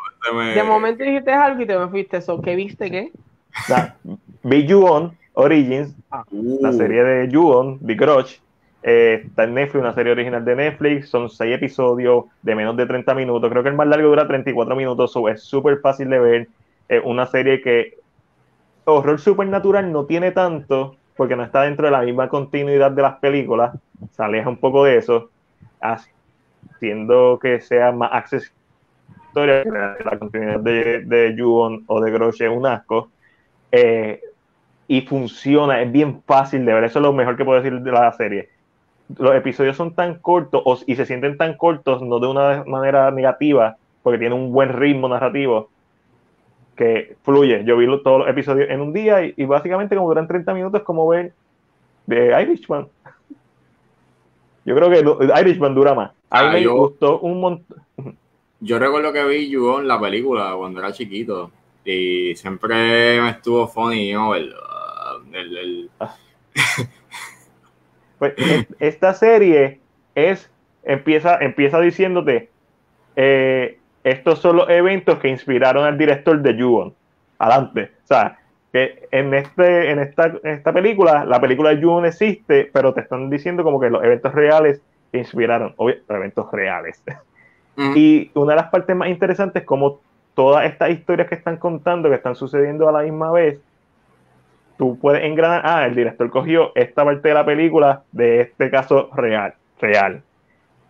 De 0.55 0.63
momento 0.63 1.05
dijiste 1.05 1.33
algo 1.33 1.63
y 1.63 1.67
te 1.67 1.79
me 1.79 1.89
fuiste. 1.89 2.19
eso 2.19 2.41
¿Qué 2.41 2.55
viste 2.57 2.91
qué? 2.91 3.13
vi 4.43 4.67
You 4.67 5.13
Origins, 5.35 5.95
ah. 6.11 6.25
la 6.31 6.73
serie 6.73 7.03
de 7.05 7.29
You 7.29 7.79
The 7.85 7.95
Grudge. 7.95 8.41
Eh, 8.89 9.25
está 9.27 9.43
en 9.43 9.55
Netflix, 9.55 9.83
una 9.83 9.93
serie 9.93 10.13
original 10.13 10.45
de 10.45 10.55
Netflix. 10.55 11.09
Son 11.09 11.29
seis 11.29 11.57
episodios 11.57 12.27
de 12.41 12.55
menos 12.55 12.77
de 12.77 12.87
30 12.87 13.15
minutos. 13.17 13.51
Creo 13.51 13.65
que 13.65 13.69
el 13.69 13.75
más 13.75 13.89
largo 13.89 14.09
dura 14.11 14.29
34 14.29 14.77
minutos. 14.77 15.13
es 15.29 15.43
súper 15.43 15.81
fácil 15.81 16.09
de 16.09 16.21
ver. 16.21 16.49
Es 16.89 17.03
una 17.05 17.27
serie 17.27 17.61
que 17.61 17.99
horror 18.85 19.19
supernatural 19.19 19.91
no 19.91 20.07
tiene 20.07 20.31
tanto 20.31 20.97
porque 21.17 21.35
no 21.35 21.43
está 21.43 21.63
dentro 21.63 21.87
de 21.87 21.91
la 21.91 22.03
misma 22.03 22.29
continuidad 22.29 22.93
de 22.93 23.03
las 23.03 23.17
películas. 23.17 23.77
Se 24.13 24.23
aleja 24.23 24.49
un 24.49 24.59
poco 24.59 24.85
de 24.85 24.99
eso, 24.99 25.31
haciendo 25.81 27.41
que 27.43 27.61
sea 27.61 27.91
más 27.91 28.11
accesible 28.13 28.55
la 29.35 30.17
continuidad 30.21 30.61
de, 30.61 31.01
de 31.01 31.37
o 31.43 32.01
de 32.01 32.11
Groche 32.13 32.49
un 32.49 32.67
asco. 32.67 33.11
Eh, 33.73 34.21
y 34.87 35.01
funciona, 35.01 35.83
es 35.83 35.91
bien 35.91 36.23
fácil 36.23 36.65
de 36.65 36.73
ver. 36.73 36.85
Eso 36.85 37.01
es 37.01 37.03
lo 37.03 37.13
mejor 37.13 37.37
que 37.37 37.45
puedo 37.45 37.61
decir 37.61 37.81
de 37.81 37.91
la 37.91 38.13
serie 38.13 38.56
los 39.17 39.35
episodios 39.35 39.77
son 39.77 39.95
tan 39.95 40.19
cortos 40.19 40.85
y 40.87 40.97
se 40.97 41.07
sienten 41.07 41.37
tan 41.37 41.57
cortos, 41.57 42.03
no 42.03 42.19
de 42.19 42.27
una 42.27 42.65
manera 42.67 43.11
negativa, 43.11 43.77
porque 44.03 44.19
tiene 44.19 44.35
un 44.35 44.53
buen 44.53 44.71
ritmo 44.71 45.09
narrativo 45.09 45.69
que 46.77 47.17
fluye. 47.23 47.65
Yo 47.65 47.77
vi 47.77 47.87
todos 48.03 48.21
los 48.21 48.29
episodios 48.29 48.69
en 48.71 48.81
un 48.81 48.93
día 48.93 49.25
y, 49.25 49.45
básicamente 49.45 49.97
como 49.97 50.09
duran 50.09 50.29
30 50.29 50.55
minutos 50.55 50.83
como 50.83 51.09
ver 51.09 51.33
de 52.07 52.43
Irishman. 52.43 52.87
Yo 54.65 54.75
creo 54.75 54.91
que 54.91 55.41
Irishman 55.41 55.75
dura 55.75 55.95
más. 55.95 56.11
A 56.29 56.43
mí 56.43 56.49
ah, 56.49 56.53
me 56.53 56.67
gustó 56.67 57.21
un 57.21 57.41
montón. 57.41 57.85
Yo 58.61 58.79
recuerdo 58.79 59.13
que 59.13 59.25
vi 59.25 59.49
you 59.49 59.81
la 59.81 60.01
película 60.01 60.55
cuando 60.57 60.81
era 60.81 60.93
chiquito 60.93 61.51
y 61.85 62.35
siempre 62.35 63.21
me 63.21 63.31
estuvo 63.31 63.69
funny, 63.69 64.13
¿no? 64.13 64.35
el, 64.35 64.53
el, 65.33 65.91
ah. 66.01 66.17
Pues 68.19 68.35
esta 68.79 69.15
serie 69.15 69.81
es, 70.15 70.51
empieza, 70.85 71.39
empieza 71.39 71.81
diciéndote, 71.81 72.51
eh, 73.17 73.79
estos 74.05 74.39
son 74.39 74.57
los 74.57 74.69
eventos 74.71 75.19
que 75.19 75.29
inspiraron 75.29 75.85
al 75.85 75.99
director 75.99 76.41
de 76.41 76.63
Juon. 76.63 76.95
Adelante. 77.39 77.91
O 78.05 78.07
sea, 78.07 78.39
que 78.73 79.09
en, 79.11 79.35
este, 79.35 79.91
en, 79.91 79.99
esta, 79.99 80.27
en 80.27 80.51
esta 80.51 80.73
película, 80.73 81.25
la 81.25 81.41
película 81.41 81.75
de 81.75 81.83
Juon 81.83 82.07
existe, 82.07 82.71
pero 82.73 82.95
te 82.95 83.01
están 83.01 83.31
diciendo 83.31 83.65
como 83.65 83.81
que 83.81 83.91
los 83.91 84.03
eventos 84.05 84.35
reales 84.35 84.81
que 85.13 85.19
inspiraron, 85.19 85.75
obvio, 85.77 85.97
eventos 86.09 86.51
reales. 86.53 87.03
Mm. 87.77 87.93
Y 87.97 88.31
una 88.35 88.53
de 88.53 88.57
las 88.57 88.71
partes 88.71 88.97
más 88.97 89.09
interesantes 89.09 89.63
es 89.63 89.67
como 89.67 90.01
todas 90.35 90.67
estas 90.67 90.91
historias 90.91 91.29
que 91.29 91.35
están 91.35 91.57
contando, 91.57 92.09
que 92.09 92.15
están 92.15 92.37
sucediendo 92.37 92.89
a 92.89 92.93
la 92.93 93.03
misma 93.03 93.33
vez, 93.33 93.61
tú 94.77 94.99
puedes 94.99 95.25
engranar, 95.25 95.63
ah, 95.65 95.87
el 95.87 95.95
director 95.95 96.31
cogió 96.31 96.73
esta 96.75 97.05
parte 97.05 97.29
de 97.29 97.35
la 97.35 97.45
película 97.45 98.03
de 98.13 98.43
este 98.43 98.71
caso 98.71 99.11
real, 99.15 99.55
real. 99.81 100.23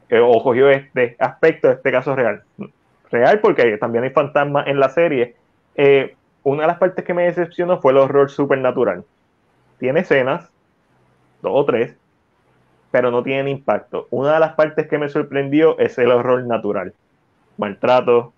Eh, 0.09 0.21
o 0.21 0.43
cogió 0.43 0.71
este 0.71 1.17
aspecto 1.19 1.69
de 1.69 1.75
este 1.75 1.91
caso 1.91 2.15
real. 2.15 2.43
Real 3.11 3.41
porque 3.41 3.77
también 3.79 4.05
hay 4.05 4.11
fantasmas 4.11 4.67
en 4.67 4.79
la 4.79 4.89
serie. 4.89 5.35
Eh, 5.75 6.15
una 6.43 6.63
de 6.63 6.69
las 6.69 6.79
partes 6.79 7.05
que 7.05 7.15
me 7.15 7.25
decepcionó 7.25 7.81
fue 7.81 7.93
el 7.93 7.99
horror 7.99 8.31
supernatural. 8.31 9.05
Tiene 9.79 10.01
escenas, 10.01 10.51
dos 11.43 11.53
o 11.55 11.65
tres, 11.65 11.97
pero 12.91 13.11
no 13.11 13.23
tienen 13.23 13.49
impacto. 13.49 14.07
Una 14.11 14.35
de 14.35 14.41
las 14.41 14.55
partes 14.55 14.87
que 14.87 14.99
me 14.99 15.09
sorprendió 15.09 15.79
es 15.79 15.99
el 15.99 16.11
horror 16.11 16.45
natural. 16.45 16.95
Maltrato, 17.59 18.33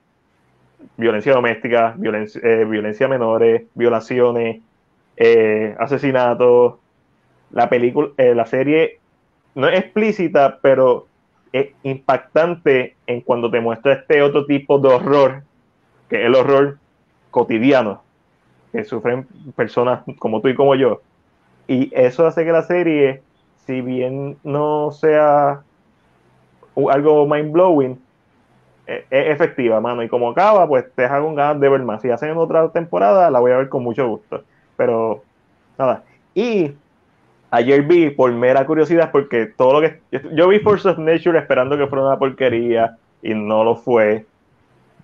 violencia 0.96 1.32
doméstica, 1.32 1.94
eh, 2.42 2.64
violencia 2.64 3.08
menores, 3.08 3.64
violaciones, 3.74 4.62
eh, 5.18 5.74
asesinatos. 5.78 6.74
La 7.50 7.68
película, 7.68 8.10
eh, 8.16 8.34
la 8.34 8.46
serie 8.46 9.00
no 9.54 9.68
es 9.68 9.80
explícita, 9.80 10.58
pero 10.62 11.06
es 11.52 11.68
impactante 11.82 12.94
en 13.06 13.22
cuando 13.22 13.50
te 13.50 13.60
muestra 13.60 13.94
este 13.94 14.22
otro 14.22 14.46
tipo 14.46 14.78
de 14.78 14.88
horror, 14.88 15.42
que 16.08 16.20
es 16.20 16.26
el 16.26 16.34
horror 16.34 16.78
cotidiano, 17.30 18.02
que 18.72 18.84
sufren 18.84 19.26
personas 19.56 20.02
como 20.18 20.40
tú 20.40 20.48
y 20.48 20.54
como 20.54 20.74
yo. 20.74 21.00
Y 21.66 21.90
eso 21.94 22.26
hace 22.26 22.44
que 22.44 22.52
la 22.52 22.62
serie, 22.62 23.22
si 23.66 23.80
bien 23.80 24.36
no 24.44 24.90
sea 24.92 25.62
algo 26.90 27.26
mind 27.26 27.50
blowing, 27.50 27.98
e, 28.86 29.04
es 29.10 29.34
efectiva, 29.34 29.80
mano. 29.80 30.02
Y 30.02 30.08
como 30.08 30.30
acaba, 30.30 30.66
pues 30.68 30.84
te 30.94 31.08
con 31.08 31.34
ganas 31.34 31.60
de 31.60 31.68
ver 31.68 31.82
más. 31.82 32.00
Si 32.02 32.10
hacen 32.10 32.36
otra 32.36 32.70
temporada, 32.70 33.30
la 33.30 33.40
voy 33.40 33.52
a 33.52 33.58
ver 33.58 33.68
con 33.68 33.82
mucho 33.82 34.06
gusto. 34.08 34.44
Pero, 34.78 35.22
nada. 35.76 36.04
Y 36.34 36.72
ayer 37.50 37.82
vi, 37.82 38.08
por 38.08 38.32
mera 38.32 38.64
curiosidad, 38.64 39.10
porque 39.12 39.44
todo 39.44 39.74
lo 39.74 39.80
que. 39.82 40.00
Yo 40.32 40.48
vi 40.48 40.60
Force 40.60 40.88
of 40.88 40.96
Nature 40.96 41.38
esperando 41.38 41.76
que 41.76 41.86
fuera 41.86 42.06
una 42.06 42.18
porquería 42.18 42.96
y 43.22 43.34
no 43.34 43.62
lo 43.62 43.76
fue. 43.76 44.24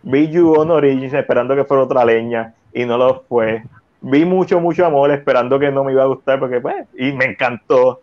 Vi 0.02 0.30
You 0.30 0.54
on 0.54 0.70
Origins 0.70 1.12
esperando 1.12 1.54
que 1.54 1.64
fuera 1.64 1.82
otra 1.82 2.06
leña 2.06 2.54
y 2.72 2.86
no 2.86 2.96
lo 2.96 3.24
fue. 3.28 3.62
Vi 4.00 4.24
mucho, 4.24 4.60
mucho 4.60 4.86
amor 4.86 5.10
esperando 5.10 5.58
que 5.58 5.70
no 5.70 5.84
me 5.84 5.92
iba 5.92 6.04
a 6.04 6.06
gustar 6.06 6.38
porque, 6.38 6.60
pues, 6.62 6.86
y 6.96 7.12
me 7.12 7.26
encantó. 7.26 8.00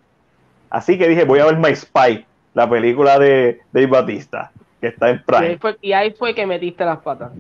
Así 0.69 0.99
que 0.99 1.07
dije, 1.07 1.26
voy 1.26 1.39
a 1.39 1.45
ver 1.45 1.57
My 1.57 1.76
Spy, 1.76 2.26
la 2.53 2.69
película 2.69 3.17
de 3.17 3.61
Dave 3.72 3.88
Batista 3.88 4.51
que 4.82 4.88
está 4.88 5.11
en 5.11 5.24
Prime. 5.24 5.59
Y 5.80 5.93
ahí, 5.93 6.11
fue, 6.11 6.34
que 6.34 6.45
metiste 6.45 6.84
las 6.84 6.99
patas. 6.99 7.32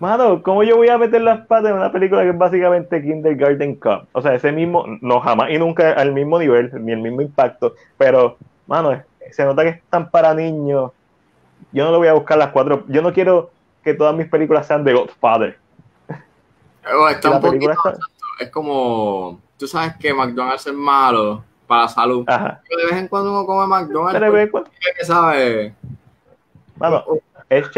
Mano, 0.00 0.42
¿cómo 0.42 0.62
yo 0.62 0.76
voy 0.76 0.88
a 0.88 0.98
meter 0.98 1.22
las 1.22 1.46
patas 1.46 1.70
en 1.70 1.76
una 1.76 1.90
película 1.90 2.22
que 2.22 2.30
es 2.30 2.38
básicamente 2.38 3.02
Kindergarten 3.02 3.76
Cup? 3.76 4.06
O 4.12 4.20
sea, 4.20 4.34
ese 4.34 4.52
mismo, 4.52 4.84
no 5.00 5.20
jamás 5.20 5.50
y 5.50 5.58
nunca 5.58 5.92
al 5.92 6.12
mismo 6.12 6.38
nivel, 6.38 6.70
ni 6.84 6.92
el 6.92 6.98
mismo 6.98 7.22
impacto, 7.22 7.74
pero, 7.96 8.36
mano, 8.66 9.02
se 9.30 9.44
nota 9.44 9.62
que 9.62 9.68
es 9.70 9.82
tan 9.88 10.10
para 10.10 10.34
niños. 10.34 10.92
Yo 11.72 11.84
no 11.84 11.90
lo 11.90 11.98
voy 11.98 12.08
a 12.08 12.12
buscar 12.12 12.38
las 12.38 12.50
cuatro. 12.50 12.84
Yo 12.88 13.02
no 13.02 13.12
quiero 13.12 13.50
que 13.82 13.94
todas 13.94 14.14
mis 14.14 14.28
películas 14.28 14.66
sean 14.66 14.84
de 14.84 14.92
Godfather. 14.92 15.58
Está 17.10 17.30
un 17.30 17.40
poquito, 17.40 17.72
Es 18.38 18.50
como, 18.50 19.40
tú 19.58 19.66
sabes 19.66 19.96
que 19.96 20.12
McDonald's 20.12 20.66
es 20.66 20.74
malo 20.74 21.42
para 21.66 21.82
la 21.82 21.88
salud. 21.88 22.24
Ajá. 22.26 22.60
Pero 22.68 22.80
de 22.82 22.86
vez 22.86 22.96
en 23.00 23.08
cuando 23.08 23.30
uno 23.30 23.46
come 23.46 23.66
McDonald's. 23.66 24.20
Pero 24.20 24.32
de 24.32 24.50
cuando... 24.50 24.70
que 24.96 25.04
sabe 25.04 25.74
bueno, 26.76 27.04
es, 27.48 27.70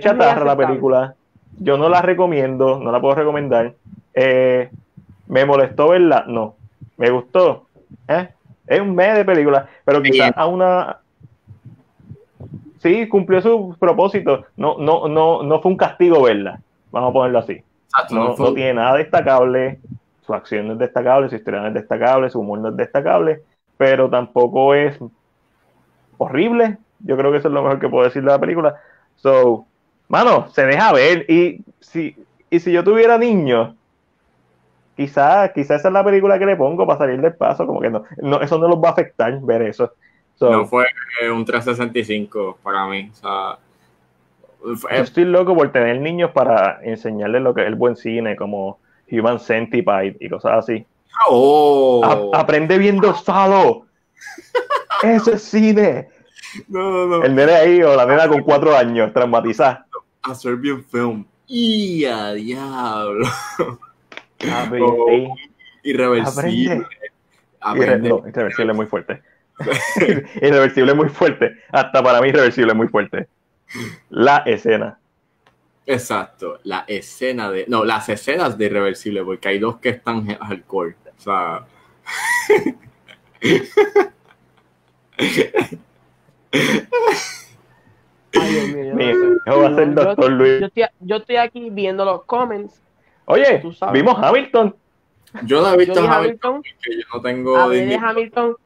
chatarra 0.00 0.44
la 0.44 0.56
película. 0.56 1.14
Yo 1.60 1.76
no 1.76 1.88
la 1.88 2.02
recomiendo, 2.02 2.78
no 2.78 2.92
la 2.92 3.00
puedo 3.00 3.14
recomendar. 3.14 3.74
Eh, 4.14 4.70
¿Me 5.26 5.44
molestó 5.44 5.88
verla? 5.88 6.24
No. 6.26 6.54
¿Me 6.96 7.10
gustó? 7.10 7.66
¿Eh? 8.08 8.28
Es 8.66 8.80
un 8.80 8.94
mes 8.94 9.14
de 9.16 9.24
película, 9.24 9.68
pero 9.84 10.02
quizás 10.02 10.32
a 10.36 10.46
una... 10.46 10.98
Sí, 12.78 13.08
cumplió 13.08 13.40
su 13.40 13.76
propósito. 13.78 14.44
No, 14.56 14.76
no, 14.78 15.08
no, 15.08 15.42
no 15.42 15.60
fue 15.60 15.72
un 15.72 15.76
castigo 15.76 16.22
verla. 16.22 16.60
Vamos 16.92 17.10
a 17.10 17.12
ponerlo 17.12 17.38
así. 17.40 17.62
no, 18.10 18.36
no, 18.36 18.54
tiene 18.54 18.74
nada 18.74 18.96
destacable. 18.96 19.80
Su 20.24 20.34
acción 20.34 20.66
no 20.66 20.74
es 20.74 20.78
destacable, 20.78 21.28
su 21.28 21.36
historia 21.36 21.60
no 21.60 21.68
es 21.68 21.74
destacable, 21.74 22.30
su 22.30 22.40
humor 22.40 22.58
no 22.58 22.68
es 22.68 22.76
destacable, 22.76 23.40
pero 23.78 24.10
tampoco 24.10 24.74
es 24.74 24.98
horrible. 26.18 26.76
Yo 27.00 27.16
creo 27.16 27.32
que 27.32 27.38
eso 27.38 27.48
es 27.48 27.54
lo 27.54 27.62
mejor 27.62 27.80
que 27.80 27.88
puedo 27.88 28.04
decir 28.04 28.22
de 28.22 28.28
la 28.28 28.38
película. 28.38 28.76
So, 29.16 29.66
mano, 30.08 30.48
se 30.52 30.66
deja 30.66 30.92
ver. 30.92 31.24
Y 31.28 31.62
si, 31.80 32.16
y 32.50 32.60
si 32.60 32.72
yo 32.72 32.82
tuviera 32.82 33.18
niños, 33.18 33.74
quizás 34.96 35.52
quizá 35.52 35.76
esa 35.76 35.88
es 35.88 35.94
la 35.94 36.04
película 36.04 36.38
que 36.38 36.46
le 36.46 36.56
pongo 36.56 36.86
para 36.86 36.98
salir 36.98 37.20
del 37.20 37.34
paso. 37.34 37.66
Como 37.66 37.80
que 37.80 37.90
no, 37.90 38.04
no 38.18 38.40
eso 38.40 38.58
no 38.58 38.68
los 38.68 38.82
va 38.82 38.88
a 38.88 38.92
afectar 38.92 39.38
ver 39.40 39.62
eso. 39.62 39.92
no 40.40 40.66
fue 40.66 40.86
un 41.32 41.44
365 41.44 42.58
para 42.62 42.86
mí. 42.86 43.10
O 43.12 43.14
sea, 43.14 43.58
yo 44.96 45.02
estoy 45.02 45.24
loco 45.24 45.54
por 45.54 45.70
tener 45.70 46.00
niños 46.00 46.32
para 46.32 46.80
enseñarles 46.82 47.42
lo 47.42 47.54
que 47.54 47.62
es 47.62 47.68
el 47.68 47.76
buen 47.76 47.96
cine, 47.96 48.36
como 48.36 48.78
Human 49.10 49.38
Centipede 49.38 50.16
y 50.20 50.28
cosas 50.28 50.64
así. 50.64 50.84
Oh. 51.28 52.32
aprende 52.34 52.78
viendo 52.78 53.14
solo. 53.14 53.86
Eso 55.02 55.32
es 55.32 55.42
cine. 55.42 56.08
No, 56.68 56.90
no, 56.90 57.06
no. 57.06 57.24
El 57.24 57.34
nene 57.34 57.52
ahí 57.52 57.82
o 57.82 57.94
la 57.94 58.06
nena 58.06 58.28
con 58.28 58.42
cuatro 58.42 58.76
años, 58.76 59.12
traumatizada. 59.12 59.86
A 60.22 60.34
Serbian 60.34 60.84
Film. 60.84 61.24
¡Y 61.46 62.04
a 62.04 62.32
diablo! 62.32 63.26
Oh, 64.80 65.34
irreversible. 65.82 66.86
Aprende. 67.60 68.08
no, 68.08 68.22
irreversible 68.24 68.70
es 68.70 68.76
muy 68.76 68.86
fuerte. 68.86 69.20
irreversible 70.40 70.92
es 70.92 70.96
muy 70.96 71.08
fuerte. 71.08 71.56
Hasta 71.72 72.00
para 72.00 72.20
mí 72.20 72.28
irreversible 72.28 72.70
es 72.70 72.76
muy 72.76 72.86
fuerte. 72.86 73.26
La 74.10 74.38
escena. 74.46 74.98
Exacto, 75.86 76.60
la 76.64 76.84
escena 76.86 77.50
de. 77.50 77.64
No, 77.66 77.84
las 77.84 78.08
escenas 78.08 78.56
de 78.58 78.66
irreversible, 78.66 79.24
porque 79.24 79.48
hay 79.48 79.58
dos 79.58 79.78
que 79.78 79.88
están 79.88 80.26
hardcore. 80.26 80.94
O 81.16 81.20
sea. 81.20 81.66
Yo, 91.00 91.16
estoy, 91.16 91.36
aquí 91.36 91.70
viendo 91.70 92.04
los 92.04 92.24
comments. 92.24 92.82
Oye, 93.26 93.62
vimos 93.92 94.16
Hamilton. 94.20 94.74
Yo 95.42 95.60
no 95.60 95.74
he 95.74 95.76
visto 95.76 96.00
Hamilton, 96.00 96.62
yo 96.62 97.04
no 97.14 97.20
tengo. 97.20 97.56
Hablé 97.56 97.86
de 97.86 97.96
Hamilton. 97.96 98.56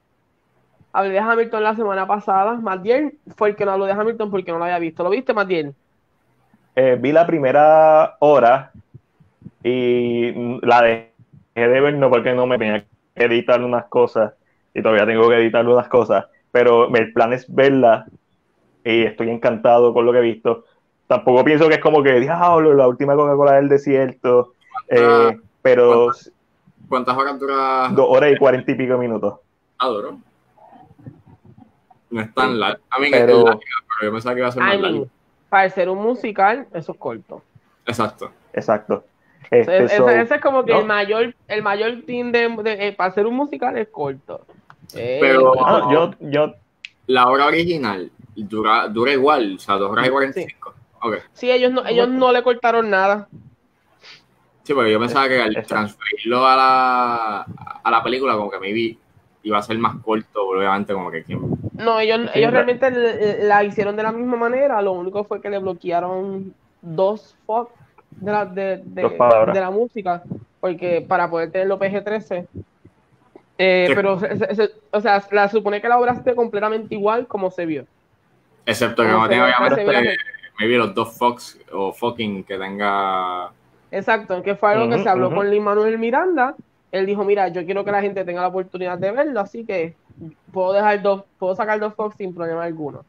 Hablé 0.93 1.11
de 1.11 1.19
Hamilton 1.19 1.63
la 1.63 1.75
semana 1.75 2.07
pasada. 2.07 2.55
Matiel 2.55 3.19
fue 3.37 3.51
el 3.51 3.57
que 3.57 3.65
no 3.65 3.73
habló 3.73 3.87
de 3.87 3.93
Hamilton 3.93 4.31
porque 4.31 4.53
no 4.53 4.59
lo 4.59 4.65
había 4.65 4.79
visto. 4.79 5.03
¿Lo 5.03 5.11
viste, 5.11 5.35
Matiel? 5.35 5.75
Eh, 6.77 6.97
vi 7.01 7.13
la 7.13 7.27
primera 7.27 8.17
hora 8.21 8.73
y 9.65 10.33
la 10.65 10.83
dejé 10.83 11.13
de 11.55 11.81
ver 11.81 11.95
no 11.95 12.11
porque 12.11 12.33
no 12.33 12.47
me 12.47 12.59
tenía 12.59 12.85
que 13.15 13.25
editar 13.25 13.63
unas 13.63 13.87
cosas 13.87 14.35
y 14.75 14.83
todavía 14.83 15.07
tengo 15.07 15.29
que 15.29 15.37
editar 15.37 15.67
unas 15.67 15.89
cosas 15.89 16.27
pero 16.53 16.95
el 16.95 17.13
plan 17.13 17.33
es 17.33 17.53
verla 17.53 18.07
y 18.85 19.03
estoy 19.03 19.31
encantado 19.31 19.93
con 19.93 20.07
lo 20.07 20.13
que 20.13 20.19
he 20.19 20.23
visto. 20.23 20.65
Tampoco 21.07 21.45
pienso 21.45 21.69
que 21.69 21.75
es 21.75 21.81
como 21.81 22.03
que, 22.03 22.21
diablo, 22.21 22.75
la 22.75 22.89
última 22.89 23.15
Coca-Cola 23.15 23.53
del 23.55 23.69
desierto, 23.69 24.55
eh, 24.89 25.39
pero... 25.61 26.11
¿Cuántas, 26.89 27.17
horas 27.17 27.39
dura? 27.39 27.89
Dos 27.93 28.07
horas 28.09 28.33
y 28.33 28.37
cuarenta 28.37 28.71
y 28.71 28.75
pico 28.75 28.99
minutos. 28.99 29.35
Adoro. 29.79 30.19
No 32.11 32.21
es 32.21 32.35
tan 32.35 32.61
largo. 32.61 32.83
A 32.91 32.99
mí 32.99 33.09
pero, 33.11 33.45
pero 33.45 33.59
yo 34.03 34.13
pensaba 34.13 34.35
que 34.35 34.41
iba 34.41 34.49
a 34.49 34.53
ser 34.53 34.63
más 34.63 34.81
largo. 34.81 35.07
Para 35.49 35.71
ser 35.71 35.89
un 35.89 36.03
musical, 36.03 36.67
eso 36.75 36.93
es 36.93 36.99
corto. 36.99 37.43
Exacto. 37.87 38.31
Exacto. 38.53 39.05
Este, 39.51 39.85
ese, 39.85 40.35
es 40.35 40.41
como 40.41 40.65
que 40.65 40.73
el 40.73 40.87
mayor, 40.87 41.35
el 41.49 41.63
mayor 41.63 42.03
team 42.07 42.33
de, 42.33 42.47
eh, 42.65 42.93
para 42.93 43.13
ser 43.13 43.27
un 43.27 43.37
musical 43.37 43.77
es 43.77 43.89
corto. 43.89 44.47
Pero 44.95 45.53
ah, 45.65 45.89
yo, 45.93 46.11
yo, 46.21 46.55
la 47.07 47.29
obra 47.29 47.47
original 47.47 48.11
dura, 48.35 48.89
dura 48.89 49.13
igual, 49.13 49.57
o 49.57 49.59
sea, 49.59 49.77
dos 49.77 49.91
horas 49.91 50.07
y 50.07 50.11
45. 50.11 50.75
Sí, 51.03 51.09
sí 51.33 51.51
ellos, 51.51 51.73
no, 51.73 51.87
ellos 51.87 52.09
no 52.09 52.33
le 52.33 52.43
cortaron 52.43 52.89
nada. 52.89 53.29
Sí, 54.63 54.75
porque 54.75 54.93
yo 54.93 55.01
pensaba 55.01 55.29
que 55.29 55.41
al 55.41 55.67
transferirlo 55.67 56.47
a 56.47 56.57
la, 56.57 57.47
a 57.83 57.91
la 57.91 58.03
película, 58.03 58.35
como 58.35 58.51
que 58.51 58.61
me 58.61 58.73
vi 58.73 58.99
iba 59.45 59.59
a 59.59 59.63
ser 59.63 59.77
más 59.79 59.97
corto, 59.97 60.49
obviamente, 60.49 60.93
como 60.93 61.11
que. 61.11 61.25
No, 61.73 61.99
ellos, 61.99 62.31
ellos 62.35 62.53
realmente 62.53 62.91
la 63.43 63.65
hicieron 63.65 63.97
de 63.97 64.05
la 64.05 64.13
misma 64.13 64.37
manera, 64.37 64.81
lo 64.81 64.93
único 64.93 65.25
fue 65.25 65.41
que 65.41 65.51
le 65.51 65.59
bloquearon 65.59 66.55
dos 66.81 67.37
fox 67.45 67.73
de 68.11 68.31
la, 68.31 68.45
de, 68.45 68.83
de, 68.85 69.03
de 69.03 69.61
la 69.61 69.71
música, 69.71 70.23
porque 70.61 71.05
para 71.07 71.29
poder 71.29 71.51
tenerlo 71.51 71.79
PG-13 71.79 72.47
eh, 73.59 73.93
pero, 73.95 74.19
o 74.91 75.01
sea, 75.01 75.23
la 75.31 75.49
supone 75.49 75.81
que 75.81 75.89
la 75.89 75.99
obra 75.99 76.15
esté 76.15 76.35
completamente 76.35 76.95
igual 76.95 77.27
como 77.27 77.51
se 77.51 77.67
vio. 77.67 77.87
Excepto 78.67 79.03
que 79.03 79.09
no 79.09 79.29
tenga, 79.29 79.47
obviamente, 79.59 80.17
me 80.59 80.67
vi 80.67 80.77
los 80.77 80.95
dos 80.95 81.17
Fox 81.17 81.59
o 81.73 81.93
fucking 81.93 82.45
que 82.45 82.59
tenga. 82.59 83.51
Exacto, 83.91 84.43
que 84.43 84.55
fue 84.55 84.73
algo 84.73 84.89
que 84.89 85.03
se 85.03 85.09
habló 85.09 85.35
con 85.35 85.51
Lin 85.51 85.63
Manuel 85.63 85.99
Miranda. 85.99 86.55
Él 86.91 87.07
dijo: 87.07 87.25
Mira, 87.25 87.49
yo 87.49 87.65
quiero 87.65 87.85
que 87.85 87.91
la 87.91 88.03
gente 88.03 88.25
tenga 88.25 88.43
la 88.43 88.49
oportunidad 88.49 88.99
de 88.99 89.11
verlo, 89.11 89.41
así 89.41 89.65
que 89.65 89.95
puedo 90.53 90.73
dejar 90.73 91.03
dos, 91.03 91.25
puedo 91.39 91.55
sacar 91.55 91.81
dos 91.81 91.95
Fox 91.95 92.17
sin 92.17 92.35
problema 92.35 92.65
alguno. 92.65 93.05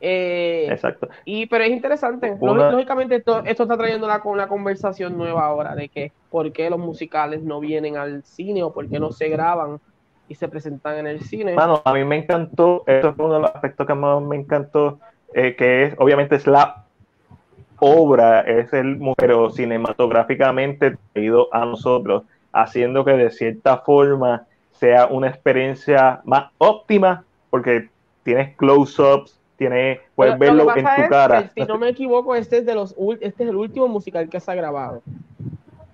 Eh, 0.00 0.66
Exacto. 0.70 1.08
Y, 1.24 1.46
pero 1.46 1.64
es 1.64 1.70
interesante. 1.70 2.36
Lógicamente, 2.40 3.16
esto, 3.16 3.42
esto 3.44 3.62
está 3.62 3.78
trayendo 3.78 4.06
una, 4.06 4.20
una 4.24 4.48
conversación 4.48 5.16
nueva 5.16 5.46
ahora 5.46 5.74
de 5.74 5.88
que 5.88 6.12
por 6.30 6.52
qué 6.52 6.68
los 6.68 6.78
musicales 6.78 7.42
no 7.42 7.60
vienen 7.60 7.96
al 7.96 8.22
cine 8.24 8.62
o 8.62 8.72
por 8.72 8.88
qué 8.88 9.00
no 9.00 9.12
se 9.12 9.28
graban 9.28 9.80
y 10.28 10.34
se 10.34 10.48
presentan 10.48 10.98
en 10.98 11.06
el 11.06 11.20
cine. 11.20 11.54
Bueno, 11.54 11.82
a 11.84 11.92
mí 11.92 12.04
me 12.04 12.16
encantó, 12.16 12.82
eso 12.86 13.08
es 13.10 13.14
uno 13.18 13.34
de 13.34 13.40
los 13.40 13.50
aspectos 13.54 13.86
que 13.86 13.94
más 13.94 14.22
me 14.22 14.36
encantó, 14.36 14.98
eh, 15.34 15.54
que 15.56 15.84
es, 15.84 15.94
obviamente, 15.98 16.36
es 16.36 16.46
la 16.46 16.84
obra, 17.78 18.40
es 18.40 18.72
el, 18.72 18.98
pero 19.16 19.50
cinematográficamente 19.50 20.96
traído 21.12 21.52
a 21.52 21.64
nosotros, 21.64 22.24
haciendo 22.52 23.04
que 23.04 23.12
de 23.12 23.30
cierta 23.30 23.78
forma 23.78 24.46
sea 24.72 25.06
una 25.06 25.28
experiencia 25.28 26.20
más 26.24 26.50
óptima, 26.58 27.24
porque 27.50 27.88
tienes 28.22 28.56
close-ups, 28.56 29.38
tienes, 29.56 30.00
puedes 30.14 30.38
verlo 30.38 30.74
en 30.76 30.84
tu 30.84 31.08
cara. 31.08 31.50
si 31.54 31.62
no 31.62 31.78
me 31.78 31.88
equivoco, 31.88 32.34
este 32.34 32.58
es, 32.58 32.66
de 32.66 32.74
los, 32.74 32.94
este 33.20 33.44
es 33.44 33.50
el 33.50 33.56
último 33.56 33.88
musical 33.88 34.28
que 34.28 34.40
se 34.40 34.50
ha 34.50 34.54
grabado. 34.54 35.02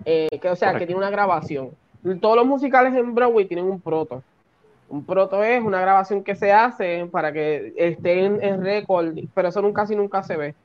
Eh, 0.05 0.27
que, 0.41 0.49
o 0.49 0.55
sea, 0.55 0.73
que 0.77 0.85
tiene 0.85 0.95
una 0.95 1.09
grabación. 1.09 1.71
Todos 2.19 2.35
los 2.35 2.45
musicales 2.45 2.93
en 2.93 3.15
Broadway 3.15 3.45
tienen 3.45 3.65
un 3.65 3.79
proto. 3.79 4.21
Un 4.89 5.05
proto 5.05 5.43
es 5.43 5.63
una 5.63 5.81
grabación 5.81 6.23
que 6.23 6.35
se 6.35 6.51
hace 6.51 7.07
para 7.11 7.31
que 7.31 7.73
esté 7.77 8.25
en, 8.25 8.63
récord, 8.63 9.17
pero 9.33 9.47
eso 9.47 9.61
nunca 9.61 9.81
casi 9.81 9.95
nunca 9.95 10.21
se 10.23 10.37
ve. 10.37 10.55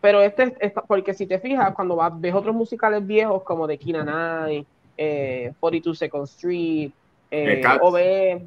Pero 0.00 0.20
este, 0.20 0.54
es 0.60 0.72
porque 0.86 1.14
si 1.14 1.26
te 1.26 1.38
fijas, 1.38 1.74
cuando 1.74 1.96
vas, 1.96 2.12
ves 2.20 2.34
otros 2.34 2.54
musicales 2.54 3.06
viejos 3.06 3.42
como 3.44 3.66
The 3.66 3.78
Kina 3.78 4.04
Night, 4.04 4.66
eh, 4.96 5.52
42 5.60 5.98
Second 5.98 6.24
Street, 6.24 6.90
eh, 7.30 7.62
o, 7.80 7.90
ves, 7.90 8.42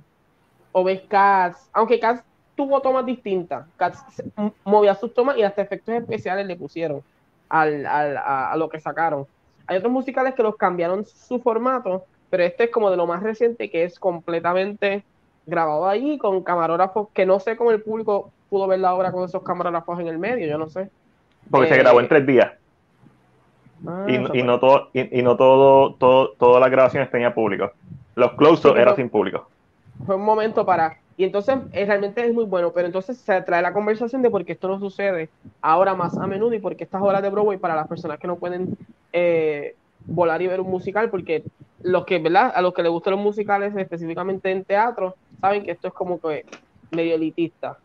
o 0.71 0.83
ves 0.83 1.01
Cats, 1.07 1.69
aunque 1.73 1.99
Cats 1.99 2.23
tuvo 2.55 2.81
tomas 2.81 3.05
distintas, 3.05 3.65
Cats 3.77 4.03
movía 4.63 4.93
sus 4.95 5.13
tomas 5.13 5.37
y 5.37 5.43
hasta 5.43 5.61
efectos 5.61 5.95
especiales 5.95 6.45
le 6.45 6.55
pusieron 6.55 7.01
al, 7.47 7.85
al, 7.85 8.17
a, 8.17 8.55
lo 8.57 8.69
que 8.69 8.79
sacaron. 8.79 9.25
Hay 9.69 9.77
otros 9.77 9.91
musicales 9.91 10.33
que 10.33 10.41
los 10.41 10.55
cambiaron 10.55 11.05
su 11.05 11.39
formato, 11.39 12.03
pero 12.31 12.43
este 12.43 12.63
es 12.63 12.69
como 12.71 12.89
de 12.89 12.97
lo 12.97 13.05
más 13.05 13.21
reciente 13.21 13.69
que 13.69 13.83
es 13.83 13.99
completamente 13.99 15.03
grabado 15.45 15.87
ahí 15.87 16.17
con 16.17 16.41
camarógrafos 16.43 17.09
que 17.13 17.27
no 17.27 17.39
sé 17.39 17.55
cómo 17.55 17.69
el 17.69 17.79
público 17.79 18.31
pudo 18.49 18.65
ver 18.65 18.79
la 18.79 18.95
obra 18.95 19.11
con 19.11 19.23
esos 19.25 19.43
camarógrafos 19.43 19.99
en 19.99 20.07
el 20.07 20.17
medio, 20.17 20.47
yo 20.47 20.57
no 20.57 20.69
sé. 20.69 20.89
Porque 21.51 21.69
se 21.69 21.77
grabó 21.77 21.99
en 21.99 22.07
tres 22.07 22.25
días. 22.25 22.51
Ah, 23.85 24.07
y, 24.07 24.41
no 24.41 24.59
todo, 24.59 24.89
y, 24.91 25.21
no 25.21 25.37
todo, 25.37 25.93
todo, 25.93 26.31
todas 26.31 26.59
las 26.59 26.71
grabaciones 26.71 27.11
tenían 27.11 27.35
público. 27.35 27.71
Los 28.15 28.33
close-ups 28.33 28.79
eran 28.79 28.95
sin 28.95 29.09
público. 29.09 29.47
Fue 30.03 30.15
un 30.15 30.25
momento 30.25 30.65
para. 30.65 30.97
Y 31.15 31.25
entonces 31.25 31.57
es, 31.73 31.87
realmente 31.87 32.25
es 32.25 32.33
muy 32.33 32.45
bueno, 32.45 32.71
pero 32.73 32.87
entonces 32.87 33.19
se 33.19 33.39
trae 33.43 33.61
la 33.61 33.71
conversación 33.71 34.23
de 34.23 34.31
por 34.31 34.43
qué 34.45 34.53
esto 34.53 34.67
no 34.67 34.79
sucede 34.79 35.29
ahora 35.61 35.93
más 35.93 36.17
a 36.17 36.25
menudo 36.25 36.55
y 36.55 36.59
por 36.59 36.75
qué 36.75 36.85
estas 36.85 37.03
horas 37.03 37.21
de 37.21 37.29
Broadway 37.29 37.59
para 37.59 37.75
las 37.75 37.87
personas 37.87 38.17
que 38.17 38.25
no 38.25 38.37
pueden 38.37 38.75
eh, 39.13 39.75
volar 40.05 40.41
y 40.41 40.47
ver 40.47 40.61
un 40.61 40.69
musical, 40.69 41.09
porque 41.09 41.43
los 41.81 42.05
que, 42.05 42.19
¿verdad? 42.19 42.51
A 42.53 42.61
los 42.61 42.73
que 42.73 42.83
les 42.83 42.91
gustan 42.91 43.11
los 43.11 43.21
musicales, 43.21 43.75
específicamente 43.75 44.51
en 44.51 44.63
teatro, 44.63 45.15
saben 45.39 45.63
que 45.63 45.71
esto 45.71 45.87
es 45.87 45.93
como 45.93 46.19
que 46.19 46.45
medio 46.91 47.15
elitista. 47.15 47.77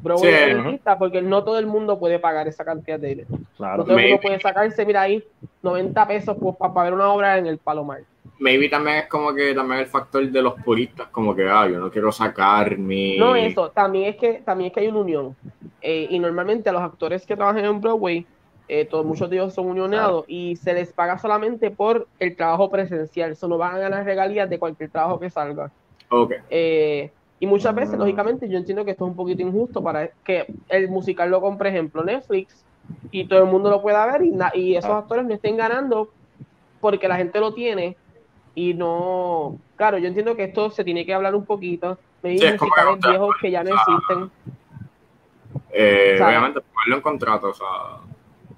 Broadway 0.00 0.32
es 0.32 0.48
elitista 0.50 0.98
porque 0.98 1.20
no 1.20 1.42
todo 1.42 1.58
el 1.58 1.66
mundo 1.66 1.98
puede 1.98 2.18
pagar 2.18 2.46
esa 2.46 2.64
cantidad 2.64 3.00
de 3.00 3.08
dinero. 3.08 3.28
no 3.58 3.84
todo 3.84 3.98
el 3.98 4.04
mundo 4.04 4.20
puede 4.22 4.40
sacarse, 4.40 4.86
mira 4.86 5.02
ahí, 5.02 5.24
90 5.62 6.06
pesos 6.06 6.36
pues, 6.40 6.56
para 6.56 6.84
ver 6.84 6.94
una 6.94 7.12
obra 7.12 7.38
en 7.38 7.46
el 7.46 7.58
Palomar. 7.58 8.02
Maybe 8.40 8.68
también 8.68 8.98
es 8.98 9.06
como 9.08 9.34
que 9.34 9.52
también 9.52 9.80
el 9.80 9.86
factor 9.86 10.30
de 10.30 10.42
los 10.42 10.54
puristas, 10.62 11.08
como 11.08 11.34
que, 11.34 11.48
ah, 11.48 11.68
yo 11.68 11.80
no 11.80 11.90
quiero 11.90 12.12
sacar 12.12 12.78
mi... 12.78 13.18
No, 13.18 13.34
eso, 13.34 13.70
también 13.70 14.10
es 14.10 14.16
que, 14.16 14.34
también 14.44 14.68
es 14.68 14.74
que 14.74 14.80
hay 14.80 14.88
una 14.88 15.00
unión. 15.00 15.36
Eh, 15.80 16.06
y 16.08 16.18
normalmente 16.20 16.68
a 16.68 16.72
los 16.72 16.82
actores 16.82 17.26
que 17.26 17.34
trabajan 17.34 17.64
en 17.64 17.80
Broadway, 17.80 18.24
eh, 18.68 18.84
todos, 18.84 19.06
muchos 19.06 19.30
de 19.30 19.36
ellos 19.36 19.54
son 19.54 19.66
unionados 19.66 20.26
y 20.28 20.56
se 20.56 20.74
les 20.74 20.92
paga 20.92 21.18
solamente 21.18 21.70
por 21.70 22.06
el 22.18 22.36
trabajo 22.36 22.70
presencial. 22.70 23.32
Eso 23.32 23.48
no 23.48 23.56
van 23.56 23.74
a 23.74 23.78
ganar 23.78 24.04
regalías 24.04 24.48
de 24.50 24.58
cualquier 24.58 24.90
trabajo 24.90 25.18
que 25.18 25.30
salga. 25.30 25.70
Ok. 26.10 26.34
Eh, 26.50 27.10
y 27.40 27.46
muchas 27.46 27.74
veces, 27.74 27.94
ah. 27.94 27.98
lógicamente, 27.98 28.46
yo 28.46 28.58
entiendo 28.58 28.84
que 28.84 28.90
esto 28.90 29.06
es 29.06 29.10
un 29.10 29.16
poquito 29.16 29.40
injusto 29.40 29.82
para 29.82 30.08
que 30.22 30.46
el 30.68 30.88
musical 30.88 31.30
lo 31.30 31.40
compre, 31.40 31.70
ejemplo, 31.70 32.04
Netflix 32.04 32.62
y 33.10 33.26
todo 33.26 33.40
el 33.40 33.46
mundo 33.46 33.70
lo 33.70 33.80
pueda 33.80 34.04
ver 34.06 34.22
y, 34.22 34.36
y 34.54 34.76
esos 34.76 34.90
ah. 34.90 34.98
actores 34.98 35.24
no 35.24 35.32
estén 35.32 35.56
ganando 35.56 36.10
porque 36.80 37.08
la 37.08 37.16
gente 37.16 37.40
lo 37.40 37.54
tiene 37.54 37.96
y 38.54 38.74
no. 38.74 39.56
Claro, 39.76 39.96
yo 39.96 40.08
entiendo 40.08 40.36
que 40.36 40.44
esto 40.44 40.70
se 40.70 40.84
tiene 40.84 41.06
que 41.06 41.14
hablar 41.14 41.34
un 41.34 41.46
poquito. 41.46 41.96
Me 42.22 42.30
dicen 42.30 42.58
musicales 42.60 42.98
viejos 43.00 43.34
que 43.40 43.50
ya 43.50 43.64
no 43.64 43.70
existen. 43.70 44.30
Eh, 45.70 46.18
obviamente, 46.20 46.60
ponerlo 46.60 46.96
en 46.96 47.02
contrato, 47.02 47.48
o 47.48 47.54
sea 47.54 47.66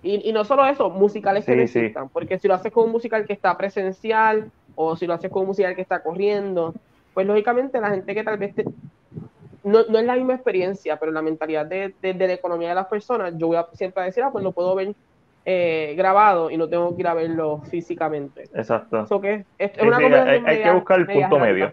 y, 0.03 0.33
no 0.33 0.45
solo 0.45 0.67
eso, 0.67 0.89
musicales 0.91 1.45
que 1.45 1.57
necesitan, 1.57 2.09
porque 2.09 2.39
si 2.39 2.49
lo 2.49 2.55
haces 2.55 2.73
con 2.73 2.85
un 2.85 2.93
musical 2.93 3.27
que 3.27 3.33
está 3.33 3.57
presencial 3.57 4.51
o 4.75 4.97
si 4.97 5.07
lo 5.07 5.15
haces 5.15 5.31
con 5.31 5.43
un 5.43 5.49
musical 5.49 5.75
que 5.75 5.83
está 5.83 6.03
corriendo, 6.03 6.75
pues 7.13 7.27
lógicamente 7.27 7.81
la 7.81 7.91
gente 7.91 8.15
que 8.15 8.25
tal 8.25 8.39
vez 8.39 8.55
no, 9.63 9.85
no, 9.89 9.99
es 9.99 10.05
la 10.07 10.15
misma 10.15 10.35
experiencia, 10.35 10.97
pero 10.97 11.13
la 11.13 11.21
mentalidad 11.21 11.67
de, 11.67 11.93
la 12.03 12.33
economía 12.33 12.71
de 12.71 12.75
las 12.75 12.87
personas, 12.87 13.35
yo 13.37 13.49
voy 13.49 13.57
a 13.57 13.67
siempre 13.75 14.05
decir, 14.05 14.23
ah, 14.23 14.31
pues 14.33 14.43
lo 14.43 14.53
puedo 14.53 14.75
ver 14.75 14.95
eh, 15.45 15.95
grabado 15.97 16.51
y 16.51 16.57
no 16.57 16.69
tengo 16.69 16.95
que 16.95 17.03
ir 17.03 17.09
a 17.09 17.15
verlo 17.15 17.61
físicamente. 17.71 18.45
Exacto. 18.55 19.21
que 19.21 19.45
es, 19.59 19.73
una 19.83 19.99
hay, 19.99 20.63
que 20.63 20.71
buscar 20.71 21.01
el 21.01 21.07
punto 21.07 21.39
medio. 21.39 21.73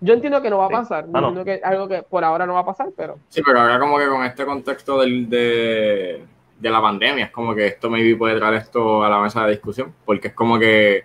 Yo 0.00 0.14
entiendo 0.14 0.42
que 0.42 0.50
no 0.50 0.58
va 0.58 0.66
a 0.66 0.70
pasar, 0.70 1.04
ah, 1.12 1.18
entiendo 1.18 1.44
que 1.44 1.60
algo 1.62 1.86
que 1.86 2.02
por 2.02 2.24
ahora 2.24 2.46
no 2.46 2.54
va 2.54 2.60
a 2.60 2.66
pasar, 2.66 2.88
pero... 2.96 3.18
Sí, 3.28 3.42
pero 3.44 3.60
ahora 3.60 3.78
como 3.78 3.98
que 3.98 4.08
con 4.08 4.24
este 4.24 4.44
contexto 4.44 5.00
del, 5.00 5.28
de 5.28 6.24
de 6.62 6.70
la 6.70 6.80
pandemia. 6.80 7.26
Es 7.26 7.30
como 7.32 7.54
que 7.54 7.66
esto 7.66 7.90
maybe 7.90 8.16
puede 8.16 8.36
traer 8.38 8.54
esto 8.54 9.02
a 9.02 9.10
la 9.10 9.20
mesa 9.20 9.44
de 9.44 9.52
discusión, 9.52 9.92
porque 10.04 10.28
es 10.28 10.34
como 10.34 10.58
que 10.58 11.04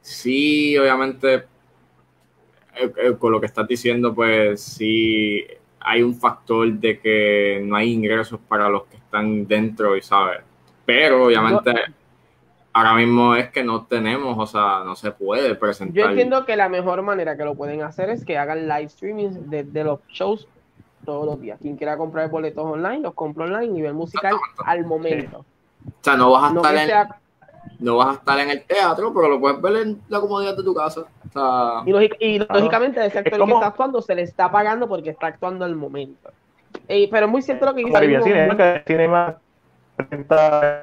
sí, 0.00 0.76
obviamente, 0.76 1.34
eh, 2.74 2.92
eh, 2.96 3.16
con 3.18 3.32
lo 3.32 3.40
que 3.40 3.46
estás 3.46 3.66
diciendo, 3.68 4.12
pues 4.14 4.60
sí 4.60 5.46
hay 5.80 6.02
un 6.02 6.16
factor 6.16 6.68
de 6.72 6.98
que 6.98 7.62
no 7.64 7.76
hay 7.76 7.92
ingresos 7.92 8.40
para 8.48 8.68
los 8.68 8.84
que 8.86 8.96
están 8.96 9.46
dentro 9.46 9.96
y 9.96 10.02
sabes. 10.02 10.40
Pero 10.84 11.26
obviamente 11.26 11.72
ahora 12.72 12.94
mismo 12.94 13.34
es 13.36 13.50
que 13.50 13.62
no 13.62 13.86
tenemos, 13.86 14.36
o 14.36 14.46
sea, 14.46 14.82
no 14.84 14.96
se 14.96 15.12
puede 15.12 15.54
presentar. 15.54 15.94
Yo 15.94 16.10
entiendo 16.10 16.44
que 16.44 16.56
la 16.56 16.68
mejor 16.68 17.00
manera 17.02 17.36
que 17.36 17.44
lo 17.44 17.54
pueden 17.54 17.82
hacer 17.82 18.10
es 18.10 18.24
que 18.24 18.36
hagan 18.36 18.68
live 18.68 18.84
streaming 18.84 19.48
de, 19.48 19.62
de 19.62 19.84
los 19.84 20.00
shows 20.08 20.48
todos 21.06 21.24
los 21.24 21.40
días. 21.40 21.58
Quien 21.60 21.76
quiera 21.76 21.96
comprar 21.96 22.28
boletos 22.28 22.64
online, 22.64 23.00
los 23.00 23.14
compra 23.14 23.46
online, 23.46 23.68
nivel 23.68 23.94
musical 23.94 24.36
al 24.64 24.84
momento. 24.84 25.38
O 25.86 25.92
sea, 26.02 26.16
no 26.16 26.32
vas 26.32 26.52
a 26.52 26.56
estar 26.56 26.76
en, 26.76 26.90
no 27.78 27.96
vas 27.96 28.08
a 28.08 28.12
estar 28.18 28.38
en 28.40 28.50
el 28.50 28.64
teatro, 28.64 29.14
pero 29.14 29.28
lo 29.28 29.40
puedes 29.40 29.60
ver 29.62 29.76
en 29.76 30.02
la 30.08 30.20
comodidad 30.20 30.56
de 30.56 30.62
tu 30.62 30.74
casa. 30.74 31.04
y, 32.20 32.38
lógicamente 32.38 33.00
a 33.00 33.06
ese 33.06 33.20
actor 33.20 33.44
que 33.44 33.52
está 33.52 33.66
actuando 33.66 34.02
se 34.02 34.14
le 34.14 34.22
está 34.22 34.50
pagando 34.50 34.88
porque 34.88 35.10
está 35.10 35.28
actuando 35.28 35.64
al 35.64 35.76
momento. 35.76 36.30
pero 36.86 37.26
es 37.26 37.32
muy 37.32 37.42
cierto 37.42 37.66
lo 37.66 37.74
que 37.74 37.84
dice. 37.84 37.98
Cine, 37.98 38.22
cine, 38.22 38.82
tiene 38.84 39.08
más 39.08 39.36
30 39.96 40.80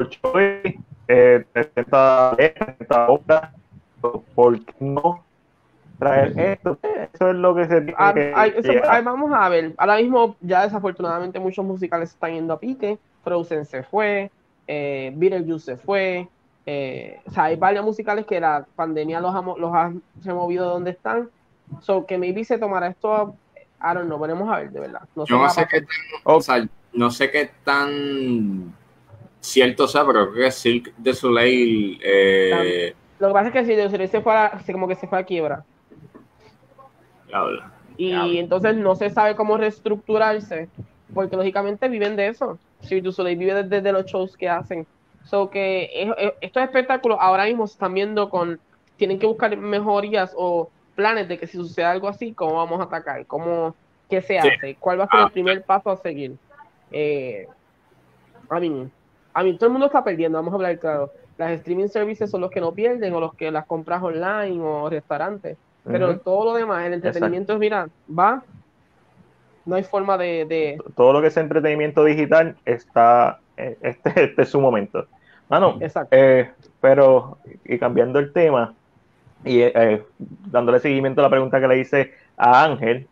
eh, 1.08 1.46
30 1.52 3.08
obras, 3.10 3.52
¿por 4.34 4.60
qué 4.60 4.74
no 4.80 5.23
traer 6.04 6.40
esto. 6.40 6.78
Eso 7.14 7.30
es 7.30 7.36
lo 7.36 7.56
que 7.56 7.66
se 7.66 7.94
ah, 7.98 9.02
vamos 9.04 9.32
a 9.34 9.50
ver, 9.50 9.74
ahora 9.78 9.98
mismo 9.98 10.36
ya 10.42 10.64
desafortunadamente 10.64 11.40
muchos 11.40 11.66
musicales 11.66 12.10
están 12.12 12.34
yendo 12.34 12.54
a 12.54 12.60
pique. 12.60 12.98
Frozen 13.24 13.66
se 13.66 13.84
fue, 13.84 14.32
eh, 14.68 15.14
Beetlejuice 15.16 15.66
se 15.66 15.78
fue. 15.78 16.28
Eh, 16.66 17.20
o 17.26 17.32
sea, 17.32 17.46
hay 17.46 17.56
varios 17.56 17.84
musicales 17.84 18.26
que 18.26 18.40
la 18.40 18.66
pandemia 18.76 19.20
los 19.20 19.36
ha, 19.36 19.42
los 19.42 19.74
ha 19.74 19.94
removido 20.24 20.66
de 20.66 20.72
donde 20.72 20.92
están. 20.92 21.30
So 21.82 22.06
que 22.06 22.18
maybe 22.18 22.44
se 22.44 22.58
tomará 22.58 22.88
esto, 22.88 23.36
I 23.82 23.94
don't 23.94 24.06
know, 24.06 24.20
veremos 24.20 24.50
a 24.52 24.60
ver, 24.60 24.72
de 24.72 24.80
verdad. 24.80 25.02
No 25.16 25.26
Yo 25.26 25.38
no 25.38 25.50
sé, 25.50 25.68
qué 25.70 25.86
tan, 26.24 26.70
no 26.94 27.12
sé 27.12 27.32
qué 27.32 27.52
tan 27.64 28.74
cierto 29.40 29.88
sea, 29.88 30.06
pero 30.06 30.32
creo 30.32 30.46
que 30.46 30.52
Silk 30.52 30.94
de 30.98 31.14
Soleil. 31.14 32.00
Eh, 32.04 32.94
lo 33.20 33.28
que 33.28 33.34
pasa 33.34 33.48
es 33.48 33.54
que 33.54 33.66
si 33.66 33.76
de 33.76 33.90
Soleil 33.90 34.10
se 34.10 34.22
fue 34.22 34.34
a, 34.34 34.62
como 34.72 34.88
que 34.88 34.96
se 34.96 35.08
fue 35.08 35.20
a 35.20 35.24
quiebra. 35.24 35.66
Y 37.98 38.38
entonces 38.38 38.76
no 38.76 38.96
se 38.96 39.10
sabe 39.10 39.36
cómo 39.36 39.58
reestructurarse, 39.58 40.68
porque 41.14 41.36
lógicamente 41.36 41.88
viven 41.90 42.16
de 42.16 42.28
eso. 42.28 42.58
Si 42.82 43.02
tú 43.02 43.12
Soleil 43.12 43.38
vive 43.38 43.64
desde, 43.64 43.92
los 43.92 44.06
shows 44.06 44.36
que 44.36 44.50
hacen. 44.50 44.86
So 45.24 45.50
que 45.50 46.12
estos 46.42 46.64
espectáculos 46.64 47.18
ahora 47.22 47.46
mismo 47.46 47.66
se 47.68 47.74
están 47.74 47.94
viendo 47.94 48.30
con, 48.30 48.60
tienen 48.98 49.20
que 49.20 49.26
buscar 49.28 49.56
mejorías 49.56 50.34
o 50.36 50.70
planes 50.96 51.28
de 51.28 51.40
que 51.40 51.48
si 51.48 51.58
sucede 51.58 51.86
algo 51.86 52.08
así, 52.08 52.34
cómo 52.34 52.56
vamos 52.56 52.80
a 52.80 52.84
atacar, 52.84 53.26
cómo, 53.26 53.74
qué 54.10 54.22
se 54.22 54.38
hace, 54.38 54.76
cuál 54.80 55.00
va 55.00 55.06
a 55.06 55.08
ser 55.08 55.20
el 55.22 55.26
ah. 55.26 55.30
primer 55.30 55.64
paso 55.64 55.90
a 55.90 55.98
seguir. 55.98 56.36
Eh, 56.92 57.48
a 58.50 58.60
mí, 58.60 58.90
a 59.34 59.44
mí 59.44 59.56
todo 59.56 59.68
el 59.68 59.72
mundo 59.72 59.88
está 59.88 60.04
perdiendo, 60.04 60.38
vamos 60.38 60.52
a 60.52 60.56
hablar 60.56 60.80
claro. 60.80 61.12
Las 61.38 61.52
streaming 61.52 61.88
services 61.88 62.30
son 62.30 62.42
los 62.42 62.52
que 62.52 62.62
no 62.62 62.74
pierden 62.74 63.14
o 63.14 63.20
los 63.20 63.34
que 63.34 63.50
las 63.50 63.66
compras 63.66 64.04
online 64.04 64.62
o 64.62 64.90
restaurantes. 64.90 65.58
Pero 65.86 66.18
todo 66.20 66.46
lo 66.46 66.54
demás, 66.54 66.86
el 66.86 66.94
entretenimiento 66.94 67.54
es, 67.54 67.60
mira, 67.60 67.90
va, 68.08 68.44
no 69.66 69.76
hay 69.76 69.84
forma 69.84 70.18
de, 70.18 70.78
Todo 70.96 71.14
lo 71.14 71.22
que 71.22 71.28
es 71.28 71.38
entretenimiento 71.38 72.04
digital 72.04 72.56
está, 72.66 73.40
eh, 73.58 73.78
este, 73.82 74.24
este 74.24 74.42
es 74.42 74.50
su 74.50 74.62
momento. 74.62 75.08
Mano, 75.50 75.78
eh, 76.12 76.52
pero, 76.80 77.38
y 77.66 77.78
cambiando 77.78 78.20
el 78.20 78.32
tema, 78.32 78.74
y 79.44 79.60
eh, 79.62 80.04
dándole 80.18 80.80
seguimiento 80.80 81.22
a 81.22 81.24
la 81.24 81.30
pregunta 81.30 81.60
que 81.60 81.68
le 81.68 81.80
hice 81.80 82.14
a 82.38 82.64
Ángel, 82.64 83.08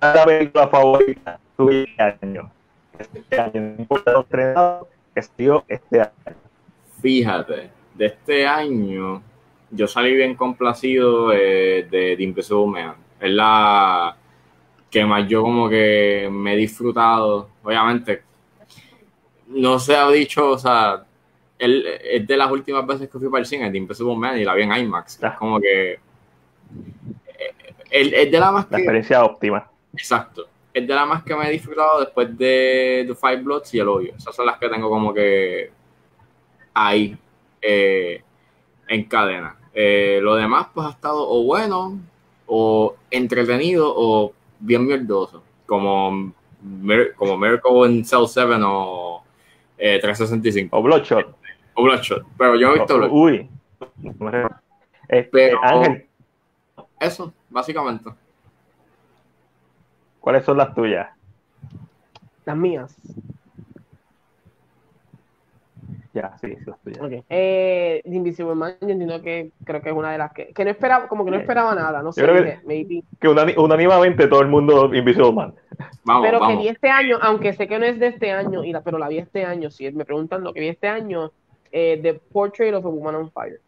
la 0.00 0.24
película 0.24 0.68
favorita 0.68 1.38
este 1.58 2.02
año? 2.02 2.50
Este 2.98 3.40
año, 3.40 3.60
no 3.60 3.74
importa 3.78 4.12
los 4.12 4.26
que 4.26 5.62
este 5.68 6.00
año. 6.00 6.36
Fíjate, 7.00 7.70
de 7.94 8.06
este 8.06 8.46
año, 8.46 9.22
yo 9.76 9.86
salí 9.86 10.14
bien 10.14 10.34
complacido 10.34 11.28
de, 11.28 11.86
de, 11.90 12.16
de 12.16 12.94
Es 13.20 13.30
la 13.30 14.16
que 14.90 15.04
más 15.04 15.28
yo 15.28 15.42
como 15.42 15.68
que 15.68 16.28
me 16.30 16.54
he 16.54 16.56
disfrutado. 16.56 17.50
Obviamente, 17.62 18.22
no 19.48 19.78
se 19.78 19.96
ha 19.96 20.08
dicho, 20.10 20.50
o 20.50 20.58
sea, 20.58 21.04
él, 21.58 21.84
es 22.02 22.26
de 22.26 22.36
las 22.36 22.50
últimas 22.50 22.86
veces 22.86 23.08
que 23.08 23.18
fui 23.18 23.28
para 23.28 23.40
el 23.40 23.46
cine, 23.46 23.70
de 23.70 23.78
Invisible 23.78 24.16
Man, 24.16 24.38
y 24.38 24.44
la 24.44 24.54
vi 24.54 24.62
en 24.62 24.72
IMAX. 24.72 25.22
Es 25.22 25.34
como 25.34 25.60
que. 25.60 25.98
Es 27.90 28.30
de 28.30 28.40
la 28.40 28.50
más 28.50 28.66
La 28.70 28.78
experiencia 28.78 29.24
óptima. 29.24 29.68
Exacto. 29.92 30.48
Es 30.72 30.86
de 30.86 30.94
la 30.94 31.06
más 31.06 31.22
que 31.22 31.34
me 31.34 31.48
he 31.48 31.52
disfrutado 31.52 32.00
después 32.00 32.36
de 32.36 33.04
The 33.06 33.14
Five 33.14 33.42
Bloods 33.42 33.72
y 33.74 33.78
El 33.78 33.88
Odio. 33.88 34.14
Esas 34.16 34.36
son 34.36 34.44
las 34.44 34.58
que 34.58 34.68
tengo 34.68 34.90
como 34.90 35.14
que 35.14 35.70
ahí 36.74 37.16
eh, 37.62 38.22
en 38.88 39.04
cadena. 39.04 39.56
Eh, 39.78 40.20
lo 40.22 40.36
demás, 40.36 40.68
pues 40.72 40.86
ha 40.86 40.90
estado 40.90 41.28
o 41.28 41.44
bueno, 41.44 42.00
o 42.46 42.96
entretenido, 43.10 43.92
o 43.94 44.32
bien 44.58 44.86
mierdoso. 44.86 45.42
Como, 45.66 46.32
como 47.16 47.36
Miracle 47.36 47.92
in 47.92 48.02
Cell 48.02 48.26
7 48.26 48.58
o 48.64 49.22
365. 49.76 50.74
O 50.74 50.82
Bloodshot. 50.82 51.36
O 51.74 51.82
Bloodshot. 51.82 52.24
Pero 52.38 52.56
yo 52.56 52.70
he 52.70 52.78
visto 52.78 52.96
Bloodshot. 52.96 53.16
Uy. 53.18 53.50
Este, 55.08 55.52
Ángel. 55.62 56.06
Eso, 56.98 57.34
básicamente. 57.50 58.10
¿Cuáles 60.20 60.42
son 60.46 60.56
las 60.56 60.74
tuyas? 60.74 61.08
Las 62.46 62.56
mías. 62.56 62.96
Ya, 66.16 66.34
sí, 66.38 66.56
las 66.64 66.80
tuyas. 66.80 67.02
Okay. 67.02 67.24
Eh, 67.28 68.00
Invisible 68.06 68.54
Man, 68.54 68.74
yo 68.80 68.88
entiendo 68.88 69.20
que 69.20 69.50
creo 69.64 69.82
que 69.82 69.90
es 69.90 69.94
una 69.94 70.12
de 70.12 70.16
las 70.16 70.32
que, 70.32 70.46
que 70.46 70.64
no 70.64 70.70
esperaba, 70.70 71.08
como 71.08 71.26
que 71.26 71.30
no 71.30 71.36
esperaba 71.36 71.74
nada, 71.74 72.02
no 72.02 72.10
sé, 72.10 72.24
que, 72.24 72.58
maybe. 72.64 73.02
que 73.20 73.28
unánimamente 73.28 74.26
todo 74.26 74.40
el 74.40 74.48
mundo 74.48 74.94
Invisible 74.94 75.32
Man. 75.32 75.54
Vamos, 76.04 76.26
pero 76.26 76.40
que 76.48 76.56
vi 76.56 76.68
este 76.68 76.88
año, 76.88 77.18
aunque 77.20 77.52
sé 77.52 77.68
que 77.68 77.78
no 77.78 77.84
es 77.84 77.98
de 77.98 78.06
este 78.06 78.32
año, 78.32 78.64
y 78.64 78.72
la, 78.72 78.80
pero 78.80 78.96
la 78.96 79.08
vi 79.08 79.18
este 79.18 79.44
año, 79.44 79.70
si 79.70 79.92
me 79.92 80.06
preguntan 80.06 80.42
lo 80.42 80.54
que 80.54 80.60
vi 80.60 80.68
este 80.68 80.88
año, 80.88 81.32
eh, 81.70 82.00
The 82.02 82.14
Portrait 82.14 82.72
of 82.72 82.86
a 82.86 82.88
Woman 82.88 83.16
on 83.16 83.30
Fire. 83.30 83.60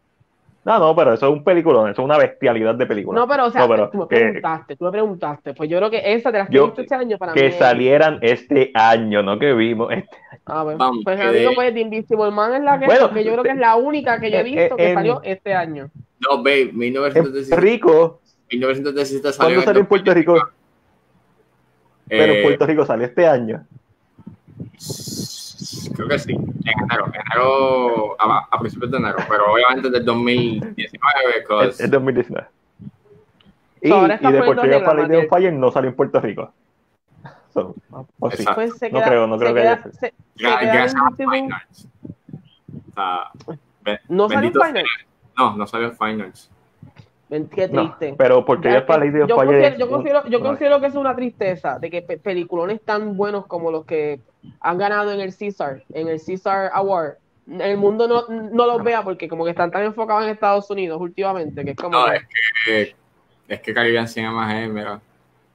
No, 0.65 0.77
no, 0.77 0.95
pero 0.95 1.13
eso 1.13 1.27
es 1.27 1.31
un 1.31 1.43
peliculón, 1.43 1.89
eso 1.89 2.01
es 2.01 2.05
una 2.05 2.17
bestialidad 2.17 2.75
de 2.75 2.85
película. 2.85 3.19
No, 3.19 3.27
pero 3.27 3.45
o 3.45 3.51
sea, 3.51 3.65
tú 3.89 3.97
me 3.97 4.07
preguntaste, 4.07 4.75
tú 4.75 4.85
me 4.85 4.91
preguntaste. 4.91 5.53
Pues 5.53 5.69
yo 5.69 5.77
creo 5.77 5.89
que 5.89 6.01
esa 6.13 6.31
de 6.31 6.39
las 6.39 6.49
que 6.49 6.59
visto 6.59 6.81
este 6.81 6.95
año 6.95 7.17
para 7.17 7.33
que 7.33 7.43
mí. 7.43 7.49
Que 7.49 7.57
salieran 7.57 8.19
este 8.21 8.71
año, 8.73 9.23
no 9.23 9.39
que 9.39 9.53
vimos 9.53 9.91
este 9.91 10.15
año. 10.31 10.41
Ah, 10.45 10.63
bueno. 10.63 10.77
Vamos, 10.77 11.01
pues 11.03 11.19
amigo, 11.19 11.51
pues 11.55 11.73
The 11.73 11.79
Invisible 11.79 12.31
Man 12.31 12.55
es 12.55 12.61
la 12.61 12.79
que, 12.79 12.85
bueno, 12.87 13.11
que 13.11 13.23
yo 13.23 13.31
creo 13.31 13.43
que 13.43 13.51
es 13.51 13.57
la 13.57 13.75
única 13.77 14.19
que 14.19 14.31
yo 14.31 14.37
he 14.37 14.41
eh, 14.41 14.43
visto 14.43 14.75
que 14.75 14.93
salió 14.93 15.21
este 15.23 15.53
año. 15.53 15.89
No, 16.19 16.37
babe, 16.37 16.71
1917. 16.73 17.55
Rico. 17.61 18.19
1917 18.51 19.31
salió. 19.31 19.47
¿Cuándo 19.47 19.61
salió 19.61 19.81
en 19.81 19.87
Puerto 19.87 20.13
Rico? 20.13 20.49
Pero 22.07 22.33
en 22.33 22.43
Puerto 22.43 22.65
Rico 22.65 22.85
salió 22.85 23.05
este 23.05 23.25
año. 23.25 23.65
Creo 25.95 26.07
que 26.07 26.19
sí, 26.19 26.33
en 26.33 26.83
enero, 26.83 27.05
enero 27.13 28.15
a, 28.19 28.59
principios 28.59 28.91
de 28.91 28.97
enero, 28.97 29.17
pero 29.27 29.53
obviamente 29.53 29.89
del 29.89 30.05
2019. 30.05 30.89
Es 31.69 31.91
2019. 31.91 32.47
Y, 33.81 33.93
y 33.93 34.31
de 34.31 34.43
Puerto 34.43 34.63
Rico 34.63 34.83
para 34.83 35.07
de 35.07 35.27
Fire 35.27 35.53
no 35.53 35.71
salió 35.71 35.89
en 35.89 35.95
Puerto 35.95 36.19
Rico. 36.19 36.51
So, 37.53 37.75
o 38.19 38.31
sí. 38.31 38.45
pues 38.53 38.73
no 38.91 39.01
creo, 39.01 39.25
no 39.25 39.37
creo 39.39 39.53
que 39.53 39.61
haya 39.61 39.83
se, 39.91 40.13
Gracias 40.35 40.95
a 40.95 41.11
Finals. 41.15 41.87
¿No 44.07 44.29
salió 44.29 44.49
en 44.49 44.53
Finals? 44.53 45.07
No, 45.37 45.55
no 45.55 45.67
salió 45.67 45.87
en 45.87 45.97
Finals. 45.97 46.51
Qué 47.29 47.67
triste. 47.67 48.15
pero 48.17 48.43
porque 48.43 48.75
es 48.75 48.81
para 48.83 49.05
yo, 49.05 49.35
considero, 49.35 49.77
yo, 49.77 49.87
considero, 49.87 50.27
yo 50.27 50.41
considero 50.41 50.81
que 50.81 50.87
es 50.87 50.95
una 50.95 51.15
tristeza 51.15 51.77
de 51.77 51.91
que 51.91 52.01
peliculones 52.01 52.81
tan 52.81 53.15
buenos 53.15 53.45
como 53.45 53.69
los 53.69 53.85
que 53.85 54.19
han 54.59 54.77
ganado 54.77 55.11
en 55.11 55.19
el 55.19 55.35
Caesar, 55.35 55.83
en 55.93 56.07
el 56.07 56.21
Caesar 56.25 56.71
Award, 56.73 57.15
el 57.47 57.77
mundo 57.77 58.07
no, 58.07 58.27
no 58.27 58.65
los 58.67 58.83
vea 58.83 59.03
porque 59.03 59.27
como 59.27 59.43
que 59.43 59.51
están 59.51 59.71
tan 59.71 59.83
enfocados 59.83 60.23
en 60.23 60.29
Estados 60.29 60.69
Unidos 60.69 61.01
últimamente, 61.01 61.63
que 61.65 61.71
es 61.71 61.77
como... 61.77 61.97
No, 61.97 62.11
es 62.11 62.21
que, 62.65 62.95
es 63.47 63.61
que 63.61 63.73
Caribbean 63.73 64.07
Cinema 64.07 64.63
es, 64.63 64.69
mira, 64.69 65.01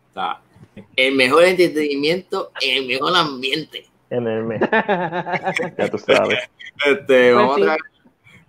está 0.09 0.41
el 0.97 1.15
mejor 1.15 1.45
entretenimiento 1.45 2.51
en 2.61 2.79
el 2.79 2.87
mejor 2.87 3.17
ambiente. 3.17 3.87
En 4.11 4.27
el 4.27 4.61
ya 4.71 5.89
tú 5.91 5.99
sabes. 5.99 6.39
Este, 6.85 7.33
pues 7.33 7.35
vamos, 7.35 7.57
a 7.57 7.65
traer, 7.65 7.81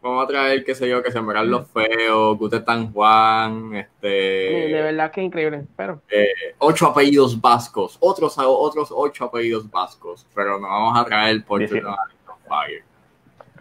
vamos 0.05 0.23
a 0.23 0.27
traer, 0.27 0.63
qué 0.63 0.75
sé 0.75 0.87
yo, 0.87 1.01
que 1.01 1.11
sembrar 1.11 1.45
los 1.45 1.67
feos, 1.71 2.37
Gute 2.37 2.59
Tan 2.59 2.91
Juan, 2.93 3.73
este... 3.75 4.07
De 4.07 4.81
verdad 4.83 5.11
que 5.11 5.21
increíble, 5.21 5.65
pero... 5.75 6.01
Eh, 6.09 6.27
ocho 6.59 6.87
apellidos 6.87 7.41
vascos, 7.41 7.97
otros, 7.99 8.37
otros 8.37 8.89
ocho 8.91 9.25
apellidos 9.25 9.69
vascos, 9.69 10.27
pero 10.35 10.59
no 10.59 10.67
vamos 10.67 10.99
a 10.99 11.05
traer 11.05 11.43
Portrait 11.43 11.83
of 11.83 11.97
Fire. 12.47 12.83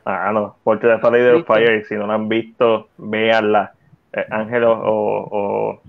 Ah, 0.04 0.30
no, 0.32 0.56
Portrait 0.62 1.02
of 1.02 1.46
Fire, 1.46 1.82
si 1.86 1.94
no 1.94 2.06
la 2.06 2.14
han 2.14 2.28
visto, 2.28 2.88
véanla. 2.98 3.72
Eh, 4.12 4.26
Ángel 4.30 4.64
o, 4.64 4.72
o, 4.74 5.82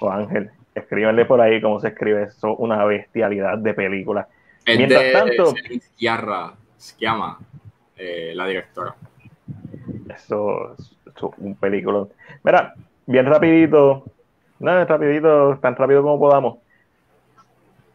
o 0.00 0.10
Ángel, 0.10 0.50
escríbanle 0.74 1.24
por 1.24 1.40
ahí 1.40 1.58
cómo 1.62 1.80
se 1.80 1.88
escribe 1.88 2.24
eso, 2.24 2.54
una 2.56 2.84
bestialidad 2.84 3.56
de 3.56 3.72
película. 3.72 4.28
Mientras 4.66 5.12
tanto, 5.12 5.54
Sciarra, 5.96 6.52
Schiama, 6.78 7.38
eh, 7.96 8.32
la 8.34 8.46
directora. 8.46 8.94
Eso 10.24 10.74
es 10.76 11.22
un 11.38 11.54
película. 11.54 12.06
Mira, 12.44 12.74
bien 13.06 13.26
rapidito, 13.26 14.04
nada, 14.58 14.84
rapidito, 14.84 15.58
tan 15.58 15.74
rápido 15.76 16.02
como 16.02 16.18
podamos. 16.18 16.58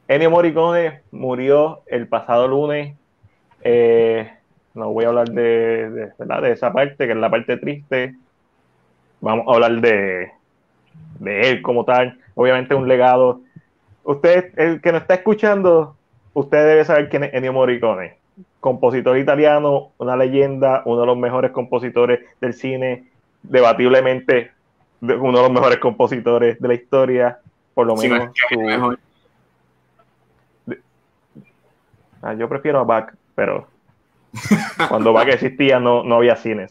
Ennio 0.07 0.29
Morricone 0.29 1.01
murió 1.11 1.81
el 1.87 2.07
pasado 2.07 2.47
lunes. 2.47 2.95
Eh, 3.61 4.31
no 4.73 4.91
voy 4.91 5.05
a 5.05 5.07
hablar 5.07 5.29
de, 5.29 5.89
de, 5.89 6.51
esa 6.51 6.71
parte, 6.71 7.05
que 7.05 7.11
es 7.11 7.17
la 7.17 7.29
parte 7.29 7.57
triste. 7.57 8.15
Vamos 9.21 9.47
a 9.47 9.53
hablar 9.53 9.81
de, 9.81 10.31
de 11.19 11.49
él 11.49 11.61
como 11.61 11.85
tal. 11.85 12.19
Obviamente 12.35 12.75
un 12.75 12.87
legado. 12.87 13.41
Usted, 14.03 14.51
el 14.57 14.81
que 14.81 14.91
nos 14.91 15.01
está 15.01 15.15
escuchando, 15.15 15.95
usted 16.33 16.67
debe 16.67 16.85
saber 16.85 17.09
quién 17.09 17.23
es 17.23 17.33
Ennio 17.33 17.53
Morricone. 17.53 18.17
Compositor 18.59 19.17
italiano, 19.17 19.91
una 19.97 20.15
leyenda, 20.15 20.81
uno 20.85 21.01
de 21.01 21.07
los 21.07 21.17
mejores 21.17 21.51
compositores 21.51 22.19
del 22.41 22.53
cine, 22.53 23.05
debatiblemente 23.43 24.51
uno 25.01 25.37
de 25.37 25.43
los 25.43 25.51
mejores 25.51 25.79
compositores 25.79 26.59
de 26.59 26.67
la 26.67 26.73
historia, 26.73 27.39
por 27.73 27.87
lo 27.87 27.95
menos. 27.95 28.29
Ah, 32.21 32.33
yo 32.33 32.49
prefiero 32.49 32.79
a 32.79 32.83
Bach, 32.83 33.13
pero 33.35 33.67
cuando 34.89 35.13
Bach 35.13 35.27
existía 35.27 35.79
no, 35.79 36.03
no 36.03 36.15
había 36.15 36.35
cine. 36.35 36.67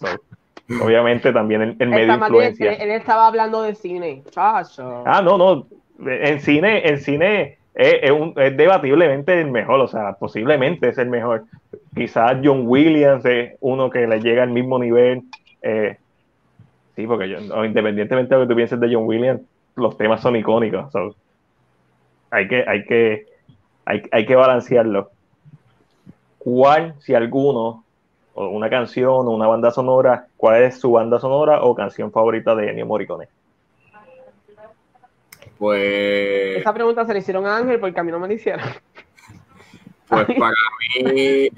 Obviamente 0.83 1.33
también 1.33 1.63
el, 1.63 1.77
el 1.79 1.89
medio 1.91 2.15
influencia. 2.15 2.73
Él, 2.73 2.91
estaba 2.91 3.27
hablando 3.27 3.63
de 3.63 3.75
cine, 3.75 4.23
Ah, 4.37 5.23
no, 5.23 5.39
no. 5.39 5.67
En 6.07 6.41
cine, 6.41 6.89
en 6.89 6.99
cine 6.99 7.59
es, 7.75 7.95
es, 8.37 8.57
debatiblemente 8.57 9.41
el 9.41 9.51
mejor, 9.51 9.81
o 9.81 9.89
sea, 9.89 10.15
posiblemente 10.15 10.89
es 10.89 10.99
el 10.99 11.09
mejor. 11.11 11.45
Quizás 11.95 12.39
John 12.43 12.63
Williams 12.67 13.25
es 13.25 13.57
uno 13.61 13.91
que 13.91 14.07
le 14.07 14.21
llega 14.21 14.45
al 14.45 14.51
mismo 14.51 14.79
nivel. 14.79 15.23
Eh, 15.61 15.97
sí, 16.95 17.07
porque 17.07 17.29
yo, 17.29 17.65
independientemente 17.65 18.35
de 18.35 18.41
lo 18.41 18.47
que 18.47 18.53
tú 18.53 18.57
pienses 18.57 18.79
de 18.79 18.95
John 18.95 19.07
Williams, 19.07 19.43
los 19.77 19.97
temas 19.99 20.21
son 20.21 20.37
icónicos. 20.37 20.95
hay 22.31 22.47
que, 22.47 22.65
hay 22.67 22.85
que, 22.85 23.27
hay, 23.85 24.03
hay 24.13 24.27
que 24.27 24.37
balancearlo. 24.37 25.11
¿Cuál, 26.39 26.95
si 27.01 27.15
alguno, 27.15 27.85
o 28.35 28.49
una 28.49 28.71
canción 28.71 29.27
o 29.27 29.31
una 29.31 29.49
banda 29.49 29.73
sonora, 29.73 30.27
¿cuál 30.37 30.63
es 30.63 30.79
su 30.79 30.93
banda 30.93 31.19
sonora 31.19 31.63
o 31.65 31.75
canción 31.75 32.13
favorita 32.13 32.55
de 32.55 32.71
Ennio 32.71 32.87
Morricone? 32.87 33.29
Pues. 35.59 36.59
Esa 36.59 36.75
pregunta 36.75 37.05
se 37.05 37.13
le 37.13 37.21
hicieron 37.21 37.47
a 37.47 37.57
Ángel 37.57 37.81
porque 37.81 37.99
a 38.01 38.03
mí 38.03 38.11
no 38.11 38.19
me 38.19 38.29
la 38.29 38.35
hicieron. 38.35 38.67
Pues 40.09 40.27
para 40.39 40.55
mí. 41.13 41.49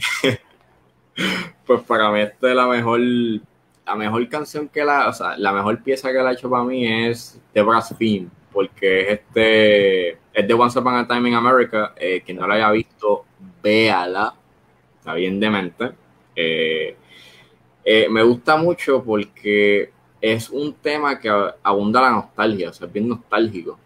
pues 1.66 1.82
para 1.82 2.10
mí, 2.10 2.20
esta 2.20 2.50
es 2.50 2.56
la 2.56 2.66
mejor. 2.66 3.00
La 3.00 3.94
mejor 3.94 4.28
canción 4.28 4.68
que 4.68 4.84
la. 4.84 5.08
O 5.08 5.12
sea, 5.12 5.36
la 5.36 5.52
mejor 5.52 5.82
pieza 5.82 6.12
que 6.12 6.18
la 6.18 6.30
ha 6.30 6.32
hecho 6.32 6.50
para 6.50 6.64
mí 6.64 6.86
es 6.86 7.40
The 7.52 7.62
Brass 7.62 7.94
Film. 7.96 8.30
Porque 8.52 9.00
es 9.00 9.08
este. 9.20 10.10
Es 10.32 10.46
de 10.46 10.54
Once 10.54 10.78
Upon 10.78 10.94
a 10.94 11.06
Time 11.06 11.28
in 11.28 11.34
America. 11.34 11.94
Eh, 11.96 12.22
quien 12.24 12.38
no 12.38 12.46
la 12.46 12.54
haya 12.54 12.70
visto, 12.70 13.24
véala. 13.62 14.34
Está 14.98 15.14
bien 15.14 15.38
demente. 15.38 15.92
Eh, 16.34 16.96
eh, 17.84 18.08
me 18.10 18.22
gusta 18.24 18.56
mucho 18.56 19.02
porque 19.04 19.92
es 20.20 20.50
un 20.50 20.74
tema 20.74 21.20
que 21.20 21.30
abunda 21.62 22.00
la 22.00 22.10
nostalgia, 22.10 22.70
o 22.70 22.72
sea, 22.72 22.88
es 22.88 22.92
bien 22.92 23.08
nostálgico. 23.08 23.78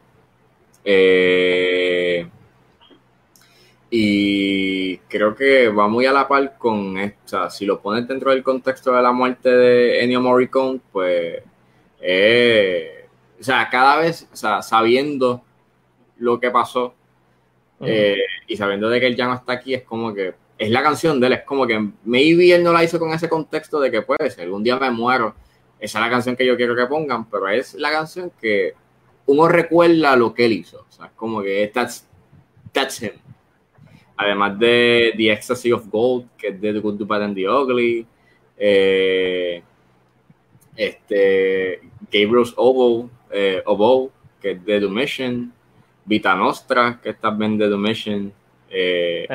Eh, 0.84 2.28
y 3.90 4.96
creo 4.98 5.34
que 5.34 5.68
va 5.68 5.88
muy 5.88 6.06
a 6.06 6.12
la 6.12 6.28
par 6.28 6.56
con 6.58 6.98
esta. 6.98 7.50
Si 7.50 7.66
lo 7.66 7.80
pones 7.80 8.06
dentro 8.06 8.30
del 8.30 8.42
contexto 8.42 8.92
de 8.92 9.02
la 9.02 9.12
muerte 9.12 9.50
de 9.50 10.02
Ennio 10.02 10.20
Morricone, 10.20 10.80
pues. 10.92 11.42
o 11.98 13.42
sea, 13.42 13.68
cada 13.70 14.00
vez, 14.00 14.28
o 14.32 14.36
sea, 14.36 14.62
sabiendo 14.62 15.42
lo 16.18 16.38
que 16.38 16.50
pasó 16.50 16.94
y 18.46 18.56
sabiendo 18.56 18.88
de 18.88 19.00
que 19.00 19.06
él 19.06 19.16
ya 19.16 19.26
no 19.26 19.34
está 19.34 19.54
aquí, 19.54 19.74
es 19.74 19.82
como 19.82 20.14
que 20.14 20.34
es 20.60 20.70
la 20.70 20.82
canción 20.82 21.18
de 21.18 21.26
él. 21.26 21.32
Es 21.32 21.42
como 21.42 21.66
que 21.66 21.90
maybe 22.04 22.54
él 22.54 22.62
no 22.62 22.72
la 22.72 22.84
hizo 22.84 22.98
con 22.98 23.12
ese 23.12 23.28
contexto 23.28 23.80
de 23.80 23.90
que 23.90 24.02
puede 24.02 24.30
ser, 24.30 24.44
algún 24.44 24.62
día 24.62 24.76
me 24.78 24.90
muero, 24.90 25.34
esa 25.80 25.98
es 25.98 26.04
la 26.04 26.10
canción 26.10 26.36
que 26.36 26.44
yo 26.44 26.56
quiero 26.56 26.76
que 26.76 26.86
pongan, 26.86 27.28
pero 27.30 27.48
es 27.48 27.74
la 27.74 27.90
canción 27.90 28.30
que 28.38 28.74
uno 29.30 29.46
recuerda 29.46 30.16
lo 30.16 30.34
que 30.34 30.46
él 30.46 30.52
hizo. 30.52 30.84
O 30.88 30.92
sea, 30.92 31.10
como 31.14 31.40
que 31.40 31.70
that's, 31.72 32.06
that's 32.72 33.00
him. 33.00 33.12
Además 34.16 34.58
de 34.58 35.14
The 35.16 35.32
Ecstasy 35.32 35.72
of 35.72 35.88
Gold, 35.88 36.26
que 36.36 36.48
es 36.48 36.60
de 36.60 36.72
The 36.72 36.80
Good, 36.80 37.06
The 37.06 37.14
and 37.14 37.34
The 37.36 37.48
Ugly. 37.48 38.06
Eh, 38.58 39.62
este, 40.76 41.80
Gabriel's 42.10 42.52
Oboe, 42.56 43.08
eh, 43.30 43.62
Oboe, 43.66 44.10
que 44.40 44.50
es 44.52 44.64
de 44.64 44.80
The. 44.80 45.48
Vita 46.04 46.34
Nostra, 46.34 46.98
que 47.00 47.10
es 47.10 47.20
también 47.20 47.56
de 47.56 47.68
The 47.68 47.76
Mission. 47.76 48.32
Eh, 48.68 49.26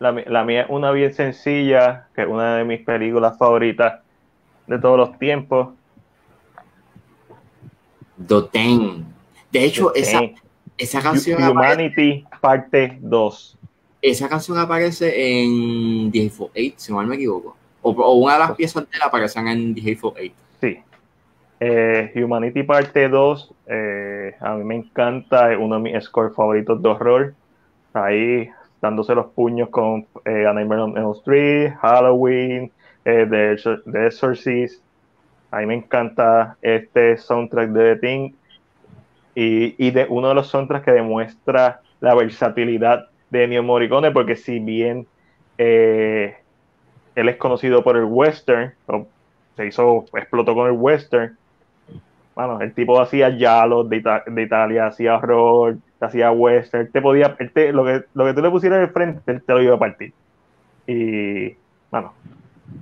la, 0.00 0.12
la 0.12 0.44
mía 0.44 0.62
es 0.62 0.66
una 0.70 0.90
bien 0.90 1.14
sencilla, 1.14 2.08
que 2.16 2.22
es 2.22 2.28
una 2.28 2.56
de 2.56 2.64
mis 2.64 2.80
películas 2.80 3.38
favoritas 3.38 4.00
de 4.66 4.78
todos 4.80 4.98
los 4.98 5.18
tiempos. 5.18 5.68
Doten. 8.16 9.04
De 9.50 9.64
hecho, 9.64 9.94
esa, 9.94 10.20
esa 10.76 11.00
canción. 11.00 11.42
Humanity, 11.42 12.24
parte 12.40 12.98
2. 13.00 13.58
Esa 14.02 14.28
canción 14.28 14.58
aparece 14.58 15.42
en 15.42 16.10
The 16.12 16.26
Hateful 16.26 16.50
Eight, 16.54 16.74
si 16.76 16.92
mal 16.92 17.06
me 17.06 17.16
equivoco. 17.16 17.56
O, 17.82 18.14
una 18.14 18.34
de 18.34 18.38
las 18.40 18.52
piezas 18.52 18.88
de 18.90 18.98
la 18.98 19.06
aparecen 19.06 19.48
en 19.48 19.74
The 19.74 19.80
Hateful 19.80 20.12
Eight. 20.16 20.34
Sí. 20.60 20.78
Eh, 21.60 22.12
Humanity 22.16 22.62
parte 22.64 23.08
2, 23.08 23.54
eh, 23.66 24.34
a 24.40 24.54
mí 24.54 24.64
me 24.64 24.76
encanta, 24.76 25.52
es 25.52 25.58
uno 25.58 25.76
de 25.76 25.82
mis 25.82 26.04
scores 26.04 26.34
favoritos 26.34 26.82
de 26.82 26.88
horror. 26.88 27.34
Ahí 27.94 28.50
dándose 28.82 29.14
los 29.14 29.26
puños 29.26 29.70
con 29.70 30.06
eh, 30.26 30.46
A 30.46 30.52
Nightmare 30.52 30.82
on 30.82 30.98
Elm 30.98 31.12
Street, 31.12 31.72
Halloween, 31.80 32.70
eh, 33.06 33.26
The, 33.28 34.06
Exorcist. 34.06 34.82
A 35.54 35.58
mí 35.58 35.66
me 35.66 35.74
encanta 35.74 36.56
este 36.62 37.16
soundtrack 37.16 37.70
de 37.70 37.94
The 37.94 38.00
Thing 38.00 38.32
y, 39.36 39.86
y, 39.86 39.92
de 39.92 40.04
uno 40.08 40.28
de 40.28 40.34
los 40.34 40.48
soundtracks 40.48 40.84
que 40.84 40.90
demuestra 40.90 41.80
la 42.00 42.16
versatilidad 42.16 43.06
de 43.30 43.44
Ennio 43.44 43.62
Morricone, 43.62 44.10
porque 44.10 44.34
si 44.34 44.58
bien 44.58 45.06
eh, 45.56 46.36
él 47.14 47.28
es 47.28 47.36
conocido 47.36 47.84
por 47.84 47.96
el 47.96 48.02
western, 48.02 48.74
se 49.56 49.66
hizo, 49.66 50.06
explotó 50.14 50.56
con 50.56 50.66
el 50.66 50.72
western, 50.72 51.38
bueno, 52.34 52.60
el 52.60 52.74
tipo 52.74 53.00
hacía 53.00 53.28
yalos 53.28 53.88
de, 53.88 54.02
de 54.26 54.42
Italia, 54.42 54.88
hacía 54.88 55.18
horror, 55.18 55.76
hacía 56.00 56.32
western, 56.32 56.90
te 56.90 57.00
podía, 57.00 57.36
lo, 57.72 57.84
que, 57.84 58.04
lo 58.12 58.24
que 58.24 58.34
tú 58.34 58.42
le 58.42 58.50
pusieras 58.50 58.80
al 58.80 58.90
frente, 58.90 59.30
él 59.30 59.40
te 59.40 59.52
lo 59.52 59.62
iba 59.62 59.76
a 59.76 59.78
partir. 59.78 60.12
Y, 60.88 61.54
bueno, 61.92 62.12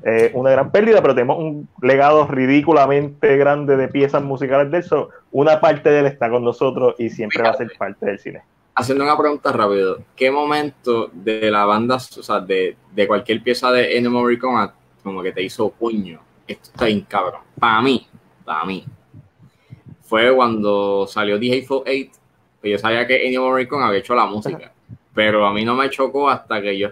eh, 0.05 0.31
una 0.35 0.51
gran 0.51 0.73
pérdida, 0.73 1.01
pero 1.01 1.15
tenemos 1.15 1.39
un 1.39 1.69
legado 1.81 2.27
ridículamente 2.27 3.37
grande 3.37 3.77
de 3.77 3.89
piezas 3.89 4.23
musicales 4.23 4.71
de 4.71 4.79
eso. 4.79 5.11
Una 5.31 5.61
parte 5.61 5.91
de 5.91 6.01
él 6.01 6.07
está 6.07 6.29
con 6.29 6.45
nosotros 6.45 6.95
y 6.99 7.11
siempre 7.11 7.43
va 7.43 7.51
a 7.51 7.55
ser 7.55 7.73
parte 7.79 8.07
del 8.07 8.19
cine. 8.19 8.43
Haciendo 8.75 9.05
una 9.05 9.17
pregunta 9.17 9.53
rápido, 9.53 9.99
¿qué 10.17 10.31
momento 10.31 11.11
de 11.13 11.51
la 11.51 11.65
banda, 11.67 11.97
o 11.97 12.01
sea, 12.01 12.41
de, 12.41 12.77
de 12.93 13.07
cualquier 13.07 13.43
pieza 13.43 13.71
de 13.71 13.97
Ennio 13.97 14.11
Morricone 14.11 14.71
como 15.03 15.23
que 15.23 15.33
te 15.33 15.43
hizo 15.43 15.71
puño? 15.71 16.21
Esto 16.49 16.71
está 16.71 16.87
bien 16.87 17.03
cabrón. 17.03 17.43
Para 17.59 17.81
mí, 17.83 18.07
para 18.45 18.65
mí, 18.65 18.85
fue 20.01 20.35
cuando 20.35 21.07
salió 21.07 21.39
The 21.39 21.53
Hateful 21.53 21.83
Eight, 21.87 22.13
yo 22.63 22.79
sabía 22.79 23.07
que 23.07 23.27
Ennio 23.27 23.43
Morricone 23.43 23.85
había 23.85 24.01
hecho 24.01 24.15
la 24.15 24.27
música, 24.27 24.73
pero 25.15 25.47
a 25.47 25.53
mí 25.53 25.65
no 25.65 25.75
me 25.75 25.91
chocó 25.91 26.29
hasta 26.29 26.61
que 26.63 26.79
yo 26.79 26.89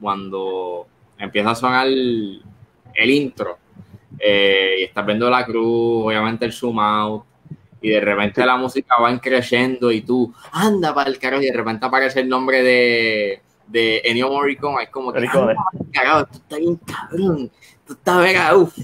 cuando 0.00 0.86
empieza 1.22 1.52
a 1.52 1.54
sonar 1.54 1.86
el, 1.86 2.42
intro 2.94 3.58
eh, 4.18 4.76
y 4.80 4.82
estás 4.84 5.06
viendo 5.06 5.30
la 5.30 5.44
cruz, 5.44 6.06
obviamente 6.06 6.44
el 6.44 6.52
zoom 6.52 6.80
out, 6.80 7.24
y 7.80 7.90
de 7.90 8.00
repente 8.00 8.44
la 8.44 8.56
música 8.56 8.96
va 9.00 9.16
creciendo 9.20 9.90
y 9.92 10.02
tú, 10.02 10.34
anda 10.50 10.92
para 10.92 11.08
el 11.08 11.18
carajo, 11.18 11.42
y 11.42 11.46
de 11.46 11.56
repente 11.56 11.86
aparece 11.86 12.20
el 12.20 12.28
nombre 12.28 12.62
de, 12.62 13.40
de 13.68 14.02
Ennio 14.04 14.30
Morricone, 14.30 14.82
es 14.82 14.90
como 14.90 15.12
que, 15.12 15.24
carajo, 15.92 16.20
esto 16.20 16.38
está 16.38 16.56
bien 16.58 16.76
cabrón, 16.76 17.50
esto 17.78 17.92
está 17.92 18.18
mega, 18.18 18.56
uff. 18.56 18.76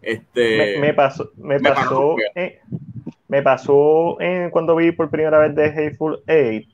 Este, 0.00 0.78
me, 0.80 0.92
pasó, 0.92 1.30
me, 1.36 1.60
pasó, 1.60 2.16
me 3.28 3.42
pasó 3.42 4.16
cuando 4.50 4.74
vi 4.74 4.90
por 4.92 5.10
primera 5.10 5.38
vez 5.38 5.54
The 5.54 5.66
Hateful 5.66 6.22
Eight, 6.26 6.68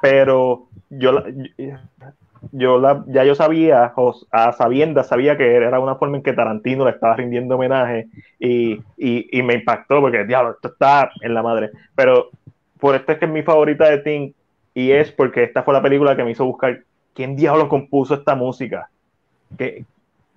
pero 0.00 0.68
yo, 0.90 1.24
yo 1.58 1.76
la, 2.52 3.04
ya 3.08 3.24
yo 3.24 3.34
sabía, 3.34 3.92
a 4.30 4.52
sabiendas, 4.52 5.08
sabía 5.08 5.36
que 5.36 5.54
era 5.54 5.78
una 5.80 5.96
forma 5.96 6.16
en 6.16 6.22
que 6.22 6.32
Tarantino 6.32 6.84
le 6.84 6.92
estaba 6.92 7.16
rindiendo 7.16 7.56
homenaje 7.56 8.08
y, 8.38 8.80
y, 8.96 9.42
me 9.42 9.54
impactó 9.54 10.00
porque, 10.00 10.24
diablo, 10.24 10.52
esto 10.52 10.68
está 10.68 11.10
en 11.20 11.34
la 11.34 11.42
madre. 11.42 11.70
Pero 11.94 12.30
por 12.78 12.94
esto 12.94 13.12
es 13.12 13.18
que 13.18 13.26
es 13.26 13.30
mi 13.30 13.42
favorita 13.42 13.88
de 13.88 13.98
Tim 13.98 14.32
y 14.74 14.92
es 14.92 15.12
porque 15.12 15.44
esta 15.44 15.62
fue 15.62 15.74
la 15.74 15.82
película 15.82 16.16
que 16.16 16.24
me 16.24 16.30
hizo 16.30 16.44
buscar 16.44 16.80
quién 17.14 17.36
diablo 17.36 17.68
compuso 17.68 18.14
esta 18.14 18.34
música. 18.34 18.88
¿Qué, 19.58 19.84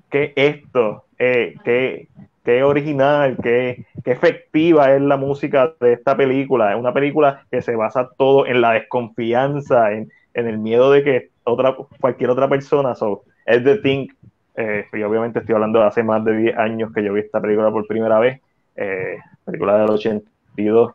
qué 0.09 0.33
esto? 0.35 1.05
Eh, 1.17 1.55
¿qué, 1.63 2.07
qué, 2.43 2.63
original? 2.63 3.37
Qué, 3.41 3.85
qué 4.03 4.11
efectiva 4.11 4.93
es 4.93 5.01
la 5.01 5.17
música 5.17 5.73
de 5.79 5.93
esta 5.93 6.17
película? 6.17 6.73
Es 6.73 6.79
una 6.79 6.93
película 6.93 7.45
que 7.49 7.61
se 7.61 7.75
basa 7.75 8.09
todo 8.17 8.45
en 8.45 8.59
la 8.59 8.71
desconfianza, 8.71 9.93
en, 9.93 10.11
en 10.33 10.47
el 10.47 10.57
miedo 10.57 10.91
de 10.91 11.03
que 11.03 11.32
otra, 11.43 11.75
cualquier 11.99 12.29
otra 12.29 12.47
persona. 12.49 12.95
So, 12.95 13.23
es 13.45 13.63
The 13.63 13.77
Thing. 13.77 14.07
Eh, 14.55 14.85
y 14.93 15.01
obviamente 15.01 15.39
estoy 15.39 15.55
hablando 15.55 15.79
de 15.79 15.85
hace 15.85 16.03
más 16.03 16.23
de 16.23 16.37
10 16.37 16.57
años 16.57 16.91
que 16.93 17.03
yo 17.03 17.13
vi 17.13 17.21
esta 17.21 17.41
película 17.41 17.71
por 17.71 17.87
primera 17.87 18.19
vez. 18.19 18.41
Eh, 18.75 19.17
película 19.45 19.77
del 19.77 19.89
82. 19.89 20.93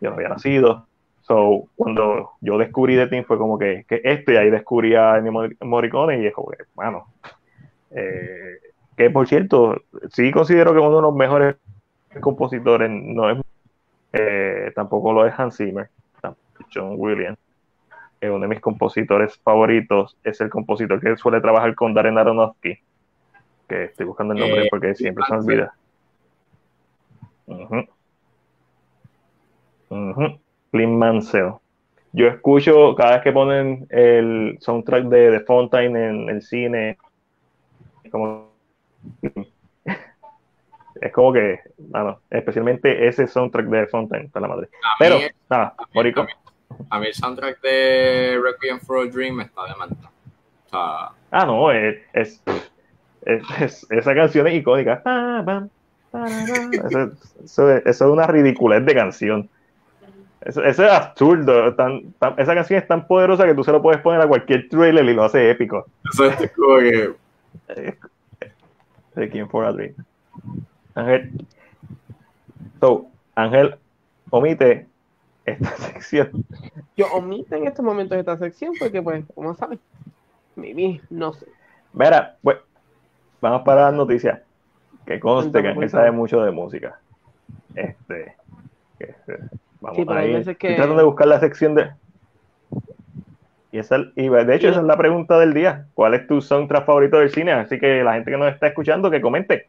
Yo 0.00 0.10
no 0.10 0.16
había 0.16 0.28
nacido. 0.28 0.86
So, 1.22 1.68
cuando 1.76 2.30
yo 2.40 2.56
descubrí 2.56 2.96
The 2.96 3.08
Thing 3.08 3.24
fue 3.24 3.38
como 3.38 3.58
que, 3.58 3.84
que 3.88 4.00
esto, 4.02 4.32
y 4.32 4.36
ahí 4.36 4.50
descubrí 4.50 4.94
a 4.94 5.18
Ennio 5.18 5.32
Morricone, 5.60 6.22
y 6.22 6.26
es 6.26 6.34
como 6.34 6.48
que, 6.48 6.64
bueno. 6.74 7.06
Eh, 7.90 8.58
que 8.96 9.10
por 9.10 9.28
cierto, 9.28 9.82
sí 10.10 10.30
considero 10.32 10.72
que 10.72 10.80
uno 10.80 10.96
de 10.96 11.02
los 11.02 11.14
mejores 11.14 11.56
compositores 12.20 12.90
no 12.90 13.30
es. 13.30 13.38
Eh, 14.12 14.72
tampoco 14.74 15.12
lo 15.12 15.26
es 15.26 15.38
Hans 15.38 15.58
Zimmer, 15.58 15.90
John 16.72 16.94
Williams 16.96 17.38
uno 18.22 18.40
de 18.40 18.48
mis 18.48 18.60
compositores 18.60 19.38
favoritos 19.38 20.16
es 20.24 20.40
el 20.40 20.50
compositor 20.50 21.00
que 21.00 21.16
suele 21.16 21.40
trabajar 21.40 21.74
con 21.74 21.94
Darren 21.94 22.18
Aronofsky, 22.18 22.78
que 23.68 23.84
estoy 23.84 24.06
buscando 24.06 24.34
el 24.34 24.40
nombre 24.40 24.64
eh, 24.64 24.68
porque 24.70 24.94
siempre 24.94 25.24
se 25.26 25.34
olvida. 25.34 25.74
Clint 30.70 30.92
Mansell. 30.92 31.54
Yo 32.12 32.26
escucho 32.26 32.94
cada 32.96 33.12
vez 33.12 33.22
que 33.22 33.32
ponen 33.32 33.86
el 33.90 34.58
soundtrack 34.60 35.04
de 35.04 35.38
The 35.38 35.40
Fountain 35.40 35.96
en 35.96 36.28
el 36.28 36.42
cine, 36.42 36.98
como 38.10 38.48
es 41.00 41.12
como 41.12 41.32
que, 41.32 41.60
bueno, 41.78 42.18
especialmente 42.30 43.06
ese 43.06 43.26
soundtrack 43.26 43.66
de 43.66 43.80
The 43.84 43.86
Fountain, 43.86 44.26
está 44.26 44.40
la 44.40 44.48
madre. 44.48 44.68
Pero, 44.98 45.18
nada, 45.48 45.74
Morico 45.94 46.26
a 46.90 46.98
mí 46.98 47.06
el 47.06 47.14
soundtrack 47.14 47.60
de 47.60 48.40
Requiem 48.42 48.80
for 48.80 49.06
a 49.06 49.10
Dream 49.10 49.40
está 49.40 49.66
de 49.66 49.74
manta. 49.76 50.10
ah, 50.72 51.46
no, 51.46 51.70
es, 51.70 51.98
es, 52.12 52.42
esa 53.90 54.14
canción 54.14 54.46
es 54.46 54.54
icónica. 54.54 55.02
Eso, 57.44 57.76
es 57.76 58.00
una 58.00 58.26
ridiculez 58.26 58.84
de 58.84 58.94
canción. 58.94 59.48
Eso, 60.40 60.64
es 60.64 60.78
absurdo. 60.78 61.68
esa 61.68 62.54
canción 62.54 62.80
es 62.80 62.88
tan 62.88 63.06
poderosa 63.06 63.44
que 63.44 63.54
tú 63.54 63.64
se 63.64 63.72
lo 63.72 63.82
puedes 63.82 64.00
poner 64.00 64.20
a 64.20 64.28
cualquier 64.28 64.68
trailer 64.68 65.04
y 65.04 65.14
lo 65.14 65.24
hace 65.24 65.50
épico. 65.50 65.86
Eso 66.12 66.26
es 66.26 66.52
como 66.52 66.78
que. 66.78 67.14
Requiem 69.14 69.48
for 69.48 69.64
a 69.64 69.72
Dream. 69.72 69.94
Ángel. 70.94 71.46
So, 72.80 73.08
Ángel 73.34 73.76
omite 74.30 74.86
esta 75.48 75.76
sección. 75.76 76.44
Yo 76.96 77.06
omito 77.12 77.54
en 77.54 77.66
estos 77.66 77.84
momentos 77.84 78.18
esta 78.18 78.36
sección 78.36 78.72
porque, 78.78 79.02
pues, 79.02 79.24
como 79.34 79.54
sabes, 79.54 79.78
mi 80.56 81.00
no 81.10 81.32
sé. 81.32 81.46
Mira, 81.92 82.36
pues, 82.42 82.58
vamos 83.40 83.62
para 83.62 83.86
las 83.86 83.94
noticias. 83.94 84.40
Que 85.06 85.18
conste 85.18 85.62
que 85.62 85.68
Ángel 85.68 85.88
sabe 85.88 86.10
mucho 86.10 86.42
de 86.42 86.50
música. 86.50 87.00
Este, 87.74 88.36
que, 88.98 89.14
vamos 89.80 90.08
a 90.08 90.24
ir. 90.26 90.56
Que... 90.56 90.74
tratando 90.74 90.96
de 90.96 91.04
buscar 91.04 91.28
la 91.28 91.40
sección 91.40 91.74
de. 91.74 91.90
Y, 93.70 93.78
esa, 93.78 93.98
y 94.16 94.28
de 94.28 94.54
hecho, 94.54 94.68
esa 94.68 94.80
es 94.80 94.86
la 94.86 94.96
pregunta 94.96 95.38
del 95.38 95.54
día. 95.54 95.86
¿Cuál 95.94 96.14
es 96.14 96.26
tu 96.26 96.40
soundtrack 96.40 96.84
favorito 96.84 97.18
del 97.18 97.30
cine? 97.30 97.52
Así 97.52 97.78
que 97.78 98.02
la 98.02 98.14
gente 98.14 98.30
que 98.30 98.36
nos 98.36 98.52
está 98.52 98.66
escuchando, 98.66 99.10
que 99.10 99.20
comente. 99.20 99.68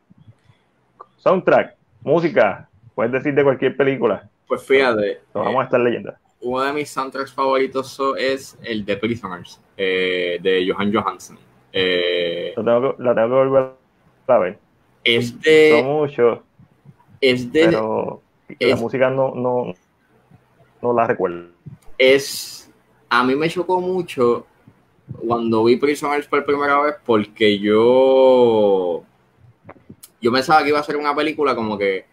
Soundtrack, 1.18 1.76
música, 2.02 2.68
puedes 2.96 3.12
decir 3.12 3.34
de 3.34 3.44
cualquier 3.44 3.76
película. 3.76 4.30
Pues 4.50 4.64
fíjate. 4.64 5.22
vamos 5.32 5.62
a 5.62 5.64
estar 5.66 5.80
leyendo. 5.80 6.12
Uno 6.42 6.64
de 6.64 6.74
mis 6.74 6.90
soundtracks 6.90 7.32
favoritos 7.32 8.02
es 8.18 8.58
el 8.64 8.84
de 8.84 8.98
Prisoners, 8.98 9.62
eh, 9.78 10.40
de 10.42 10.68
Johan 10.68 10.92
Johansson. 10.92 11.38
Eh, 11.72 12.54
la, 12.58 12.64
tengo 12.64 12.98
que, 12.98 13.04
la 13.04 13.14
tengo 13.14 13.28
que 13.28 13.36
volver 13.36 13.72
a 14.26 14.38
ver. 14.40 14.60
Es 15.04 15.40
de. 15.40 15.84
No 15.84 15.90
mucho. 15.90 16.44
Es 17.22 17.52
de. 17.54 17.66
Pero 17.66 18.24
la 18.60 18.76
música 18.76 19.12
no, 19.12 19.36
no, 19.36 19.76
no 20.82 20.94
la 20.94 21.06
recuerdo. 21.06 21.50
Es. 21.96 22.72
A 23.08 23.24
mí 23.24 23.36
me 23.36 23.50
chocó 23.50 23.80
mucho 23.80 24.48
cuando 25.28 25.64
vi 25.64 25.76
Prisoners 25.76 26.26
por 26.26 26.44
primera 26.44 26.82
vez 26.82 26.96
porque 27.06 27.60
yo. 27.60 29.04
Yo 30.20 30.32
pensaba 30.32 30.64
que 30.64 30.70
iba 30.70 30.80
a 30.80 30.84
ser 30.84 30.98
una 30.98 31.16
película 31.16 31.56
como 31.56 31.78
que 31.78 32.06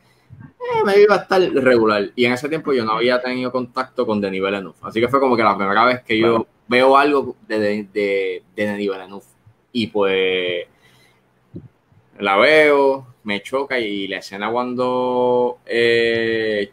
eh, 0.74 0.84
me 0.84 1.00
iba 1.00 1.14
a 1.14 1.18
estar 1.18 1.40
regular. 1.40 2.10
Y 2.14 2.24
en 2.24 2.32
ese 2.32 2.48
tiempo 2.48 2.72
yo 2.72 2.84
no 2.84 2.92
había 2.92 3.20
tenido 3.20 3.52
contacto 3.52 4.06
con 4.06 4.20
Denis 4.20 4.42
Villeneuve. 4.42 4.76
Así 4.82 5.00
que 5.00 5.08
fue 5.08 5.20
como 5.20 5.36
que 5.36 5.42
la 5.42 5.56
primera 5.56 5.84
vez 5.84 6.02
que 6.02 6.18
yo 6.18 6.46
veo 6.68 6.96
algo 6.96 7.36
de, 7.46 7.58
de, 7.58 7.68
de, 7.92 8.42
de 8.54 8.66
Denis 8.66 8.90
Villeneuve. 8.90 9.24
Y 9.72 9.86
pues 9.88 10.66
la 12.18 12.36
veo, 12.36 13.06
me 13.24 13.42
choca 13.42 13.78
y 13.78 14.08
la 14.08 14.18
escena 14.18 14.50
cuando 14.50 15.58
eh, 15.66 16.70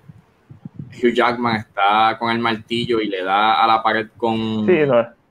Hugh 0.91 1.13
Jackman 1.13 1.57
está 1.57 2.17
con 2.17 2.31
el 2.31 2.39
martillo 2.39 3.01
y 3.01 3.07
le 3.07 3.23
da 3.23 3.63
a 3.63 3.67
la 3.67 3.83
pared 3.83 4.07
con... 4.15 4.65
Sí, 4.65 4.79
no. 4.87 5.23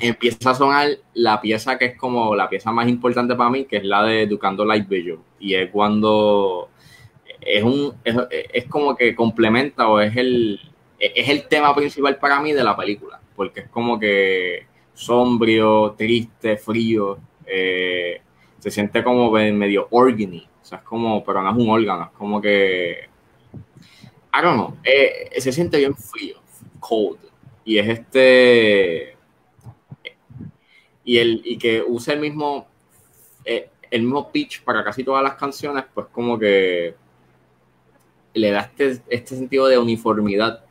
Empieza 0.00 0.50
a 0.50 0.54
sonar 0.54 0.88
la 1.14 1.40
pieza 1.40 1.78
que 1.78 1.84
es 1.84 1.96
como 1.96 2.34
la 2.34 2.48
pieza 2.48 2.72
más 2.72 2.88
importante 2.88 3.36
para 3.36 3.50
mí, 3.50 3.66
que 3.66 3.76
es 3.76 3.84
la 3.84 4.02
de 4.02 4.22
Educando 4.22 4.64
Light 4.64 4.88
Vision. 4.88 5.20
Y 5.38 5.54
es 5.54 5.70
cuando 5.70 6.70
es 7.44 7.62
un 7.62 7.94
es, 8.04 8.16
es, 8.30 8.64
como 8.66 8.96
que 8.96 9.14
complementa 9.14 9.88
o 9.88 10.00
es 10.00 10.16
el 10.16 10.60
es 10.98 11.28
el 11.28 11.48
tema 11.48 11.74
principal 11.74 12.16
para 12.16 12.40
mí 12.40 12.52
de 12.52 12.62
la 12.62 12.76
película 12.76 13.20
porque 13.34 13.60
es 13.60 13.68
como 13.68 13.98
que 13.98 14.66
sombrío 14.94 15.92
triste 15.92 16.56
frío 16.56 17.18
eh, 17.46 18.20
se 18.58 18.70
siente 18.70 19.02
como 19.02 19.30
medio 19.30 19.88
organy 19.90 20.46
o 20.62 20.64
sea 20.64 20.78
es 20.78 20.84
como 20.84 21.24
pero 21.24 21.42
no 21.42 21.50
es 21.50 21.56
un 21.56 21.70
órgano 21.70 22.04
es 22.04 22.18
como 22.18 22.40
que 22.40 23.08
I 24.34 24.42
don't 24.42 24.54
know 24.54 24.76
eh, 24.84 25.30
se 25.38 25.52
siente 25.52 25.78
bien 25.78 25.96
frío 25.96 26.36
cold 26.78 27.18
y 27.64 27.78
es 27.78 27.88
este 27.88 29.16
y 31.04 31.18
el 31.18 31.42
y 31.44 31.58
que 31.58 31.82
usa 31.82 32.14
el 32.14 32.20
mismo 32.20 32.68
eh, 33.44 33.68
el 33.90 34.02
mismo 34.02 34.30
pitch 34.30 34.62
para 34.62 34.84
casi 34.84 35.02
todas 35.02 35.22
las 35.22 35.34
canciones 35.34 35.84
pues 35.92 36.06
como 36.12 36.38
que 36.38 36.94
le 38.34 38.50
da 38.50 38.60
este, 38.60 39.02
este, 39.08 39.36
sentido 39.36 39.66
de 39.66 39.78
uniformidad 39.78 40.64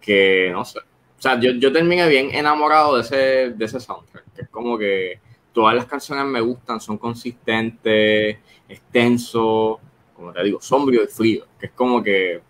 que 0.00 0.50
no 0.52 0.64
sé. 0.64 0.80
O 0.80 1.20
sea, 1.20 1.38
yo, 1.40 1.52
yo 1.52 1.72
terminé 1.72 2.08
bien 2.08 2.30
enamorado 2.32 2.96
de 2.96 3.02
ese, 3.02 3.16
de 3.50 3.64
ese 3.64 3.80
soundtrack, 3.80 4.24
que 4.34 4.42
es 4.42 4.48
como 4.48 4.78
que 4.78 5.20
todas 5.52 5.74
las 5.74 5.86
canciones 5.86 6.24
me 6.26 6.40
gustan, 6.40 6.80
son 6.80 6.98
consistentes, 6.98 8.38
extenso, 8.68 9.80
como 10.14 10.32
te 10.32 10.44
digo, 10.44 10.60
sombrío 10.60 11.02
y 11.02 11.08
frío, 11.08 11.46
que 11.58 11.66
es 11.66 11.72
como 11.72 12.02
que... 12.02 12.40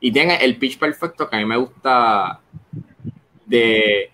Y 0.00 0.12
tiene 0.12 0.36
el 0.44 0.56
pitch 0.56 0.78
perfecto 0.78 1.28
que 1.28 1.36
a 1.36 1.38
mí 1.38 1.44
me 1.44 1.56
gusta 1.56 2.40
de 3.46 4.10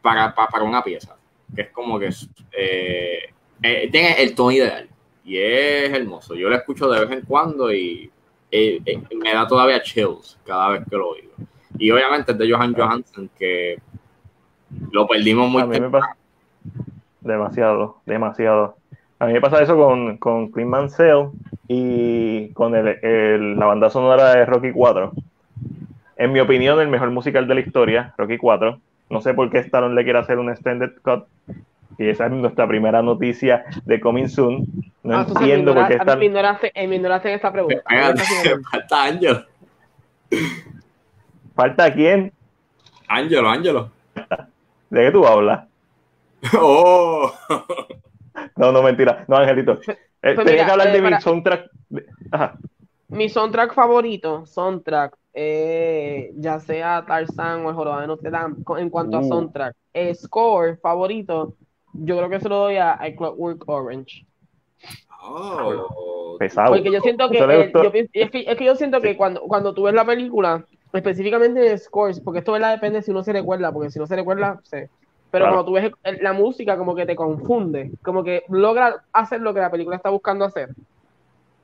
para, 0.00 0.34
para, 0.34 0.64
una 0.64 0.82
pieza, 0.82 1.16
que 1.54 1.62
es 1.62 1.70
como 1.70 1.98
que 1.98 2.10
eh, 2.52 3.34
eh, 3.62 3.88
tiene 3.90 4.22
el 4.22 4.34
tono 4.34 4.52
ideal 4.52 4.88
y 5.24 5.36
es 5.36 5.92
hermoso. 5.92 6.34
Yo 6.34 6.48
lo 6.48 6.56
escucho 6.56 6.88
de 6.88 7.04
vez 7.04 7.18
en 7.18 7.26
cuando 7.26 7.72
y 7.72 8.10
eh, 8.50 8.80
eh, 8.84 9.02
me 9.14 9.32
da 9.32 9.46
todavía 9.46 9.82
chills 9.82 10.38
cada 10.44 10.70
vez 10.70 10.82
que 10.88 10.96
lo 10.96 11.10
oigo. 11.10 11.32
Y 11.78 11.90
obviamente 11.90 12.32
es 12.32 12.38
de 12.38 12.50
Johan 12.50 12.74
Johansson, 12.74 13.30
que 13.38 13.78
lo 14.90 15.06
perdimos 15.06 15.50
muy 15.50 15.62
Demasiado, 17.20 18.00
demasiado. 18.06 18.76
A 19.18 19.26
mí 19.26 19.32
me 19.32 19.40
pasa 19.40 19.62
eso 19.62 19.76
con, 19.76 20.16
con 20.18 20.50
Clint 20.50 20.70
Mansell 20.70 21.30
y 21.66 22.52
con 22.52 22.74
el, 22.74 23.56
la 23.58 23.66
banda 23.66 23.90
sonora 23.90 24.34
de 24.34 24.46
Rocky 24.46 24.72
4. 24.72 25.12
En 26.16 26.32
mi 26.32 26.40
opinión, 26.40 26.80
el 26.80 26.88
mejor 26.88 27.10
musical 27.10 27.46
de 27.46 27.54
la 27.54 27.60
historia, 27.60 28.14
Rocky 28.16 28.38
4. 28.38 28.80
No 29.10 29.20
sé 29.20 29.34
por 29.34 29.50
qué 29.50 29.58
Stallone 29.58 29.94
le 29.94 30.04
quiere 30.04 30.18
hacer 30.18 30.38
un 30.38 30.50
extended 30.50 30.92
cut. 31.02 31.26
Y 31.98 32.08
esa 32.08 32.26
es 32.26 32.32
nuestra 32.32 32.66
primera 32.68 33.02
noticia 33.02 33.64
de 33.84 34.00
Coming 34.00 34.28
Soon. 34.28 34.66
No 35.02 35.18
ah, 35.18 35.26
entiendo 35.28 35.74
por 35.74 35.88
qué 35.88 35.94
está. 35.94 36.16
Me 36.16 36.26
ignoraste, 36.26 36.72
me 36.74 36.94
ignoraste 36.94 37.28
en 37.28 37.34
esta 37.34 37.52
pregunta. 37.52 37.82
falta 38.70 39.04
Ángelo. 39.04 39.44
¿Falta 41.54 41.92
quién? 41.92 42.32
Ángelo, 43.08 43.48
Ángelo. 43.48 43.90
¿De 44.90 45.04
qué 45.04 45.10
tú 45.10 45.26
hablas? 45.26 45.66
Oh. 46.60 47.32
No, 48.54 48.70
no, 48.70 48.82
mentira. 48.82 49.24
No, 49.26 49.36
Angelito. 49.36 49.80
Pues, 49.84 49.98
eh, 50.22 50.34
pues 50.34 50.50
que 50.50 50.60
hablar 50.62 50.92
de 50.92 50.98
eh, 50.98 51.02
mi 51.02 51.20
soundtrack. 51.20 51.70
Ajá. 52.30 52.58
Mi 53.08 53.28
soundtrack 53.28 53.74
favorito, 53.74 54.46
soundtrack, 54.46 55.16
eh, 55.32 56.30
ya 56.36 56.60
sea 56.60 57.04
Tarzan 57.06 57.64
o 57.64 57.70
el 57.70 57.74
Jorobado 57.74 58.02
de 58.02 58.06
Notre 58.06 58.30
Dame, 58.30 58.56
en 58.78 58.90
cuanto 58.90 59.16
a 59.16 59.20
uh. 59.20 59.28
soundtrack. 59.28 59.74
score 60.14 60.76
favorito, 60.76 61.54
yo 61.98 62.16
creo 62.16 62.30
que 62.30 62.40
se 62.40 62.48
lo 62.48 62.56
doy 62.56 62.76
a, 62.76 62.94
a 62.94 63.14
Clockwork 63.14 63.68
Orange. 63.68 64.24
Oh, 65.20 66.36
pesado. 66.38 66.74
Porque 66.74 66.92
yo 66.92 67.00
siento 67.00 67.28
que, 67.28 67.38
yo, 67.38 67.50
es 68.12 68.30
que, 68.30 68.44
es 68.46 68.56
que 68.56 68.64
yo 68.64 68.76
siento 68.76 69.00
que 69.00 69.16
cuando, 69.16 69.40
cuando 69.42 69.74
tú 69.74 69.82
ves 69.82 69.94
la 69.94 70.04
película, 70.04 70.64
específicamente 70.92 71.60
de 71.60 71.78
scores, 71.78 72.20
porque 72.20 72.38
esto 72.38 72.58
la 72.58 72.70
depende 72.70 73.02
si 73.02 73.10
uno 73.10 73.22
se 73.22 73.32
recuerda, 73.32 73.72
porque 73.72 73.90
si 73.90 73.98
no 73.98 74.06
se 74.06 74.16
recuerda, 74.16 74.60
sé. 74.62 74.88
Pero 75.30 75.44
cuando 75.44 75.64
tú 75.66 75.72
ves 75.72 75.92
la 76.22 76.32
música, 76.32 76.78
como 76.78 76.94
que 76.94 77.04
te 77.04 77.14
confunde, 77.14 77.90
como 78.02 78.24
que 78.24 78.44
logra 78.48 79.04
hacer 79.12 79.42
lo 79.42 79.52
que 79.52 79.60
la 79.60 79.70
película 79.70 79.96
está 79.96 80.08
buscando 80.08 80.46
hacer. 80.46 80.70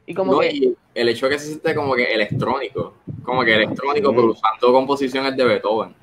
Y 0.06 0.12
como 0.12 0.38
que... 0.38 0.74
el 0.94 1.08
hecho 1.08 1.26
de 1.26 1.32
que 1.32 1.38
se 1.38 1.46
siente 1.46 1.74
como 1.74 1.94
que 1.94 2.04
electrónico, 2.04 2.92
como 3.22 3.42
que 3.42 3.54
electrónico, 3.54 4.10
pero 4.10 4.32
usando 4.32 4.70
composiciones 4.70 5.34
de 5.34 5.44
Beethoven. 5.44 5.94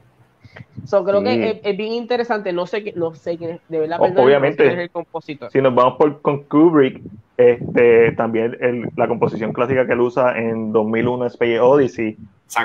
So, 0.85 1.03
creo 1.03 1.23
que 1.23 1.61
es, 1.63 1.77
bien 1.77 1.93
interesante. 1.93 2.53
No 2.53 2.65
sé, 2.65 2.93
no 2.95 3.13
sé 3.13 3.37
quién 3.37 3.51
es, 3.51 3.61
de 3.69 3.79
verdad, 3.79 3.99
obviamente, 4.01 4.67
es 4.67 4.77
el 4.77 4.89
compositor. 4.89 5.51
Si 5.51 5.61
nos 5.61 5.73
vamos 5.73 5.95
por 5.97 6.21
con 6.21 6.43
Kubrick, 6.43 7.01
este, 7.37 8.11
también 8.13 8.57
el, 8.59 8.89
la 8.95 9.07
composición 9.07 9.53
clásica 9.53 9.85
que 9.85 9.93
él 9.93 10.01
usa 10.01 10.37
en 10.37 10.71
2001 10.71 11.25
Space 11.27 11.59
Odyssey. 11.59 12.17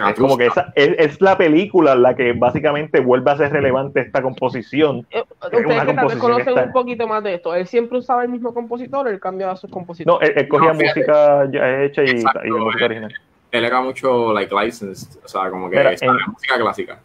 Es 0.09 0.19
como 0.19 0.37
que 0.37 0.47
esa, 0.47 0.73
es, 0.75 1.21
la 1.21 1.39
película 1.39 1.95
la 1.95 2.17
que 2.17 2.33
básicamente 2.33 2.99
vuelve 2.99 3.31
a 3.31 3.37
ser 3.37 3.53
relevante 3.53 4.01
esta 4.01 4.21
composición. 4.21 5.07
Eh, 5.11 5.23
ustedes 5.41 5.65
que 5.65 5.95
tal 5.95 6.07
vez 6.09 6.17
conocen 6.17 6.59
un 6.59 6.73
poquito 6.73 7.07
más 7.07 7.23
de 7.23 7.35
esto. 7.35 7.55
¿Él 7.55 7.69
siempre 7.69 7.99
usaba 7.99 8.25
el 8.25 8.29
mismo 8.29 8.53
compositor 8.53 9.07
o 9.07 9.11
él 9.11 9.21
cambiaba 9.21 9.55
sus 9.55 9.71
compositores? 9.71 10.29
No, 10.35 10.41
él, 10.41 10.49
cogía 10.49 10.73
música 10.73 11.49
ya 11.53 11.85
hecha 11.85 12.03
y, 12.03 12.11
y 12.45 12.51
música 12.51 12.85
original. 12.87 13.15
Él 13.53 13.65
era 13.65 13.81
mucho 13.81 14.33
like 14.33 14.55
licensed, 14.55 15.19
o 15.25 15.29
sea, 15.29 15.51
como 15.51 15.71
que 15.71 15.81
en, 15.81 16.17
música 16.33 16.59
clásica. 16.59 17.01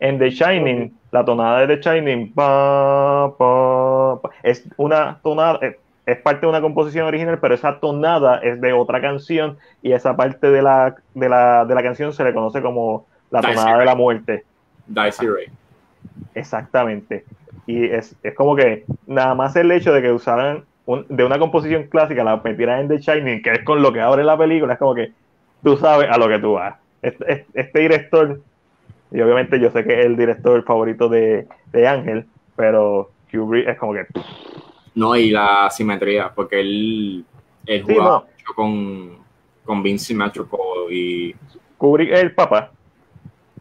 En 0.00 0.18
The 0.18 0.30
Shining, 0.30 0.92
la 1.12 1.24
tonada 1.24 1.66
de 1.66 1.76
The 1.76 1.82
Shining 1.82 2.32
es 4.42 4.68
una 4.76 5.18
tonada, 5.22 5.58
eh, 5.62 5.78
es 6.06 6.18
parte 6.18 6.40
de 6.42 6.46
una 6.46 6.60
composición 6.60 7.06
original, 7.06 7.38
pero 7.38 7.54
esa 7.54 7.78
tonada 7.78 8.38
es 8.38 8.60
de 8.60 8.72
otra 8.72 9.00
canción 9.00 9.58
y 9.82 9.92
esa 9.92 10.16
parte 10.16 10.50
de 10.50 10.62
la, 10.62 10.96
de 11.14 11.28
la, 11.28 11.64
de 11.64 11.74
la 11.74 11.82
canción 11.82 12.12
se 12.12 12.24
le 12.24 12.32
conoce 12.32 12.62
como 12.62 13.06
la 13.30 13.42
tonada 13.42 13.78
de 13.78 13.84
la 13.84 13.94
muerte. 13.94 14.44
Dicey 14.86 15.28
Ray. 15.28 15.46
Exactamente. 16.34 17.24
Y 17.66 17.84
es, 17.84 18.16
es, 18.22 18.34
como 18.34 18.56
que 18.56 18.84
nada 19.06 19.34
más 19.34 19.54
el 19.56 19.70
hecho 19.70 19.92
de 19.92 20.02
que 20.02 20.10
usaran 20.10 20.64
de 21.08 21.24
una 21.24 21.38
composición 21.38 21.84
clásica, 21.84 22.24
la 22.24 22.38
metieran 22.38 22.80
en 22.80 22.88
The 22.88 22.98
Shining, 22.98 23.42
que 23.42 23.52
es 23.52 23.64
con 23.64 23.82
lo 23.82 23.92
que 23.92 24.00
abre 24.00 24.24
la 24.24 24.36
película, 24.36 24.72
es 24.72 24.78
como 24.78 24.94
que 24.94 25.12
tú 25.62 25.76
sabes 25.76 26.08
a 26.10 26.18
lo 26.18 26.28
que 26.28 26.38
tú 26.38 26.54
vas. 26.54 26.76
Este, 27.02 27.46
este 27.54 27.80
director, 27.80 28.40
y 29.10 29.20
obviamente 29.20 29.60
yo 29.60 29.70
sé 29.70 29.84
que 29.84 30.00
es 30.00 30.06
el 30.06 30.16
director 30.16 30.62
favorito 30.64 31.08
de, 31.08 31.46
de 31.72 31.88
Ángel, 31.88 32.26
pero 32.56 33.10
Kubrick 33.30 33.68
es 33.68 33.78
como 33.78 33.94
que 33.94 34.06
no, 34.94 35.16
y 35.16 35.30
la 35.30 35.68
simetría, 35.70 36.32
porque 36.34 36.60
él, 36.60 37.24
él 37.66 37.82
jugaba 37.82 38.20
mucho 38.20 38.54
con, 38.54 39.18
con 39.64 39.82
Vince 39.82 40.14
Metrico 40.14 40.90
y... 40.90 41.34
Kubrick 41.78 42.12
es 42.12 42.20
el 42.20 42.34
papá. 42.34 42.72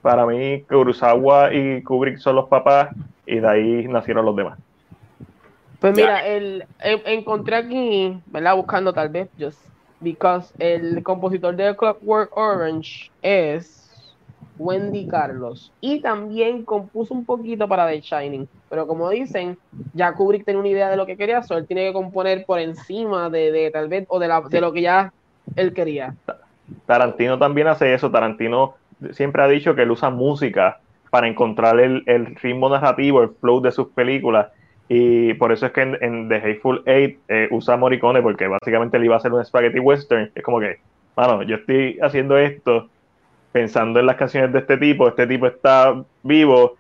Para 0.01 0.25
mí, 0.25 0.61
Kurosawa 0.63 1.53
y 1.53 1.81
Kubrick 1.83 2.17
son 2.17 2.35
los 2.35 2.47
papás 2.47 2.89
y 3.25 3.39
de 3.39 3.47
ahí 3.47 3.87
nacieron 3.87 4.25
los 4.25 4.35
demás. 4.35 4.57
Pues 5.79 5.95
mira, 5.95 6.25
el, 6.27 6.65
encontré 6.81 7.55
aquí, 7.55 8.19
¿verdad? 8.25 8.55
Buscando 8.55 8.91
tal 8.91 9.09
vez, 9.09 9.29
just 9.39 9.59
because 10.01 10.53
el 10.59 11.01
compositor 11.03 11.55
de 11.55 11.75
Clockwork 11.75 12.35
Orange 12.35 13.11
es 13.21 13.88
Wendy 14.59 15.07
Carlos. 15.07 15.71
Y 15.81 16.01
también 16.01 16.63
compuso 16.63 17.13
un 17.13 17.25
poquito 17.25 17.67
para 17.67 17.87
The 17.87 18.01
Shining. 18.01 18.47
Pero 18.69 18.85
como 18.85 19.09
dicen, 19.09 19.57
ya 19.93 20.13
Kubrick 20.13 20.45
tiene 20.45 20.59
una 20.59 20.69
idea 20.69 20.89
de 20.89 20.97
lo 20.97 21.05
que 21.05 21.17
quería, 21.17 21.41
so 21.41 21.57
él 21.57 21.65
tiene 21.65 21.87
que 21.87 21.93
componer 21.93 22.45
por 22.45 22.59
encima 22.59 23.29
de, 23.29 23.51
de 23.51 23.71
tal 23.71 23.87
vez, 23.87 24.05
o 24.09 24.19
de, 24.19 24.27
la, 24.27 24.41
de 24.41 24.61
lo 24.61 24.71
que 24.71 24.81
ya 24.81 25.11
él 25.55 25.73
quería. 25.73 26.13
Tarantino 26.85 27.39
también 27.39 27.67
hace 27.67 27.93
eso. 27.93 28.11
Tarantino 28.11 28.75
siempre 29.11 29.41
ha 29.41 29.47
dicho 29.47 29.73
que 29.73 29.83
él 29.83 29.91
usa 29.91 30.09
música 30.09 30.79
para 31.09 31.27
encontrar 31.27 31.79
el, 31.79 32.03
el 32.05 32.35
ritmo 32.35 32.69
narrativo, 32.69 33.23
el 33.23 33.29
flow 33.29 33.61
de 33.61 33.71
sus 33.71 33.87
películas. 33.87 34.49
Y 34.87 35.35
por 35.35 35.51
eso 35.51 35.67
es 35.67 35.71
que 35.71 35.81
en, 35.81 36.29
The 36.29 36.35
Hateful 36.35 36.83
Eight 36.85 37.19
eh, 37.27 37.47
usa 37.51 37.77
Morricone, 37.77 38.21
porque 38.21 38.47
básicamente 38.47 38.97
le 38.99 39.05
iba 39.05 39.15
a 39.15 39.17
hacer 39.19 39.31
un 39.31 39.45
spaghetti 39.45 39.79
western. 39.79 40.31
Es 40.33 40.43
como 40.43 40.59
que, 40.59 40.79
mano, 41.15 41.43
yo 41.43 41.57
estoy 41.57 41.97
haciendo 42.01 42.37
esto 42.37 42.89
pensando 43.51 43.99
en 43.99 44.05
las 44.05 44.15
canciones 44.15 44.51
de 44.53 44.59
este 44.59 44.77
tipo, 44.77 45.07
este 45.07 45.27
tipo 45.27 45.47
está 45.47 46.03
vivo, 46.23 46.75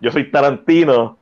yo 0.00 0.10
soy 0.10 0.30
Tarantino. 0.30 1.16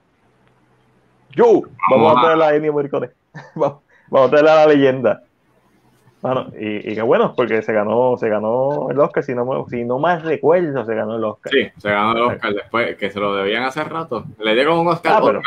Yo, 1.31 1.62
vamos, 1.91 2.16
a 2.16 2.23
traer 2.23 2.43
a 2.43 2.57
Ennio 2.57 2.73
Morricone. 2.73 3.11
vamos, 3.55 3.81
a 4.12 4.31
traer 4.31 4.49
a 4.49 4.55
la 4.55 4.66
leyenda. 4.66 5.23
Bueno, 6.21 6.47
y, 6.59 6.91
y 6.91 6.95
qué 6.95 7.03
bueno, 7.03 7.35
porque 7.37 7.61
se 7.61 7.73
ganó, 7.73 8.16
se 8.16 8.31
ganó 8.31 8.89
el 8.91 8.99
Oscar, 8.99 9.23
si 9.23 9.35
no, 9.35 9.66
si 9.69 9.85
no 9.85 9.99
más 9.99 10.23
recuerdo, 10.23 10.87
se 10.87 10.95
ganó 10.95 11.16
el 11.16 11.25
Oscar. 11.25 11.53
Sí, 11.53 11.69
se 11.77 11.91
ganó 11.91 12.12
el 12.12 12.23
Oscar 12.23 12.55
después, 12.55 12.97
que 12.97 13.11
se 13.11 13.21
lo 13.21 13.35
debían 13.35 13.65
hace 13.65 13.85
rato. 13.85 14.25
Le 14.39 14.55
dieron 14.55 14.79
un 14.79 14.89
Oscar 14.89 15.16
ah, 15.16 15.21
por 15.21 15.37
O 15.37 15.43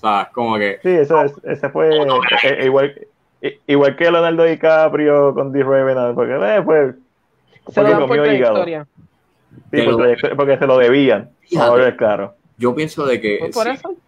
sea, 0.00 0.30
como 0.32 0.56
que. 0.56 0.80
Sí, 0.82 0.88
eso 0.88 1.22
es, 1.22 1.32
ese 1.44 1.68
fue 1.68 1.96
eh, 1.96 2.08
eh, 2.42 2.64
igual, 2.64 2.94
igual 3.68 3.94
que 3.94 4.10
Leonardo 4.10 4.42
DiCaprio 4.42 5.32
con 5.32 5.52
The 5.52 5.62
Revenant, 5.62 6.16
porque 6.16 6.34
eh, 6.34 6.62
pues, 6.64 6.96
se 7.68 7.82
lo 7.82 8.06
por 8.06 8.16
trayectoria. 8.16 8.86
Sí, 9.72 9.82
porque 10.36 10.58
se 10.58 10.66
lo 10.66 10.78
debían. 10.78 11.30
Ahora 11.58 11.88
es 11.88 11.94
claro. 11.94 12.34
Yo 12.58 12.74
pienso 12.74 13.04
de 13.04 13.20
que 13.20 13.50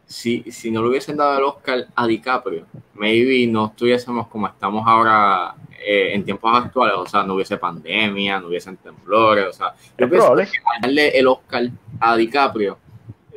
si, 0.07 0.43
si, 0.51 0.71
no 0.71 0.83
le 0.83 0.89
hubiesen 0.89 1.19
dado 1.19 1.37
el 1.37 1.45
Oscar 1.45 1.87
a 1.95 2.07
DiCaprio, 2.07 2.65
maybe 2.95 3.47
no 3.47 3.67
estuviésemos 3.67 4.27
como 4.29 4.47
estamos 4.47 4.85
ahora 4.87 5.55
eh, 5.87 6.15
en 6.15 6.25
tiempos 6.25 6.51
actuales, 6.57 6.97
o 6.97 7.05
sea, 7.05 7.25
no 7.25 7.35
hubiese 7.35 7.59
pandemia, 7.59 8.41
no 8.41 8.49
hubiesen 8.49 8.79
temblores, 8.79 9.47
o 9.47 9.53
sea, 9.53 9.75
yo 9.99 10.09
pienso 10.09 10.35
que 10.35 10.47
darle 10.81 11.19
el 11.19 11.27
Oscar 11.27 11.65
a 12.01 12.17
DiCaprio, 12.17 12.79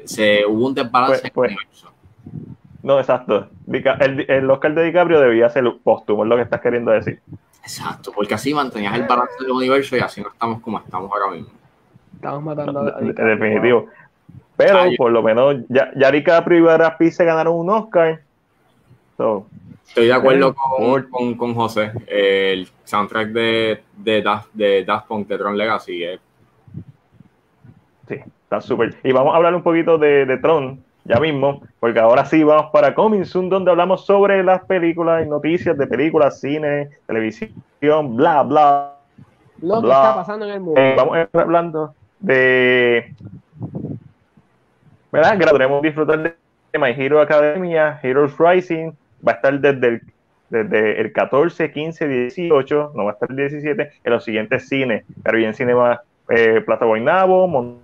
se, 0.06 0.46
hubo 0.46 0.68
un 0.68 0.74
desbalance 0.74 1.30
pues, 1.34 1.54
pues, 1.54 1.86
No, 2.82 2.98
exacto. 2.98 3.50
El, 3.68 4.26
el, 4.30 4.50
Oscar 4.50 4.74
de 4.74 4.84
DiCaprio 4.86 5.20
debía 5.20 5.50
ser 5.50 5.66
póstumo, 5.84 6.24
es 6.24 6.30
lo 6.30 6.38
que 6.38 6.44
estás 6.44 6.62
queriendo 6.62 6.92
decir. 6.92 7.22
Exacto, 7.64 8.12
porque 8.12 8.34
así 8.34 8.54
mantenías 8.54 8.96
el 8.96 9.04
balance 9.04 9.36
del 9.40 9.52
universo 9.52 9.96
y 9.96 10.00
así 10.00 10.22
no 10.22 10.30
estamos 10.30 10.62
como 10.62 10.80
estamos 10.80 11.12
ahora 11.12 11.36
mismo. 11.36 11.52
Estamos 12.16 12.44
matando 12.44 12.80
a. 12.82 13.00
Definitivo. 13.02 13.88
Pero 14.58 14.80
por 14.98 15.12
lo 15.12 15.24
menos 15.24 15.58
ya, 15.70 15.92
ya 15.96 16.12
DiCaprio 16.12 16.60
y 16.60 16.62
Brad 16.62 16.98
Pitt 16.98 17.14
se 17.14 17.26
ganaron 17.26 17.56
un 17.56 17.70
Oscar. 17.70 18.22
So, 19.18 19.48
Estoy 19.92 20.06
de 20.06 20.14
acuerdo 20.14 20.56
con, 20.56 21.04
con, 21.04 21.34
con, 21.36 21.54
José. 21.54 21.92
El 22.08 22.66
soundtrack 22.86 23.28
de, 23.30 23.84
de, 23.98 24.22
Daft, 24.22 24.50
de 24.54 24.86
Daft 24.86 25.08
Punk 25.08 25.28
de 25.28 25.38
Tron 25.38 25.58
Legacy 25.58 26.06
Sí, 28.08 28.16
está 28.44 28.62
súper. 28.62 28.96
Y 29.04 29.12
vamos 29.12 29.34
a 29.34 29.38
hablar 29.38 29.54
un 29.54 29.64
poquito 29.64 29.98
de, 29.98 30.26
de, 30.26 30.38
Tron 30.38 30.82
ya 31.04 31.20
mismo, 31.20 31.62
porque 31.80 32.00
ahora 32.00 32.26
sí 32.26 32.44
vamos 32.44 32.72
para 32.72 32.94
Coming 32.94 33.26
Soon, 33.26 33.50
donde 33.50 33.72
hablamos 33.72 34.06
sobre 34.06 34.44
las 34.44 34.64
películas 34.66 35.26
y 35.26 35.30
noticias 35.30 35.78
de 35.78 35.88
películas, 35.88 36.40
cine, 36.40 36.90
televisión, 37.08 38.16
bla, 38.16 38.44
bla. 38.44 38.94
Lo 39.62 39.82
que 39.82 39.88
está 39.88 40.16
pasando 40.16 40.46
en 40.46 40.52
el 40.54 40.60
mundo. 40.60 40.80
Eh, 40.80 40.94
vamos 40.96 41.16
a 41.16 41.22
estar 41.24 41.42
hablando 41.42 41.94
de. 42.20 43.14
¿Verdad? 45.12 45.38
Que 45.38 45.48
podremos 45.48 45.82
disfrutar 45.82 46.22
de 46.22 46.80
My 46.80 46.92
Hero 46.92 47.20
Academia, 47.20 48.00
Heroes 48.02 48.34
Rising, 48.38 48.92
va 49.28 49.34
a 49.34 49.36
estar 49.36 49.60
desde 49.60 49.88
el, 49.88 50.02
desde 50.50 51.02
el 51.02 51.12
14, 51.12 51.72
15, 51.72 52.08
18, 52.08 52.94
no 52.96 53.06
va 53.06 53.12
a 53.12 53.14
estar 53.14 53.30
el 53.30 53.36
17, 53.36 53.92
en 54.04 54.12
los 54.12 54.24
siguientes 54.24 54.70
cines, 54.70 55.04
Caribbean 55.24 55.54
Cinema, 55.54 56.02
eh, 56.30 56.62
Plata 56.66 56.86
Guaynabo, 56.86 57.78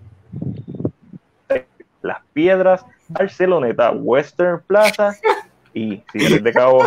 Las 2.01 2.21
Piedras, 2.31 2.85
Barceloneta, 3.09 3.91
Western 3.91 4.61
Plaza 4.65 5.15
y 5.73 6.01
si 6.11 6.25
eres 6.25 6.43
de 6.43 6.53
Cabo 6.53 6.83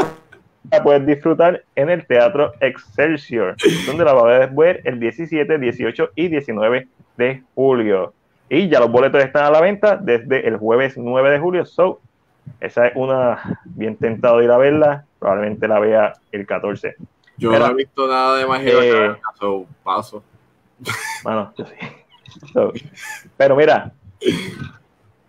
la 0.70 0.82
puedes 0.82 1.06
disfrutar 1.06 1.64
en 1.74 1.90
el 1.90 2.06
Teatro 2.06 2.52
Excelsior, 2.60 3.56
donde 3.86 4.04
la 4.04 4.12
vas 4.12 4.42
a 4.42 4.46
ver 4.46 4.82
el 4.84 5.00
17, 5.00 5.58
18 5.58 6.10
y 6.14 6.28
19 6.28 6.88
de 7.16 7.42
julio. 7.54 8.12
Y 8.48 8.68
ya 8.68 8.80
los 8.80 8.90
boletos 8.90 9.22
están 9.22 9.44
a 9.44 9.50
la 9.50 9.60
venta 9.60 9.96
desde 9.96 10.46
el 10.46 10.56
jueves 10.56 10.96
9 10.96 11.30
de 11.30 11.38
julio. 11.38 11.64
So, 11.64 12.00
esa 12.60 12.88
es 12.88 12.92
una 12.96 13.60
bien 13.64 13.96
tentado 13.96 14.38
de 14.38 14.44
ir 14.44 14.50
a 14.50 14.58
verla. 14.58 15.04
Probablemente 15.18 15.68
la 15.68 15.78
vea 15.78 16.12
el 16.32 16.46
14. 16.46 16.96
Yo 17.36 17.58
no 17.58 17.66
he 17.66 17.74
visto 17.74 18.06
nada 18.06 18.36
de 18.36 18.46
más 18.46 18.60
eh, 18.64 19.16
paso. 19.82 20.22
Bueno, 21.22 21.52
yo 21.56 21.64
sí. 21.66 22.88
pero 23.36 23.54
mira, 23.56 23.92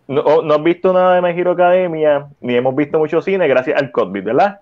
no, 0.07 0.41
no 0.41 0.53
has 0.53 0.63
visto 0.63 0.93
nada 0.93 1.15
de 1.15 1.21
My 1.21 1.39
Hero 1.39 1.51
Academia, 1.51 2.27
ni 2.41 2.55
hemos 2.55 2.75
visto 2.75 2.97
mucho 2.99 3.21
cine 3.21 3.47
gracias 3.47 3.81
al 3.81 3.91
COVID, 3.91 4.23
¿verdad? 4.23 4.59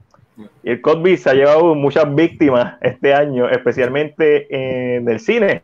Y 0.63 0.71
el 0.71 0.81
COVID 0.81 1.17
se 1.17 1.29
ha 1.29 1.33
llevado 1.33 1.75
muchas 1.75 2.13
víctimas 2.13 2.77
este 2.81 3.13
año, 3.13 3.49
especialmente 3.49 4.95
en 4.95 5.09
el 5.09 5.19
cine. 5.19 5.63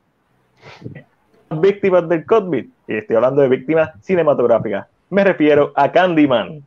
Víctimas 1.49 2.09
del 2.09 2.25
COVID. 2.25 2.65
Y 2.87 2.93
estoy 2.93 3.15
hablando 3.15 3.41
de 3.41 3.47
víctimas 3.47 3.91
cinematográficas 4.01 4.87
me 5.09 5.23
refiero 5.23 5.71
a 5.75 5.91
Candyman. 5.91 6.65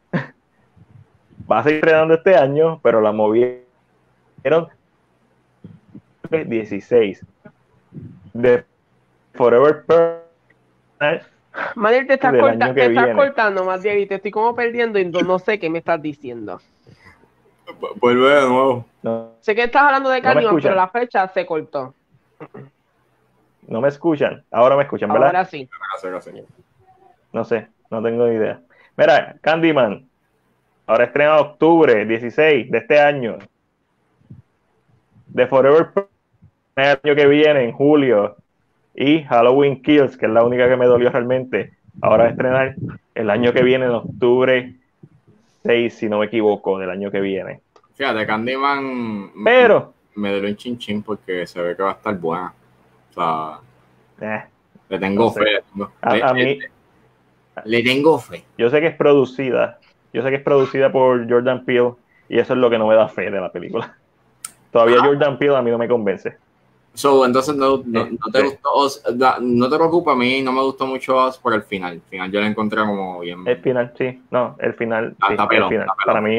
Va 1.50 1.60
a 1.60 1.62
seguir 1.62 1.76
estrenando 1.76 2.14
este 2.14 2.36
año, 2.36 2.80
pero 2.82 3.00
la 3.00 3.12
movieron 3.12 3.62
16 6.30 7.24
de 8.34 8.64
Forever 9.34 9.84
Personal. 9.84 11.26
Madre, 11.74 12.04
te 12.04 12.14
estás, 12.14 12.34
cortando, 13.14 13.64
más 13.64 13.82
te 13.82 14.14
estoy 14.14 14.30
como 14.30 14.54
perdiendo 14.54 14.98
y 14.98 15.04
no 15.04 15.38
sé 15.38 15.58
qué 15.58 15.70
me 15.70 15.78
estás 15.78 16.00
diciendo. 16.00 16.60
Vuelve 17.96 18.28
de 18.28 18.48
nuevo. 18.48 18.84
Sé 19.40 19.54
que 19.54 19.64
estás 19.64 19.82
hablando 19.82 20.10
de 20.10 20.22
Candyman, 20.22 20.56
pero 20.60 20.74
la 20.74 20.88
fecha 20.88 21.28
se 21.28 21.46
cortó. 21.46 21.94
No 23.66 23.80
me 23.80 23.88
escuchan. 23.88 24.42
Ahora 24.50 24.76
me 24.76 24.84
escuchan, 24.84 25.12
¿verdad? 25.12 25.28
Ahora 25.28 25.44
sí. 25.44 25.68
No 27.32 27.44
sé. 27.44 27.68
No 27.90 28.02
tengo 28.02 28.26
ni 28.26 28.36
idea. 28.36 28.60
Mira, 28.96 29.36
Candyman. 29.40 30.08
Ahora 30.86 31.04
estrena 31.04 31.38
octubre 31.38 32.06
16 32.06 32.70
de 32.70 32.78
este 32.78 33.00
año. 33.00 33.38
De 35.26 35.46
Forever 35.46 35.90
el 36.76 36.98
año 37.02 37.14
que 37.14 37.26
viene, 37.26 37.64
en 37.64 37.72
julio. 37.72 38.36
Y 39.00 39.22
Halloween 39.22 39.80
Kills, 39.80 40.16
que 40.16 40.26
es 40.26 40.32
la 40.32 40.42
única 40.42 40.68
que 40.68 40.76
me 40.76 40.86
dolió 40.86 41.08
realmente. 41.10 41.72
Ahora 42.02 42.24
a 42.24 42.28
estrenar 42.30 42.74
el 43.14 43.30
año 43.30 43.52
que 43.52 43.62
viene, 43.62 43.84
en 43.84 43.92
octubre 43.92 44.74
6, 45.62 45.94
si 45.94 46.08
no 46.08 46.18
me 46.18 46.26
equivoco, 46.26 46.80
del 46.80 46.90
año 46.90 47.08
que 47.08 47.20
viene. 47.20 47.60
Fíjate, 47.94 48.26
Candyman. 48.26 49.30
Pero. 49.44 49.94
Me, 50.16 50.32
dolió 50.32 50.48
un 50.48 50.56
chinchín 50.56 51.04
porque 51.04 51.46
se 51.46 51.62
ve 51.62 51.76
que 51.76 51.82
va 51.84 51.90
a 51.90 51.94
estar 51.94 52.18
buena. 52.18 52.52
O 53.10 53.12
sea. 53.12 53.60
Eh, 54.20 54.42
le 54.88 54.98
tengo 54.98 55.30
fe. 55.30 55.62
a, 56.00 56.34
mí, 56.34 56.58
le 57.66 57.82
tengo 57.84 58.18
fe. 58.18 58.42
Yo 58.56 58.68
sé 58.68 58.80
que 58.80 58.88
es 58.88 58.96
producida, 58.96 59.78
yo 60.12 60.24
sé 60.24 60.30
que 60.30 60.36
es 60.36 60.42
producida 60.42 60.90
por 60.90 61.30
Jordan 61.30 61.64
Peele 61.64 61.92
y 62.28 62.40
eso 62.40 62.54
es 62.54 62.58
lo 62.58 62.68
que 62.68 62.78
no 62.78 62.88
me 62.88 62.96
da 62.96 63.06
fe 63.06 63.30
de 63.30 63.40
la 63.40 63.52
película. 63.52 63.96
Todavía 64.72 64.96
ah. 65.00 65.06
Jordan 65.06 65.38
Peele 65.38 65.56
a 65.56 65.62
mí 65.62 65.70
no 65.70 65.78
me 65.78 65.86
convence. 65.86 66.36
So, 66.98 67.24
entonces 67.24 67.54
no, 67.54 67.82
no, 67.84 68.08
te 68.32 68.42
gustó, 68.42 69.10
no 69.40 69.70
te 69.70 69.76
preocupa, 69.76 70.12
a 70.12 70.16
mí 70.16 70.42
no 70.42 70.50
me 70.50 70.62
gustó 70.62 70.86
mucho 70.86 71.30
por 71.40 71.54
el 71.54 71.62
final. 71.62 71.94
El 71.94 72.00
final 72.02 72.32
yo 72.32 72.40
lo 72.40 72.46
encontré 72.46 72.80
como 72.80 73.20
bien. 73.20 73.46
El 73.46 73.58
final, 73.58 73.92
sí, 73.96 74.20
no, 74.30 74.56
el 74.58 74.74
final. 74.74 75.14
sí, 75.28 75.34
el 75.38 75.68
final. 75.68 75.86
Para 76.04 76.20
mí, 76.20 76.38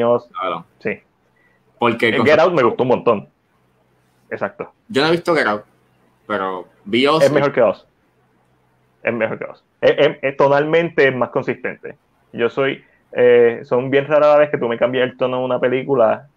sí. 0.78 1.00
Porque 1.78 2.12
Get 2.12 2.38
Out 2.38 2.52
me 2.52 2.62
gustó 2.62 2.82
un 2.82 2.88
montón. 2.90 3.28
Exacto. 4.30 4.70
Yo 4.88 5.00
no 5.00 5.08
he 5.08 5.12
visto 5.12 5.34
Get 5.34 5.46
Out, 5.46 5.62
pero 6.26 6.66
vi 6.84 7.06
Es 7.06 7.32
mejor 7.32 7.52
que 7.52 7.62
Oz. 7.62 7.86
Es 9.02 9.14
mejor 9.14 9.38
que 9.38 9.44
Oz 9.46 9.64
es, 9.80 10.36
tonalmente 10.36 11.10
más 11.10 11.30
consistente. 11.30 11.96
Yo 12.32 12.50
soy, 12.50 12.84
eh, 13.12 13.60
son 13.64 13.90
bien 13.90 14.06
raras 14.06 14.38
vez 14.38 14.50
que 14.50 14.58
tú 14.58 14.68
me 14.68 14.78
cambias 14.78 15.10
el 15.10 15.16
tono 15.16 15.38
de 15.38 15.44
una 15.44 15.58
película 15.58 16.28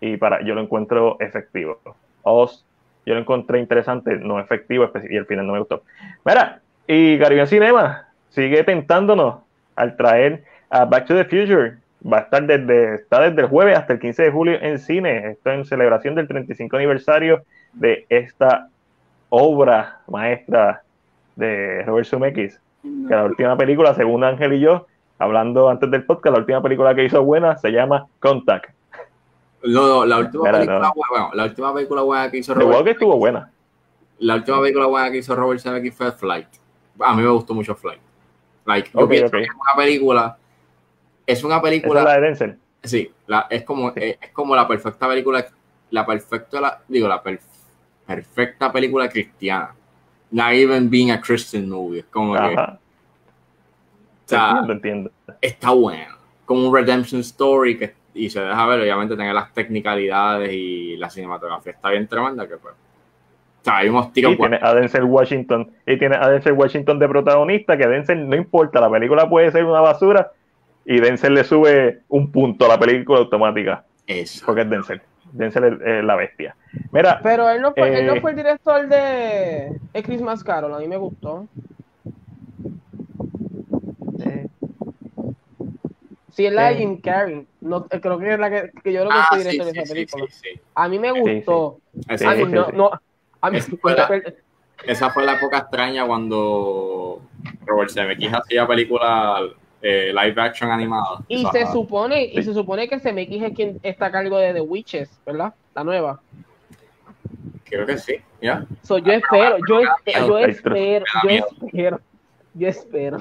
y 0.00 0.16
para 0.16 0.42
yo 0.44 0.54
lo 0.54 0.62
encuentro 0.62 1.16
efectivo. 1.20 1.80
Oz, 2.22 2.64
yo 3.04 3.14
lo 3.14 3.20
encontré 3.20 3.58
interesante, 3.58 4.16
no 4.16 4.38
efectivo, 4.38 4.90
y 5.08 5.16
al 5.16 5.26
final 5.26 5.46
no 5.46 5.54
me 5.54 5.58
gustó. 5.58 5.82
Mira, 6.24 6.60
y 6.86 7.18
Caribbean 7.18 7.46
Cinema 7.46 8.08
sigue 8.28 8.62
tentándonos 8.64 9.40
al 9.76 9.96
traer 9.96 10.44
a 10.70 10.84
Back 10.84 11.06
to 11.06 11.14
the 11.14 11.24
Future. 11.24 11.76
Va 12.04 12.18
a 12.18 12.20
estar 12.22 12.44
desde, 12.44 12.94
está 12.96 13.20
desde 13.20 13.42
el 13.42 13.48
jueves 13.48 13.76
hasta 13.76 13.92
el 13.92 14.00
15 14.00 14.22
de 14.24 14.30
julio 14.30 14.58
en 14.60 14.78
cine. 14.78 15.30
Esto 15.30 15.50
en 15.50 15.64
celebración 15.64 16.14
del 16.14 16.26
35 16.28 16.76
aniversario 16.76 17.42
de 17.72 18.06
esta 18.08 18.68
obra 19.28 20.00
maestra 20.08 20.82
de 21.36 21.82
Robert 21.84 22.06
Zemeckis 22.06 22.60
que 22.82 23.14
la 23.14 23.24
última 23.24 23.56
película, 23.56 23.94
según 23.94 24.24
Ángel 24.24 24.54
y 24.54 24.60
yo, 24.60 24.86
hablando 25.18 25.68
antes 25.70 25.90
del 25.90 26.04
podcast, 26.04 26.34
la 26.34 26.40
última 26.40 26.62
película 26.62 26.94
que 26.94 27.04
hizo 27.04 27.22
buena 27.22 27.56
se 27.56 27.70
llama 27.70 28.06
Contact. 28.18 28.70
No, 29.64 29.86
no, 29.86 30.06
la 30.06 30.18
última 30.18 30.50
película 30.50 30.92
buena, 30.94 31.30
la 31.34 31.44
última 31.44 31.74
película 31.74 32.02
buena 32.02 32.30
que 32.30 32.38
hizo 32.38 32.54
Robert. 32.54 32.84
que 32.84 32.90
estuvo 32.90 33.16
buena. 33.16 33.50
La 34.18 34.36
última 34.36 34.60
película 34.60 34.86
buena 34.86 35.10
que 35.10 35.18
hizo 35.18 35.34
Robert 35.34 35.60
Zemeckis 35.60 35.94
fue 35.94 36.12
Flight. 36.12 36.48
A 37.00 37.14
mí 37.14 37.22
me 37.22 37.28
gustó 37.28 37.54
mucho 37.54 37.74
Flight. 37.74 38.00
Like, 38.64 38.90
yo 38.92 39.08
pienso 39.08 39.30
que 39.30 39.42
es 39.42 39.50
una 39.50 39.76
película. 39.76 40.36
Es 41.26 41.44
una 41.44 41.60
película. 41.60 42.00
¿Es 42.00 42.06
la 42.06 42.14
de 42.14 42.20
Denzel? 42.20 42.58
Sí, 42.82 43.12
la, 43.26 43.46
es, 43.48 43.62
como, 43.64 43.92
es, 43.94 44.16
como 44.32 44.56
la 44.56 44.66
perfecta 44.66 45.08
película, 45.08 45.46
la 45.90 46.04
perfecta, 46.04 46.60
la, 46.60 46.82
digo, 46.88 47.08
la 47.08 47.22
perfecta 48.06 48.72
película 48.72 49.08
cristiana. 49.08 49.74
Not 50.30 50.52
even 50.52 50.88
being 50.88 51.10
a 51.10 51.20
Christian 51.20 51.68
movie. 51.68 52.00
Es 52.00 52.06
como 52.06 52.34
que. 52.34 52.40
O 52.40 52.78
sea, 54.24 54.64
entiendo, 54.68 55.10
Está 55.40 55.70
bueno. 55.70 56.16
Como 56.44 56.68
un 56.68 56.74
redemption 56.74 57.20
story 57.20 57.78
que, 57.78 57.94
y 58.14 58.30
se 58.30 58.40
deja 58.40 58.66
ver, 58.66 58.80
obviamente, 58.80 59.16
tener 59.16 59.34
las 59.34 59.52
technicalidades 59.52 60.52
y 60.52 60.96
la 60.96 61.08
cinematografía 61.10 61.72
está 61.72 61.90
bien 61.90 62.06
tremenda. 62.06 62.46
Que 62.46 62.56
pues, 62.56 62.74
o 62.74 63.64
sea, 63.64 63.78
hay 63.78 63.88
unos 63.88 64.12
tiros. 64.12 64.32
Y 64.32 64.36
tiene 64.36 64.58
a 64.60 64.74
Denzel 64.74 65.04
Washington. 65.04 65.70
Y 65.86 65.98
tiene 65.98 66.16
a 66.16 66.28
Denzel 66.28 66.52
Washington 66.52 66.98
de 66.98 67.08
protagonista. 67.08 67.76
Que 67.76 67.86
Denzel 67.86 68.28
no 68.28 68.36
importa, 68.36 68.80
la 68.80 68.90
película 68.90 69.28
puede 69.28 69.50
ser 69.50 69.64
una 69.64 69.80
basura 69.80 70.32
y 70.84 71.00
Denzel 71.00 71.34
le 71.34 71.44
sube 71.44 72.00
un 72.08 72.30
punto 72.30 72.66
a 72.66 72.68
la 72.68 72.78
película 72.78 73.20
automática. 73.20 73.84
Eso. 74.06 74.44
Porque 74.44 74.62
es 74.62 74.70
Denzel. 74.70 75.00
Denzel 75.32 75.80
es, 75.82 76.04
la 76.04 76.16
bestia. 76.16 76.54
Mira, 76.90 77.20
Pero 77.22 77.48
él 77.48 77.62
no, 77.62 77.72
fue, 77.72 77.98
él 77.98 78.06
no 78.06 78.14
eh, 78.14 78.20
fue 78.20 78.32
el 78.32 78.36
director 78.36 78.86
de 78.88 79.80
Christmas 80.02 80.44
Carol, 80.44 80.74
a 80.74 80.78
mí 80.78 80.88
me 80.88 80.96
gustó. 80.96 81.46
Sí, 86.32 86.46
es 86.46 86.52
la 86.52 86.68
de 86.68 86.76
Jim 86.76 87.00
Carrey. 87.00 87.46
No, 87.62 87.86
eh, 87.90 88.00
creo 88.00 88.18
que 88.18 88.32
es 88.32 88.38
la 88.40 88.50
que, 88.50 88.70
que 88.82 88.92
yo 88.92 89.00
creo 89.00 89.10
que 89.10 89.18
ah, 89.18 89.26
fue 89.28 89.38
director 89.38 89.72
de 89.72 89.80
esa 89.80 89.94
película. 89.94 90.26
a 90.74 90.88
mí 90.88 90.98
me 90.98 91.12
gustó. 91.12 91.78
a 92.08 92.34
mí 92.34 92.44
no, 92.44 92.68
no, 92.72 92.90
a 93.40 93.50
mí 93.50 93.58
esa, 93.58 93.76
fue 93.80 93.94
la, 93.94 94.22
esa 94.84 95.10
fue 95.10 95.24
la 95.24 95.34
época 95.34 95.58
extraña 95.58 96.04
cuando 96.04 97.22
Robert 97.64 97.90
Zemeckis 97.90 98.32
hacía 98.32 98.66
películas 98.66 99.42
eh, 99.80 100.12
live 100.12 100.42
action 100.42 100.72
animado. 100.72 101.24
Y 101.28 101.46
se 101.46 101.66
supone, 101.70 102.24
y 102.24 102.42
se 102.42 102.52
supone 102.52 102.88
que 102.88 102.98
CMX 102.98 103.42
es 103.42 103.54
quien 103.54 103.80
está 103.84 104.06
a 104.06 104.10
cargo 104.10 104.38
de 104.38 104.54
The 104.54 104.60
Witches, 104.60 105.08
¿verdad? 105.24 105.54
La 105.74 105.84
nueva. 105.84 106.20
Creo 107.64 107.86
que 107.86 107.96
sí, 107.96 108.16
ya. 108.40 108.66
yo 108.88 108.96
espero, 108.96 109.56
yo, 109.68 109.80
espero, 109.80 110.26
yo 110.26 110.38
espero, 110.38 112.00
yo 112.54 112.68
espero, 112.68 113.18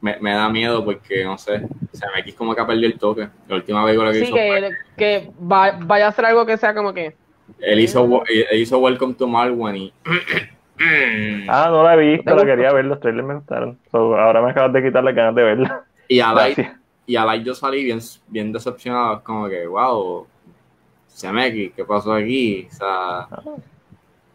Me, 0.00 0.16
me, 0.20 0.32
da 0.32 0.48
miedo 0.48 0.84
porque, 0.84 1.24
no 1.24 1.36
sé, 1.36 1.60
CMX 1.92 2.34
como 2.36 2.54
que 2.54 2.60
ha 2.60 2.66
perdido 2.66 2.86
el 2.86 2.98
toque. 2.98 3.28
La 3.48 3.56
última 3.56 3.84
vez 3.84 3.98
que 3.98 4.20
hizo. 4.20 4.34
Que, 4.34 4.70
que 4.96 5.30
vaya 5.38 6.06
a 6.06 6.08
hacer 6.08 6.24
algo 6.24 6.46
que 6.46 6.56
sea 6.56 6.74
como 6.74 6.94
que. 6.94 7.16
Él 7.58 7.80
hizo, 7.80 8.22
él 8.28 8.60
hizo 8.60 8.78
Welcome 8.78 9.14
to 9.14 9.26
Marwan 9.26 9.76
y. 9.76 9.92
ah, 11.48 11.68
no 11.70 11.82
la 11.82 11.94
he 11.94 12.16
visto, 12.16 12.34
la 12.34 12.44
quería 12.44 12.72
ver, 12.72 12.84
los 12.84 13.00
trailers 13.00 13.26
me 13.26 13.34
gustaron. 13.34 13.78
ahora 13.92 14.42
me 14.42 14.50
acabas 14.50 14.72
de 14.72 14.84
quitar 14.84 15.02
las 15.02 15.14
ganas 15.14 15.34
de 15.34 15.42
verla. 15.42 15.84
Y 16.06 16.20
a 16.20 16.32
Light, 16.32 16.58
y 17.06 17.16
a 17.16 17.24
Light 17.24 17.44
yo 17.44 17.54
salí 17.54 17.84
bien, 17.84 17.98
bien 18.28 18.52
decepcionado, 18.52 19.22
como 19.22 19.48
que, 19.48 19.66
wow, 19.66 20.26
CMX, 21.08 21.74
¿qué 21.74 21.84
pasó 21.86 22.12
aquí? 22.12 22.68
O 22.70 22.74
sea, 22.74 23.28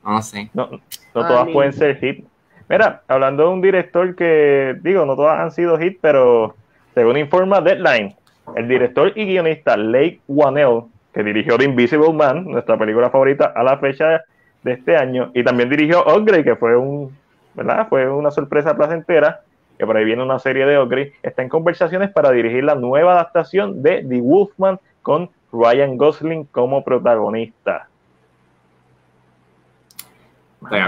no 0.03 0.21
sé. 0.21 0.49
No, 0.53 0.69
no 0.69 0.81
todas 1.13 1.47
pueden 1.49 1.73
ser 1.73 1.97
hit. 1.99 2.25
Mira, 2.69 3.01
hablando 3.07 3.43
de 3.43 3.49
un 3.49 3.61
director 3.61 4.15
que, 4.15 4.77
digo, 4.81 5.05
no 5.05 5.15
todas 5.15 5.39
han 5.39 5.51
sido 5.51 5.77
hit, 5.77 5.99
pero 6.01 6.55
según 6.93 7.17
informa 7.17 7.61
Deadline, 7.61 8.15
el 8.55 8.67
director 8.67 9.11
y 9.15 9.25
guionista 9.25 9.77
Lake 9.77 10.21
Wanell, 10.27 10.83
que 11.13 11.23
dirigió 11.23 11.57
The 11.57 11.65
Invisible 11.65 12.13
Man, 12.13 12.45
nuestra 12.45 12.77
película 12.77 13.09
favorita 13.09 13.53
a 13.55 13.63
la 13.63 13.77
fecha 13.77 14.23
de 14.63 14.73
este 14.73 14.95
año, 14.95 15.31
y 15.33 15.43
también 15.43 15.69
dirigió 15.69 16.03
Upgrade, 16.03 16.43
que 16.43 16.55
fue 16.55 16.75
un, 16.75 17.15
¿verdad? 17.53 17.87
Fue 17.89 18.09
una 18.09 18.31
sorpresa 18.31 18.75
placentera 18.75 19.41
que 19.77 19.85
por 19.85 19.97
ahí 19.97 20.05
viene 20.05 20.23
una 20.23 20.39
serie 20.39 20.65
de 20.65 20.77
Ogre, 20.77 21.13
está 21.23 21.41
en 21.41 21.49
conversaciones 21.49 22.11
para 22.11 22.31
dirigir 22.31 22.63
la 22.63 22.75
nueva 22.75 23.13
adaptación 23.13 23.81
de 23.81 24.05
The 24.07 24.21
Wolfman 24.21 24.79
con 25.01 25.29
Ryan 25.51 25.97
Gosling 25.97 26.45
como 26.45 26.83
protagonista. 26.83 27.87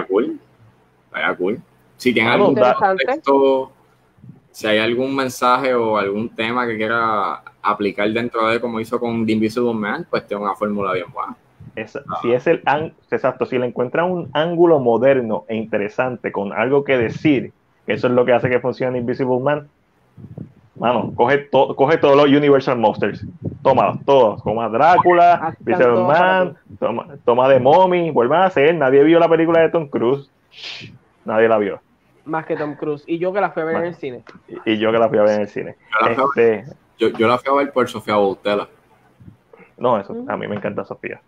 Cool. 0.07 0.39
Estaría 1.15 1.35
cool. 1.37 1.61
Si 1.97 2.13
tiene 2.13 2.29
algún 2.29 2.55
texto, 2.55 3.71
si 4.51 4.67
hay 4.67 4.79
algún 4.79 5.15
mensaje 5.15 5.73
o 5.73 5.97
algún 5.97 6.29
tema 6.29 6.67
que 6.67 6.75
quiera 6.75 7.41
aplicar 7.61 8.09
dentro 8.11 8.47
de 8.47 8.59
como 8.59 8.79
hizo 8.79 8.99
con 8.99 9.25
The 9.25 9.31
Invisible 9.31 9.73
Man, 9.73 10.05
pues 10.09 10.27
tiene 10.27 10.43
una 10.43 10.55
fórmula 10.55 10.93
bien 10.93 11.07
buena. 11.13 11.35
si 12.21 12.33
es 12.33 12.47
el 12.47 12.61
exacto, 13.09 13.45
si 13.45 13.57
le 13.57 13.65
encuentra 13.65 14.03
un 14.03 14.29
ángulo 14.33 14.79
moderno 14.79 15.45
e 15.47 15.55
interesante 15.55 16.31
con 16.31 16.51
algo 16.51 16.83
que 16.83 16.97
decir, 16.97 17.53
eso 17.87 18.07
es 18.07 18.13
lo 18.13 18.25
que 18.25 18.33
hace 18.33 18.49
que 18.49 18.59
funcione 18.59 18.99
Invisible 18.99 19.39
Man. 19.39 19.69
Mano, 20.77 21.13
coge, 21.15 21.49
coge 21.49 21.97
todos 21.97 22.17
los 22.17 22.25
Universal 22.25 22.77
Monsters. 22.77 23.25
Toma 23.63 23.97
todos. 24.05 24.43
Toma 24.43 24.67
Drácula, 24.67 25.55
Invisible 25.61 26.03
Man, 26.03 26.57
toma, 26.77 27.07
toma 27.23 27.47
de 27.47 27.61
Mommy. 27.61 28.11
Vuelvan 28.11 28.41
a 28.41 28.45
hacer. 28.47 28.75
Nadie 28.75 29.01
vio 29.03 29.17
la 29.17 29.29
película 29.29 29.61
de 29.61 29.69
Tom 29.69 29.87
Cruise. 29.87 30.29
Nadie 31.25 31.47
la 31.47 31.57
vio. 31.57 31.81
Más 32.25 32.45
que 32.45 32.55
Tom 32.55 32.75
Cruise. 32.75 33.03
Y 33.05 33.19
yo 33.19 33.33
que 33.33 33.41
la 33.41 33.51
fui 33.51 33.61
a 33.61 33.65
ver 33.65 33.77
en 33.77 33.85
el 33.85 33.95
cine. 33.95 34.23
Y, 34.65 34.77
yo 34.77 34.91
que 34.91 34.97
la 34.97 35.09
fui 35.09 35.17
a 35.17 35.23
ver 35.23 35.35
en 35.35 35.41
el 35.41 35.47
cine. 35.47 35.75
Yo, 36.97 37.07
este, 37.07 37.19
la 37.19 37.37
fui 37.37 37.53
a 37.53 37.57
ver 37.57 37.71
por 37.71 37.87
Sofía 37.87 38.15
Boutella. 38.15 38.67
No, 39.77 39.99
eso, 39.99 40.15
a 40.27 40.37
mí 40.37 40.47
me 40.47 40.55
encanta 40.55 40.85
Sofía. 40.85 41.21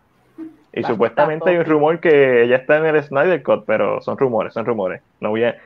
Y 0.73 0.83
supuestamente 0.83 1.49
hay 1.49 1.57
un 1.57 1.65
rumor 1.65 1.99
que 1.99 2.43
ella 2.43 2.57
está 2.57 2.77
en 2.77 2.85
el 2.85 3.03
Snyder 3.03 3.43
Cut, 3.43 3.65
pero 3.65 4.01
son 4.01 4.17
rumores, 4.17 4.53
son 4.53 4.65
rumores. 4.65 5.01
No 5.19 5.29
voy 5.29 5.43
a, 5.43 5.57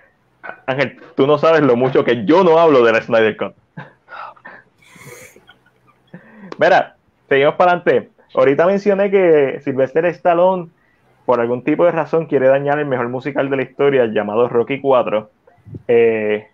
Ángel, 0.66 1.00
tú 1.16 1.28
no 1.28 1.38
sabes 1.38 1.62
lo 1.62 1.76
mucho 1.76 2.04
que 2.04 2.26
yo 2.26 2.44
no 2.44 2.58
hablo 2.58 2.84
de 2.84 2.94
la 2.94 3.02
Snyder 3.02 3.38
Cut. 3.38 3.54
Mira, 6.58 6.96
seguimos 7.30 7.56
para 7.56 7.74
adelante. 7.74 8.10
Ahorita 8.34 8.66
mencioné 8.66 9.12
que 9.12 9.60
Sylvester 9.64 10.06
Stallone, 10.06 10.70
por 11.26 11.40
algún 11.40 11.64
tipo 11.64 11.86
de 11.86 11.92
razón, 11.92 12.26
quiere 12.26 12.48
dañar 12.48 12.80
el 12.80 12.86
mejor 12.86 13.10
musical 13.10 13.50
de 13.50 13.58
la 13.58 13.64
historia 13.64 14.06
llamado 14.06 14.48
Rocky 14.50 14.82
4. 14.82 15.30
Eh, 15.88 16.48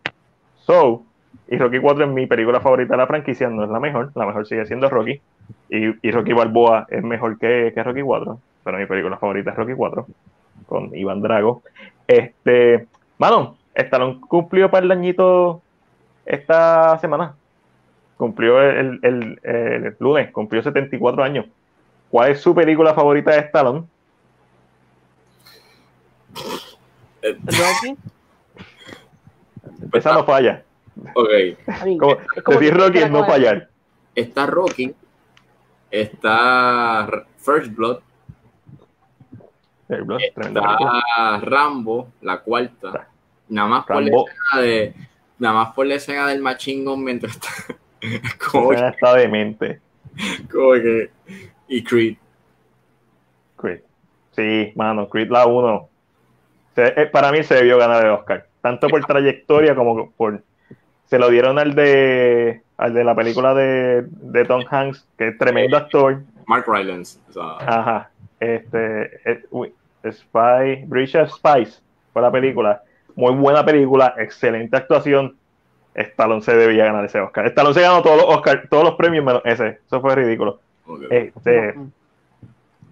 so, 0.57 1.03
y 1.47 1.57
Rocky 1.57 1.79
4 1.79 2.05
es 2.05 2.11
mi 2.11 2.27
película 2.27 2.59
favorita 2.59 2.93
de 2.93 2.97
la 2.97 3.07
franquicia, 3.07 3.49
no 3.49 3.63
es 3.63 3.69
la 3.69 3.79
mejor, 3.79 4.11
la 4.15 4.25
mejor 4.25 4.45
sigue 4.47 4.65
siendo 4.65 4.89
Rocky. 4.89 5.21
Y, 5.69 6.11
Rocky 6.11 6.33
Balboa 6.33 6.87
es 6.89 7.03
mejor 7.03 7.37
que, 7.37 7.71
que, 7.73 7.83
Rocky 7.83 8.01
4, 8.01 8.39
pero 8.63 8.77
mi 8.77 8.85
película 8.85 9.17
favorita 9.17 9.51
es 9.51 9.57
Rocky 9.57 9.73
4, 9.73 10.07
con 10.67 10.95
Iván 10.95 11.21
Drago. 11.21 11.61
Este, 12.07 12.87
mano, 13.17 13.57
Stallone 13.73 14.19
cumplió 14.21 14.69
para 14.69 14.83
el 14.83 14.89
dañito 14.89 15.61
esta 16.25 16.97
semana. 16.99 17.35
Cumplió 18.17 18.61
el, 18.61 19.37
lunes, 19.99 20.31
cumplió 20.31 20.63
74 20.63 21.23
años. 21.23 21.45
¿Cuál 22.09 22.31
es 22.31 22.41
su 22.41 22.55
película 22.55 22.93
favorita 22.93 23.31
de 23.31 23.39
Stallone? 23.39 23.83
Rocky. 27.23 27.97
Esa 29.93 30.13
no 30.13 30.23
falla. 30.23 30.63
Ok. 31.13 31.29
Como, 31.99 32.17
decir 32.59 32.73
Rocky 32.73 32.99
es 32.99 33.11
no 33.11 33.25
fallar. 33.25 33.69
Está 34.15 34.45
Rocky. 34.45 34.95
Está 35.91 37.25
First 37.37 37.73
Blood. 37.73 37.99
está 39.89 41.39
Rambo, 41.39 42.11
la 42.21 42.39
cuarta. 42.39 43.07
Nada 43.49 43.67
más 43.67 43.85
por 43.85 44.01
la 44.01 44.09
escena 44.09 44.61
de. 44.61 44.93
Nada 45.39 45.53
más 45.53 45.73
por 45.73 45.85
la 45.85 45.95
escena 45.95 46.27
del 46.27 46.41
machingo 46.41 46.97
mientras 46.97 47.35
está. 47.35 47.49
como 48.51 48.69
que, 48.69 48.87
está 48.87 49.15
demente. 49.15 49.81
Como 50.51 50.73
que. 50.73 51.11
Y 51.67 51.83
Creed. 51.83 52.17
Creed. 53.55 53.81
Sí, 54.35 54.73
mano, 54.75 55.07
Creed 55.07 55.29
la 55.29 55.45
1. 55.45 55.89
Eh, 56.77 57.09
para 57.11 57.31
mí 57.31 57.43
se 57.43 57.55
debió 57.55 57.77
ganar 57.77 58.05
el 58.05 58.11
Oscar. 58.11 58.47
Tanto 58.61 58.87
por 58.87 59.03
trayectoria 59.07 59.75
como 59.75 60.11
por. 60.11 60.41
Se 61.05 61.19
lo 61.19 61.29
dieron 61.29 61.59
al 61.59 61.73
de. 61.75 62.61
Al 62.77 62.93
de 62.93 63.03
la 63.03 63.15
película 63.15 63.53
de, 63.55 64.05
de 64.07 64.45
Tom 64.45 64.63
Hanks, 64.69 65.07
que 65.17 65.29
es 65.29 65.37
tremendo 65.37 65.77
actor. 65.77 66.21
Mark 66.45 66.65
Rylance. 66.67 67.19
Ajá. 67.35 68.09
Este. 68.39 69.05
Es, 69.29 69.39
eh, 69.51 70.11
Spy. 70.11 70.85
Bridge 70.85 71.15
of 71.15 71.31
Spice 71.31 71.81
fue 72.13 72.21
la 72.21 72.31
película 72.31 72.81
muy 73.17 73.33
buena 73.33 73.65
película, 73.65 74.13
excelente 74.17 74.77
actuación. 74.77 75.35
Stallone 75.95 76.43
se 76.43 76.55
debía 76.55 76.85
ganar 76.85 77.03
ese 77.03 77.19
Oscar. 77.19 77.47
Stallone 77.47 77.73
se 77.73 77.81
ganó 77.81 78.03
todos 78.03 78.17
los 78.17 78.25
Oscar, 78.27 78.67
todos 78.69 78.83
los 78.83 78.93
premios 78.93 79.25
menos 79.25 79.41
ese. 79.43 79.79
Eso 79.85 79.99
fue 79.99 80.15
ridículo. 80.15 80.59
Este, 81.09 81.73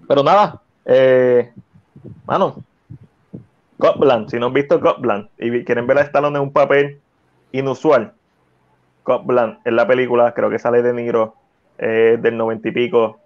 pero 0.08 0.24
nada, 0.24 0.60
eh, 0.84 1.54
mano, 2.26 2.56
Copland, 3.78 4.30
si 4.30 4.40
no 4.40 4.48
han 4.48 4.54
visto 4.54 4.80
Copland 4.80 5.28
y 5.38 5.64
quieren 5.64 5.88
ver 5.88 5.98
a 5.98 6.02
Stallone 6.02 6.38
en 6.38 6.44
un 6.44 6.54
papel 6.54 7.00
inusual, 7.52 8.14
Copland 9.04 9.60
en 9.66 9.76
la 9.76 9.88
película, 9.88 10.34
creo 10.34 10.50
que 10.50 10.60
sale 10.60 10.82
de 10.82 10.94
Niro 10.94 11.36
eh, 11.78 12.18
del 12.22 12.38
noventa 12.38 12.70
y 12.70 12.72
pico. 12.72 13.20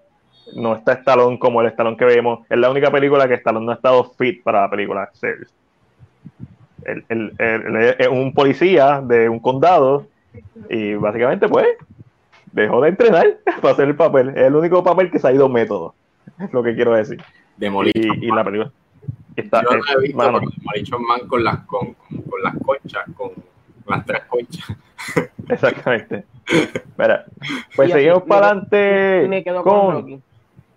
No 0.56 0.76
está 0.76 0.94
Stallone 0.94 1.38
como 1.38 1.62
el 1.62 1.68
Stallone 1.68 1.98
que 1.98 2.06
vemos. 2.06 2.40
Es 2.50 2.58
la 2.58 2.72
única 2.72 2.92
película 2.92 3.28
que 3.28 3.36
Stallone 3.36 3.66
no 3.66 3.72
ha 3.72 3.76
estado 3.76 4.04
fit 4.18 4.44
para 4.44 4.62
la 4.62 4.70
película. 4.70 5.10
Es 6.82 8.08
un 8.08 8.34
policía 8.34 9.02
de 9.02 9.30
un 9.30 9.40
condado 9.40 10.08
y 10.70 10.96
básicamente 10.96 11.48
pues 11.48 11.68
dejó 12.52 12.82
de 12.82 12.90
entrenar 12.90 13.38
para 13.62 13.74
hacer 13.74 13.88
el 13.88 13.96
papel. 13.96 14.30
Es 14.30 14.48
el 14.48 14.56
único 14.56 14.84
papel 14.84 15.12
que 15.12 15.20
se 15.20 15.28
ha 15.28 15.32
ido 15.32 15.48
método. 15.48 15.94
Es 16.40 16.52
lo 16.52 16.64
que 16.64 16.74
quiero 16.74 16.94
decir. 16.94 17.22
Demolition 17.58 18.18
y, 18.22 18.26
y 18.26 18.32
la 18.32 18.44
película. 18.44 18.72
Está, 19.40 19.62
Yo 19.64 19.78
no 19.78 19.84
he 19.98 20.02
visto 20.02 20.18
mano, 20.18 20.42
Man 21.08 21.28
con 21.28 21.44
las, 21.44 21.60
con, 21.66 21.94
con, 21.94 22.44
las 22.44 22.56
conchas, 22.66 23.06
con 23.16 23.32
las 23.88 24.06
tres 24.06 24.24
conchas. 24.26 24.78
Exactamente. 25.48 26.26
Mira, 26.98 27.26
pues 27.76 27.92
seguimos 27.92 28.24
para 28.24 28.48
adelante 28.48 29.44
con... 29.64 30.22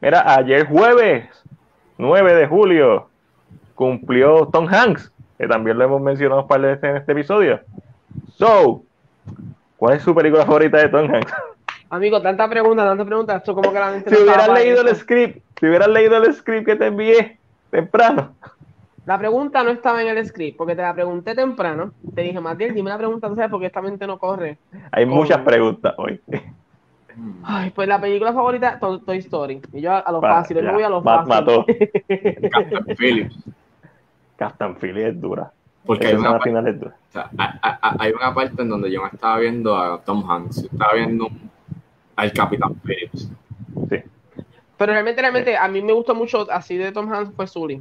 Mira, 0.01 0.35
ayer 0.35 0.67
jueves, 0.67 1.29
9 1.99 2.35
de 2.35 2.47
julio, 2.47 3.09
cumplió 3.75 4.49
Tom 4.53 4.67
Hanks, 4.69 5.13
que 5.39 5.47
también 5.47 5.79
lo 5.79 5.85
hemos 5.85 6.03
mencionado 6.03 6.47
para 6.47 6.69
veces 6.69 6.85
en 6.85 6.97
este 6.97 7.13
episodio. 7.13 7.61
So, 8.37 8.83
¿cuál 9.77 9.97
es 9.97 10.03
su 10.03 10.15
película 10.15 10.45
favorita 10.45 10.79
de 10.79 10.89
Tom 10.89 11.13
Hanks? 11.13 11.33
Amigo, 11.91 12.23
tanta 12.23 12.49
pregunta, 12.49 12.85
tanta 12.85 13.05
pregunta. 13.05 13.37
Esto 13.37 13.55
como 13.55 13.71
que 13.73 13.79
la 13.79 13.93
gente 13.93 14.11
si 14.11 14.23
hubieras 14.23 14.49
leído 14.49 14.81
el 14.81 14.97
script, 14.97 15.45
si 15.61 15.67
hubieras 15.67 15.89
leído 15.89 16.17
el 16.17 16.33
script 16.33 16.65
que 16.65 16.77
te 16.77 16.87
envié 16.87 17.39
temprano. 17.73 18.35
La 19.05 19.19
pregunta 19.19 19.65
no 19.65 19.71
estaba 19.71 20.01
en 20.03 20.17
el 20.17 20.25
script, 20.25 20.57
porque 20.57 20.77
te 20.77 20.83
la 20.83 20.95
pregunté 20.95 21.35
temprano. 21.35 21.93
Te 22.15 22.23
dije, 22.23 22.39
Matías, 22.39 22.73
dime 22.73 22.91
la 22.91 22.99
pregunta, 22.99 23.29
¿tú 23.29 23.35
sabes 23.35 23.51
por 23.51 23.59
qué 23.59 23.67
esta 23.67 23.83
mente 23.83 24.07
no 24.07 24.19
corre? 24.19 24.59
Hay 24.93 25.07
muchas 25.07 25.39
preguntas 25.39 25.95
hoy. 25.97 26.21
Ay, 27.43 27.71
pues 27.71 27.89
la 27.89 28.01
película 28.01 28.33
favorita, 28.33 28.79
Toy 28.79 29.19
Story. 29.19 29.61
Y 29.73 29.81
yo 29.81 29.93
a 29.93 30.13
lo 30.13 30.21
fácil, 30.21 30.61
yo 30.63 30.73
voy 30.73 30.85
a 30.85 30.89
lo 30.89 31.03
fácil. 31.03 31.29
Mató. 31.29 31.67
Captain 31.67 32.97
Phillips. 32.97 33.45
Captain 34.37 34.77
Phillips 34.77 35.09
es 35.09 35.21
dura. 35.21 35.53
Porque 35.85 36.07
hay 36.07 36.15
una, 36.15 36.39
final 36.41 36.69
es 36.69 36.79
dura. 36.79 36.95
O 37.09 37.13
sea, 37.13 37.31
hay, 37.99 38.13
una 38.13 38.33
parte 38.33 38.63
en 38.63 38.69
donde 38.69 38.91
yo 38.91 39.03
me 39.03 39.09
estaba 39.09 39.39
viendo 39.41 39.77
a 39.77 40.01
Tom 40.01 40.31
Hanks, 40.31 40.59
estaba 40.59 40.95
viendo 40.95 41.29
al 42.15 42.33
Capitán 42.33 42.77
Phillips. 42.85 43.29
Sí. 43.91 43.97
Pero 44.83 44.95
realmente, 44.95 45.21
realmente, 45.21 45.57
a 45.57 45.69
mí 45.69 45.81
me 45.81 45.93
gustó 45.93 46.13
mucho 46.13 46.45
así 46.51 46.77
de 46.77 46.91
Tom 46.91 47.09
Hanks 47.09 47.33
fue 47.37 47.47
Sully. 47.47 47.81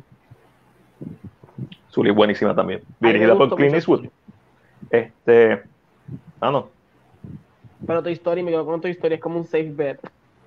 Sully 1.87 2.11
es 2.11 2.15
buenísima 2.15 2.53
también. 2.53 2.83
Dirigida 2.99 3.35
por 3.35 3.55
Clint 3.55 3.73
Eastwood. 3.73 4.05
Este. 4.91 5.63
Ah, 6.39 6.51
no. 6.51 6.69
Pero 7.87 8.03
tu 8.03 8.09
historia, 8.09 8.43
me 8.43 8.51
quedo 8.51 8.67
con 8.67 8.79
tu 8.79 8.87
historia, 8.87 9.15
es 9.15 9.21
como 9.21 9.39
un 9.39 9.45
safe 9.45 9.71
bet. 9.71 9.99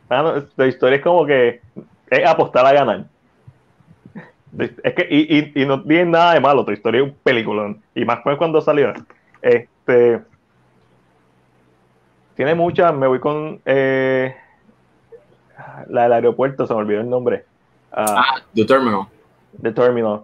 Ah, 0.09 0.23
no, 0.23 0.45
tu 0.45 0.63
historia 0.63 0.99
es 0.99 1.03
como 1.03 1.27
que 1.27 1.61
es 2.09 2.25
apostar 2.25 2.65
a 2.65 2.73
ganar. 2.73 3.07
Es 4.57 4.95
que, 4.95 5.09
y, 5.11 5.61
y, 5.61 5.67
no 5.67 5.83
tiene 5.83 6.13
nada 6.13 6.35
de 6.35 6.41
malo, 6.41 6.65
tu 6.65 6.71
historia 6.71 7.01
es 7.01 7.09
un 7.09 7.17
peliculón. 7.25 7.83
Y 7.97 8.05
más 8.05 8.21
cuando 8.39 8.61
salió. 8.61 8.93
Este. 9.43 10.21
Tiene 12.37 12.55
muchas, 12.55 12.95
me 12.95 13.09
voy 13.09 13.19
con 13.19 13.61
eh, 13.65 14.37
la 15.89 16.05
del 16.05 16.13
aeropuerto, 16.13 16.67
se 16.67 16.75
me 16.75 16.81
olvidó 16.81 17.01
el 17.01 17.11
nombre. 17.11 17.45
ah, 17.93 18.05
ah 18.19 18.43
The 18.55 18.65
Terminal. 18.65 19.07
The 19.61 19.73
Terminal. 19.73 20.23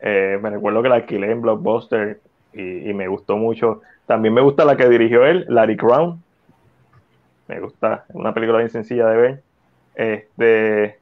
Eh, 0.00 0.38
me 0.42 0.50
recuerdo 0.50 0.82
que 0.82 0.88
la 0.88 0.96
alquilé 0.96 1.30
en 1.30 1.40
Blockbuster 1.40 2.20
y, 2.52 2.92
me 2.92 3.08
gustó 3.08 3.36
mucho. 3.36 3.80
También 4.06 4.34
me 4.34 4.42
gusta 4.42 4.64
la 4.64 4.76
que 4.76 4.88
dirigió 4.88 5.24
él, 5.24 5.46
Larry 5.48 5.76
Crown. 5.76 6.22
Me 7.48 7.60
gusta, 7.60 8.04
una 8.12 8.32
película 8.32 8.58
bien 8.58 8.70
sencilla 8.70 9.06
de 9.06 9.16
ver. 9.16 9.42
Este, 9.94 10.98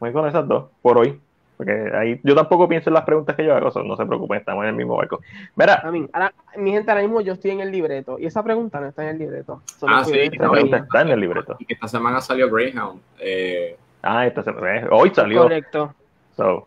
voy 0.00 0.12
con 0.12 0.26
esas 0.26 0.46
dos 0.46 0.66
por 0.82 0.98
hoy. 0.98 1.20
Porque 1.64 1.96
ahí 1.96 2.20
yo 2.22 2.34
tampoco 2.34 2.68
pienso 2.68 2.90
en 2.90 2.94
las 2.94 3.04
preguntas 3.04 3.34
que 3.34 3.44
yo 3.44 3.54
hago, 3.54 3.70
no 3.82 3.96
se 3.96 4.04
preocupen, 4.04 4.38
estamos 4.38 4.64
en 4.64 4.70
el 4.70 4.76
mismo 4.76 4.96
barco. 4.96 5.20
Mira, 5.56 5.80
a 5.82 5.90
mí, 5.90 6.06
mi 6.56 6.72
gente, 6.72 6.90
ahora 6.90 7.02
mismo 7.02 7.20
yo 7.20 7.32
estoy 7.32 7.52
en 7.52 7.60
el 7.60 7.70
libreto 7.70 8.18
y 8.18 8.26
esa 8.26 8.42
pregunta 8.42 8.80
no 8.80 8.88
está 8.88 9.04
en 9.04 9.10
el 9.10 9.18
libreto. 9.18 9.62
ah, 9.86 10.04
sí, 10.04 10.18
esa 10.18 10.50
pregunta 10.50 10.76
está 10.76 11.00
en 11.02 11.08
el 11.08 11.20
libreto. 11.20 11.56
Y 11.58 11.64
que 11.64 11.74
esta 11.74 11.88
semana 11.88 12.20
salió 12.20 12.50
Greyhound. 12.50 13.00
Eh, 13.18 13.76
ah, 14.02 14.26
esta 14.26 14.42
semana, 14.42 14.76
eh, 14.76 14.86
hoy 14.90 15.10
salió. 15.14 15.44
Correcto. 15.44 15.94
So, 16.36 16.66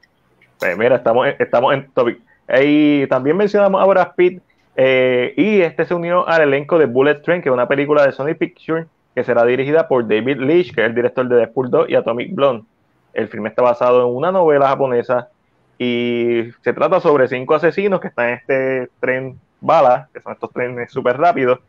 pues 0.60 0.78
mira, 0.78 0.96
estamos, 0.96 1.28
estamos 1.38 1.74
en 1.74 1.92
topic. 1.92 2.20
Y 2.60 3.06
también 3.08 3.38
mencionamos 3.38 3.80
ahora 3.80 4.04
Speed 4.04 4.40
eh, 4.78 5.34
y 5.36 5.62
este 5.62 5.86
se 5.86 5.94
unió 5.94 6.28
al 6.28 6.42
elenco 6.42 6.80
de 6.80 6.86
Bullet 6.86 7.22
Train, 7.22 7.42
que 7.42 7.50
es 7.50 7.54
una 7.54 7.68
película 7.68 8.06
de 8.06 8.14
Sony 8.14 8.34
Pictures 8.38 8.88
que 9.14 9.24
será 9.24 9.44
dirigida 9.46 9.88
por 9.88 10.08
David 10.08 10.38
Leitch, 10.38 10.74
que 10.74 10.82
es 10.82 10.88
el 10.88 10.96
director 10.96 11.28
de 11.28 11.36
Deadpool 11.36 11.70
2 11.70 11.90
y 11.90 11.96
Atomic 11.96 12.34
Blonde. 12.34 12.64
El 13.14 13.28
filme 13.28 13.50
está 13.50 13.62
basado 13.62 14.08
en 14.08 14.16
una 14.16 14.32
novela 14.32 14.68
japonesa 14.68 15.30
y 15.78 16.50
se 16.62 16.74
trata 16.74 17.00
sobre 17.00 17.28
cinco 17.28 17.56
asesinos 17.56 18.00
que 18.00 18.08
están 18.08 18.30
en 18.30 18.36
este 18.36 18.90
tren 19.00 19.40
bala, 19.62 20.10
que 20.14 20.22
son 20.22 20.34
estos 20.34 20.52
trenes 20.52 20.92
súper 20.92 21.18
rápidos, 21.18 21.60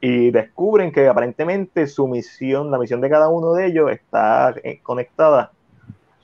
y 0.00 0.30
descubren 0.30 0.92
que 0.92 1.08
aparentemente 1.08 1.86
su 1.86 2.06
misión, 2.06 2.70
la 2.70 2.78
misión 2.78 3.00
de 3.00 3.10
cada 3.10 3.28
uno 3.28 3.52
de 3.52 3.66
ellos 3.66 3.90
está 3.90 4.54
eh, 4.62 4.80
conectada. 4.82 5.50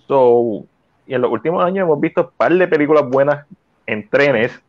So, 0.06 0.64
y 1.06 1.14
en 1.14 1.20
los 1.20 1.30
últimos 1.30 1.64
años 1.64 1.84
hemos 1.84 2.00
visto 2.00 2.22
un 2.22 2.30
par 2.36 2.52
de 2.52 2.68
películas 2.68 3.08
buenas 3.08 3.46
en 3.86 4.08
trenes, 4.08 4.60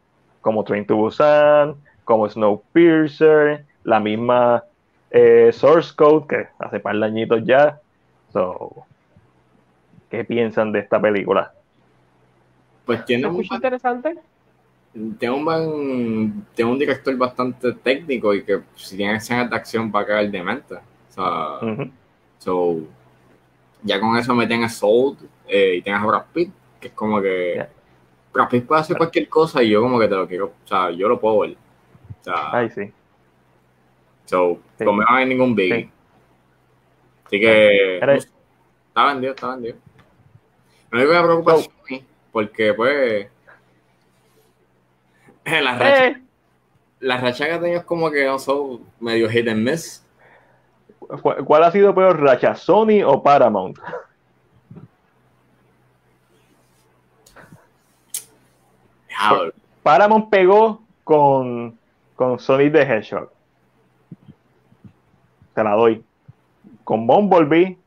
como 0.42 0.64
Train 0.64 0.86
to 0.86 0.96
Busan, 0.96 1.76
como 2.04 2.28
Snowpiercer, 2.28 3.66
la 3.84 4.00
misma 4.00 4.64
eh, 5.12 5.52
Source 5.54 5.94
Code, 5.96 6.28
que 6.28 6.48
hace 6.60 6.80
par 6.80 6.98
de 6.98 7.06
añitos 7.06 7.44
ya. 7.46 7.80
So, 8.34 8.86
¿Qué 10.16 10.24
piensan 10.24 10.72
de 10.72 10.80
esta 10.80 11.02
película? 11.02 11.52
Pues 12.86 13.04
tiene 13.04 13.28
muy 13.28 13.46
interesante. 13.52 14.16
Tiene 15.20 15.36
un, 15.36 16.46
tiene 16.56 16.72
un 16.72 16.80
director 16.80 17.18
bastante 17.18 17.74
técnico 17.74 18.34
y 18.34 18.44
que 18.44 18.62
si 18.76 18.96
tiene 18.96 19.18
escenas 19.18 19.50
de 19.50 19.56
acción 19.58 19.92
va 19.94 20.02
a 20.02 20.06
caer 20.06 20.32
demente. 20.32 20.76
O 20.76 20.80
sea, 21.10 21.60
so, 22.40 22.80
ya 23.84 24.00
con 24.00 24.18
eso 24.18 24.34
meten 24.34 24.64
a 24.64 24.70
Soul 24.70 25.18
eh, 25.48 25.76
y 25.78 25.82
tienes 25.82 26.02
a 26.02 26.06
Brad 26.06 26.26
Pitt, 26.34 26.52
que 26.80 26.88
es 26.88 26.94
como 26.94 27.22
que 27.22 27.68
Brad 28.32 28.48
Pitt 28.48 28.66
puede 28.66 28.82
hacer 28.82 28.96
cualquier 28.96 29.28
cosa 29.28 29.62
y 29.62 29.72
yo 29.72 29.82
como 29.82 30.00
que 30.00 30.08
te 30.08 30.16
lo 30.16 30.28
quiero, 30.28 30.46
o 30.46 30.68
sea, 30.68 30.92
yo 30.92 31.10
lo 31.10 31.20
puedo 31.20 31.40
ver. 31.40 31.58
O 32.22 32.24
sea, 32.24 32.52
Ay, 32.54 32.70
sí. 32.70 32.90
So, 34.26 34.60
sí. 34.78 34.86
no 34.86 35.04
hay 35.10 35.26
ningún 35.26 35.54
big. 35.54 35.90
Así 37.26 37.40
que... 37.40 37.98
Está 37.98 39.08
vendido, 39.08 39.34
está 39.34 39.50
vendido. 39.50 39.76
No 40.92 41.00
me 41.00 41.06
preocupa 41.06 41.58
so, 41.58 41.70
porque 42.32 42.74
pues... 42.74 43.28
Las 45.46 45.80
rachas, 45.80 46.02
eh. 46.02 46.22
las 47.00 47.22
rachas 47.22 47.48
que 47.48 47.54
ha 47.54 47.60
tenido 47.60 47.80
es 47.80 47.86
como 47.86 48.10
que 48.10 48.28
son 48.40 48.82
medio 49.00 49.30
hit 49.30 49.48
and 49.48 49.64
miss. 49.64 50.04
¿Cuál 51.22 51.64
ha 51.64 51.72
sido 51.72 51.94
peor 51.94 52.20
racha, 52.20 52.56
Sony 52.56 53.04
o 53.06 53.22
Paramount? 53.22 53.78
Paramount 59.84 60.30
pegó 60.30 60.82
con, 61.04 61.78
con 62.16 62.40
Sonic 62.40 62.74
the 62.74 62.82
Hedgehog. 62.82 63.32
Te 65.54 65.64
la 65.64 65.72
doy. 65.72 66.04
Con 66.84 67.06
Bumblebee. 67.08 67.78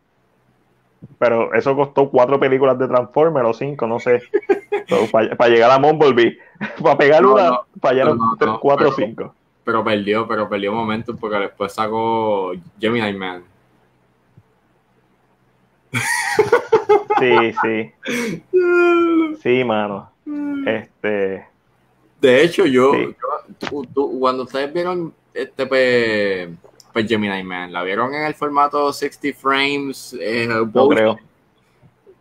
Pero 1.19 1.53
eso 1.53 1.75
costó 1.75 2.11
cuatro 2.11 2.39
películas 2.39 2.79
de 2.79 2.87
Transformers 2.87 3.49
o 3.49 3.53
cinco, 3.53 3.87
no 3.87 3.99
sé. 3.99 4.23
para, 5.13 5.49
llegar 5.49 5.71
a 5.71 5.79
Bumblebee. 5.79 6.39
para 6.83 6.97
pegar 6.97 7.27
una, 7.27 7.61
para 7.81 7.95
llegar 7.95 8.17
a 8.41 8.59
cuatro 8.59 8.91
o 8.91 8.93
cinco. 8.93 9.35
Pero 9.65 9.85
perdió, 9.85 10.27
pero 10.27 10.49
perdió 10.49 10.73
momentos 10.73 11.17
porque 11.21 11.39
después 11.39 11.73
sacó 11.73 12.53
Gemini 12.81 13.13
Man. 13.13 13.43
Sí, 17.19 17.55
sí. 17.63 17.93
Sí, 19.43 19.63
mano. 19.65 20.11
Este. 20.67 21.47
De 22.21 22.43
hecho, 22.43 22.67
yo, 22.67 22.93
cuando 24.19 24.43
ustedes 24.43 24.73
vieron 24.73 25.15
este 25.33 25.67
pues, 25.67 26.49
pues, 27.03 27.09
Gemini 27.09 27.43
Man, 27.43 27.73
¿la 27.73 27.83
vieron 27.83 28.15
en 28.15 28.25
el 28.25 28.35
formato 28.35 28.93
60 28.93 29.39
frames? 29.39 30.17
Eh, 30.21 30.47
no 30.49 30.89
creo. 30.89 31.19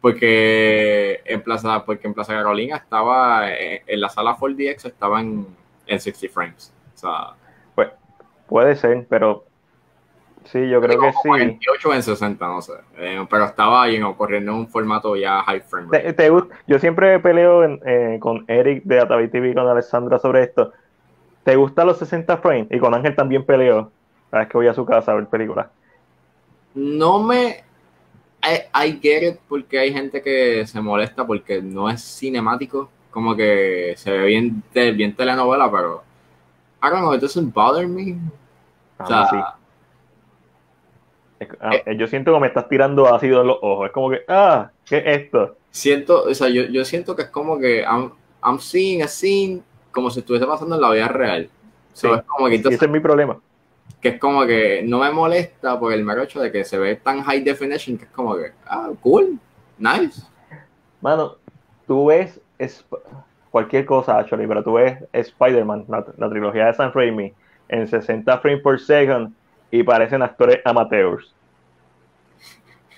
Porque 0.01 1.21
en 1.25 1.41
Plaza, 1.41 1.83
porque 1.83 2.07
en 2.07 2.13
Plaza 2.13 2.33
Carolina 2.33 2.77
estaba 2.77 3.51
eh, 3.51 3.83
en, 3.87 3.99
la 3.99 4.09
sala 4.09 4.37
4DX 4.37 4.85
estaba 4.85 5.19
en, 5.21 5.47
en 5.87 5.99
60 5.99 6.33
frames. 6.33 6.73
O 6.95 6.97
sea, 6.97 7.33
pues, 7.75 7.89
puede 8.47 8.75
ser, 8.75 9.05
pero 9.09 9.47
Sí, 10.51 10.69
yo 10.69 10.79
creo 10.79 10.99
que 10.99 11.11
sí. 11.11 11.29
28 11.29 11.93
en 11.93 12.03
60, 12.03 12.47
no 12.47 12.61
sé. 12.61 12.73
Eh, 12.97 13.25
pero 13.29 13.45
estaba 13.45 13.83
ahí, 13.83 13.99
corriendo 14.15 14.53
en 14.53 14.59
un 14.59 14.67
formato 14.67 15.15
ya 15.17 15.41
high 15.43 15.59
frame 15.61 15.89
rate. 15.91 16.31
yo 16.67 16.79
siempre 16.79 17.19
peleo 17.19 17.65
eh, 17.65 18.17
con 18.21 18.45
Eric 18.47 18.83
de 18.83 19.01
Atavi 19.01 19.27
TV 19.27 19.49
y 19.49 19.53
con 19.53 19.67
Alessandra 19.67 20.19
sobre 20.19 20.43
esto. 20.43 20.71
¿Te 21.43 21.55
gustan 21.57 21.87
los 21.87 21.97
60 21.97 22.37
frames? 22.37 22.67
Y 22.71 22.79
con 22.79 22.93
Ángel 22.93 23.15
también 23.15 23.45
peleo. 23.45 23.91
Cada 24.29 24.43
vez 24.43 24.51
que 24.51 24.57
voy 24.57 24.67
a 24.67 24.73
su 24.73 24.85
casa 24.85 25.11
a 25.11 25.15
ver 25.15 25.27
películas. 25.27 25.67
No 26.75 27.23
me. 27.23 27.63
I, 28.43 28.87
I 28.87 28.99
get 29.01 29.23
it 29.23 29.39
porque 29.47 29.79
hay 29.79 29.91
gente 29.91 30.21
que 30.21 30.65
se 30.67 30.79
molesta 30.79 31.25
porque 31.25 31.61
no 31.61 31.89
es 31.89 32.01
cinemático. 32.01 32.89
Como 33.11 33.35
que 33.35 33.93
se 33.97 34.11
ve 34.11 34.25
bien, 34.25 34.63
bien 34.73 35.15
telenovela, 35.15 35.71
pero. 35.71 36.03
I 36.83 36.89
don't 36.89 36.99
know, 36.99 37.13
it 37.13 37.21
doesn't 37.21 37.53
bother 37.53 37.87
me. 37.87 38.17
o 38.99 39.05
sea, 39.05 39.27
sí 39.29 39.37
Ah, 41.59 41.75
eh. 41.85 41.95
yo 41.97 42.07
siento 42.07 42.33
que 42.33 42.39
me 42.39 42.47
estás 42.47 42.67
tirando 42.67 43.13
ácido 43.13 43.41
en 43.41 43.47
los 43.47 43.57
ojos. 43.61 43.87
Es 43.87 43.91
como 43.91 44.09
que, 44.09 44.21
ah, 44.27 44.71
¿qué 44.85 44.97
es 44.97 45.03
esto? 45.05 45.57
Siento, 45.69 46.23
o 46.23 46.33
sea, 46.33 46.49
yo, 46.49 46.63
yo 46.63 46.83
siento 46.83 47.15
que 47.15 47.23
es 47.23 47.29
como 47.29 47.59
que 47.59 47.81
I'm, 47.81 48.11
I'm 48.43 48.59
seeing 48.59 49.03
a 49.03 49.07
scene 49.07 49.61
como 49.91 50.09
si 50.09 50.19
estuviese 50.19 50.45
pasando 50.47 50.75
en 50.75 50.81
la 50.81 50.91
vida 50.91 51.07
real. 51.07 51.49
Sí. 51.93 52.07
es 52.07 52.21
como 52.23 52.47
que, 52.47 52.55
ese 52.55 52.73
es 52.73 52.89
mi 52.89 52.99
problema. 52.99 53.39
Que 54.01 54.09
es 54.09 54.19
como 54.19 54.45
que 54.45 54.83
no 54.85 54.99
me 54.99 55.11
molesta 55.11 55.79
por 55.79 55.91
el 55.93 56.03
mero 56.03 56.23
hecho 56.23 56.39
de 56.39 56.51
que 56.51 56.63
se 56.63 56.77
ve 56.77 56.95
tan 56.95 57.23
high 57.23 57.41
definition 57.41 57.97
que 57.97 58.05
es 58.05 58.11
como 58.11 58.35
que, 58.35 58.51
ah, 58.65 58.89
cool, 59.01 59.39
nice. 59.77 60.21
Mano, 61.01 61.37
tú 61.87 62.07
ves 62.07 62.39
es, 62.57 62.85
cualquier 63.51 63.85
cosa, 63.85 64.19
actually, 64.19 64.47
pero 64.47 64.63
tú 64.63 64.73
ves 64.73 65.03
Spider-Man, 65.13 65.85
la, 65.87 66.29
trilogía 66.29 66.67
de 66.67 66.73
San 66.73 66.93
Raimi, 66.93 67.33
en 67.69 67.87
60 67.87 68.37
frames 68.39 68.61
por 68.61 68.79
second 68.79 69.33
y 69.71 69.83
parecen 69.83 70.21
actores 70.21 70.59
amateurs. 70.65 71.33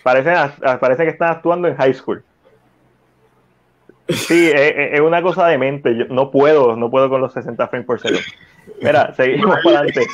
Parecen, 0.03 0.35
parece 0.79 1.03
que 1.03 1.11
están 1.11 1.31
actuando 1.31 1.67
en 1.67 1.75
high 1.75 1.93
school. 1.93 2.23
Sí, 4.07 4.51
es, 4.55 4.99
una 4.99 5.21
cosa 5.21 5.47
de 5.47 5.57
mente. 5.57 5.95
Yo 5.95 6.05
no 6.05 6.31
puedo, 6.31 6.75
no 6.75 6.89
puedo 6.89 7.09
con 7.09 7.21
los 7.21 7.33
60 7.33 7.67
frames 7.67 7.85
por 7.85 7.99
segundo. 7.99 8.21
Mira, 8.81 9.13
seguimos 9.17 9.57
para 9.63 9.79
adelante. 9.79 10.07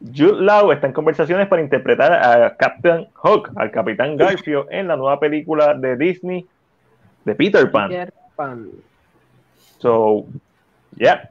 Jude 0.00 0.40
Law 0.40 0.72
está 0.72 0.86
en 0.86 0.92
conversaciones 0.94 1.46
para 1.48 1.60
interpretar 1.60 2.12
a 2.12 2.56
Captain 2.56 3.06
Hook, 3.14 3.50
al 3.56 3.70
Capitán 3.70 4.16
Garfio, 4.16 4.66
en 4.70 4.88
la 4.88 4.96
nueva 4.96 5.20
película 5.20 5.74
de 5.74 5.96
Disney 5.96 6.46
de 7.24 7.34
Peter 7.34 7.70
Pan. 7.70 7.90
Peter 7.90 8.12
Pan. 8.34 8.70
So, 9.78 10.24
yeah. 10.96 11.28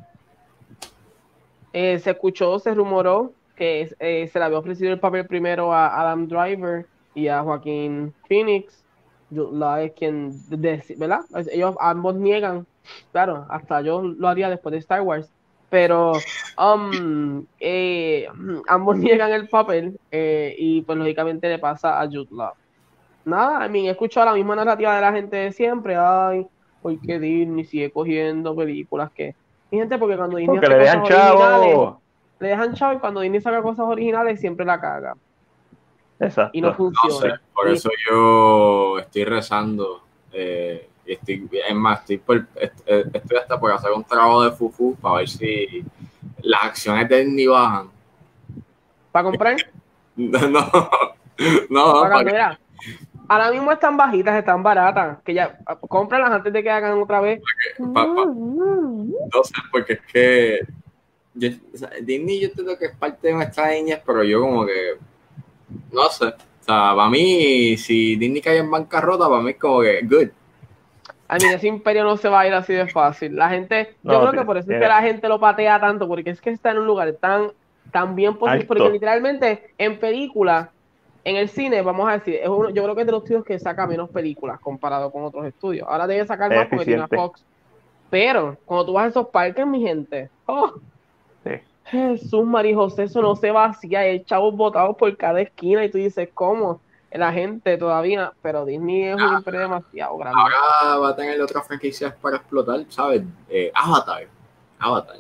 Eh, 1.74 2.00
se 2.00 2.12
escuchó, 2.12 2.60
se 2.60 2.74
rumoró 2.74 3.34
que 3.56 3.94
eh, 4.00 4.30
se 4.32 4.40
le 4.40 4.46
había 4.46 4.60
ofrecido 4.60 4.92
el 4.94 5.00
papel 5.00 5.26
primero 5.26 5.74
a 5.74 6.00
Adam 6.00 6.28
Driver 6.28 6.86
y 7.14 7.28
a 7.28 7.42
Joaquín 7.42 8.14
Phoenix. 8.28 8.84
La 9.32 9.84
es 9.84 9.92
quien, 9.92 10.32
¿verdad? 10.98 11.20
Ellos 11.52 11.76
ambos 11.80 12.16
niegan, 12.16 12.66
claro, 13.12 13.46
hasta 13.50 13.82
yo 13.82 14.02
lo 14.02 14.28
haría 14.28 14.50
después 14.50 14.72
de 14.72 14.80
Star 14.80 15.02
Wars, 15.02 15.32
pero 15.70 16.14
um, 16.58 17.46
eh, 17.60 18.28
ambos 18.68 18.98
niegan 19.00 19.32
el 19.32 19.48
papel 19.48 20.00
y 20.12 20.82
pues 20.82 20.98
lógicamente 20.98 21.50
le 21.50 21.60
pasa 21.60 22.02
a 22.02 22.08
Jude 22.08 22.30
Law. 22.32 22.54
Nada, 23.26 23.64
a 23.64 23.68
mí 23.68 23.88
he 23.88 23.92
escuchado 23.92 24.28
la 24.28 24.34
misma 24.34 24.56
narrativa 24.56 24.96
de 24.96 25.02
la 25.02 25.12
gente 25.12 25.36
de 25.36 25.52
siempre, 25.52 25.96
ay, 25.96 26.48
porque 26.82 27.20
Disney 27.20 27.66
sigue 27.66 27.92
cogiendo 27.92 28.56
películas 28.56 29.12
que... 29.12 29.36
Y 29.72 29.78
gente, 29.78 29.98
porque 30.00 30.18
cuando 30.18 30.38
Disney 30.38 30.58
porque 30.58 30.76
le 30.76 30.84
dejan 30.84 31.04
chavo 31.04 32.02
le 32.40 32.48
dejan 32.48 32.74
chavo 32.74 32.94
y 32.94 33.00
cuando 33.00 33.22
Disney 33.22 33.42
saca 33.42 33.62
cosas 33.62 33.86
originales 33.86 34.40
siempre 34.40 34.66
la 34.66 34.80
caga. 34.80 35.16
Exacto. 36.20 36.58
Y 36.58 36.62
no 36.62 36.74
funciona. 36.74 37.42
por 37.54 37.70
eso 37.70 37.90
yo 38.10 39.00
estoy 39.00 39.26
rezando. 39.26 40.02
Eh, 40.32 40.90
estoy, 41.14 41.50
es 41.52 41.76
más, 41.76 42.10
estoy, 42.10 42.46
estoy, 42.56 43.38
hasta 43.38 43.60
por 43.60 43.72
hacer 43.72 43.92
un 43.92 44.04
trabajo 44.04 44.44
de 44.44 44.52
fufu 44.52 44.96
para 44.96 45.18
ver 45.18 45.30
si 45.30 45.84
las 46.42 46.64
acciones 46.64 47.08
de 47.10 47.24
Disney 47.24 47.48
bajan. 47.48 47.90
¿Para 49.12 49.24
comprar? 49.24 49.58
no, 50.16 50.40
no. 50.48 50.90
no 51.70 52.02
para 52.02 52.60
Ahora 53.28 53.52
mismo 53.52 53.72
están 53.72 53.96
bajitas, 53.96 54.36
están 54.36 54.64
baratas. 54.64 55.20
Que 55.24 55.36
ya 55.36 55.60
cómpralas 55.82 56.32
antes 56.32 56.52
de 56.52 56.64
que 56.64 56.70
hagan 56.72 57.00
otra 57.00 57.22
vez. 57.22 57.42
no 57.78 59.44
sé, 59.44 59.54
porque 59.72 59.94
es 59.94 60.02
que 60.12 60.60
yo, 61.36 61.50
Disney 62.02 62.40
yo 62.42 62.48
entiendo 62.48 62.78
que 62.78 62.86
es 62.86 62.96
parte 62.96 63.28
de 63.28 63.34
nuestra 63.34 63.70
niñez, 63.70 64.02
pero 64.04 64.24
yo 64.24 64.42
como 64.42 64.66
que, 64.66 64.98
no 65.92 66.10
sé, 66.10 66.26
o 66.26 66.34
sea, 66.62 66.96
para 66.96 67.10
mí, 67.10 67.78
si 67.78 68.16
Disney 68.16 68.42
cae 68.42 68.58
en 68.58 68.72
bancarrota, 68.72 69.30
para 69.30 69.42
mí 69.42 69.52
es 69.52 69.58
como 69.58 69.82
que, 69.82 70.02
good. 70.04 70.30
A 71.30 71.36
mí 71.36 71.44
ese 71.46 71.68
imperio 71.68 72.04
no 72.04 72.18
se 72.18 72.28
va 72.28 72.42
a 72.42 72.48
ir 72.48 72.54
así 72.54 72.74
de 72.74 72.88
fácil. 72.88 73.36
La 73.36 73.50
gente, 73.50 73.96
yo 74.04 74.20
creo 74.20 74.32
que 74.32 74.46
por 74.46 74.58
eso 74.58 74.72
es 74.72 74.80
que 74.80 74.88
la 74.88 75.02
gente 75.02 75.28
lo 75.30 75.40
patea 75.40 75.80
tanto, 75.80 76.08
porque 76.08 76.32
es 76.32 76.42
que 76.42 76.50
está 76.50 76.72
en 76.72 76.80
un 76.80 76.88
lugar 76.88 77.14
tan, 77.14 77.52
tan 77.92 78.16
bien 78.16 78.36
posible, 78.36 78.66
porque 78.66 78.90
literalmente 78.90 79.72
en 79.78 80.00
película, 80.00 80.72
en 81.24 81.36
el 81.36 81.48
cine, 81.48 81.84
vamos 81.84 82.10
a 82.10 82.14
decir, 82.14 82.40
es 82.42 82.50
uno, 82.50 82.72
yo 82.72 82.84
creo 82.84 82.96
que 82.96 83.02
es 83.02 83.06
de 83.06 83.12
los 83.12 83.22
estudios 83.22 83.46
que 83.46 83.60
saca 83.60 83.86
menos 83.86 84.10
películas 84.10 84.60
comparado 84.60 85.12
con 85.12 85.24
otros 85.24 85.46
estudios. 85.46 85.88
Ahora 85.88 86.08
debe 86.08 86.26
sacar 86.26 86.54
más 86.54 86.68
porque 86.68 86.86
tiene 86.86 87.08
Fox. 87.08 87.46
Pero 88.10 88.58
cuando 88.66 88.88
tú 88.88 88.94
vas 88.94 89.06
a 89.06 89.10
esos 89.10 89.28
parques, 89.28 89.68
mi 89.68 89.82
gente, 89.82 90.32
oh, 90.48 90.74
Jesús, 91.86 92.46
María 92.46 92.76
José, 92.76 93.04
eso 93.04 93.22
no 93.22 93.36
se 93.36 93.52
vacía, 93.52 94.00
hay 94.00 94.24
chavos 94.24 94.56
botados 94.56 94.96
por 94.96 95.16
cada 95.18 95.42
esquina 95.42 95.84
y 95.84 95.90
tú 95.90 95.98
dices, 95.98 96.30
¿cómo? 96.34 96.82
La 97.12 97.32
gente 97.34 97.78
todavía, 97.78 98.32
pero 98.42 98.66
Disney 98.66 99.06
es 99.06 99.16
un 99.16 99.22
ah, 99.22 99.36
imperio 99.38 99.62
demasiado 99.62 100.18
grande. 100.18 100.40
Ahora 100.40 100.98
va 101.00 101.10
a 101.10 101.16
tener 101.16 101.42
otras 101.42 101.66
franquicias 101.66 102.14
para 102.22 102.38
explotar, 102.38 102.86
¿sabes? 102.90 103.24
Eh, 103.50 103.72
Avatar. 103.74 104.28
Avatar. 104.78 105.18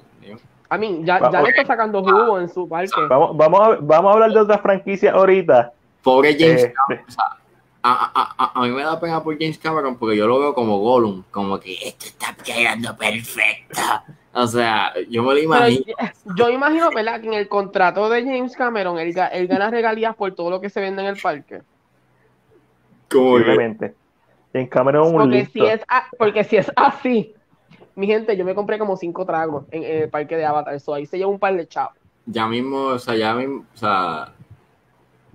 A 0.70 0.78
mí, 0.78 1.02
ya, 1.04 1.32
ya 1.32 1.42
le 1.42 1.50
está 1.50 1.66
sacando 1.66 2.04
jugo 2.04 2.40
en 2.40 2.48
su 2.48 2.70
parque. 2.70 2.92
Vamos, 3.10 3.36
vamos, 3.36 3.60
a, 3.60 3.78
vamos 3.82 4.12
a 4.12 4.14
hablar 4.14 4.32
de 4.32 4.40
otras 4.40 4.62
franquicias 4.62 5.14
ahorita. 5.14 5.74
Pobre 6.04 6.34
James 6.34 6.64
este. 6.64 6.74
Cameron. 6.74 7.06
a, 7.82 8.36
a, 8.38 8.52
a, 8.54 8.62
mí 8.62 8.70
me 8.70 8.84
da 8.84 9.00
pena 9.00 9.24
por 9.24 9.36
James 9.38 9.58
Cameron 9.58 9.98
porque 9.98 10.16
yo 10.16 10.28
lo 10.28 10.40
veo 10.40 10.54
como 10.54 10.78
Gollum, 10.78 11.24
como 11.32 11.60
que 11.60 11.74
esto 11.74 12.06
está 12.06 12.36
quedando 12.44 12.96
perfecto. 12.96 13.82
O 14.32 14.46
sea, 14.46 14.94
yo 15.10 15.24
me 15.24 15.34
lo 15.34 15.40
imagino. 15.40 15.84
yo, 16.38 16.50
imagino, 16.50 16.92
¿verdad? 16.92 17.20
Que 17.20 17.28
en 17.28 17.34
el 17.34 17.48
contrato 17.48 18.08
de 18.08 18.24
James 18.24 18.56
Cameron, 18.56 19.00
él, 19.00 19.14
gana 19.48 19.72
regalías 19.72 20.16
por 20.16 20.36
todo 20.36 20.52
lo 20.52 20.62
que 20.62 20.70
se 20.70 20.80
vende 20.80 21.02
en 21.02 21.08
el 21.08 21.18
parque. 21.20 21.62
Obviamente. 23.16 23.96
James 24.54 24.70
Cameron 24.70 25.08
un 25.08 25.14
porque 25.14 25.46
si, 25.46 25.66
es, 25.66 25.82
porque 26.18 26.44
si 26.44 26.58
es 26.58 26.72
así, 26.76 27.36
mi 27.96 28.08
gente, 28.08 28.36
yo 28.36 28.44
me 28.44 28.56
compré 28.56 28.80
como 28.80 28.98
cinco 28.98 29.26
tragos 29.26 29.66
en, 29.72 29.84
el 29.84 30.10
parque 30.10 30.36
de 30.36 30.46
Avatar. 30.46 30.74
Eso 30.74 30.94
ahí 30.94 31.06
se 31.06 31.18
lleva 31.18 31.30
un 31.30 31.40
par 31.40 31.56
de 31.56 31.68
chavos. 31.68 31.94
Ya 32.26 32.48
mismo, 32.48 32.78
o 32.78 33.00
sea, 33.00 33.16
ya 33.16 33.34
mismo, 33.34 33.66
o 33.74 33.78
sea, 33.78 34.34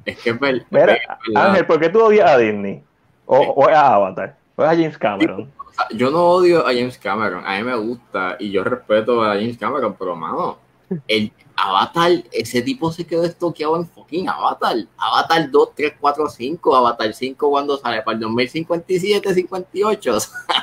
es 0.05 0.19
que 0.21 0.31
es 0.31 0.41
Mira, 0.41 0.99
Ángel, 1.35 1.67
¿por 1.67 1.81
qué 1.81 1.89
tú 1.89 2.03
odias 2.03 2.31
a 2.31 2.39
Disney? 2.39 2.83
O, 3.27 3.39
o 3.39 3.69
a 3.69 3.95
Avatar, 3.95 4.37
o 4.57 4.63
a 4.63 4.69
James 4.69 4.99
Cameron 4.99 5.51
yo 5.95 6.11
no 6.11 6.25
odio 6.25 6.67
a 6.67 6.73
James 6.73 6.99
Cameron, 6.99 7.45
a 7.47 7.57
mí 7.57 7.65
me 7.65 7.77
gusta 7.77 8.37
y 8.39 8.51
yo 8.51 8.65
respeto 8.65 9.23
a 9.23 9.35
James 9.35 9.59
Cameron, 9.59 9.97
pero 9.99 10.15
mano, 10.17 10.59
el 11.09 11.33
Avatar, 11.57 12.11
ese 12.33 12.63
tipo 12.63 12.93
se 12.93 13.07
quedó 13.07 13.25
estoqueado 13.25 13.77
en 13.77 13.89
fucking 13.89 14.29
Avatar. 14.29 14.77
Avatar 14.97 15.51
2, 15.51 15.69
3, 15.75 15.95
4, 16.01 16.29
5, 16.29 16.77
Avatar 16.77 17.13
5 17.13 17.51
cuando 17.51 17.77
sale 17.77 18.03
para 18.03 18.17
el 18.17 18.21
2057, 18.21 19.35
58. 19.35 20.19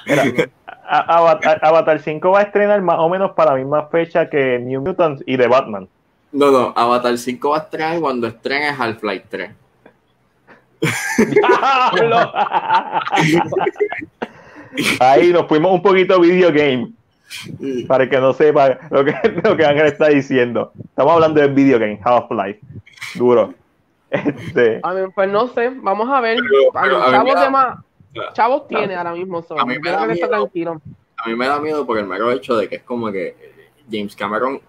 Avatar, 0.89 1.59
Avatar 1.63 2.01
5 2.01 2.31
va 2.31 2.39
a 2.39 2.43
estrenar 2.43 2.81
más 2.81 2.99
o 2.99 3.09
menos 3.09 3.31
para 3.31 3.51
la 3.51 3.57
misma 3.57 3.87
fecha 3.87 4.29
que 4.29 4.59
New 4.59 4.81
Mutants 4.81 5.23
y 5.25 5.37
The 5.37 5.47
Batman. 5.47 5.89
No, 6.31 6.51
no, 6.51 6.73
Avatar 6.75 7.17
5 7.17 7.49
va 7.49 7.57
a 7.57 7.61
estrenar 7.61 7.99
cuando 7.99 8.27
estrene 8.27 8.69
Half-Life 8.69 9.25
3. 9.29 9.51
Ahí 14.99 15.31
nos 15.31 15.47
fuimos 15.47 15.71
un 15.71 15.81
poquito 15.81 16.19
video 16.19 16.51
game. 16.51 16.91
Para 17.87 18.09
que 18.09 18.19
no 18.19 18.33
sepa 18.33 18.79
lo 18.89 19.05
que, 19.05 19.13
lo 19.43 19.55
que 19.55 19.65
Ángel 19.65 19.87
está 19.87 20.09
diciendo. 20.09 20.71
Estamos 20.89 21.13
hablando 21.13 21.41
de 21.41 21.47
video 21.47 21.79
game, 21.79 21.99
Half-Life. 22.03 22.59
Duro. 23.15 23.53
Este... 24.09 24.79
A 24.83 24.93
ver, 24.93 25.09
pues 25.15 25.29
no 25.29 25.47
sé, 25.47 25.69
vamos 25.69 26.09
a 26.09 26.19
ver. 26.19 26.37
chavos, 28.33 28.67
tiene 28.67 28.95
ahora 28.95 29.13
mismo. 29.13 29.43
a, 29.57 29.65
mí 29.65 29.79
me 29.79 29.89
da 29.89 30.05
miedo, 30.05 30.27
tranquilo. 30.27 30.81
a 31.17 31.29
mí 31.29 31.35
me 31.35 31.47
da 31.47 31.59
miedo 31.59 31.85
porque 31.85 32.01
el 32.01 32.07
mero 32.07 32.29
hecho 32.31 32.57
de 32.57 32.67
que 32.67 32.75
es 32.75 32.83
como 32.83 33.09
que 33.11 33.35
James 33.89 34.15
Cameron 34.15 34.59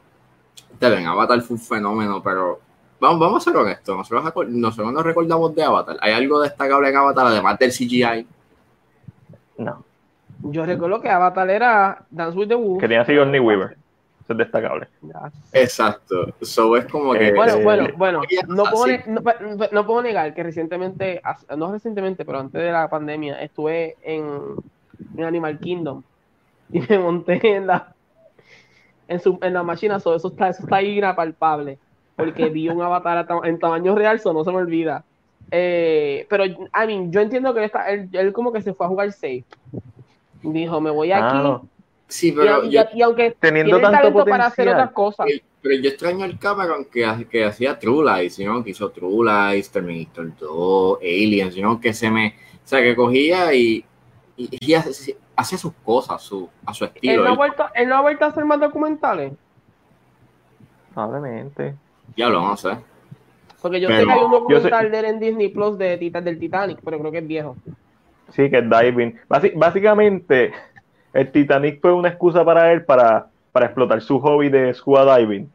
te 0.79 0.89
ven 0.89 1.07
Avatar 1.07 1.41
fue 1.43 1.57
un 1.57 1.63
fenómeno, 1.63 2.23
pero 2.23 2.61
vamos, 3.01 3.21
vamos 3.21 3.43
a 3.43 3.51
ser 3.51 3.57
honestos. 3.57 3.97
Nosotros, 3.97 4.49
nosotros 4.49 4.93
nos 4.93 5.05
recordamos 5.05 5.55
de 5.55 5.65
Avatar. 5.65 5.97
¿Hay 6.01 6.13
algo 6.13 6.41
destacable 6.41 6.89
en 6.89 6.97
Avatar 6.97 7.27
además 7.27 7.59
del 7.59 7.71
CGI? 7.71 8.27
No. 9.59 9.85
Yo 10.43 10.67
recuerdo 10.67 11.01
que 11.01 11.09
Avatar 11.09 11.49
era 11.51 12.05
Dance 12.11 12.37
with 12.37 12.49
the 12.49 12.55
Wolf. 12.55 12.81
Que 12.81 12.89
tenía 12.89 13.05
Sigourney 13.05 13.41
Weaver. 13.41 13.77
Eso 14.23 14.33
es 14.33 14.39
destacable. 14.39 14.89
Exacto. 15.53 16.33
So 16.43 16.77
es 16.77 16.85
como 16.87 17.13
que. 17.13 17.33
Bueno, 17.33 17.59
bueno, 17.61 17.89
bueno. 17.97 18.23
No 18.47 18.65
puedo, 18.65 18.99
no, 19.73 19.87
puedo, 19.87 20.03
negar 20.03 20.33
que 20.35 20.43
recientemente, 20.43 21.21
no 21.57 21.73
recientemente, 21.73 22.25
pero 22.25 22.39
antes 22.39 22.61
de 22.61 22.71
la 22.71 22.89
pandemia, 22.89 23.43
estuve 23.43 23.97
en, 24.03 24.57
en 25.17 25.25
Animal 25.25 25.59
Kingdom 25.59 26.03
y 26.73 26.81
me 26.81 26.99
monté 26.99 27.41
en 27.57 27.67
la 27.67 27.95
en, 29.09 29.21
su, 29.21 29.39
en 29.43 29.55
la 29.55 29.63
máquina. 29.63 29.97
eso, 29.97 30.15
está, 30.15 30.49
eso 30.49 30.63
está 30.63 30.77
ahí 30.77 30.99
inapalpable. 30.99 31.79
Porque 32.17 32.49
vi 32.49 32.69
un 32.69 32.81
avatar 32.83 33.27
en 33.45 33.59
tamaño 33.59 33.95
real, 33.95 34.17
eso 34.17 34.33
no 34.33 34.45
se 34.45 34.51
me 34.51 34.59
olvida. 34.59 35.05
Eh, 35.51 36.27
pero, 36.31 36.45
I 36.45 36.87
mean, 36.87 37.11
yo 37.11 37.21
entiendo 37.21 37.53
que 37.53 37.65
él, 37.65 37.71
él, 37.89 38.09
él, 38.13 38.33
como 38.33 38.53
que 38.53 38.63
se 38.63 38.73
fue 38.73 38.87
a 38.87 38.89
jugar 38.89 39.13
safe. 39.13 39.45
Dijo, 40.43 40.81
me 40.81 40.91
voy 40.91 41.13
aquí. 41.13 41.67
Sí, 42.09 42.33
pero 42.33 42.65
y, 42.65 42.77
y, 42.77 43.03
aunque 43.03 43.35
teniendo 43.41 43.81
tanto 43.81 43.99
talento 43.99 44.25
para 44.27 44.47
hacer 44.47 44.69
otras 44.69 44.93
cosas. 44.93 45.27
Pero 45.63 45.77
yo 45.77 45.89
extraño 45.89 46.25
el 46.25 46.39
Cameron 46.39 46.85
que, 46.85 47.27
que 47.31 47.45
hacía 47.45 47.79
True 47.79 48.05
Lies, 48.05 48.39
¿no? 48.41 48.63
que 48.63 48.71
hizo 48.71 48.91
True 48.91 49.25
Lies, 49.25 49.71
Terminator 49.71 50.37
2, 50.37 50.99
Aliens, 51.01 51.57
¿no? 51.57 51.81
que 51.81 51.95
se 51.95 52.11
me, 52.11 52.35
o 52.65 52.69
sea, 52.69 52.83
que 52.83 52.95
cogía 52.95 53.55
y, 53.55 53.85
y, 54.37 54.75
hacía 54.75 55.59
sus 55.59 55.73
cosas 55.85 56.21
su, 56.21 56.51
a 56.67 56.75
su 56.75 56.85
estilo. 56.85 57.15
¿Él 57.15 57.25
no, 57.25 57.31
ha 57.31 57.37
vuelto, 57.37 57.65
¿Él 57.75 57.89
no 57.89 57.97
ha 57.97 58.01
vuelto 58.03 58.25
a 58.25 58.29
hacer 58.29 58.45
más 58.45 58.61
documentales? 58.61 59.33
Probablemente. 60.93 61.77
Ya 62.17 62.29
lo 62.29 62.41
vamos 62.41 62.65
a 62.65 62.73
hacer. 62.73 62.85
Porque 63.63 63.81
yo 63.81 63.89
sé 63.89 64.05
que 64.05 64.11
hay 64.11 64.19
un 64.19 64.33
documental 64.33 64.91
de 64.91 64.99
él 64.99 65.05
en 65.05 65.21
Disney 65.21 65.49
Plus 65.49 65.79
de 65.79 65.97
Titan 65.97 66.25
del 66.25 66.39
Titanic, 66.39 66.81
pero 66.85 66.99
creo 66.99 67.13
que 67.13 67.19
es 67.19 67.27
viejo. 67.27 67.57
Sí, 68.33 68.51
que 68.51 68.59
es 68.59 68.65
diving. 68.69 69.19
básicamente, 69.55 70.53
el 71.13 71.31
Titanic 71.31 71.81
fue 71.81 71.93
una 71.93 72.09
excusa 72.09 72.45
para 72.45 72.73
él 72.73 72.85
para, 72.85 73.27
para 73.53 73.67
explotar 73.67 74.01
su 74.01 74.19
hobby 74.21 74.49
de 74.49 74.73
scuba 74.75 75.17
diving. 75.17 75.51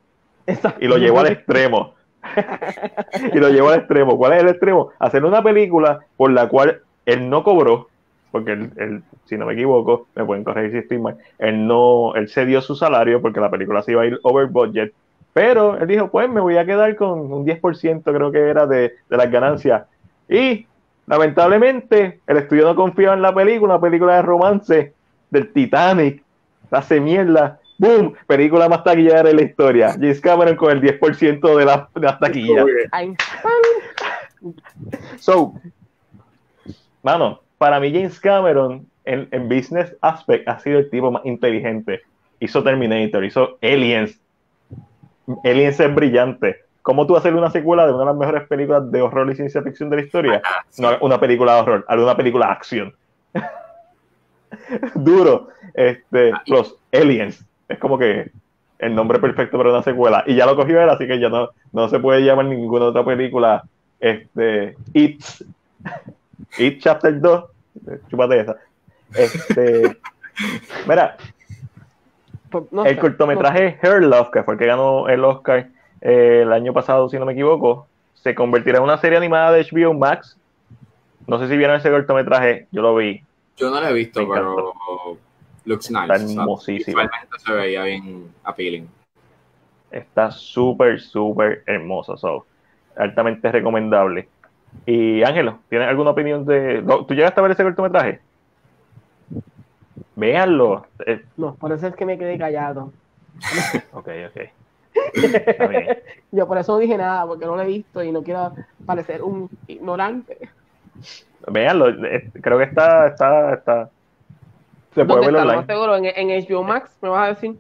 Y 0.80 0.88
lo 0.88 0.98
llevó 0.98 1.20
al 1.20 1.28
extremo. 1.28 1.95
y 3.34 3.38
lo 3.38 3.49
llevó 3.49 3.70
al 3.70 3.80
extremo. 3.80 4.18
¿Cuál 4.18 4.34
es 4.34 4.44
el 4.44 4.49
extremo? 4.49 4.91
Hacer 4.99 5.26
una 5.26 5.41
película 5.44 5.99
por 6.16 6.32
la 6.32 6.48
cual 6.48 6.82
él 7.06 7.30
no 7.30 7.44
cobró, 7.44 7.88
porque 8.32 8.52
él, 8.52 9.04
si 9.26 9.38
no 9.38 9.45
me 9.45 9.54
equivoco, 9.54 10.08
me 10.16 10.26
pueden 10.26 10.44
corregir 10.44 10.72
si 10.72 10.78
estoy 10.80 10.99
mal, 10.99 11.18
él 11.40 11.66
no, 11.66 12.14
él 12.16 12.30
cedió 12.30 12.62
su 12.62 12.76
salario 12.76 13.22
porque 13.22 13.40
la 13.40 13.49
película 13.49 13.82
se 13.82 13.94
iba 13.94 14.02
a 14.04 14.06
ir 14.06 14.20
over 14.24 14.48
budget, 14.48 14.94
pero 15.34 15.78
él 15.78 15.88
dijo, 15.88 16.10
pues 16.10 16.30
me 16.30 16.41
voy 16.41 16.58
a 16.58 16.66
quedar 16.66 16.95
con 16.95 17.32
un 17.32 17.45
10% 17.45 18.04
creo 18.04 18.32
que 18.32 18.40
era 18.40 18.68
de, 18.68 18.94
de 19.10 19.18
las 19.18 19.32
ganancias. 19.32 19.84
Y 20.28 20.68
lamentablemente 21.08 22.20
el 22.28 22.38
estudio 22.38 22.66
no 22.66 22.76
confiaba 22.76 23.16
en 23.16 23.22
la 23.22 23.34
película, 23.34 23.76
una 23.76 23.82
película 23.82 24.16
de 24.18 24.22
romance 24.22 24.94
del 25.32 25.52
Titanic, 25.52 26.22
hace 26.70 27.00
mierda. 27.00 27.60
¡Boom! 27.80 28.16
Película 28.26 28.68
más 28.68 28.84
taquillera 28.84 29.24
de 29.24 29.34
la 29.34 29.42
historia. 29.44 29.92
James 29.94 30.20
Cameron 30.20 30.56
con 30.56 30.72
el 30.72 30.82
10% 30.82 31.58
de, 31.58 31.66
la, 31.66 31.90
de 31.94 32.02
las 32.02 32.20
taquillas. 32.20 32.66
so, 35.20 35.54
mano, 37.04 37.40
para 37.58 37.80
mí 37.80 37.92
James 37.94 38.20
Cameron 38.20 38.86
en, 39.06 39.28
en, 39.32 39.48
business 39.48 39.96
aspect 40.02 40.48
ha 40.48 40.60
sido 40.60 40.80
el 40.80 40.90
tipo 40.90 41.12
más 41.12 41.26
inteligente. 41.26 42.02
Hizo 42.40 42.64
Terminator, 42.64 43.24
hizo 43.24 43.58
Aliens. 43.62 44.20
Aliens 45.44 45.80
es 45.80 45.96
brillante. 45.96 46.66
¿Cómo 46.88 47.06
tú 47.06 47.18
hacer 47.18 47.36
una 47.36 47.52
secuela 47.52 47.86
de 47.86 47.92
una 47.92 48.04
de 48.04 48.06
las 48.06 48.16
mejores 48.16 48.48
películas 48.48 48.90
de 48.90 49.02
horror 49.02 49.30
y 49.30 49.36
ciencia 49.36 49.62
ficción 49.62 49.90
de 49.90 49.98
la 49.98 50.04
historia? 50.04 50.42
Ah, 50.42 50.64
no 50.78 50.98
una 51.02 51.20
película 51.20 51.56
de 51.56 51.60
horror, 51.60 51.86
una 51.90 52.16
película 52.16 52.46
de 52.46 52.52
acción. 52.54 52.96
Duro. 54.96 55.50
Este, 55.74 56.32
ah, 56.32 56.42
los 56.46 56.78
Aliens. 56.94 57.46
Es 57.68 57.78
como 57.78 57.98
que 57.98 58.32
el 58.80 58.96
nombre 58.96 59.20
perfecto 59.20 59.58
para 59.58 59.72
una 59.72 59.84
secuela. 59.84 60.24
Y 60.28 60.36
ya 60.36 60.46
lo 60.46 60.56
cogió 60.56 60.82
él, 60.82 60.90
así 60.90 61.06
que 61.06 61.20
ya 61.20 61.28
no, 61.28 61.50
no 61.74 61.90
se 61.90 62.00
puede 62.00 62.22
llamar 62.22 62.46
ninguna 62.46 62.86
otra 62.86 63.04
película. 63.04 63.66
Este, 64.00 64.78
It's, 64.94 65.44
It 66.58 66.80
Chapter 66.80 67.20
2. 67.20 67.44
Chúpate 68.10 68.40
esa. 68.40 68.56
Este, 69.14 69.98
mira, 70.88 71.18
pues, 72.50 72.64
el 72.86 72.98
cortometraje 72.98 73.78
Her 73.82 74.04
Love, 74.04 74.32
que 74.32 74.44
fue 74.44 74.54
el 74.54 74.60
que 74.62 74.68
ganó 74.68 75.10
el 75.10 75.26
Oscar 75.26 75.68
eh, 76.02 76.41
el 76.44 76.53
año 76.53 76.74
pasado, 76.74 77.10
si 77.10 77.18
no 77.18 77.26
me 77.26 77.34
equivoco, 77.34 77.88
se 78.15 78.36
convertirá 78.36 78.78
en 78.78 78.84
una 78.84 78.98
serie 78.98 79.18
animada 79.18 79.52
de 79.52 79.64
HBO 79.64 79.94
Max. 79.94 80.38
No 81.28 81.40
sé 81.40 81.48
si 81.48 81.57
vieron 81.57 81.76
ese 81.76 81.90
cortometraje, 81.90 82.68
yo 82.72 82.82
lo 82.82 82.95
vi. 82.95 83.24
Yo 83.57 83.69
no 83.69 83.82
lo 83.82 83.88
he 83.88 83.94
visto, 83.94 84.28
pero 84.28 84.74
looks 85.65 85.91
nice. 85.91 86.14
Está 86.14 86.15
hermosísimo. 86.15 87.02
se 87.38 87.52
veía 87.52 87.84
bien 87.84 88.32
appealing. 88.44 88.88
Está 89.91 90.32
súper, 90.32 90.99
súper 90.99 91.64
hermoso. 91.65 92.18
So, 92.18 92.45
altamente 92.95 93.52
recomendable. 93.52 94.28
Y 94.86 95.24
Ángelo, 95.24 95.60
¿tienes 95.69 95.88
alguna 95.88 96.11
opinión 96.11 96.45
de. 96.45 96.84
¿Tú 97.07 97.14
llegaste 97.14 97.40
a 97.40 97.44
ver 97.44 97.52
ese 97.52 97.64
cortometraje? 97.64 98.19
Véanlo. 100.15 100.86
Eh, 101.06 101.24
no, 101.38 101.56
por 101.56 101.72
eso 101.72 101.88
es 101.88 101.95
que 101.95 102.06
me 102.06 102.18
quedé 102.18 102.38
callado. 102.38 102.91
ok, 103.94 104.10
ok. 104.30 104.49
Yo 106.32 106.48
por 106.48 106.58
eso 106.58 106.74
no 106.74 106.80
dije 106.80 106.98
nada, 106.98 107.26
porque 107.26 107.46
no 107.46 107.56
lo 107.56 107.62
he 107.62 107.68
visto 107.68 108.04
y 108.04 108.12
no 108.12 108.24
quiero 108.24 108.54
parecer 108.86 109.22
un 109.24 109.50
ignorante. 109.68 110.50
Véanlo, 111.48 111.90
eh, 112.06 112.30
creo 112.42 112.58
que 112.58 112.66
está, 112.66 113.08
está, 113.08 113.54
está. 113.54 113.90
Se 114.94 115.06
puede 115.06 115.28
ver 115.28 115.36
online. 115.36 115.66
seguro? 115.66 115.96
¿En, 115.96 116.06
¿En, 116.06 116.46
HBO 116.46 116.64
Max 116.64 116.98
me 117.02 117.10
vas 117.10 117.26
a 117.26 117.34
decir? 117.34 117.56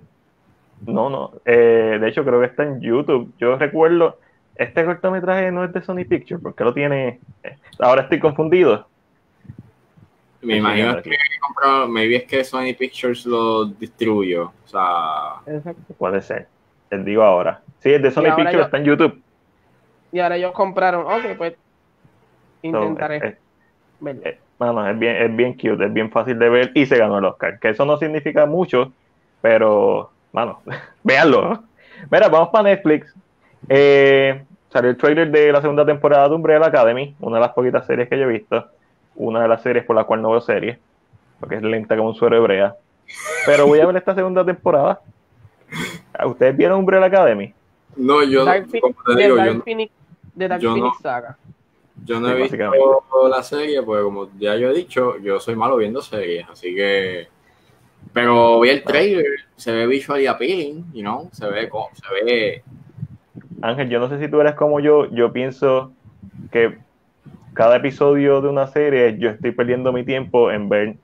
No, 0.85 1.09
no. 1.09 1.33
Eh, 1.45 1.97
de 1.99 2.07
hecho, 2.09 2.23
creo 2.23 2.39
que 2.39 2.47
está 2.47 2.63
en 2.63 2.81
YouTube. 2.81 3.31
Yo 3.37 3.57
recuerdo, 3.57 4.17
este 4.55 4.85
cortometraje 4.85 5.51
no 5.51 5.63
es 5.63 5.71
de 5.71 5.81
Sony 5.81 6.05
Pictures, 6.07 6.41
porque 6.41 6.63
lo 6.63 6.73
tiene. 6.73 7.19
Eh, 7.43 7.57
ahora 7.79 8.03
estoy 8.03 8.19
confundido. 8.19 8.87
Me 10.41 10.57
imagino 10.57 11.01
que 11.01 11.11
comprado, 11.39 11.87
maybe 11.87 12.17
es 12.17 12.23
que 12.25 12.43
Sony 12.43 12.73
Pictures 12.77 13.25
lo 13.25 13.65
distribuyó. 13.65 14.51
O 14.65 14.67
sea. 14.67 15.41
Exacto. 15.45 15.93
Puede 15.97 16.21
ser. 16.21 16.47
Les 16.89 17.05
digo 17.05 17.23
ahora. 17.23 17.61
Sí, 17.79 17.93
es 17.93 18.01
de 18.01 18.11
Sony 18.11 18.35
Pictures, 18.35 18.65
está 18.65 18.77
en 18.77 18.83
YouTube. 18.85 19.21
Y 20.11 20.19
ahora 20.19 20.37
ellos 20.37 20.51
compraron. 20.53 21.05
Ok, 21.05 21.37
pues. 21.37 21.55
Intentaré. 22.61 23.17
Eh, 23.17 23.37
es 24.59 24.99
bien, 24.99 25.15
es 25.15 25.35
bien 25.35 25.53
cute, 25.53 25.85
es 25.85 25.93
bien 25.93 26.09
fácil 26.09 26.39
de 26.39 26.49
ver 26.49 26.71
y 26.73 26.85
se 26.85 26.97
ganó 26.97 27.19
el 27.19 27.25
Oscar. 27.25 27.59
Que 27.59 27.69
eso 27.69 27.85
no 27.85 27.97
significa 27.97 28.45
mucho, 28.45 28.91
pero, 29.41 30.11
mano, 30.31 30.61
véanlo. 31.03 31.63
Mira, 32.09 32.29
vamos 32.29 32.49
para 32.49 32.69
Netflix. 32.69 33.13
Eh, 33.69 34.43
salió 34.69 34.89
el 34.89 34.97
trailer 34.97 35.31
de 35.31 35.51
la 35.51 35.61
segunda 35.61 35.85
temporada 35.85 36.27
de 36.27 36.35
Umbrella 36.35 36.65
Academy, 36.65 37.15
una 37.19 37.37
de 37.37 37.41
las 37.41 37.51
poquitas 37.51 37.85
series 37.85 38.09
que 38.09 38.17
yo 38.17 38.25
he 38.25 38.33
visto. 38.33 38.65
Una 39.15 39.41
de 39.41 39.47
las 39.47 39.61
series 39.63 39.83
por 39.83 39.95
la 39.95 40.03
cual 40.03 40.21
no 40.21 40.29
veo 40.29 40.41
series, 40.41 40.77
porque 41.39 41.55
es 41.55 41.63
lenta 41.63 41.97
como 41.97 42.09
un 42.09 42.15
suero 42.15 42.37
hebrea. 42.37 42.75
Pero 43.45 43.65
voy 43.65 43.79
a 43.79 43.85
ver 43.85 43.97
esta 43.97 44.13
segunda 44.13 44.45
temporada. 44.45 44.99
¿Ustedes 46.25 46.57
vieron 46.57 46.79
Umbrella 46.79 47.05
Academy? 47.05 47.53
No, 47.95 48.23
yo 48.23 48.45
no. 48.45 48.51
de 48.51 50.47
Dark 50.47 50.61
Phoenix 50.61 50.99
Saga. 51.01 51.37
Yo 52.05 52.19
no 52.19 52.29
he 52.29 52.35
visto 52.35 53.27
la 53.29 53.43
serie, 53.43 53.81
pues 53.81 54.03
como 54.03 54.29
ya 54.37 54.55
yo 54.55 54.69
he 54.69 54.73
dicho, 54.73 55.17
yo 55.17 55.39
soy 55.39 55.55
malo 55.55 55.77
viendo 55.77 56.01
series, 56.01 56.47
así 56.49 56.75
que. 56.75 57.27
Pero 58.13 58.61
vi 58.61 58.69
el 58.69 58.83
trailer, 58.83 59.25
se 59.55 59.71
ve 59.71 59.85
visually 59.85 60.27
appealing, 60.27 60.85
you 60.93 61.01
know, 61.01 61.29
se 61.33 61.47
ve, 61.47 61.69
se 61.93 62.23
ve. 62.23 62.63
Ángel, 63.61 63.89
yo 63.89 63.99
no 63.99 64.07
sé 64.07 64.19
si 64.19 64.29
tú 64.29 64.39
eres 64.39 64.53
como 64.53 64.79
yo, 64.79 65.09
yo 65.09 65.33
pienso 65.33 65.91
que 66.51 66.77
cada 67.53 67.77
episodio 67.77 68.41
de 68.41 68.47
una 68.47 68.67
serie 68.67 69.17
yo 69.17 69.29
estoy 69.29 69.51
perdiendo 69.51 69.91
mi 69.91 70.05
tiempo 70.05 70.51
en 70.51 70.69
ver 70.69 70.95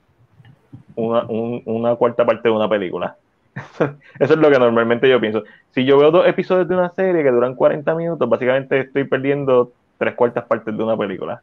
una, 0.94 1.26
una 1.28 1.96
cuarta 1.96 2.24
parte 2.24 2.48
de 2.48 2.54
una 2.54 2.68
película. 2.68 3.16
Eso 4.18 4.34
es 4.34 4.38
lo 4.38 4.50
que 4.50 4.58
normalmente 4.58 5.08
yo 5.08 5.20
pienso. 5.20 5.44
Si 5.70 5.84
yo 5.84 5.98
veo 5.98 6.10
dos 6.10 6.26
episodios 6.26 6.68
de 6.68 6.74
una 6.74 6.90
serie 6.90 7.22
que 7.22 7.30
duran 7.30 7.54
40 7.54 7.94
minutos, 7.94 8.28
básicamente 8.28 8.80
estoy 8.80 9.04
perdiendo 9.04 9.72
tres 9.98 10.14
cuartas 10.14 10.44
partes 10.44 10.76
de 10.76 10.82
una 10.82 10.96
película. 10.96 11.42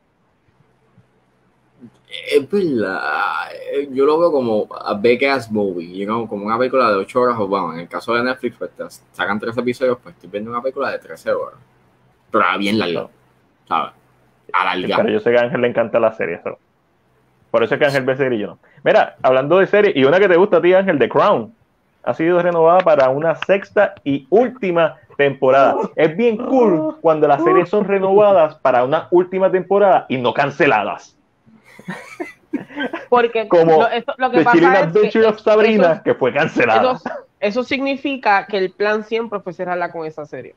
Es 2.29 2.49
verdad, 2.49 3.47
yo 3.91 4.05
lo 4.05 4.19
veo 4.19 4.31
como 4.33 4.67
a 4.75 4.93
big 4.95 5.25
ass 5.25 5.49
movie, 5.49 6.05
como 6.05 6.45
una 6.45 6.57
película 6.57 6.89
de 6.89 6.97
8 6.97 7.21
horas 7.21 7.37
o 7.39 7.47
vamos, 7.47 7.75
en 7.75 7.81
el 7.81 7.87
caso 7.87 8.13
de 8.13 8.23
Netflix, 8.23 8.57
pues 8.57 9.01
sacan 9.13 9.39
tres 9.39 9.57
episodios, 9.57 9.97
pues 10.03 10.15
estoy 10.15 10.29
viendo 10.29 10.51
una 10.51 10.61
película 10.61 10.91
de 10.91 10.99
13 10.99 11.31
horas, 11.31 11.59
pero 12.29 12.43
bien 12.59 12.77
larga, 12.77 13.07
¿sabes? 13.65 13.93
A 14.51 14.75
larga. 14.75 14.97
Pero 14.97 15.09
yo 15.09 15.19
sé 15.21 15.31
que 15.31 15.37
a 15.37 15.43
Ángel 15.43 15.61
le 15.61 15.69
encanta 15.69 16.01
la 16.01 16.11
serie, 16.11 16.41
por 17.49 17.63
eso 17.63 17.75
es 17.75 17.79
que 17.79 17.85
Ángel 17.85 18.03
ve 18.03 18.17
serie 18.17 18.37
y 18.37 18.41
yo 18.41 18.47
no. 18.47 18.59
Mira, 18.83 19.15
hablando 19.21 19.59
de 19.59 19.67
serie, 19.67 19.93
y 19.95 20.03
una 20.03 20.19
que 20.19 20.27
te 20.27 20.35
gusta 20.35 20.57
a 20.57 20.61
ti, 20.61 20.73
Ángel, 20.73 20.99
The 20.99 21.07
Crown, 21.07 21.53
ha 22.03 22.13
sido 22.13 22.41
renovada 22.41 22.79
para 22.79 23.09
una 23.09 23.35
sexta 23.35 23.95
y 24.03 24.27
última 24.29 24.97
temporada. 25.17 25.75
Es 25.95 26.15
bien 26.15 26.37
cool 26.37 26.97
cuando 27.01 27.27
las 27.27 27.43
series 27.43 27.69
son 27.69 27.85
renovadas 27.85 28.55
para 28.55 28.83
una 28.83 29.07
última 29.11 29.51
temporada 29.51 30.05
y 30.09 30.17
no 30.17 30.33
canceladas. 30.33 31.15
Porque 33.09 33.47
como 33.47 33.83
lo, 34.17 34.31
que 34.31 34.41
pasa 34.41 34.79
Adventure 34.79 35.25
of 35.25 35.39
Sabrina, 35.41 36.01
que 36.03 36.13
fue 36.15 36.33
cancelada. 36.33 36.99
Eso, 37.39 37.63
significa 37.63 38.45
que 38.45 38.57
el 38.57 38.71
plan 38.71 39.03
siempre 39.03 39.39
fue 39.39 39.53
cerrarla 39.53 39.91
con 39.91 40.05
esa 40.05 40.25
serie. 40.25 40.55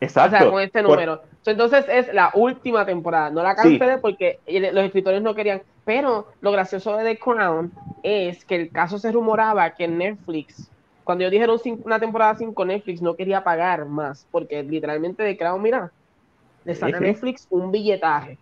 Exacto. 0.00 0.36
O 0.36 0.38
sea, 0.38 0.50
con 0.50 0.60
este 0.60 0.82
número. 0.82 1.22
Entonces 1.44 1.86
es 1.88 2.12
la 2.12 2.30
última 2.34 2.84
temporada. 2.84 3.30
No 3.30 3.42
la 3.42 3.54
cancelé 3.54 3.98
porque 3.98 4.38
los 4.46 4.84
escritores 4.84 5.22
no 5.22 5.34
querían. 5.34 5.62
Pero 5.84 6.26
lo 6.40 6.52
gracioso 6.52 6.96
de 6.96 7.04
The 7.04 7.18
Crown 7.18 7.72
es 8.02 8.44
que 8.44 8.56
el 8.56 8.70
caso 8.70 8.98
se 8.98 9.12
rumoraba 9.12 9.70
que 9.70 9.86
Netflix 9.86 10.68
cuando 11.06 11.22
yo 11.22 11.30
dijeron 11.30 11.60
una 11.84 12.00
temporada 12.00 12.34
5 12.34 12.64
Netflix 12.64 13.00
no 13.00 13.14
quería 13.14 13.44
pagar 13.44 13.86
más, 13.86 14.26
porque 14.32 14.64
literalmente 14.64 15.22
de 15.22 15.36
Crown, 15.36 15.62
mira, 15.62 15.92
le 16.64 16.74
sale 16.74 16.96
a 16.96 17.00
Netflix 17.00 17.46
un 17.48 17.70
billetaje. 17.70 18.36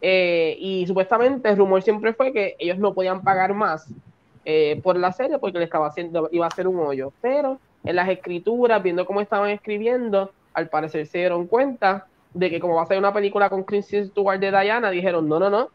Eh, 0.00 0.56
y 0.58 0.86
supuestamente 0.86 1.50
el 1.50 1.58
rumor 1.58 1.82
siempre 1.82 2.14
fue 2.14 2.32
que 2.32 2.56
ellos 2.58 2.78
no 2.78 2.94
podían 2.94 3.22
pagar 3.22 3.52
más 3.52 3.86
eh, 4.46 4.80
por 4.82 4.96
la 4.96 5.12
serie 5.12 5.38
porque 5.38 5.58
le 5.58 5.66
estaba 5.66 5.88
haciendo, 5.88 6.30
iba 6.32 6.46
a 6.46 6.50
ser 6.50 6.66
un 6.66 6.78
hoyo. 6.78 7.12
Pero 7.20 7.58
en 7.84 7.96
las 7.96 8.08
escrituras, 8.08 8.82
viendo 8.82 9.04
cómo 9.04 9.20
estaban 9.20 9.50
escribiendo, 9.50 10.32
al 10.54 10.70
parecer 10.70 11.06
se 11.06 11.18
dieron 11.18 11.46
cuenta 11.46 12.06
de 12.32 12.48
que 12.48 12.60
como 12.60 12.76
va 12.76 12.84
a 12.84 12.86
ser 12.86 12.96
una 12.96 13.12
película 13.12 13.50
con 13.50 13.62
Kristen 13.62 14.06
Stewart 14.06 14.40
de 14.40 14.52
Diana, 14.52 14.88
dijeron, 14.88 15.28
no, 15.28 15.38
no, 15.38 15.50
no, 15.50 15.68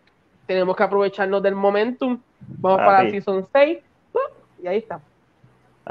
tenemos 0.47 0.75
que 0.75 0.81
aprovecharnos 0.81 1.43
del 1.43 1.53
momentum, 1.53 2.19
vamos 2.57 2.79
para 2.79 3.03
la 3.03 3.11
Season 3.11 3.45
6, 3.53 3.77
y 4.63 4.67
ahí 4.67 4.77
está. 4.77 4.99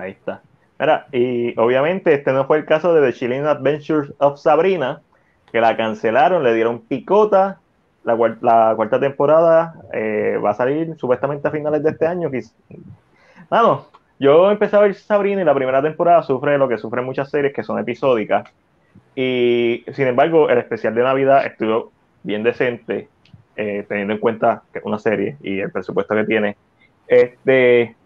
Ahí 0.00 0.12
está. 0.12 0.42
Mira, 0.78 1.06
y 1.12 1.58
obviamente 1.58 2.14
este 2.14 2.32
no 2.32 2.46
fue 2.46 2.58
el 2.58 2.64
caso 2.64 2.94
de 2.94 3.06
The 3.06 3.18
Chilling 3.18 3.44
Adventures 3.44 4.14
of 4.18 4.40
Sabrina, 4.40 5.02
que 5.52 5.60
la 5.60 5.76
cancelaron, 5.76 6.42
le 6.42 6.54
dieron 6.54 6.80
picota. 6.80 7.60
La, 8.02 8.16
cuarta 8.16 8.98
temporada 8.98 9.74
eh, 9.92 10.38
va 10.42 10.50
a 10.50 10.54
salir 10.54 10.96
supuestamente 10.96 11.46
a 11.46 11.50
finales 11.50 11.82
de 11.82 11.90
este 11.90 12.06
año. 12.06 12.30
Bueno, 13.50 13.86
yo 14.18 14.50
empecé 14.50 14.76
a 14.76 14.80
ver 14.80 14.94
Sabrina 14.94 15.42
y 15.42 15.44
la 15.44 15.54
primera 15.54 15.82
temporada 15.82 16.22
sufre 16.22 16.56
lo 16.56 16.66
que 16.66 16.78
sufren 16.78 17.04
muchas 17.04 17.30
series 17.30 17.52
que 17.52 17.62
son 17.62 17.78
episódicas. 17.78 18.48
Y 19.14 19.84
sin 19.92 20.06
embargo, 20.06 20.48
el 20.48 20.58
especial 20.58 20.94
de 20.94 21.02
Navidad 21.02 21.44
estuvo 21.44 21.92
bien 22.22 22.42
decente, 22.42 23.08
eh, 23.56 23.84
teniendo 23.86 24.14
en 24.14 24.18
cuenta 24.18 24.62
que 24.72 24.78
es 24.78 24.84
una 24.86 24.98
serie 24.98 25.36
y 25.42 25.60
el 25.60 25.70
presupuesto 25.70 26.14
que 26.14 26.24
tiene. 26.24 26.56
Este, 27.06 27.96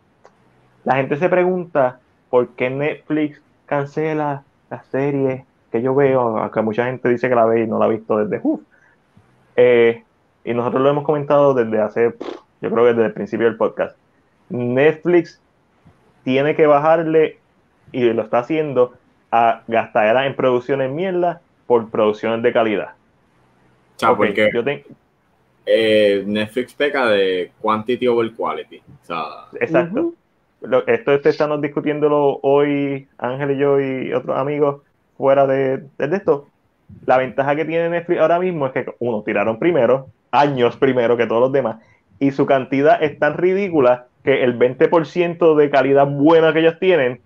la 0.84 0.96
gente 0.96 1.16
se 1.16 1.28
pregunta 1.28 1.98
por 2.30 2.48
qué 2.50 2.70
Netflix 2.70 3.40
cancela 3.66 4.44
la 4.70 4.82
serie 4.84 5.44
que 5.72 5.82
yo 5.82 5.94
veo, 5.94 6.38
aunque 6.38 6.62
mucha 6.62 6.86
gente 6.86 7.08
dice 7.08 7.28
que 7.28 7.34
la 7.34 7.46
ve 7.46 7.62
y 7.62 7.66
no 7.66 7.78
la 7.78 7.86
ha 7.86 7.88
visto 7.88 8.18
desde 8.18 8.40
eh, 9.56 10.02
y 10.44 10.52
nosotros 10.52 10.82
lo 10.82 10.90
hemos 10.90 11.04
comentado 11.04 11.54
desde 11.54 11.80
hace, 11.80 12.14
yo 12.60 12.70
creo 12.70 12.84
que 12.84 12.92
desde 12.92 13.06
el 13.06 13.12
principio 13.12 13.46
del 13.46 13.56
podcast. 13.56 13.96
Netflix 14.50 15.40
tiene 16.22 16.54
que 16.54 16.66
bajarle, 16.66 17.38
y 17.92 18.02
lo 18.12 18.22
está 18.22 18.40
haciendo, 18.40 18.92
a 19.30 19.62
gastar 19.66 20.24
en 20.26 20.36
producciones 20.36 20.92
mierda 20.92 21.40
por 21.66 21.88
producciones 21.90 22.42
de 22.42 22.52
calidad. 22.52 22.92
O 24.06 24.16
porque 24.16 24.50
yo 24.52 24.62
eh, 25.66 26.24
Netflix 26.26 26.74
peca 26.74 27.06
de 27.06 27.52
quantity 27.60 28.06
over 28.06 28.30
quality. 28.32 28.82
Exacto 29.60 30.14
esto, 30.86 31.12
este 31.12 31.28
estamos 31.28 31.60
discutiéndolo 31.60 32.40
hoy, 32.42 33.08
Ángel 33.18 33.52
y 33.52 33.56
yo 33.58 33.80
y 33.80 34.12
otros 34.12 34.38
amigos 34.38 34.82
fuera 35.16 35.46
de, 35.46 35.84
esto. 35.98 36.48
La 37.06 37.18
ventaja 37.18 37.56
que 37.56 37.64
tiene 37.64 37.88
Netflix 37.88 38.20
ahora 38.20 38.38
mismo 38.38 38.66
es 38.66 38.72
que, 38.72 38.86
uno, 38.98 39.22
tiraron 39.22 39.58
primero, 39.58 40.08
años 40.30 40.76
primero 40.76 41.16
que 41.16 41.26
todos 41.26 41.40
los 41.40 41.52
demás, 41.52 41.76
y 42.18 42.30
su 42.30 42.46
cantidad 42.46 43.02
es 43.02 43.18
tan 43.18 43.34
ridícula 43.34 44.06
que 44.22 44.42
el 44.42 44.58
20% 44.58 45.54
de 45.56 45.70
calidad 45.70 46.06
buena 46.06 46.52
que 46.52 46.60
ellos 46.60 46.78
tienen 46.78 47.20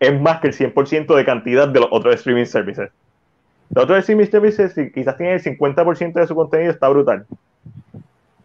es 0.00 0.20
más 0.20 0.40
que 0.40 0.48
el 0.48 0.54
100% 0.54 1.14
de 1.14 1.24
cantidad 1.24 1.68
de 1.68 1.80
los 1.80 1.88
otros 1.92 2.14
streaming 2.16 2.46
services. 2.46 2.90
Los 3.74 3.84
otros 3.84 4.00
streaming 4.00 4.26
services 4.26 4.74
quizás 4.92 5.16
tienen 5.16 5.36
el 5.36 5.42
50% 5.42 6.12
de 6.14 6.26
su 6.26 6.34
contenido, 6.34 6.72
está 6.72 6.88
brutal 6.88 7.26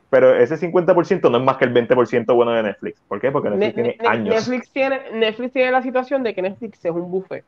pero 0.09 0.35
ese 0.35 0.55
50% 0.55 1.29
no 1.29 1.37
es 1.37 1.43
más 1.43 1.57
que 1.57 1.65
el 1.65 1.73
20% 1.73 2.33
bueno 2.33 2.51
de 2.51 2.63
Netflix. 2.63 2.99
¿Por 3.07 3.19
qué? 3.19 3.31
Porque 3.31 3.49
Netflix 3.49 3.75
tiene 3.75 3.97
años. 4.07 4.35
Netflix 4.35 4.69
tiene, 4.71 5.01
Netflix 5.13 5.53
tiene 5.53 5.71
la 5.71 5.81
situación 5.81 6.23
de 6.23 6.33
que 6.33 6.41
Netflix 6.41 6.83
es 6.83 6.91
un 6.91 7.11
buffet. 7.11 7.43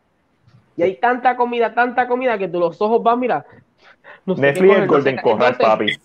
Y 0.76 0.84
hay 0.84 0.96
tanta 0.96 1.36
comida, 1.36 1.74
tanta 1.74 2.08
comida 2.08 2.38
que 2.38 2.48
tú 2.48 2.60
los 2.60 2.82
ojos 2.82 3.02
van, 3.02 3.20
mira. 3.20 3.46
Netflix 4.26 4.78
es 4.78 4.88
Golden 4.88 5.18
Corral, 5.18 5.58
papi. 5.58 5.98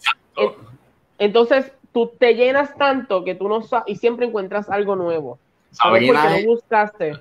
Entonces, 1.19 1.73
tú 1.93 2.13
te 2.19 2.35
llenas 2.35 2.75
tanto 2.77 3.25
que 3.25 3.35
tú 3.35 3.49
no 3.49 3.63
sabes 3.63 3.85
y 3.89 3.97
siempre 3.97 4.27
encuentras 4.27 4.69
algo 4.71 4.97
nuevo. 4.97 5.39
Sabrina 5.71 6.39
es, 6.39 6.47
buscaste? 6.47 7.13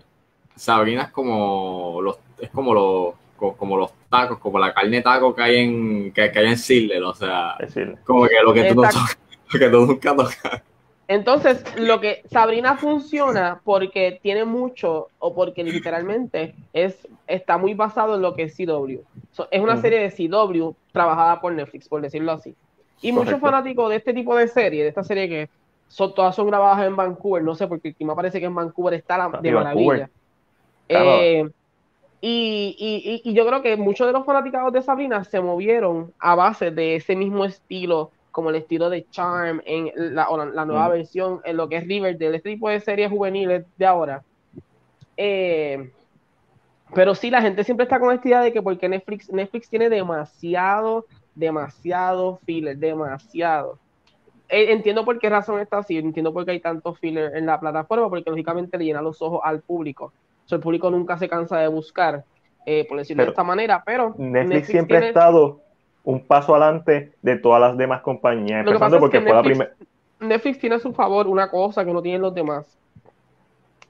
Sabrina 0.56 1.04
es 1.04 1.10
como 1.10 2.00
los, 2.02 2.18
es 2.40 2.50
como 2.50 2.74
los 2.74 3.14
como 3.58 3.78
los 3.78 3.92
tacos, 4.10 4.40
como 4.40 4.58
la 4.58 4.74
carne 4.74 5.02
taco 5.02 5.36
que 5.36 5.42
hay 5.42 5.58
en 5.58 6.14
que, 6.14 6.22
hay 6.22 6.46
en 6.46 6.58
Sidler, 6.58 7.04
o 7.04 7.14
sea, 7.14 7.58
como 8.06 8.26
que 8.26 8.36
lo 8.42 8.54
que 8.54 8.64
tú 8.66 8.76
no 8.76 8.84
tocas 8.84 9.18
que 9.60 9.70
tú 9.70 9.86
nunca 9.86 10.16
tocas. 10.16 10.64
Entonces, 11.08 11.64
lo 11.78 12.00
que 12.00 12.24
Sabrina 12.32 12.78
funciona 12.78 13.60
porque 13.64 14.20
tiene 14.22 14.46
mucho 14.46 15.10
o 15.20 15.34
porque 15.34 15.64
literalmente 15.64 16.56
es 16.72 17.08
está 17.28 17.58
muy 17.58 17.74
basado 17.74 18.16
en 18.16 18.22
lo 18.22 18.34
que 18.36 18.44
es 18.44 18.56
CW. 18.56 19.00
es 19.52 19.62
una 19.62 19.78
serie 19.78 20.00
de 20.00 20.12
CW 20.12 20.72
trabajada 20.92 21.42
por 21.42 21.54
Netflix, 21.54 21.90
por 21.90 22.02
decirlo 22.02 22.32
así. 22.32 22.56
Y 23.02 23.12
muchos 23.12 23.40
fanáticos 23.40 23.90
de 23.90 23.98
este 23.98 24.14
tipo 24.14 24.36
de 24.36 24.48
serie, 24.48 24.84
de 24.84 24.90
esta 24.90 25.04
serie 25.04 25.28
que 25.28 25.50
son, 25.90 26.16
todas 26.16 26.36
son 26.36 26.48
grabadas 26.48 26.86
en 26.88 26.96
Vancouver, 26.96 27.44
no 27.44 27.54
sé, 27.54 27.68
porque 27.68 27.94
me 28.00 28.16
parece 28.16 28.40
que 28.40 28.46
en 28.46 28.56
Vancouver 28.56 28.94
está 28.94 29.18
la, 29.18 29.40
de 29.40 29.52
maravilla. 29.52 30.10
Eh, 30.88 31.50
y, 32.22 33.22
y, 33.24 33.34
yo 33.34 33.46
creo 33.46 33.62
que 33.62 33.76
muchos 33.76 34.08
de 34.08 34.14
los 34.14 34.26
fanáticos 34.26 34.72
de 34.72 34.82
Sabrina 34.82 35.24
se 35.26 35.42
movieron 35.42 36.14
a 36.20 36.36
base 36.36 36.72
de 36.72 36.96
ese 36.96 37.16
mismo 37.16 37.44
estilo 37.44 38.12
como 38.34 38.50
el 38.50 38.56
estilo 38.56 38.90
de 38.90 39.08
Charm 39.12 39.62
en 39.64 39.92
la, 39.96 40.28
la 40.52 40.66
nueva 40.66 40.88
mm. 40.88 40.92
versión, 40.92 41.42
en 41.46 41.56
lo 41.56 41.70
que 41.70 41.78
es 41.78 41.88
Riverdale, 41.88 42.36
este 42.36 42.50
tipo 42.50 42.68
de 42.68 42.80
series 42.80 43.12
juveniles 43.12 43.64
de 43.78 43.86
ahora. 43.86 44.24
Eh, 45.16 45.92
pero 46.96 47.14
sí, 47.14 47.30
la 47.30 47.44
gente 47.44 47.64
siempre 47.64 47.84
está 47.84 48.00
con 48.00 48.14
esta 48.14 48.28
idea 48.28 48.42
de 48.42 48.52
que 48.52 48.62
porque 48.64 48.90
Netflix, 48.90 49.32
Netflix 49.32 49.70
tiene 49.70 49.88
demasiado, 49.88 51.06
demasiado 51.36 52.40
filler, 52.44 52.76
demasiado. 52.76 53.78
Eh, 54.50 54.74
entiendo 54.74 55.06
por 55.06 55.20
qué 55.20 55.30
razón 55.30 55.60
está 55.60 55.78
así, 55.78 55.98
entiendo 55.98 56.34
por 56.34 56.44
qué 56.44 56.52
hay 56.52 56.60
tanto 56.60 56.96
filler 56.96 57.38
en 57.38 57.46
la 57.46 57.60
plataforma, 57.60 58.10
porque 58.10 58.32
lógicamente 58.32 58.80
le 58.80 58.86
llena 58.86 59.02
los 59.04 59.22
ojos 59.22 59.42
al 59.44 59.62
público. 59.62 60.12
el 60.50 60.60
público 60.60 60.90
nunca 60.90 61.20
se 61.20 61.30
cansa 61.30 61.60
de 61.60 61.68
buscar, 61.68 62.26
eh, 62.66 62.88
por 62.90 62.98
decirlo 62.98 63.26
de 63.26 63.30
esta 63.30 63.44
manera, 63.44 63.84
pero 63.86 64.16
Netflix, 64.18 64.68
siempre 64.68 64.98
ha 64.98 65.08
estado 65.08 65.62
un 66.04 66.26
paso 66.26 66.56
adelante 66.56 67.14
de 67.22 67.38
todas 67.38 67.62
las 67.62 67.78
demás 67.78 68.02
compañías. 68.02 68.66
Empezando 68.66 69.00
porque 69.00 69.22
fue 69.22 69.32
Netflix, 69.32 69.58
la 69.60 69.66
primera. 69.66 69.76
Netflix 70.20 70.60
tiene 70.60 70.76
a 70.76 70.80
su 70.80 70.94
favor 70.94 71.28
una 71.28 71.50
cosa 71.50 71.84
que 71.86 71.94
no 71.94 72.02
tienen 72.02 72.22
los 72.22 72.34
demás: 72.34 72.66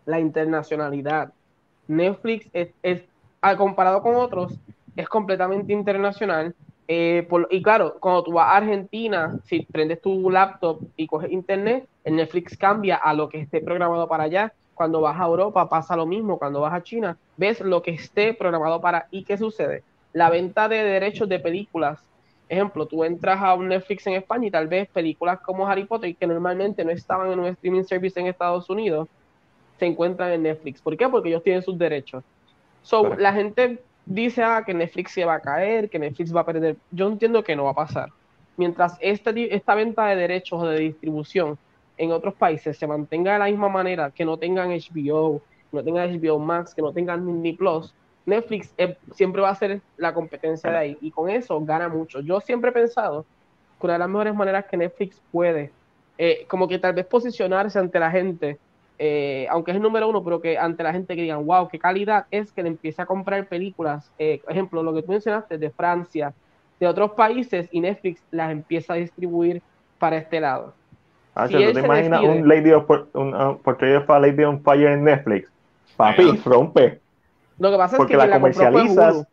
la 0.05 0.19
internacionalidad. 0.19 1.33
Netflix 1.87 2.47
es, 2.53 2.69
es 2.81 3.03
comparado 3.57 4.01
con 4.01 4.15
otros, 4.15 4.53
es 4.95 5.09
completamente 5.09 5.73
internacional. 5.73 6.55
Eh, 6.87 7.27
y 7.49 7.63
claro, 7.63 7.95
cuando 7.99 8.23
tú 8.23 8.33
vas 8.33 8.47
a 8.47 8.57
Argentina, 8.57 9.37
si 9.45 9.61
prendes 9.61 10.01
tu 10.01 10.29
laptop 10.29 10.81
y 10.95 11.07
coges 11.07 11.31
internet, 11.31 11.87
el 12.03 12.15
Netflix 12.17 12.57
cambia 12.57 12.97
a 12.97 13.13
lo 13.13 13.29
que 13.29 13.39
esté 13.39 13.61
programado 13.61 14.07
para 14.07 14.23
allá. 14.23 14.53
Cuando 14.75 15.01
vas 15.01 15.19
a 15.19 15.25
Europa 15.25 15.69
pasa 15.69 15.95
lo 15.95 16.05
mismo. 16.05 16.37
Cuando 16.37 16.61
vas 16.61 16.73
a 16.73 16.83
China, 16.83 17.17
ves 17.37 17.61
lo 17.61 17.81
que 17.81 17.91
esté 17.91 18.33
programado 18.33 18.81
para. 18.81 19.07
¿Y 19.11 19.23
qué 19.23 19.37
sucede? 19.37 19.83
La 20.13 20.29
venta 20.29 20.69
de 20.69 20.83
derechos 20.83 21.27
de 21.27 21.39
películas. 21.39 21.99
Ejemplo, 22.47 22.85
tú 22.85 23.03
entras 23.03 23.41
a 23.41 23.55
un 23.55 23.67
Netflix 23.67 24.05
en 24.07 24.13
España 24.13 24.47
y 24.47 24.51
tal 24.51 24.67
vez 24.67 24.87
películas 24.89 25.39
como 25.39 25.67
Harry 25.67 25.85
Potter, 25.85 26.15
que 26.15 26.27
normalmente 26.27 26.85
no 26.85 26.91
estaban 26.91 27.31
en 27.31 27.39
un 27.39 27.47
streaming 27.47 27.83
service 27.83 28.19
en 28.19 28.27
Estados 28.27 28.69
Unidos, 28.69 29.09
se 29.79 29.85
encuentran 29.85 30.31
en 30.31 30.43
Netflix. 30.43 30.81
¿Por 30.81 30.95
qué? 30.95 31.09
Porque 31.09 31.29
ellos 31.29 31.43
tienen 31.43 31.63
sus 31.63 31.77
derechos. 31.77 32.23
So, 32.83 33.15
la 33.15 33.33
gente 33.33 33.81
dice 34.05 34.43
ah, 34.43 34.63
que 34.65 34.73
Netflix 34.73 35.11
se 35.13 35.25
va 35.25 35.35
a 35.35 35.39
caer, 35.39 35.89
que 35.89 35.97
Netflix 35.97 36.35
va 36.35 36.41
a 36.41 36.45
perder. 36.45 36.75
Yo 36.91 37.07
entiendo 37.07 37.43
que 37.43 37.55
no 37.55 37.63
va 37.63 37.71
a 37.71 37.75
pasar. 37.75 38.09
Mientras 38.55 38.97
esta, 39.01 39.31
esta 39.31 39.73
venta 39.73 40.05
de 40.05 40.15
derechos 40.15 40.61
o 40.61 40.67
de 40.67 40.79
distribución 40.79 41.57
en 41.97 42.11
otros 42.11 42.33
países 42.35 42.77
se 42.77 42.85
mantenga 42.85 43.33
de 43.33 43.39
la 43.39 43.45
misma 43.45 43.69
manera, 43.69 44.11
que 44.11 44.25
no 44.25 44.37
tengan 44.37 44.69
HBO, 44.69 45.41
no 45.71 45.83
tengan 45.83 46.19
HBO 46.19 46.39
Max, 46.39 46.73
que 46.75 46.81
no 46.81 46.91
tengan 46.91 47.25
Disney 47.25 47.53
Plus, 47.53 47.93
Netflix 48.25 48.73
eh, 48.77 48.97
siempre 49.13 49.41
va 49.41 49.49
a 49.49 49.55
ser 49.55 49.81
la 49.97 50.13
competencia 50.13 50.69
de 50.69 50.77
ahí 50.77 50.97
y 51.01 51.11
con 51.11 51.29
eso 51.29 51.59
gana 51.61 51.89
mucho. 51.89 52.21
Yo 52.21 52.39
siempre 52.39 52.69
he 52.69 52.73
pensado 52.73 53.25
que 53.79 53.87
una 53.87 53.93
de 53.93 53.99
las 53.99 54.09
mejores 54.09 54.35
maneras 54.35 54.65
que 54.65 54.77
Netflix 54.77 55.21
puede, 55.31 55.71
eh, 56.17 56.45
como 56.47 56.67
que 56.67 56.79
tal 56.79 56.93
vez 56.93 57.05
posicionarse 57.05 57.77
ante 57.79 57.99
la 57.99 58.11
gente, 58.11 58.57
eh, 58.97 59.47
aunque 59.49 59.71
es 59.71 59.77
el 59.77 59.83
número 59.83 60.07
uno, 60.07 60.23
pero 60.23 60.39
que 60.39 60.57
ante 60.57 60.83
la 60.83 60.93
gente 60.93 61.15
que 61.15 61.23
digan, 61.23 61.45
wow, 61.45 61.67
qué 61.67 61.79
calidad, 61.79 62.25
es 62.31 62.51
que 62.51 62.63
le 62.63 62.69
empiece 62.69 63.01
a 63.01 63.05
comprar 63.05 63.45
películas, 63.47 64.09
ejemplo, 64.17 64.83
lo 64.83 64.93
que 64.93 65.01
tú 65.01 65.11
mencionaste 65.11 65.57
de 65.57 65.69
Francia, 65.71 66.33
de 66.79 66.87
otros 66.87 67.11
países, 67.11 67.67
y 67.71 67.81
Netflix 67.81 68.23
las 68.31 68.51
empieza 68.51 68.93
a 68.93 68.97
distribuir 68.97 69.61
para 69.99 70.17
este 70.17 70.39
lado. 70.39 70.73
Ah, 71.35 71.47
te 71.47 71.59
imaginas 71.59 72.21
un 72.21 72.47
Lady 72.47 72.71
of, 72.71 72.89
un, 73.13 73.33
uh, 73.33 74.19
Lady 74.19 74.43
on 74.43 74.61
Fire 74.61 74.91
en 74.91 75.03
Netflix? 75.03 75.49
Papi, 75.97 76.39
rompe. 76.45 77.02
Lo 77.63 77.71
que 77.71 77.77
pasa 77.77 77.95
es 77.95 78.05
que 78.05 78.17
la, 78.17 78.27
la 78.27 78.35
comercializas. 78.35 79.15
Hulu. 79.15 79.25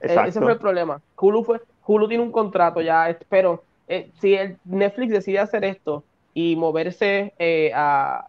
E-, 0.00 0.28
ese 0.28 0.40
fue 0.40 0.50
el 0.50 0.58
problema. 0.58 1.00
Hulu, 1.16 1.44
fue, 1.44 1.60
Hulu 1.86 2.08
tiene 2.08 2.24
un 2.24 2.32
contrato 2.32 2.80
ya, 2.80 3.16
pero 3.28 3.62
eh, 3.86 4.10
si 4.20 4.34
el 4.34 4.56
Netflix 4.64 5.12
decide 5.12 5.38
hacer 5.38 5.64
esto 5.64 6.02
y 6.34 6.56
moverse 6.56 7.32
eh, 7.38 7.70
a, 7.72 8.26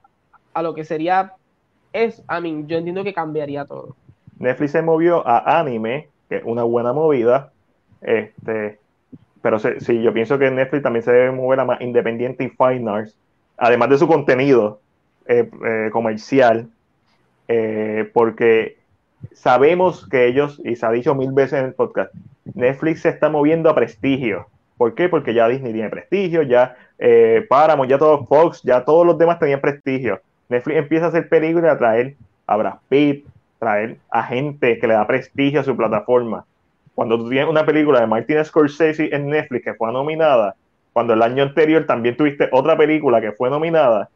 a, 0.53 0.61
lo 0.61 0.75
que 0.75 0.85
sería 0.85 1.33
es, 1.93 2.21
a 2.27 2.39
mí, 2.41 2.63
yo 2.67 2.77
entiendo 2.77 3.03
que 3.03 3.15
cambiaría 3.15 3.65
todo. 3.65 3.95
Netflix 4.37 4.73
se 4.73 4.83
movió 4.83 5.27
a 5.27 5.59
anime, 5.59 6.07
que 6.29 6.35
es 6.35 6.43
una 6.45 6.61
buena 6.61 6.93
movida, 6.93 7.51
este, 8.01 8.77
pero 9.41 9.57
sí, 9.57 10.03
yo 10.03 10.13
pienso 10.13 10.37
que 10.37 10.51
Netflix 10.51 10.83
también 10.83 11.01
se 11.01 11.11
debe 11.11 11.31
mover 11.31 11.59
a 11.59 11.65
más 11.65 11.81
independiente 11.81 12.43
y 12.43 12.49
fine 12.49 12.87
arts, 12.87 13.17
además 13.57 13.89
de 13.89 13.97
su 13.97 14.07
contenido, 14.07 14.79
comercial, 15.91 16.69
porque 18.13 18.80
sabemos 19.33 20.07
que 20.07 20.27
ellos, 20.27 20.61
y 20.63 20.75
se 20.75 20.85
ha 20.85 20.91
dicho 20.91 21.15
mil 21.15 21.31
veces 21.31 21.59
en 21.59 21.65
el 21.65 21.73
podcast, 21.73 22.13
Netflix 22.53 23.01
se 23.01 23.09
está 23.09 23.29
moviendo 23.29 23.69
a 23.69 23.75
prestigio. 23.75 24.47
¿Por 24.77 24.95
qué? 24.95 25.09
Porque 25.09 25.33
ya 25.33 25.47
Disney 25.47 25.73
tiene 25.73 25.89
prestigio, 25.89 26.41
ya 26.41 26.75
eh, 26.97 27.45
Paramount, 27.47 27.89
ya 27.89 27.97
todos 27.97 28.27
Fox, 28.27 28.61
ya 28.63 28.83
todos 28.83 29.05
los 29.05 29.17
demás 29.17 29.39
tenían 29.39 29.61
prestigio. 29.61 30.19
Netflix 30.49 30.77
empieza 30.77 31.05
a 31.05 31.09
hacer 31.09 31.29
películas 31.29 31.73
a 31.73 31.77
traer 31.77 32.15
a 32.47 32.57
Brad 32.57 32.75
Pitt, 32.89 33.25
traer 33.59 33.97
a 34.09 34.23
gente 34.23 34.79
que 34.79 34.87
le 34.87 34.95
da 34.95 35.05
prestigio 35.05 35.59
a 35.59 35.63
su 35.63 35.77
plataforma. 35.77 36.45
Cuando 36.95 37.17
tú 37.17 37.29
tienes 37.29 37.47
una 37.47 37.65
película 37.65 37.99
de 37.99 38.07
Martin 38.07 38.43
Scorsese 38.43 39.09
en 39.15 39.29
Netflix 39.29 39.63
que 39.63 39.73
fue 39.75 39.91
nominada, 39.91 40.55
cuando 40.93 41.13
el 41.13 41.21
año 41.21 41.43
anterior 41.43 41.85
también 41.85 42.17
tuviste 42.17 42.49
otra 42.51 42.75
película 42.75 43.21
que 43.21 43.31
fue 43.31 43.49
nominada, 43.49 44.09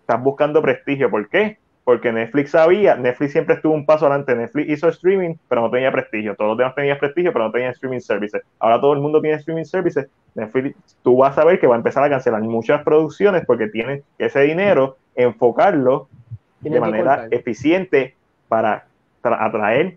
estás 0.00 0.22
buscando 0.22 0.60
prestigio. 0.60 1.10
¿Por 1.10 1.28
qué? 1.28 1.58
Porque 1.88 2.12
Netflix 2.12 2.50
sabía, 2.50 2.96
Netflix 2.96 3.32
siempre 3.32 3.54
estuvo 3.54 3.72
un 3.72 3.86
paso 3.86 4.04
adelante, 4.04 4.34
Netflix 4.34 4.68
hizo 4.68 4.88
streaming, 4.90 5.36
pero 5.48 5.62
no 5.62 5.70
tenía 5.70 5.90
prestigio, 5.90 6.36
todos 6.36 6.50
los 6.50 6.58
demás 6.58 6.74
tenían 6.74 6.98
prestigio, 6.98 7.32
pero 7.32 7.46
no 7.46 7.50
tenían 7.50 7.70
streaming 7.70 8.00
services. 8.00 8.42
Ahora 8.58 8.78
todo 8.78 8.92
el 8.92 9.00
mundo 9.00 9.22
tiene 9.22 9.38
streaming 9.38 9.64
services, 9.64 10.06
Netflix, 10.34 10.76
tú 11.02 11.16
vas 11.16 11.38
a 11.38 11.46
ver 11.46 11.58
que 11.58 11.66
va 11.66 11.76
a 11.76 11.78
empezar 11.78 12.04
a 12.04 12.10
cancelar 12.10 12.42
muchas 12.42 12.82
producciones 12.82 13.46
porque 13.46 13.68
tienen 13.68 14.02
ese 14.18 14.42
dinero, 14.42 14.98
enfocarlo 15.16 16.08
de 16.60 16.78
manera 16.78 17.26
eficiente 17.30 18.14
para 18.48 18.84
atraer 19.22 19.96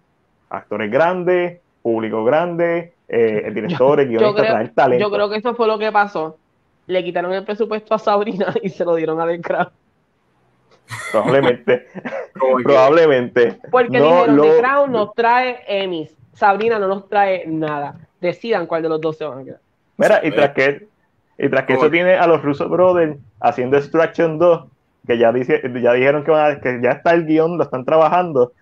actores 0.50 0.90
grandes, 0.90 1.60
público 1.82 2.24
grande, 2.24 2.94
eh, 3.10 3.52
directores, 3.54 4.08
guionistas, 4.08 4.48
traer 4.48 4.70
talento. 4.74 5.10
Yo 5.10 5.12
creo 5.14 5.30
que 5.30 5.36
eso 5.40 5.56
fue 5.56 5.68
lo 5.68 5.78
que 5.78 5.92
pasó. 5.92 6.38
Le 6.88 7.04
quitaron 7.04 7.34
el 7.34 7.44
presupuesto 7.44 7.94
a 7.94 8.00
Sabrina 8.00 8.54
y 8.64 8.70
se 8.70 8.86
lo 8.86 8.96
dieron 8.96 9.20
a 9.20 9.28
The 9.28 9.42
Crown. 9.42 9.81
Probablemente. 11.12 11.88
Probablemente. 12.64 13.60
Porque 13.70 14.00
no, 14.00 14.26
dijeron, 14.26 14.42
The 14.42 14.58
Crown 14.60 14.92
nos 14.92 15.14
trae 15.14 15.60
Emmys. 15.68 16.16
Sabrina 16.34 16.80
no 16.80 16.88
nos 16.88 17.10
trae 17.10 17.46
nada. 17.48 17.96
Decidan 18.20 18.68
cuál 18.68 18.84
de 18.84 18.90
los 18.90 19.02
dos 19.02 19.18
se 19.18 19.26
van 19.26 19.40
a 19.40 19.44
quedar. 19.44 19.60
Mira, 19.98 20.22
y 20.24 20.32
tras 20.32 20.52
que, 20.52 20.88
y 21.38 21.50
tras 21.50 21.66
que 21.66 21.74
eso 21.74 21.90
tiene 21.90 22.16
a 22.16 22.28
los 22.28 22.42
Russo 22.42 22.68
Brothers 22.68 23.18
haciendo 23.40 23.78
Extraction 23.78 24.40
2, 24.40 24.66
que 25.06 25.18
ya, 25.18 25.32
dice, 25.32 25.62
ya 25.82 25.94
dijeron 25.94 26.24
que, 26.24 26.32
van 26.32 26.62
que 26.62 26.80
ya 26.82 26.92
está 26.92 27.12
el 27.14 27.26
guion, 27.26 27.58
lo 27.58 27.64
están 27.64 27.86
trabajando. 27.86 28.54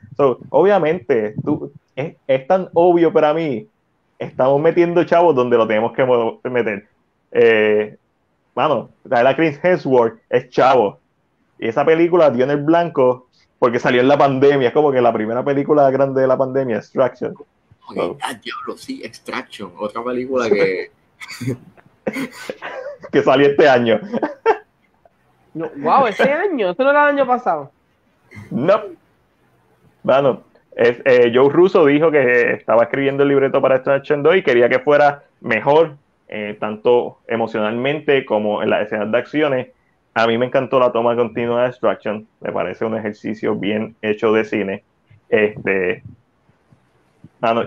obviamente, 0.50 1.36
tú, 1.44 1.72
es, 1.96 2.16
es, 2.28 2.48
tan 2.48 2.70
obvio 2.74 3.14
para 3.14 3.34
mí. 3.34 3.68
Estamos 4.18 4.62
metiendo 4.62 5.04
chavos 5.06 5.34
donde 5.34 5.58
lo 5.58 5.66
tenemos 5.66 5.94
que 5.94 6.50
meter. 6.50 6.88
Eh, 7.32 7.96
mano, 8.56 8.90
la 9.06 9.36
Chris 9.36 9.60
Hemsworth 9.64 10.20
es 10.30 10.50
chavo. 10.50 11.00
Y 11.60 11.68
esa 11.68 11.86
película 11.86 12.32
dio 12.32 12.46
en 12.46 12.52
el 12.52 12.64
blanco 12.64 13.28
porque 13.60 13.80
salió 13.80 14.00
en 14.02 14.08
la 14.08 14.18
pandemia. 14.18 14.70
Es 14.70 14.74
como 14.74 14.92
que 14.92 15.02
la 15.02 15.14
primera 15.14 15.44
película 15.44 15.92
grande 15.92 16.22
de 16.22 16.28
la 16.28 16.38
pandemia, 16.38 16.78
Extraction. 16.78 17.36
Ah, 18.22 18.34
diablo, 18.34 18.78
sí, 18.78 19.02
Extraction. 19.04 19.74
Otra 19.78 20.04
película 20.04 20.50
que. 20.50 20.92
que 23.12 23.22
salió 23.22 23.48
este 23.48 23.68
año. 23.68 24.00
no, 25.54 25.70
wow, 25.78 26.08
este 26.08 26.32
año. 26.32 26.72
Esto 26.72 26.84
no 26.84 26.92
era 26.92 27.10
el 27.10 27.18
año 27.18 27.28
pasado. 27.28 27.72
No. 28.50 28.82
Bueno, 30.02 30.44
eh, 30.78 31.32
Joe 31.34 31.50
Russo 31.50 31.86
dijo 31.86 32.10
que 32.10 32.54
estaba 32.54 32.84
escribiendo 32.84 33.24
el 33.24 33.30
libreto 33.30 33.62
para 33.62 33.76
Extraction 33.76 34.24
2 34.24 34.38
y 34.38 34.44
quería 34.44 34.70
que 34.70 34.80
fuera 34.80 35.24
mejor, 35.42 35.98
eh, 36.30 36.56
tanto 36.58 37.20
emocionalmente 37.28 38.24
como 38.24 38.64
en 38.64 38.70
las 38.70 38.86
escenas 38.86 39.12
de 39.12 39.18
acciones 39.18 39.68
a 40.24 40.28
mí 40.28 40.38
me 40.38 40.46
encantó 40.46 40.80
la 40.80 40.92
toma 40.92 41.16
continua 41.16 41.62
de 41.62 41.68
Destruction. 41.68 42.28
Me 42.42 42.52
parece 42.52 42.86
un 42.86 42.96
ejercicio 42.96 43.56
bien 43.56 43.96
hecho 44.02 44.32
de 44.34 44.46
cine. 44.46 44.84
Este, 45.30 46.04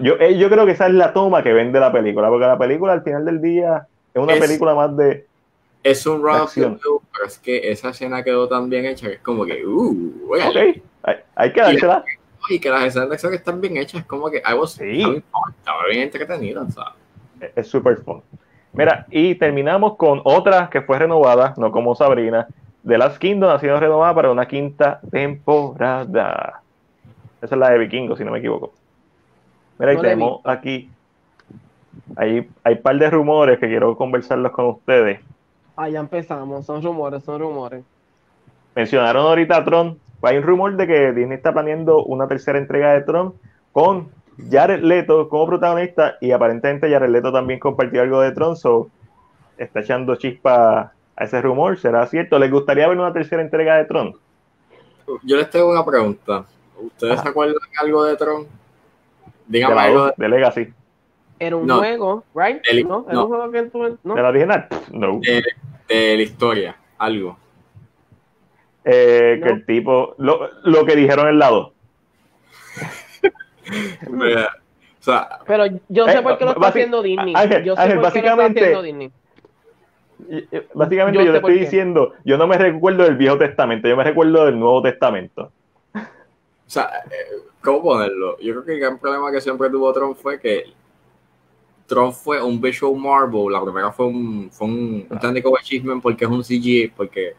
yo, 0.02 0.16
eh, 0.20 0.36
yo 0.36 0.50
creo 0.50 0.66
que 0.66 0.72
esa 0.72 0.86
es 0.86 0.94
la 0.94 1.12
toma 1.12 1.42
que 1.42 1.52
vende 1.52 1.80
la 1.80 1.92
película, 1.92 2.28
porque 2.28 2.46
la 2.46 2.58
película 2.58 2.92
al 2.92 3.02
final 3.02 3.24
del 3.24 3.40
día 3.40 3.86
es 4.12 4.22
una 4.22 4.34
película 4.34 4.74
más 4.74 4.96
de. 4.96 5.26
Es 5.82 6.06
un 6.06 6.22
round 6.22 6.48
pero 6.54 7.26
es 7.26 7.38
que 7.38 7.70
esa 7.70 7.90
escena 7.90 8.22
quedó 8.22 8.48
tan 8.48 8.68
bien 8.68 8.84
hecha 8.86 9.08
que 9.08 9.14
es 9.14 9.20
como 9.20 9.44
que, 9.44 9.66
uh, 9.66 10.32
okay. 10.48 10.80
hay, 11.02 11.16
hay, 11.34 11.52
que 11.52 11.60
dársela. 11.60 12.04
Y, 12.48 12.60
que 12.60 12.70
las 12.70 12.84
escenas 12.84 13.08
de 13.08 13.14
acción 13.14 13.34
están 13.34 13.60
bien 13.60 13.76
hechas, 13.76 14.02
es 14.02 14.06
como 14.06 14.30
que 14.30 14.38
I 14.38 14.54
was, 14.54 14.72
sí. 14.74 15.02
estaba 15.02 15.86
bien 15.90 16.02
entretenida, 16.02 16.66
Es 17.56 17.66
súper 17.66 17.98
fun. 17.98 18.22
Mira, 18.72 19.06
y 19.10 19.34
terminamos 19.34 19.96
con 19.96 20.20
otra 20.24 20.70
que 20.70 20.80
fue 20.82 20.98
renovada, 20.98 21.54
no 21.58 21.70
como 21.70 21.94
Sabrina. 21.94 22.46
The 22.86 22.98
Last 22.98 23.18
Kingdom 23.18 23.50
ha 23.50 23.58
sido 23.58 23.78
renovada 23.78 24.14
para 24.14 24.30
una 24.30 24.46
quinta 24.46 25.00
temporada. 25.10 26.62
Esa 27.40 27.54
es 27.54 27.58
la 27.58 27.70
de 27.70 27.78
Vikingo, 27.78 28.16
si 28.16 28.24
no 28.24 28.30
me 28.30 28.38
equivoco. 28.38 28.72
Mira, 29.78 29.94
y 29.94 29.98
tenemos 29.98 30.40
aquí. 30.44 30.90
Hay, 32.16 32.48
hay 32.64 32.74
un 32.74 32.82
par 32.82 32.98
de 32.98 33.10
rumores 33.10 33.58
que 33.58 33.68
quiero 33.68 33.96
conversarlos 33.96 34.52
con 34.52 34.66
ustedes. 34.66 35.20
Ah, 35.76 35.88
ya 35.88 36.00
empezamos. 36.00 36.64
Son 36.64 36.82
rumores, 36.82 37.22
son 37.24 37.40
rumores. 37.40 37.84
Mencionaron 38.74 39.26
ahorita 39.26 39.56
a 39.56 39.64
Tron. 39.64 39.98
Hay 40.22 40.36
un 40.36 40.44
rumor 40.44 40.76
de 40.76 40.86
que 40.86 41.12
Disney 41.12 41.36
está 41.36 41.52
planeando 41.52 42.04
una 42.04 42.28
tercera 42.28 42.58
entrega 42.58 42.92
de 42.92 43.02
Tron 43.02 43.34
con 43.72 44.08
Jared 44.50 44.82
Leto 44.82 45.28
como 45.28 45.46
protagonista 45.46 46.16
y 46.20 46.32
aparentemente 46.32 46.90
Jared 46.90 47.10
Leto 47.10 47.32
también 47.32 47.60
compartió 47.60 48.02
algo 48.02 48.20
de 48.20 48.32
Tron, 48.32 48.56
so 48.56 48.90
está 49.56 49.80
echando 49.80 50.16
chispa 50.16 50.92
a 51.16 51.24
ese 51.24 51.40
rumor, 51.40 51.78
¿será 51.78 52.06
cierto? 52.06 52.38
¿Les 52.38 52.50
gustaría 52.50 52.88
ver 52.88 52.98
una 52.98 53.12
tercera 53.12 53.42
entrega 53.42 53.76
de 53.76 53.84
Tron? 53.84 54.16
Yo 55.22 55.36
les 55.36 55.50
tengo 55.50 55.70
una 55.70 55.84
pregunta. 55.84 56.44
¿Ustedes 56.78 57.20
se 57.20 57.28
acuerdan 57.28 57.56
algo 57.80 58.04
de 58.04 58.16
Tron? 58.16 58.46
Díganme 59.46 59.80
algo 59.80 60.10
de... 60.16 60.28
Legacy. 60.28 60.72
Era 61.38 61.56
un 61.56 61.68
juego, 61.68 62.24
¿right? 62.34 62.62
De, 62.64 62.84
¿No? 62.84 63.06
¿Era 63.08 63.20
un 63.20 63.26
juego 63.26 63.50
que 63.50 63.62
tú... 63.64 63.98
¿no? 64.04 64.14
¿De 64.14 64.22
la 64.22 64.28
original? 64.28 64.68
No. 64.92 65.20
De, 65.20 66.16
la 66.16 66.22
historia, 66.22 66.76
algo. 66.98 67.36
Eh, 68.84 69.40
que 69.42 69.48
el 69.48 69.66
tipo, 69.66 70.14
lo, 70.18 70.48
lo 70.62 70.84
que 70.84 70.96
dijeron 70.96 71.28
el 71.28 71.38
lado. 71.38 71.72
pero 75.46 75.64
yo 75.88 76.06
sé 76.08 76.22
por 76.22 76.38
qué 76.38 76.44
lo 76.44 76.52
está 76.52 76.68
haciendo 76.68 77.02
Disney. 77.02 77.34
yo 77.64 77.76
sé 77.76 77.96
por 77.96 78.12
qué 78.12 78.22
lo 78.22 78.30
está 78.30 78.46
haciendo 78.46 78.82
Disney. 78.82 79.12
Básicamente 80.74 81.18
yo, 81.18 81.24
yo 81.26 81.32
te 81.32 81.38
estoy 81.38 81.58
diciendo, 81.58 82.12
yo 82.24 82.38
no 82.38 82.46
me 82.46 82.56
recuerdo 82.56 83.02
del 83.04 83.16
Viejo 83.16 83.38
Testamento, 83.38 83.88
yo 83.88 83.96
me 83.96 84.04
recuerdo 84.04 84.46
del 84.46 84.58
Nuevo 84.58 84.82
Testamento. 84.82 85.50
O 85.94 86.00
sea, 86.66 86.90
eh, 87.10 87.42
¿cómo 87.60 87.82
ponerlo? 87.82 88.38
Yo 88.38 88.52
creo 88.52 88.64
que 88.64 88.72
el 88.74 88.80
gran 88.80 88.98
problema 88.98 89.30
que 89.32 89.40
siempre 89.40 89.68
tuvo 89.68 89.92
Trump 89.92 90.16
fue 90.16 90.38
que 90.38 90.64
Trump 91.86 92.14
fue 92.14 92.40
un 92.42 92.60
visual 92.60 92.96
marvel. 92.96 93.52
La 93.52 93.62
primera 93.62 93.92
fue 93.92 94.06
un, 94.06 94.50
fue 94.50 94.68
un, 94.68 95.06
un 95.10 95.18
técnico 95.18 95.56
achievement 95.58 96.02
porque 96.02 96.24
es 96.24 96.30
un 96.30 96.42
CGI, 96.42 96.92
porque 96.96 97.34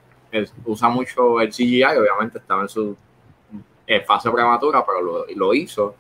usa 0.66 0.90
mucho 0.90 1.40
el 1.42 1.50
CGI, 1.50 1.84
obviamente 1.84 2.38
estaba 2.40 2.64
en 2.64 2.70
su 2.70 2.96
eh, 3.88 4.02
fase 4.02 4.30
prematura, 4.30 4.86
pero 4.86 5.02
lo, 5.02 5.26
lo 5.36 5.54
hizo. 5.54 5.96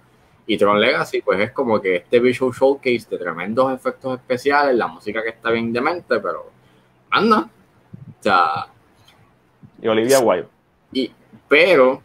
Y 0.46 0.58
Tron 0.58 0.80
Legacy, 0.80 1.22
pues 1.22 1.40
es 1.40 1.52
como 1.52 1.80
que 1.80 1.98
este 1.98 2.20
visual 2.20 2.52
showcase 2.52 3.08
de 3.10 3.18
tremendos 3.18 3.74
efectos 3.74 4.20
especiales, 4.20 4.76
la 4.76 4.88
música 4.88 5.24
que 5.24 5.30
está 5.30 5.52
bien 5.52 5.72
demente, 5.72 6.20
pero 6.20 6.52
anda. 7.10 7.50
O 8.20 8.24
sea. 8.24 8.68
Y 9.82 9.88
Olivia 9.88 10.20
Wilde. 10.20 10.48
Y, 10.92 11.12
pero, 11.48 12.02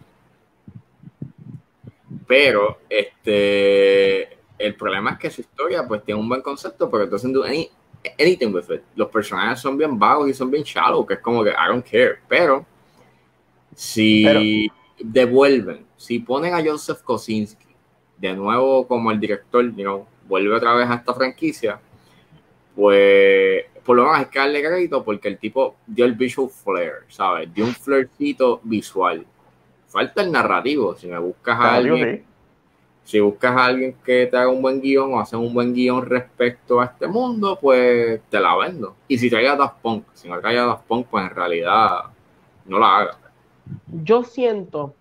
pero, 2.26 2.78
este, 2.88 4.38
el 4.56 4.74
problema 4.76 5.12
es 5.12 5.18
que 5.18 5.30
su 5.30 5.40
historia, 5.40 5.86
pues 5.86 6.04
tiene 6.04 6.20
un 6.20 6.28
buen 6.28 6.42
concepto, 6.42 6.88
pero 6.90 7.04
entonces 7.04 7.30
any, 7.44 7.68
anything 8.18 8.52
with 8.52 8.70
it. 8.70 8.82
Los 8.94 9.08
personajes 9.08 9.60
son 9.60 9.76
bien 9.76 9.98
vagos 9.98 10.28
y 10.28 10.34
son 10.34 10.50
bien 10.50 10.62
shallow, 10.62 11.04
que 11.04 11.14
es 11.14 11.20
como 11.20 11.42
que 11.42 11.50
I 11.50 11.68
don't 11.68 11.84
care. 11.84 12.18
Pero, 12.28 12.64
si 13.74 14.70
devuelven, 14.98 15.86
si 15.96 16.20
ponen 16.20 16.54
a 16.54 16.62
Joseph 16.64 17.02
Kosinski 17.02 17.67
de 18.20 18.34
nuevo 18.34 18.86
como 18.86 19.10
el 19.10 19.20
director, 19.20 19.74
you 19.74 20.06
vuelve 20.28 20.54
otra 20.54 20.74
vez 20.74 20.88
a 20.88 20.94
esta 20.94 21.14
franquicia, 21.14 21.80
pues 22.76 23.64
por 23.84 23.96
lo 23.96 24.02
menos 24.04 24.18
hay 24.18 24.26
que 24.26 24.38
darle 24.38 24.62
crédito 24.62 25.02
porque 25.02 25.28
el 25.28 25.38
tipo 25.38 25.76
dio 25.86 26.04
el 26.04 26.12
visual 26.12 26.50
flair, 26.50 26.92
¿sabes? 27.08 27.52
Dio 27.54 27.64
un 27.64 27.74
flaircito 27.74 28.60
visual. 28.62 29.24
Falta 29.86 30.22
el 30.22 30.30
narrativo. 30.30 30.94
Si 30.94 31.06
me 31.06 31.18
buscas 31.18 31.58
a 31.58 31.76
alguien, 31.76 32.22
si 33.04 33.18
buscas 33.20 33.56
a 33.56 33.64
alguien 33.64 33.96
que 34.04 34.26
te 34.26 34.36
haga 34.36 34.50
un 34.50 34.60
buen 34.60 34.82
guion 34.82 35.14
o 35.14 35.20
hace 35.20 35.36
un 35.36 35.54
buen 35.54 35.72
guion 35.72 36.04
respecto 36.04 36.82
a 36.82 36.84
este 36.84 37.06
mundo, 37.06 37.58
pues 37.58 38.20
te 38.28 38.38
la 38.38 38.54
vendo. 38.56 38.94
Y 39.08 39.16
si 39.16 39.30
trae 39.30 39.48
a 39.48 39.56
Daft 39.56 39.80
Punk, 39.80 40.04
si 40.12 40.28
no 40.28 40.38
trae 40.38 40.58
a 40.58 40.66
Daft 40.66 40.84
Punk, 40.86 41.06
pues 41.06 41.24
en 41.24 41.34
realidad 41.34 42.00
no 42.66 42.78
la 42.78 42.98
haga. 42.98 43.18
Yo 43.86 44.22
siento 44.22 44.94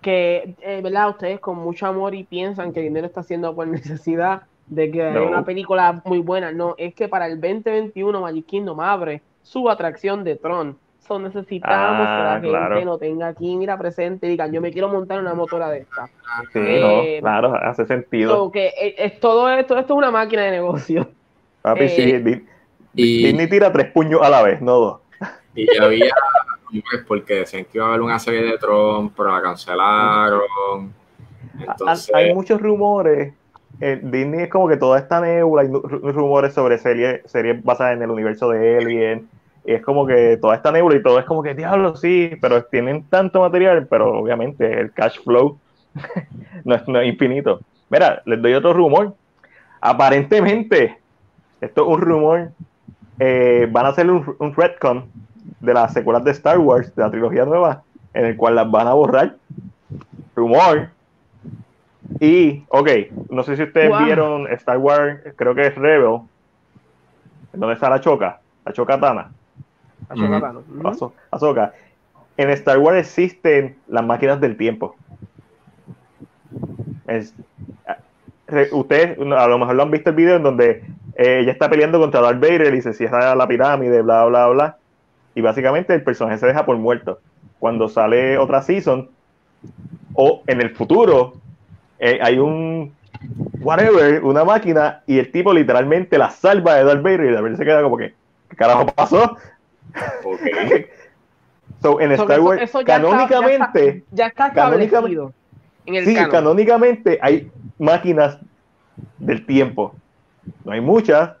que, 0.00 0.54
eh, 0.60 0.80
¿verdad? 0.82 1.10
Ustedes 1.10 1.40
con 1.40 1.58
mucho 1.58 1.86
amor 1.86 2.14
y 2.14 2.24
piensan 2.24 2.72
que 2.72 2.80
el 2.80 2.86
dinero 2.86 3.06
está 3.06 3.20
haciendo 3.20 3.54
por 3.54 3.66
necesidad 3.68 4.42
de 4.66 4.90
que 4.90 5.02
haya 5.02 5.22
una 5.22 5.44
película 5.44 6.02
muy 6.04 6.18
buena. 6.18 6.52
No, 6.52 6.74
es 6.78 6.94
que 6.94 7.08
para 7.08 7.26
el 7.26 7.40
2021 7.40 8.20
Magic 8.20 8.46
Kingdom 8.46 8.80
abre 8.80 9.22
su 9.42 9.68
atracción 9.70 10.24
de 10.24 10.36
Tron. 10.36 10.76
So 11.00 11.18
necesitamos 11.18 12.40
que 12.42 12.48
la 12.48 12.66
ah, 12.66 12.68
gente 12.68 12.84
no 12.84 12.98
tenga 12.98 13.28
aquí, 13.28 13.56
mira, 13.56 13.78
presente 13.78 14.26
y 14.26 14.30
digan, 14.30 14.52
yo 14.52 14.60
me 14.60 14.70
quiero 14.70 14.88
montar 14.88 15.18
una 15.18 15.32
motora 15.32 15.70
de 15.70 15.78
esta. 15.78 16.06
Sí, 16.52 16.58
eh, 16.58 17.18
claro, 17.22 17.54
hace 17.54 17.86
sentido. 17.86 18.50
que 18.52 18.66
eh, 18.66 18.94
es, 18.98 19.18
todo 19.18 19.48
esto, 19.48 19.78
esto 19.78 19.94
es 19.94 19.98
una 19.98 20.10
máquina 20.10 20.42
de 20.42 20.50
negocio. 20.50 21.08
Papi, 21.62 21.88
sí, 21.88 22.10
eh, 22.10 22.44
Disney 22.92 23.48
tira 23.48 23.72
tres 23.72 23.90
puños 23.90 24.20
a 24.22 24.28
la 24.28 24.42
vez, 24.42 24.60
no 24.60 24.72
dos. 24.72 25.00
Y 25.54 25.66
ya 25.66 25.88
porque 27.06 27.34
decían 27.40 27.64
que 27.64 27.78
iba 27.78 27.86
a 27.86 27.88
haber 27.90 28.02
una 28.02 28.18
serie 28.18 28.42
de 28.42 28.58
Tron, 28.58 29.10
pero 29.10 29.32
la 29.32 29.42
cancelaron. 29.42 30.92
Entonces... 31.58 32.14
Hay 32.14 32.34
muchos 32.34 32.60
rumores. 32.60 33.34
Disney 33.78 34.42
es 34.42 34.50
como 34.50 34.68
que 34.68 34.76
toda 34.76 34.98
esta 34.98 35.20
nebula, 35.20 35.62
hay 35.62 35.68
rumores 35.68 36.52
sobre 36.52 36.78
series 36.78 37.20
serie 37.26 37.60
basadas 37.62 37.96
en 37.96 38.02
el 38.02 38.10
universo 38.10 38.50
de 38.50 38.78
Alien. 38.78 39.28
Y 39.64 39.72
es 39.72 39.82
como 39.82 40.06
que 40.06 40.36
toda 40.38 40.56
esta 40.56 40.72
nebula 40.72 40.96
y 40.96 41.02
todo 41.02 41.18
es 41.18 41.26
como 41.26 41.42
que, 41.42 41.54
diablo, 41.54 41.94
sí, 41.94 42.32
pero 42.40 42.64
tienen 42.64 43.04
tanto 43.04 43.40
material, 43.40 43.86
pero 43.86 44.18
obviamente 44.18 44.80
el 44.80 44.92
cash 44.92 45.20
flow 45.22 45.58
no, 46.64 46.74
es, 46.74 47.06
infinito. 47.06 47.60
Mira, 47.90 48.22
les 48.24 48.40
doy 48.40 48.54
otro 48.54 48.72
rumor. 48.72 49.14
Aparentemente, 49.80 50.98
esto 51.60 51.82
es 51.82 51.88
un 51.88 52.00
rumor, 52.00 52.50
eh, 53.20 53.68
van 53.70 53.86
a 53.86 53.88
hacer 53.90 54.10
un, 54.10 54.36
un 54.38 54.54
retcon 54.54 55.06
de 55.60 55.74
las 55.74 55.92
secuelas 55.92 56.24
de 56.24 56.30
Star 56.32 56.58
Wars, 56.58 56.94
de 56.94 57.02
la 57.02 57.10
trilogía 57.10 57.44
nueva, 57.44 57.82
en 58.14 58.26
el 58.26 58.36
cual 58.36 58.54
las 58.54 58.70
van 58.70 58.86
a 58.86 58.94
borrar. 58.94 59.36
Rumor. 60.34 60.90
Y, 62.20 62.64
ok, 62.68 62.88
no 63.30 63.42
sé 63.42 63.56
si 63.56 63.64
ustedes 63.64 63.90
vieron 64.04 64.46
Star 64.52 64.78
Wars, 64.78 65.20
creo 65.36 65.54
que 65.54 65.66
es 65.66 65.74
Rebel, 65.74 66.20
donde 67.52 67.74
está 67.74 67.90
la 67.90 68.00
Choca, 68.00 68.40
la 68.64 68.72
Chocatana. 68.72 69.30
La 70.08 70.14
Choca 71.38 71.72
En 72.36 72.50
Star 72.50 72.78
Wars 72.78 72.98
existen 72.98 73.76
las 73.88 74.04
máquinas 74.04 74.40
del 74.40 74.56
tiempo. 74.56 74.96
ustedes 78.72 79.18
a 79.18 79.46
lo 79.46 79.58
mejor 79.58 79.74
lo 79.74 79.82
han 79.82 79.90
visto 79.90 80.10
el 80.10 80.16
video 80.16 80.36
en 80.36 80.42
donde 80.42 80.84
eh, 81.16 81.40
ella 81.40 81.52
está 81.52 81.68
peleando 81.68 82.00
contra 82.00 82.22
Darth 82.22 82.40
Vader 82.40 82.74
y 82.74 82.80
se 82.80 82.94
cierra 82.94 83.34
la 83.34 83.46
pirámide, 83.46 84.00
bla, 84.00 84.24
bla, 84.24 84.46
bla 84.48 84.78
y 85.38 85.40
básicamente 85.40 85.94
el 85.94 86.02
personaje 86.02 86.36
se 86.38 86.48
deja 86.48 86.66
por 86.66 86.76
muerto. 86.78 87.20
Cuando 87.60 87.88
sale 87.88 88.36
otra 88.38 88.60
season, 88.60 89.08
o 90.14 90.42
en 90.48 90.60
el 90.60 90.70
futuro, 90.74 91.34
eh, 92.00 92.18
hay 92.20 92.40
un 92.40 92.92
whatever, 93.60 94.24
una 94.24 94.44
máquina, 94.44 95.04
y 95.06 95.20
el 95.20 95.30
tipo 95.30 95.52
literalmente 95.52 96.18
la 96.18 96.30
salva 96.30 96.74
de 96.74 96.82
Darth 96.82 97.02
Vader 97.02 97.20
y 97.20 97.30
Darth 97.30 97.42
Vader 97.42 97.56
se 97.56 97.64
queda 97.64 97.82
como 97.82 97.96
que, 97.96 98.14
¿qué 98.50 98.56
carajo 98.56 98.86
pasó? 98.86 99.36
Okay. 100.24 100.86
so, 101.82 102.00
en 102.00 102.10
Star 102.10 102.40
Wars, 102.40 102.72
canónicamente, 102.84 104.02
ya 104.10 104.26
está, 104.26 104.52
canónicamente, 104.52 105.34
en 105.86 105.94
el 105.94 106.04
sí, 106.04 106.16
canónicamente 106.16 107.20
hay 107.22 107.48
máquinas 107.78 108.40
del 109.18 109.46
tiempo. 109.46 109.94
No 110.64 110.72
hay 110.72 110.80
muchas. 110.80 111.36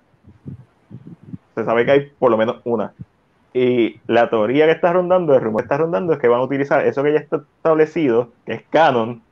Se 1.56 1.64
sabe 1.64 1.84
que 1.84 1.90
hay 1.90 2.12
por 2.16 2.30
lo 2.30 2.36
menos 2.36 2.60
una. 2.62 2.92
Y 3.54 4.00
la 4.06 4.28
teoría 4.28 4.66
que 4.66 4.72
está 4.72 4.92
rondando, 4.92 5.34
el 5.34 5.40
rumor 5.40 5.62
que 5.62 5.66
está 5.66 5.78
rondando, 5.78 6.12
es 6.12 6.18
que 6.18 6.28
van 6.28 6.40
a 6.40 6.44
utilizar 6.44 6.86
eso 6.86 7.02
que 7.02 7.12
ya 7.12 7.18
está 7.18 7.36
establecido, 7.56 8.30
que 8.44 8.54
es 8.54 8.62
canon, 8.70 9.22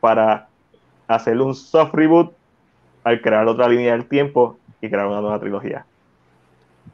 para 0.00 0.48
hacer 1.06 1.40
un 1.40 1.54
soft 1.54 1.94
reboot 1.94 2.32
al 3.04 3.20
crear 3.20 3.46
otra 3.46 3.68
línea 3.68 3.92
del 3.92 4.06
tiempo 4.06 4.58
y 4.80 4.88
crear 4.88 5.06
una 5.06 5.20
nueva 5.20 5.38
trilogía. 5.38 5.86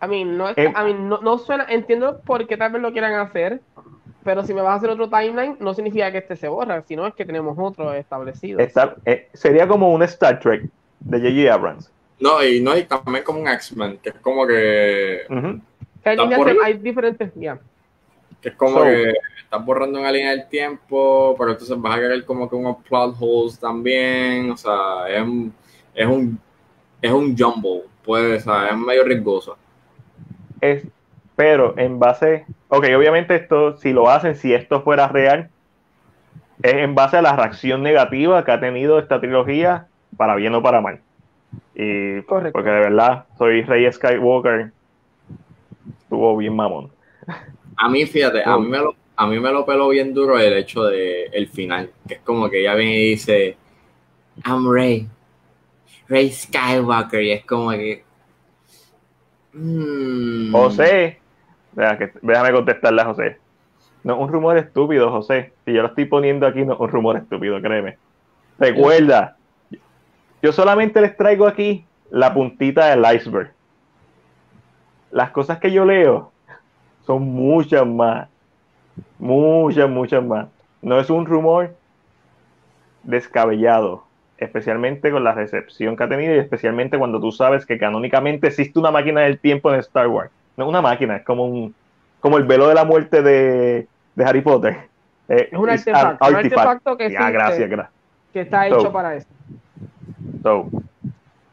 A 0.01 0.07
mí 0.07 0.25
no, 0.25 0.51
eh, 0.51 0.73
no, 0.99 1.21
no, 1.21 1.39
suena, 1.39 1.67
entiendo 1.69 2.21
por 2.21 2.47
qué 2.47 2.57
tal 2.57 2.73
vez 2.73 2.83
lo 2.83 2.93
quieran 2.93 3.15
hacer, 3.15 3.61
pero 4.23 4.45
si 4.45 4.55
me 4.55 4.61
vas 4.61 4.73
a 4.73 4.75
hacer 4.77 4.91
otro 4.91 5.09
timeline, 5.09 5.57
no 5.59 5.75
significa 5.75 6.13
que 6.13 6.19
este 6.19 6.37
se 6.37 6.49
borra, 6.49 6.83
sino 6.83 7.07
es 7.07 7.15
que 7.15 7.25
tenemos 7.25 7.57
otro 7.59 7.93
establecido. 7.95 8.61
Eh, 8.61 9.29
sería 9.33 9.67
como 9.67 9.93
un 9.93 10.03
Star 10.03 10.39
Trek 10.39 10.69
de 11.01 11.19
J.J. 11.19 11.53
Abrams. 11.53 11.91
No, 12.21 12.45
y 12.45 12.61
no, 12.61 12.77
y 12.77 12.85
también 12.85 13.25
como 13.25 13.41
un 13.41 13.49
X-Men, 13.49 13.99
que 14.03 14.11
es 14.11 14.17
como 14.17 14.47
que 14.47 15.23
hay, 16.64 16.74
diferentes, 16.74 17.32
ya. 17.35 17.59
Que 18.40 18.51
es 18.51 18.55
como 18.55 18.82
que 18.82 19.14
estás 19.43 19.64
borrando 19.64 19.98
una 19.98 20.12
línea 20.12 20.30
del 20.30 20.48
tiempo, 20.48 21.35
pero 21.39 21.52
entonces 21.52 21.80
vas 21.80 21.97
a 21.97 22.01
querer 22.01 22.24
como 22.24 22.48
que 22.48 22.56
unos 22.56 22.76
plot 22.89 23.16
holes 23.18 23.59
también, 23.59 24.51
o 24.51 24.56
sea, 24.56 25.09
es 25.09 25.22
un, 25.22 25.52
es 25.94 26.06
un, 26.06 26.39
es 27.01 27.10
un 27.10 27.36
jumble, 27.36 27.85
pues, 28.05 28.47
o 28.47 28.51
sea, 28.52 28.68
es 28.68 28.76
medio 28.76 29.05
riesgoso. 29.05 29.56
Es, 30.60 30.86
pero 31.35 31.74
en 31.78 31.98
base, 31.98 32.47
ok, 32.68 32.85
obviamente 32.97 33.35
esto, 33.36 33.76
si 33.76 33.93
lo 33.93 34.10
hacen, 34.10 34.35
si 34.35 34.52
esto 34.52 34.82
fuera 34.82 35.09
real, 35.09 35.51
es 36.62 36.74
en 36.74 36.94
base 36.94 37.16
a 37.16 37.22
la 37.22 37.36
reacción 37.36 37.82
negativa 37.82 38.44
que 38.44 38.52
ha 38.52 38.60
tenido 38.60 38.98
esta 38.98 39.20
trilogía, 39.20 39.86
para 40.16 40.35
bien 40.35 40.55
o 40.55 40.62
para 40.62 40.80
mal. 40.80 41.01
Y 41.74 42.22
Correcto. 42.22 42.52
porque 42.52 42.70
de 42.70 42.80
verdad 42.80 43.24
soy 43.36 43.62
Rey 43.62 43.90
Skywalker 43.90 44.72
estuvo 46.09 46.39
bien 46.39 46.56
mamón. 46.56 46.90
A 47.76 47.89
mí, 47.90 48.06
fíjate, 48.06 48.43
a 48.43 48.56
mí 48.59 48.66
me 48.66 48.78
lo, 48.78 48.94
a 49.14 49.26
mí 49.26 49.39
me 49.39 49.52
lo 49.52 49.66
peló 49.66 49.90
bien 49.90 50.14
duro 50.14 50.39
el 50.39 50.55
hecho 50.55 50.85
de 50.85 51.24
el 51.26 51.48
final, 51.48 51.90
que 52.09 52.14
es 52.14 52.20
como 52.20 52.48
que 52.48 52.60
ella 52.60 52.74
viene 52.74 52.98
y 52.98 53.10
dice, 53.10 53.56
I'm 54.44 54.72
Rey, 54.72 55.06
Rey 56.09 56.32
Skywalker, 56.32 57.22
y 57.22 57.32
es 57.32 57.44
como 57.44 57.70
que... 57.72 58.05
Mm". 59.52 60.51
José, 60.51 61.20
déjame 62.22 62.52
contestarle 62.52 63.02
a 63.02 63.05
José. 63.05 63.36
No 64.02 64.14
es 64.14 64.20
un 64.20 64.28
rumor 64.32 64.56
estúpido, 64.56 65.10
José. 65.10 65.52
Si 65.66 65.72
yo 65.74 65.82
lo 65.82 65.89
estoy 65.89 66.06
poniendo 66.06 66.47
aquí, 66.47 66.64
no 66.64 66.72
es 66.72 66.80
un 66.80 66.89
rumor 66.89 67.18
estúpido, 67.18 67.60
créeme. 67.60 67.98
Recuerda, 68.59 69.36
yo 70.43 70.52
solamente 70.52 71.02
les 71.02 71.14
traigo 71.16 71.47
aquí 71.47 71.85
la 72.10 72.32
puntita 72.32 72.86
del 72.86 73.05
iceberg 73.14 73.52
las 75.10 75.30
cosas 75.30 75.59
que 75.59 75.70
yo 75.70 75.85
leo 75.85 76.30
son 77.06 77.22
muchas 77.22 77.86
más. 77.86 78.28
Muchas, 79.18 79.89
muchas 79.89 80.24
más. 80.24 80.48
No 80.82 81.01
es 81.01 81.09
un 81.10 81.26
rumor 81.26 81.74
descabellado, 83.02 84.05
especialmente 84.36 85.10
con 85.10 85.24
la 85.24 85.32
recepción 85.32 85.97
que 85.97 86.05
ha 86.05 86.09
tenido 86.09 86.35
y 86.35 86.39
especialmente 86.39 86.98
cuando 86.98 87.20
tú 87.20 87.32
sabes 87.32 87.64
que 87.64 87.78
canónicamente 87.78 88.48
existe 88.48 88.78
una 88.78 88.90
máquina 88.90 89.22
del 89.22 89.39
tiempo 89.39 89.72
en 89.72 89.80
Star 89.80 90.09
Wars. 90.09 90.30
No 90.56 90.64
es 90.64 90.68
una 90.68 90.82
máquina, 90.82 91.16
es 91.16 91.24
como 91.24 91.47
un 91.47 91.74
como 92.20 92.36
el 92.36 92.44
velo 92.44 92.68
de 92.68 92.74
la 92.74 92.85
muerte 92.85 93.22
de, 93.22 93.86
Harry 94.24 94.40
Potter. 94.40 94.76
Eh, 95.28 95.48
es 95.52 95.59
un 95.59 95.70
artefacto, 95.70 96.97
que, 96.97 97.09
que 98.32 98.40
está 98.40 98.66
hecho 98.66 98.93
para 98.93 99.14
eso. 99.14 99.28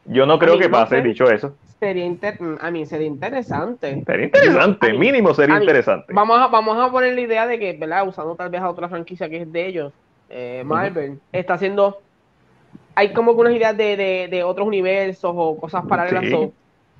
yo 0.06 0.26
no 0.26 0.38
creo 0.38 0.58
que 0.58 0.68
pase, 0.68 1.00
dicho 1.02 1.30
eso 1.30 1.54
sería, 1.80 2.16
a 2.60 2.70
mí 2.70 2.86
sería 2.86 3.06
interesante. 3.06 4.02
Sería 4.04 4.26
interesante, 4.26 4.92
mínimo 4.92 5.34
sería 5.34 5.60
interesante. 5.60 6.12
Vamos 6.12 6.40
a, 6.40 6.46
vamos 6.48 6.78
a 6.78 6.90
poner 6.90 7.14
la 7.14 7.20
idea 7.20 7.46
de 7.46 7.58
que, 7.58 7.72
¿verdad? 7.74 8.06
Usando 8.08 8.34
tal 8.34 8.50
vez 8.50 8.60
a 8.60 8.70
otra 8.70 8.88
franquicia 8.88 9.28
que 9.28 9.42
es 9.42 9.52
de 9.52 9.66
ellos, 9.66 9.92
eh, 10.28 10.62
Marvel, 10.64 11.20
está 11.32 11.54
haciendo. 11.54 12.00
Hay 12.94 13.12
como 13.12 13.32
algunas 13.32 13.52
ideas 13.52 13.76
de, 13.76 14.28
de, 14.30 14.42
otros 14.42 14.66
universos 14.66 15.32
o 15.34 15.58
cosas 15.58 15.84
paralelas. 15.86 16.50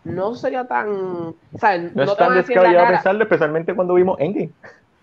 no 0.05 0.35
sería 0.35 0.67
tan. 0.67 0.89
O 0.89 1.59
sea, 1.59 1.79
no, 1.79 2.03
es 2.03 2.17
tan 2.17 2.35
descabellado 2.35 2.89
pensarlo, 2.89 3.23
especialmente 3.23 3.75
cuando 3.75 3.95
vimos 3.95 4.21
Endgame. 4.21 4.51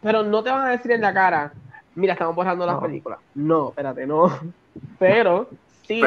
Pero 0.01 0.21
no 0.21 0.43
te 0.43 0.51
van 0.51 0.67
a 0.67 0.71
decir 0.71 0.91
en 0.91 1.01
la 1.01 1.13
cara, 1.13 1.53
mira, 1.95 2.13
estamos 2.13 2.35
borrando 2.35 2.65
las 2.65 2.79
películas. 2.79 3.19
No, 3.33 3.69
espérate, 3.69 4.05
no. 4.05 4.31
Pero 4.99 5.49
sí, 5.83 6.01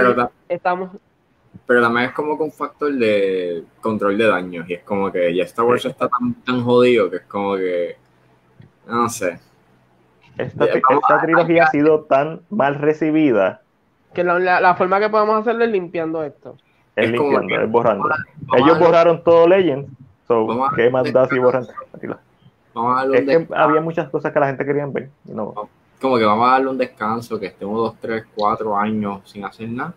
estamos, 0.48 0.90
pero 1.66 1.82
también 1.82 2.06
es 2.06 2.12
como 2.12 2.38
con 2.38 2.46
un 2.46 2.52
factor 2.52 2.92
de 2.92 3.64
control 3.80 4.16
de 4.16 4.26
daños 4.26 4.68
y 4.68 4.74
es 4.74 4.82
como 4.82 5.10
que 5.10 5.34
ya 5.34 5.44
Star 5.44 5.64
Wars 5.64 5.84
está 5.84 6.08
tan, 6.08 6.34
tan 6.44 6.62
jodido 6.62 7.10
que 7.10 7.16
es 7.16 7.24
como 7.24 7.56
que 7.56 7.96
no 8.86 9.08
sé. 9.08 9.40
Esta, 10.38 10.66
trilogía 11.22 11.64
ha 11.64 11.70
sido 11.70 12.02
tan 12.02 12.42
mal 12.50 12.76
recibida 12.76 13.62
que 14.14 14.22
la, 14.22 14.74
forma 14.76 15.00
que 15.00 15.08
podemos 15.08 15.40
hacerlo 15.40 15.64
es 15.64 15.70
limpiando 15.70 16.22
esto. 16.22 16.56
Es, 16.94 17.10
limpiando, 17.10 17.60
es 17.60 17.70
borrando. 17.70 18.08
ellos 18.56 18.78
borraron 18.78 19.22
todo 19.22 19.48
Legends 19.48 19.90
so, 20.26 20.46
¿qué 20.74 20.90
más 20.90 21.12
da 21.12 21.28
si 21.28 21.38
borran? 21.38 21.66
es 23.12 23.24
que 23.24 23.46
había 23.54 23.80
muchas 23.80 24.08
cosas 24.08 24.32
que 24.32 24.40
la 24.40 24.46
gente 24.46 24.64
quería 24.64 24.86
ver 24.86 25.08
no. 25.24 25.68
como 26.00 26.18
que 26.18 26.24
vamos 26.24 26.48
a 26.48 26.52
darle 26.52 26.68
un 26.68 26.78
descanso 26.78 27.38
que 27.38 27.46
estemos 27.46 27.76
dos, 27.76 27.94
tres, 28.00 28.24
cuatro 28.34 28.76
años 28.76 29.20
sin 29.24 29.44
hacer 29.44 29.68
nada 29.68 29.94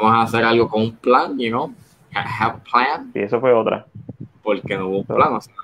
vamos 0.00 0.12
a 0.12 0.22
hacer 0.22 0.44
algo 0.44 0.68
con 0.68 0.82
un 0.82 0.96
plan, 0.96 1.38
you 1.38 1.50
know, 1.50 1.72
have 2.14 2.60
plan. 2.70 3.10
Y 3.14 3.20
eso 3.20 3.40
fue 3.40 3.52
otra. 3.52 3.86
Porque 4.42 4.76
no 4.76 4.88
hubo 4.88 4.98
un 4.98 5.04
plan, 5.04 5.34
o 5.34 5.40
sea, 5.40 5.54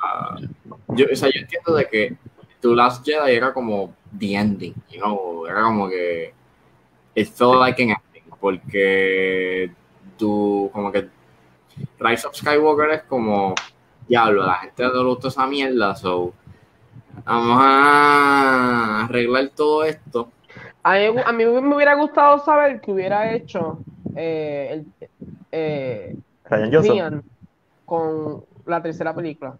yo, 0.89 1.07
o 1.13 1.17
sea, 1.17 1.29
yo 1.29 1.41
entiendo 1.41 1.75
de 1.75 1.87
que 1.89 2.17
tu 2.61 2.75
Last 2.75 3.05
Jedi 3.05 3.35
era 3.35 3.53
como 3.53 3.93
the 4.17 4.35
ending, 4.35 4.75
you 4.91 5.01
know, 5.01 5.47
era 5.47 5.63
como 5.63 5.89
que 5.89 6.33
it 7.15 7.29
felt 7.29 7.59
like 7.59 7.83
an 7.83 7.91
ending, 7.91 8.31
porque 8.41 9.73
tú, 10.17 10.71
como 10.73 10.93
que 10.93 11.09
Rise 11.99 12.27
of 12.27 12.37
Skywalker 12.37 12.91
es 12.91 13.03
como 13.03 13.55
diablo, 14.09 14.45
a 14.45 14.47
la 14.47 14.55
gente 14.55 14.83
no 14.85 14.93
le 14.93 15.09
gustó 15.11 15.29
esa 15.29 15.47
mierda, 15.47 15.97
so 15.97 16.33
vamos 17.25 17.59
a 17.61 19.05
arreglar 19.05 19.51
todo 19.55 19.85
esto. 19.85 20.31
A 20.83 21.33
mí, 21.33 21.45
me 21.45 21.75
hubiera 21.75 21.95
gustado 21.95 22.39
saber 22.39 22.81
que 22.81 22.93
hubiera 22.93 23.33
hecho 23.35 23.79
eh, 24.19 24.69
el, 24.73 24.87
eh, 25.53 26.17
Ryan 26.45 27.23
con 27.85 28.45
la 28.67 28.83
tercera 28.83 29.15
película. 29.15 29.57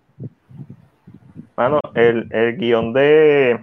Bueno, 1.57 1.81
el, 1.95 2.29
el 2.33 2.57
guion 2.57 2.93
de 2.93 3.61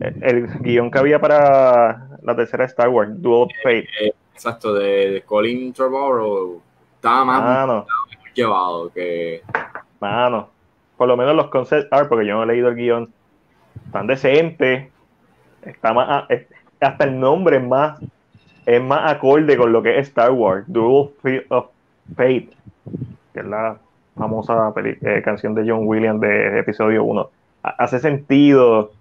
el, 0.00 0.46
guion 0.60 0.90
que 0.90 0.98
había 0.98 1.20
para 1.20 2.08
la 2.22 2.34
tercera 2.34 2.64
Star 2.64 2.88
Wars, 2.88 3.10
Dual 3.20 3.48
Fate. 3.62 3.88
Eh, 4.00 4.14
exacto, 4.32 4.72
de, 4.72 5.22
Colin 5.26 5.72
Trevorrow. 5.72 6.62
Estaba 6.96 7.24
más, 7.24 7.84
llevado 8.34 8.90
que. 8.92 9.42
Mano, 10.00 10.48
por 10.96 11.06
lo 11.06 11.16
menos 11.16 11.36
los 11.36 11.48
concept 11.48 11.92
art, 11.92 12.08
porque 12.08 12.26
yo 12.26 12.34
no 12.34 12.44
he 12.44 12.46
leído 12.46 12.68
el 12.68 12.76
guion, 12.76 13.12
tan 13.92 14.06
decente. 14.06 14.90
Está 15.62 15.92
más. 15.92 16.24
Hasta 16.80 17.04
el 17.04 17.20
nombre 17.20 17.58
es 17.58 17.64
más. 17.64 18.00
Es 18.66 18.82
más 18.82 19.12
acorde 19.12 19.56
con 19.56 19.72
lo 19.72 19.82
que 19.82 19.98
es 19.98 20.08
Star 20.08 20.30
Wars, 20.30 20.64
Dual 20.68 21.10
of 21.48 21.66
Fate, 22.16 22.48
que 23.32 23.40
es 23.40 23.44
la 23.44 23.78
famosa 24.16 24.72
eh, 24.76 25.22
canción 25.24 25.54
de 25.54 25.68
John 25.68 25.86
Williams 25.86 26.20
de, 26.20 26.58
episodio 26.58 27.04
1. 27.04 27.30
Hace 27.62 27.98
sentido. 27.98 28.92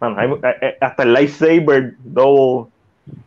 Eh, 0.00 0.40
eh, 0.62 0.76
hasta 0.80 1.02
el 1.04 1.12
lightsaber 1.12 1.94
double 2.02 2.70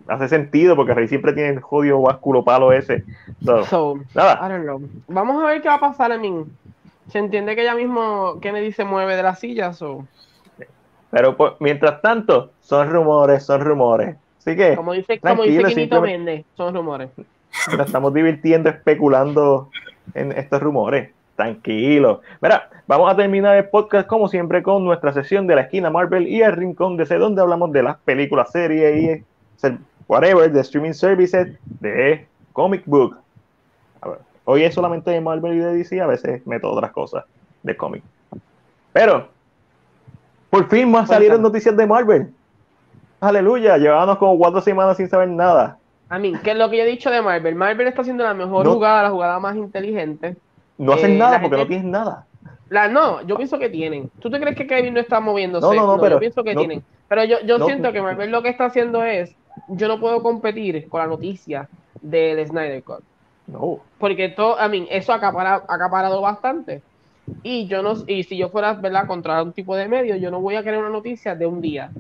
hace 0.08 0.28
sentido 0.28 0.76
porque 0.76 0.94
Rey 0.94 1.08
siempre 1.08 1.34
tiene 1.34 1.50
el 1.50 1.60
jodido 1.60 2.02
básculo 2.02 2.44
palo 2.44 2.72
ese. 2.72 3.04
nada. 3.42 4.40
Vamos 5.08 5.44
a 5.44 5.48
ver 5.48 5.62
qué 5.62 5.68
va 5.68 5.76
a 5.76 5.80
pasar 5.80 6.12
a 6.12 6.18
mí. 6.18 6.46
Se 7.10 7.20
entiende 7.20 7.56
que 7.56 7.64
ya 7.64 7.76
mismo 7.76 8.40
Kennedy 8.42 8.72
se 8.72 8.84
mueve 8.84 9.16
de 9.16 9.24
la 9.24 9.36
silla. 9.36 9.72
Pero 11.12 11.38
pues, 11.38 11.54
mientras 11.60 12.02
tanto, 12.02 12.52
son 12.62 12.90
rumores, 12.90 13.44
son 13.44 13.62
rumores. 13.62 14.16
Así 14.46 14.56
que. 14.56 14.76
Como 14.76 14.94
dice, 14.94 15.20
como 15.20 15.44
dice 15.44 16.46
son 16.56 16.76
rumores. 16.76 17.10
Nos 17.72 17.88
estamos 17.88 18.14
divirtiendo, 18.14 18.70
especulando 18.70 19.70
en 20.14 20.32
estos 20.34 20.62
rumores. 20.62 21.10
Tranquilo. 21.36 22.22
Mira, 22.42 22.70
vamos 22.88 23.12
a 23.12 23.16
terminar 23.16 23.58
el 23.58 23.68
podcast 23.70 24.08
como 24.08 24.30
siempre 24.30 24.62
con 24.62 24.86
nuestra 24.86 25.12
sesión 25.14 25.48
de 25.48 25.56
la 25.56 25.62
esquina 25.62 25.90
Marvel 25.90 26.28
y 26.28 26.42
el 26.42 26.54
rincón 26.54 26.96
de 26.96 27.04
ese 27.04 27.18
donde 27.18 27.42
hablamos 27.42 27.72
de 27.72 27.84
las 27.84 27.98
películas, 27.98 28.52
series 28.52 29.24
y 29.62 29.70
whatever, 30.08 30.52
de 30.52 30.62
streaming 30.62 30.94
services, 30.94 31.58
de 31.82 32.26
comic 32.54 32.84
book. 32.86 33.18
hoy 34.46 34.64
es 34.64 34.74
solamente 34.74 35.12
de 35.12 35.20
Marvel 35.20 35.56
y 35.56 35.60
de 35.60 35.74
DC, 35.76 36.00
a 36.00 36.08
veces 36.08 36.46
meto 36.46 36.72
otras 36.72 36.92
cosas 36.92 37.26
de 37.64 37.76
cómic. 37.76 38.04
Pero, 38.94 39.28
por 40.50 40.70
fin 40.70 40.90
más 40.90 41.10
salieron 41.10 41.42
noticias 41.42 41.76
de 41.76 41.88
Marvel. 41.88 42.30
Aleluya, 43.26 43.78
llevábamos 43.78 44.18
como 44.18 44.38
cuatro 44.38 44.62
semanas 44.62 44.98
sin 44.98 45.10
saber 45.10 45.30
nada. 45.30 45.80
A 46.10 46.20
mí, 46.20 46.34
¿qué 46.44 46.52
es 46.52 46.58
lo 46.58 46.70
que 46.70 46.78
yo 46.78 46.84
he 46.84 46.88
dicho 46.88 47.10
de 47.10 47.22
Marvel? 47.22 47.56
Marvel 47.56 47.88
está 47.88 48.02
haciendo 48.02 48.24
la 48.24 48.36
mejor 48.36 48.68
jugada, 48.68 49.02
la 49.02 49.10
jugada 49.10 49.40
más 49.40 49.56
inteligente. 49.56 50.36
No 50.78 50.94
hacen 50.94 51.14
eh, 51.14 51.18
nada 51.18 51.42
porque 51.42 51.58
no 51.58 51.66
tienes 51.66 51.86
nada. 51.86 52.28
La, 52.70 52.88
no, 52.88 53.22
yo 53.24 53.36
pienso 53.36 53.58
que 53.58 53.70
tienen. 53.70 54.12
¿Tú 54.20 54.30
te 54.30 54.40
crees 54.40 54.56
que 54.56 54.68
Kevin 54.68 54.94
no 54.94 55.00
está 55.00 55.20
moviéndose? 55.20 55.66
No, 55.66 55.74
no, 55.74 55.96
no, 55.96 56.02
pero, 56.02 56.18
yo 56.18 56.20
pienso 56.20 56.44
que 56.44 56.56
tienen. 56.56 56.84
Pero 57.08 57.24
yo, 57.24 57.40
yo 57.42 57.66
siento 57.66 57.92
que 57.92 58.02
Marvel 58.02 58.32
lo 58.32 58.44
que 58.44 58.50
está 58.50 58.66
haciendo 58.66 59.04
es 59.04 59.36
yo 59.70 59.88
no 59.88 60.00
puedo 60.00 60.22
competir 60.22 60.88
con 60.88 61.02
la 61.02 61.08
noticia 61.08 61.68
del 62.02 62.46
Snyder 62.46 62.84
Cut. 62.84 63.04
No. 63.48 63.80
Porque 63.98 64.30
todo, 64.30 64.58
I 64.64 64.70
mean, 64.70 64.88
eso 64.90 65.14
ha 65.14 65.16
acaparado, 65.16 66.22
bastante. 66.22 66.82
Y 67.42 67.66
yo 67.68 67.82
no, 67.82 67.94
y 68.06 68.24
si 68.24 68.38
yo 68.38 68.50
fuera, 68.50 68.74
¿verdad?, 68.74 69.08
contra 69.08 69.42
un 69.42 69.54
tipo 69.54 69.76
de 69.76 69.88
medio, 69.88 70.16
yo 70.16 70.30
no 70.30 70.42
voy 70.42 70.56
a 70.56 70.64
querer 70.64 70.80
una 70.80 70.90
noticia 70.90 71.36
de 71.36 71.46
un 71.46 71.62
día. 71.62 71.92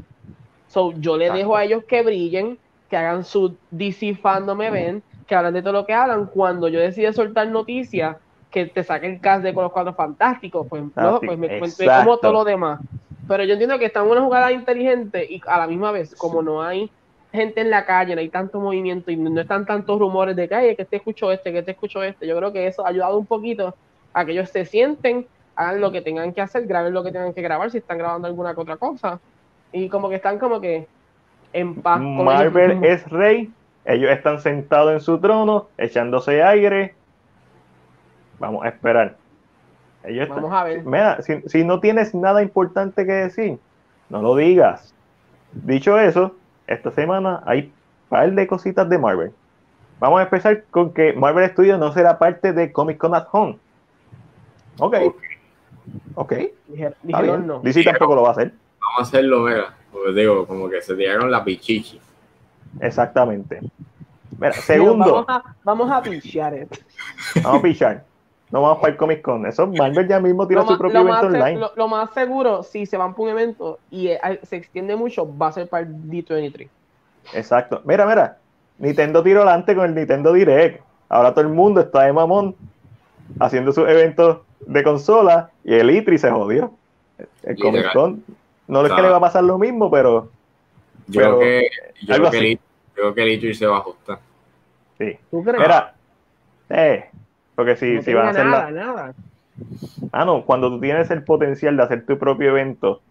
So, 0.75 0.91
yo 0.91 1.15
le 1.15 1.31
dejo 1.31 1.55
a 1.55 1.63
ellos 1.63 1.85
que 1.85 2.03
brillen, 2.03 2.59
que 2.89 2.97
hagan 2.97 3.23
su 3.23 3.55
DC 3.71 4.15
fandom 4.15 4.61
event, 4.61 5.05
que 5.25 5.33
hablan 5.33 5.53
de 5.53 5.61
todo 5.61 5.71
lo 5.71 5.85
que 5.85 5.93
hablan. 5.93 6.25
Cuando 6.25 6.67
yo 6.67 6.81
decida 6.81 7.13
soltar 7.13 7.47
noticias, 7.47 8.17
que 8.51 8.65
te 8.65 8.83
saquen 8.83 9.19
cast 9.19 9.41
de 9.41 9.53
con 9.53 9.63
los 9.63 9.71
cuadros 9.71 9.95
fantásticos, 9.95 10.67
pues, 10.67 10.83
no, 10.93 11.21
pues 11.21 11.37
me, 11.37 11.61
como 11.87 12.17
todo 12.17 12.33
lo 12.33 12.43
demás. 12.43 12.81
Pero 13.25 13.45
yo 13.45 13.53
entiendo 13.53 13.79
que 13.79 13.85
están 13.85 14.03
en 14.03 14.11
una 14.11 14.21
jugada 14.23 14.51
inteligente 14.51 15.25
y 15.29 15.41
a 15.47 15.59
la 15.59 15.65
misma 15.65 15.93
vez, 15.93 16.13
como 16.13 16.41
no 16.41 16.61
hay 16.61 16.91
gente 17.31 17.61
en 17.61 17.69
la 17.69 17.85
calle, 17.85 18.13
no 18.13 18.19
hay 18.19 18.27
tanto 18.27 18.59
movimiento 18.59 19.11
y 19.11 19.15
no 19.15 19.39
están 19.39 19.65
tantos 19.65 19.97
rumores 19.97 20.35
de 20.35 20.49
que, 20.49 20.75
que 20.75 20.83
te 20.83 20.97
escucho 20.97 21.31
este, 21.31 21.53
que 21.53 21.63
te 21.63 21.71
escucho 21.71 22.03
este. 22.03 22.27
Yo 22.27 22.35
creo 22.35 22.51
que 22.51 22.67
eso 22.67 22.85
ha 22.85 22.89
ayudado 22.89 23.17
un 23.17 23.25
poquito 23.25 23.73
a 24.11 24.25
que 24.25 24.33
ellos 24.33 24.49
se 24.49 24.65
sienten, 24.65 25.25
hagan 25.55 25.79
lo 25.79 25.93
que 25.93 26.01
tengan 26.01 26.33
que 26.33 26.41
hacer, 26.41 26.67
graben 26.67 26.93
lo 26.93 27.01
que 27.01 27.13
tengan 27.13 27.33
que 27.33 27.41
grabar, 27.41 27.71
si 27.71 27.77
están 27.77 27.97
grabando 27.97 28.27
alguna 28.27 28.53
otra 28.57 28.75
cosa. 28.75 29.21
Y 29.75 29.89
como 29.89 30.07
que 30.07 30.15
están 30.15 30.39
como 30.39 30.61
que 30.61 30.87
en 31.51 31.75
paz. 31.75 31.99
Marvel 31.99 32.83
es 32.85 33.05
rey, 33.09 33.51
ellos 33.83 34.09
están 34.09 34.39
sentados 34.39 34.93
en 34.93 34.99
su 35.01 35.19
trono, 35.19 35.67
echándose 35.77 36.41
aire. 36.41 36.95
Vamos 38.39 38.63
a 38.63 38.69
esperar. 38.69 39.17
Vamos 40.29 40.51
a 40.53 40.63
ver. 40.63 40.83
Mira, 40.85 41.21
si, 41.21 41.41
si 41.47 41.65
no 41.65 41.81
tienes 41.81 42.15
nada 42.15 42.41
importante 42.41 43.05
que 43.05 43.11
decir, 43.11 43.59
no 44.09 44.21
lo 44.21 44.37
digas. 44.37 44.93
Dicho 45.51 45.99
eso, 45.99 46.35
esta 46.67 46.91
semana 46.91 47.43
hay 47.45 47.63
un 47.63 47.73
par 48.09 48.31
de 48.31 48.47
cositas 48.47 48.87
de 48.87 48.97
Marvel. 48.97 49.33
Vamos 49.99 50.21
a 50.21 50.23
empezar 50.23 50.63
con 50.71 50.93
que 50.93 51.11
Marvel 51.13 51.49
Studios 51.49 51.79
no 51.79 51.91
será 51.91 52.17
parte 52.17 52.53
de 52.53 52.71
Comic 52.71 52.97
Con 52.97 53.13
at 53.13 53.27
Home. 53.31 53.57
Ok. 54.79 54.95
Ok. 56.15 56.33
Dijeron 57.03 57.47
no. 57.47 57.59
DC 57.59 57.83
tampoco 57.83 58.15
lo 58.15 58.21
va 58.21 58.29
a 58.29 58.31
hacer. 58.31 58.53
Vamos 58.95 59.13
a 59.13 59.17
hacerlo, 59.17 59.41
mira. 59.41 59.73
Porque 59.91 60.13
digo, 60.13 60.47
como 60.47 60.69
que 60.69 60.81
se 60.81 60.95
tiraron 60.95 61.29
la 61.29 61.43
pichichi. 61.43 61.99
Exactamente. 62.79 63.59
Mira, 64.39 64.53
segundo. 64.53 65.25
vamos 65.63 65.91
a, 65.91 66.01
pichar 66.01 66.53
esto. 66.53 66.79
Vamos 67.43 67.59
a 67.59 67.61
pichar. 67.61 68.03
No 68.51 68.61
vamos 68.61 68.77
para 68.77 68.93
el 68.93 68.97
Comic 68.97 69.21
Con. 69.21 69.45
Eso 69.45 69.67
Marvel 69.67 70.07
ya 70.07 70.21
mismo 70.21 70.47
tira 70.47 70.65
su 70.65 70.77
propio 70.77 71.01
evento 71.01 71.25
online. 71.25 71.59
Lo, 71.75 71.87
más 71.89 72.13
seguro, 72.13 72.63
si 72.63 72.85
se 72.85 72.95
van 72.95 73.13
para 73.13 73.23
un 73.23 73.29
evento 73.29 73.79
y 73.91 74.07
eh, 74.07 74.19
se 74.43 74.55
extiende 74.55 74.95
mucho, 74.95 75.29
va 75.37 75.47
a 75.47 75.51
ser 75.51 75.67
para 75.67 75.85
el 75.85 75.93
D23. 75.93 76.69
Exacto. 77.33 77.81
Mira, 77.83 78.05
mira. 78.05 78.37
Nintendo 78.77 79.23
tiró 79.23 79.41
adelante 79.41 79.75
con 79.75 79.85
el 79.85 79.95
Nintendo 79.95 80.31
Direct. 80.31 80.81
Ahora 81.09 81.33
todo 81.33 81.41
el 81.41 81.51
mundo 81.51 81.81
está 81.81 82.03
de 82.03 82.13
mamón 82.13 82.55
haciendo 83.39 83.73
sus 83.73 83.89
eventos 83.89 84.39
de 84.65 84.83
consola 84.83 85.49
y 85.65 85.73
el 85.73 85.89
E3 85.89 86.17
se 86.17 86.31
jodió. 86.31 86.71
El 87.43 87.57
Comic 87.57 87.91
Con. 87.91 88.23
No 88.67 88.85
es 88.85 88.91
que 88.91 89.01
le 89.01 89.09
va 89.09 89.17
a 89.17 89.21
pasar 89.21 89.43
lo 89.43 89.57
mismo, 89.57 89.89
pero. 89.91 90.29
Yo 91.07 91.21
creo 91.21 91.39
que, 91.39 91.67
yo 92.01 92.15
creo 92.15 92.31
que, 92.31 92.37
el, 92.37 92.59
creo 92.93 93.13
que 93.13 93.23
el 93.23 93.41
E3 93.41 93.53
se 93.53 93.67
va 93.67 93.75
a 93.75 93.79
ajustar. 93.79 94.19
Sí. 94.97 95.17
¿Tú 95.29 95.43
crees? 95.43 95.59
Mira, 95.59 95.93
eh, 96.69 97.05
porque 97.53 97.75
si, 97.75 98.01
si 98.01 98.13
van 98.13 98.27
a 98.27 98.29
hacer 98.31 98.45
nada, 98.45 98.71
nada. 98.71 99.13
Ah, 100.11 100.25
no, 100.25 100.45
cuando 100.45 100.69
tú 100.69 100.79
tienes 100.79 101.09
el 101.11 101.23
potencial 101.23 101.77
de 101.77 101.83
hacer 101.83 102.05
tu 102.05 102.17
propio 102.17 102.49
evento 102.49 103.01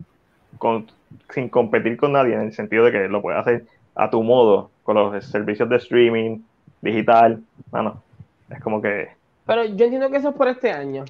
con, 0.58 0.90
sin 1.30 1.48
competir 1.48 1.96
con 1.96 2.12
nadie, 2.12 2.34
en 2.34 2.40
el 2.42 2.52
sentido 2.52 2.84
de 2.84 2.92
que 2.92 3.08
lo 3.08 3.22
puedes 3.22 3.40
hacer 3.40 3.66
a 3.94 4.10
tu 4.10 4.22
modo, 4.22 4.70
con 4.82 4.96
los 4.96 5.24
servicios 5.24 5.68
de 5.68 5.76
streaming, 5.76 6.40
digital, 6.82 7.42
bueno, 7.70 8.02
es 8.50 8.60
como 8.60 8.82
que... 8.82 9.08
Pero 9.46 9.64
yo 9.64 9.84
entiendo 9.84 10.10
que 10.10 10.18
eso 10.18 10.30
es 10.30 10.34
por 10.34 10.48
este 10.48 10.72
año. 10.72 11.04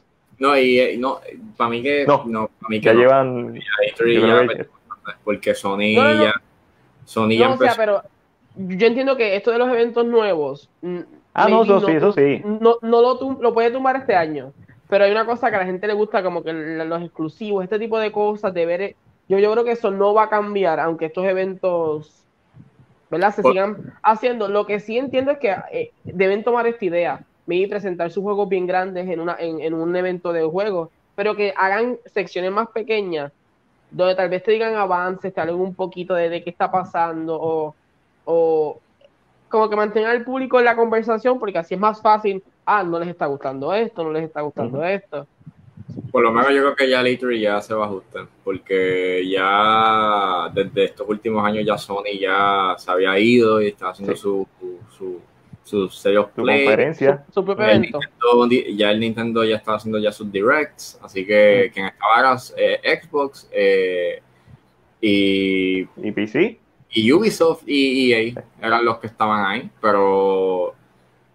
No, 0.44 0.58
y 0.58 0.78
eh, 0.78 0.96
no, 0.98 1.20
para 1.56 1.70
mí 1.70 1.82
que... 1.82 2.04
No, 2.06 2.18
para 2.22 2.68
mí 2.68 2.80
que 2.80 2.86
ya 2.86 2.92
llevan... 2.92 3.58
porque 5.24 5.54
Sony 5.54 5.94
ya... 5.94 6.34
Sony 7.06 7.30
ya 7.30 7.46
empezó... 7.46 7.64
o 7.64 7.66
sea, 7.66 7.74
pero 7.76 8.02
yo 8.56 8.86
entiendo 8.86 9.16
que 9.16 9.36
esto 9.36 9.50
de 9.50 9.58
los 9.58 9.68
eventos 9.68 10.04
nuevos 10.04 10.68
Ah, 11.32 11.48
no, 11.48 11.64
eso 11.64 11.80
sí, 11.80 11.92
eso 11.92 12.12
sí. 12.12 12.42
No, 12.44 12.76
no 12.82 13.02
lo, 13.02 13.38
lo 13.40 13.54
puede 13.54 13.70
tumbar 13.70 13.96
este 13.96 14.14
año. 14.14 14.52
Pero 14.88 15.04
hay 15.04 15.10
una 15.10 15.26
cosa 15.26 15.50
que 15.50 15.56
a 15.56 15.60
la 15.60 15.66
gente 15.66 15.86
le 15.86 15.94
gusta, 15.94 16.22
como 16.22 16.44
que 16.44 16.52
los 16.52 17.02
exclusivos, 17.02 17.64
este 17.64 17.78
tipo 17.78 17.98
de 17.98 18.12
cosas, 18.12 18.54
de 18.54 18.66
ver. 18.66 18.96
Yo, 19.28 19.38
yo 19.38 19.50
creo 19.50 19.64
que 19.64 19.72
eso 19.72 19.90
no 19.90 20.14
va 20.14 20.24
a 20.24 20.28
cambiar, 20.28 20.78
aunque 20.78 21.06
estos 21.06 21.24
eventos, 21.24 22.22
¿verdad? 23.10 23.34
Se 23.34 23.42
sigan 23.42 23.94
haciendo. 24.02 24.46
Lo 24.48 24.66
que 24.66 24.78
sí 24.78 24.96
entiendo 24.96 25.32
es 25.32 25.38
que 25.38 25.56
eh, 25.72 25.90
deben 26.04 26.44
tomar 26.44 26.66
esta 26.68 26.84
idea, 26.84 27.24
y 27.46 27.66
presentar 27.66 28.10
sus 28.10 28.22
juegos 28.22 28.48
bien 28.48 28.66
grandes 28.66 29.08
en, 29.08 29.20
una, 29.20 29.36
en, 29.38 29.74
un 29.74 29.94
evento 29.96 30.32
de 30.32 30.44
juegos, 30.44 30.88
pero 31.14 31.36
que 31.36 31.52
hagan 31.56 31.98
secciones 32.06 32.50
más 32.50 32.68
pequeñas, 32.68 33.32
donde 33.90 34.14
tal 34.14 34.28
vez 34.28 34.42
te 34.42 34.52
digan 34.52 34.74
avances, 34.74 35.32
te 35.32 35.40
hablen 35.40 35.56
un 35.56 35.74
poquito 35.74 36.14
de, 36.14 36.28
de 36.28 36.42
qué 36.42 36.50
está 36.50 36.70
pasando, 36.70 37.38
o, 37.40 37.74
o 38.24 38.80
como 39.48 39.68
que 39.68 39.76
mantener 39.76 40.08
al 40.08 40.24
público 40.24 40.58
en 40.58 40.64
la 40.64 40.74
conversación, 40.74 41.38
porque 41.38 41.58
así 41.58 41.74
es 41.74 41.80
más 41.80 42.00
fácil, 42.00 42.42
ah, 42.64 42.82
no 42.82 42.98
les 42.98 43.08
está 43.08 43.26
gustando 43.26 43.72
esto, 43.72 44.02
no 44.02 44.10
les 44.10 44.24
está 44.24 44.40
gustando 44.40 44.82
esto. 44.82 45.26
Por 46.10 46.22
lo 46.22 46.32
menos 46.32 46.50
yo 46.52 46.62
creo 46.62 46.76
que 46.76 46.88
ya 46.88 47.02
Literally 47.02 47.40
ya 47.40 47.60
se 47.60 47.74
va 47.74 47.84
a 47.84 47.88
ajustar, 47.88 48.26
porque 48.42 49.28
ya 49.28 50.50
desde 50.52 50.84
estos 50.84 51.08
últimos 51.08 51.44
años 51.44 51.64
ya 51.66 51.76
Sony 51.76 52.18
ya 52.20 52.74
se 52.78 52.90
había 52.90 53.18
ido 53.18 53.60
y 53.60 53.68
está 53.68 53.90
haciendo 53.90 54.16
su, 54.16 54.46
su, 54.96 55.20
su 55.64 55.88
sellos 55.88 56.28
Play, 56.34 56.64
conferencia. 56.64 57.24
Su, 57.32 57.44
propio 57.44 57.66
evento. 57.66 57.98
ya 58.76 58.90
el 58.90 59.00
Nintendo 59.00 59.44
ya 59.44 59.56
está 59.56 59.74
haciendo 59.74 59.98
ya 59.98 60.12
sus 60.12 60.30
directs, 60.30 60.98
así 61.02 61.26
que 61.26 61.70
quien 61.72 61.86
estaba 61.86 62.38
eh, 62.56 63.00
Xbox 63.02 63.48
eh, 63.50 64.22
y, 65.00 65.80
y 65.80 66.12
PC 66.12 66.60
y 66.90 67.12
Ubisoft 67.12 67.62
y 67.66 68.12
EA 68.12 68.44
eran 68.62 68.84
los 68.84 68.98
que 68.98 69.08
estaban 69.08 69.44
ahí, 69.44 69.70
pero 69.80 70.74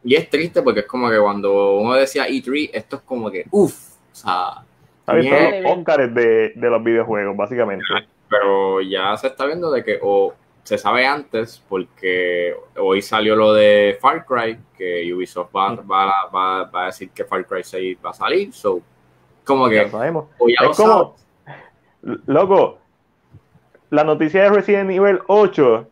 y 0.03 0.15
es 0.15 0.29
triste 0.29 0.61
porque 0.61 0.81
es 0.81 0.85
como 0.85 1.09
que 1.09 1.19
cuando 1.19 1.75
uno 1.77 1.93
decía 1.95 2.27
E3, 2.27 2.69
esto 2.71 2.95
es 2.97 3.01
como 3.01 3.29
que 3.29 3.45
uff, 3.51 3.95
o 4.11 4.15
sea, 4.15 4.63
los 5.07 5.77
Oscars 5.77 6.13
de, 6.13 6.53
de 6.55 6.69
los 6.69 6.83
videojuegos, 6.83 7.35
básicamente. 7.35 7.83
Pero 8.29 8.79
ya 8.81 9.17
se 9.17 9.27
está 9.27 9.45
viendo 9.45 9.71
de 9.71 9.83
que 9.83 9.99
o 10.01 10.33
se 10.63 10.77
sabe 10.77 11.05
antes 11.05 11.63
porque 11.67 12.53
hoy 12.77 13.01
salió 13.01 13.35
lo 13.35 13.53
de 13.53 13.97
Far 13.99 14.25
Cry, 14.25 14.59
que 14.77 15.13
Ubisoft 15.13 15.55
va, 15.55 15.75
va, 15.75 16.63
va, 16.65 16.83
a 16.83 16.85
decir 16.87 17.09
que 17.11 17.23
Far 17.23 17.45
Cry 17.45 17.63
6 17.63 17.97
va 18.05 18.11
a 18.11 18.13
salir, 18.13 18.53
so, 18.53 18.81
como 19.43 19.67
que... 19.67 19.75
Ya 19.75 19.89
sabemos. 19.89 20.25
es 20.47 20.77
como, 20.77 21.15
loco, 22.25 22.77
la 23.89 24.03
noticia 24.03 24.43
de 24.43 24.49
Resident 24.49 24.91
Evil 24.91 25.19
8, 25.27 25.87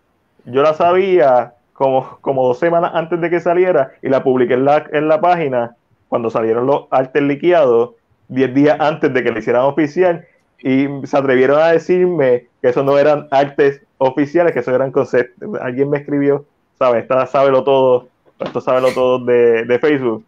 yo 0.46 0.62
la 0.62 0.74
sabía 0.74 1.56
como, 1.74 2.18
como 2.22 2.48
dos 2.48 2.60
semanas 2.60 2.92
antes 2.94 3.20
de 3.20 3.30
que 3.30 3.40
saliera 3.40 3.94
y 4.02 4.10
la 4.10 4.24
publiqué 4.24 4.54
en 4.54 4.66
la, 4.66 4.86
en 4.92 5.08
la 5.08 5.20
página 5.20 5.76
cuando 6.08 6.30
salieron 6.30 6.68
los 6.68 6.86
artes 6.92 7.22
liqueados, 7.22 7.92
10 8.30 8.54
días 8.54 8.78
antes 8.80 9.14
de 9.14 9.24
que 9.24 9.32
le 9.32 9.40
hicieran 9.40 9.64
oficial 9.64 10.26
y 10.60 10.88
se 11.06 11.18
atrevieron 11.18 11.60
a 11.60 11.72
decirme 11.72 12.48
que 12.62 12.70
eso 12.70 12.84
no 12.84 12.98
eran 12.98 13.28
artes 13.32 13.82
oficiales, 13.98 14.54
que 14.54 14.60
eso 14.60 14.74
eran 14.74 14.92
conceptos. 14.92 15.60
Alguien 15.62 15.90
me 15.90 15.98
escribió, 15.98 16.46
sabe, 16.78 17.00
esta 17.00 17.28
lo 17.50 17.64
todo, 17.64 18.08
esto 18.40 18.62
sabe 18.62 18.92
todo 18.94 19.24
de, 19.24 19.66
de 19.66 19.80
Facebook. 19.80 20.24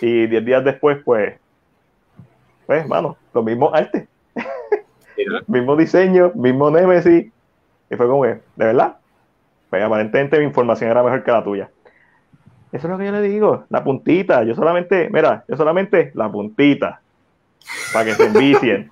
Y 0.00 0.26
diez 0.26 0.44
días 0.44 0.64
después, 0.64 0.98
pues, 1.04 1.34
pues, 2.66 2.86
mano, 2.86 3.16
lo 3.34 3.42
mismo 3.42 3.74
arte. 3.74 4.06
mismo 5.48 5.76
diseño, 5.76 6.32
mismo 6.36 6.70
Nemesis. 6.70 7.26
Y 7.90 7.96
fue 7.96 8.06
como 8.06 8.24
¿de 8.24 8.40
verdad? 8.56 8.96
Pues 9.68 9.82
aparentemente 9.82 10.38
mi 10.38 10.44
información 10.44 10.90
era 10.90 11.02
mejor 11.02 11.24
que 11.24 11.32
la 11.32 11.42
tuya. 11.42 11.70
Eso 12.72 12.86
es 12.86 12.90
lo 12.92 12.98
que 12.98 13.06
yo 13.06 13.12
le 13.12 13.22
digo, 13.22 13.64
la 13.68 13.82
puntita. 13.82 14.44
Yo 14.44 14.54
solamente, 14.54 15.10
mira, 15.10 15.44
yo 15.48 15.56
solamente 15.56 16.12
la 16.14 16.30
puntita. 16.30 17.00
Para 17.92 18.04
que 18.04 18.14
se 18.14 18.26
envicien. 18.26 18.90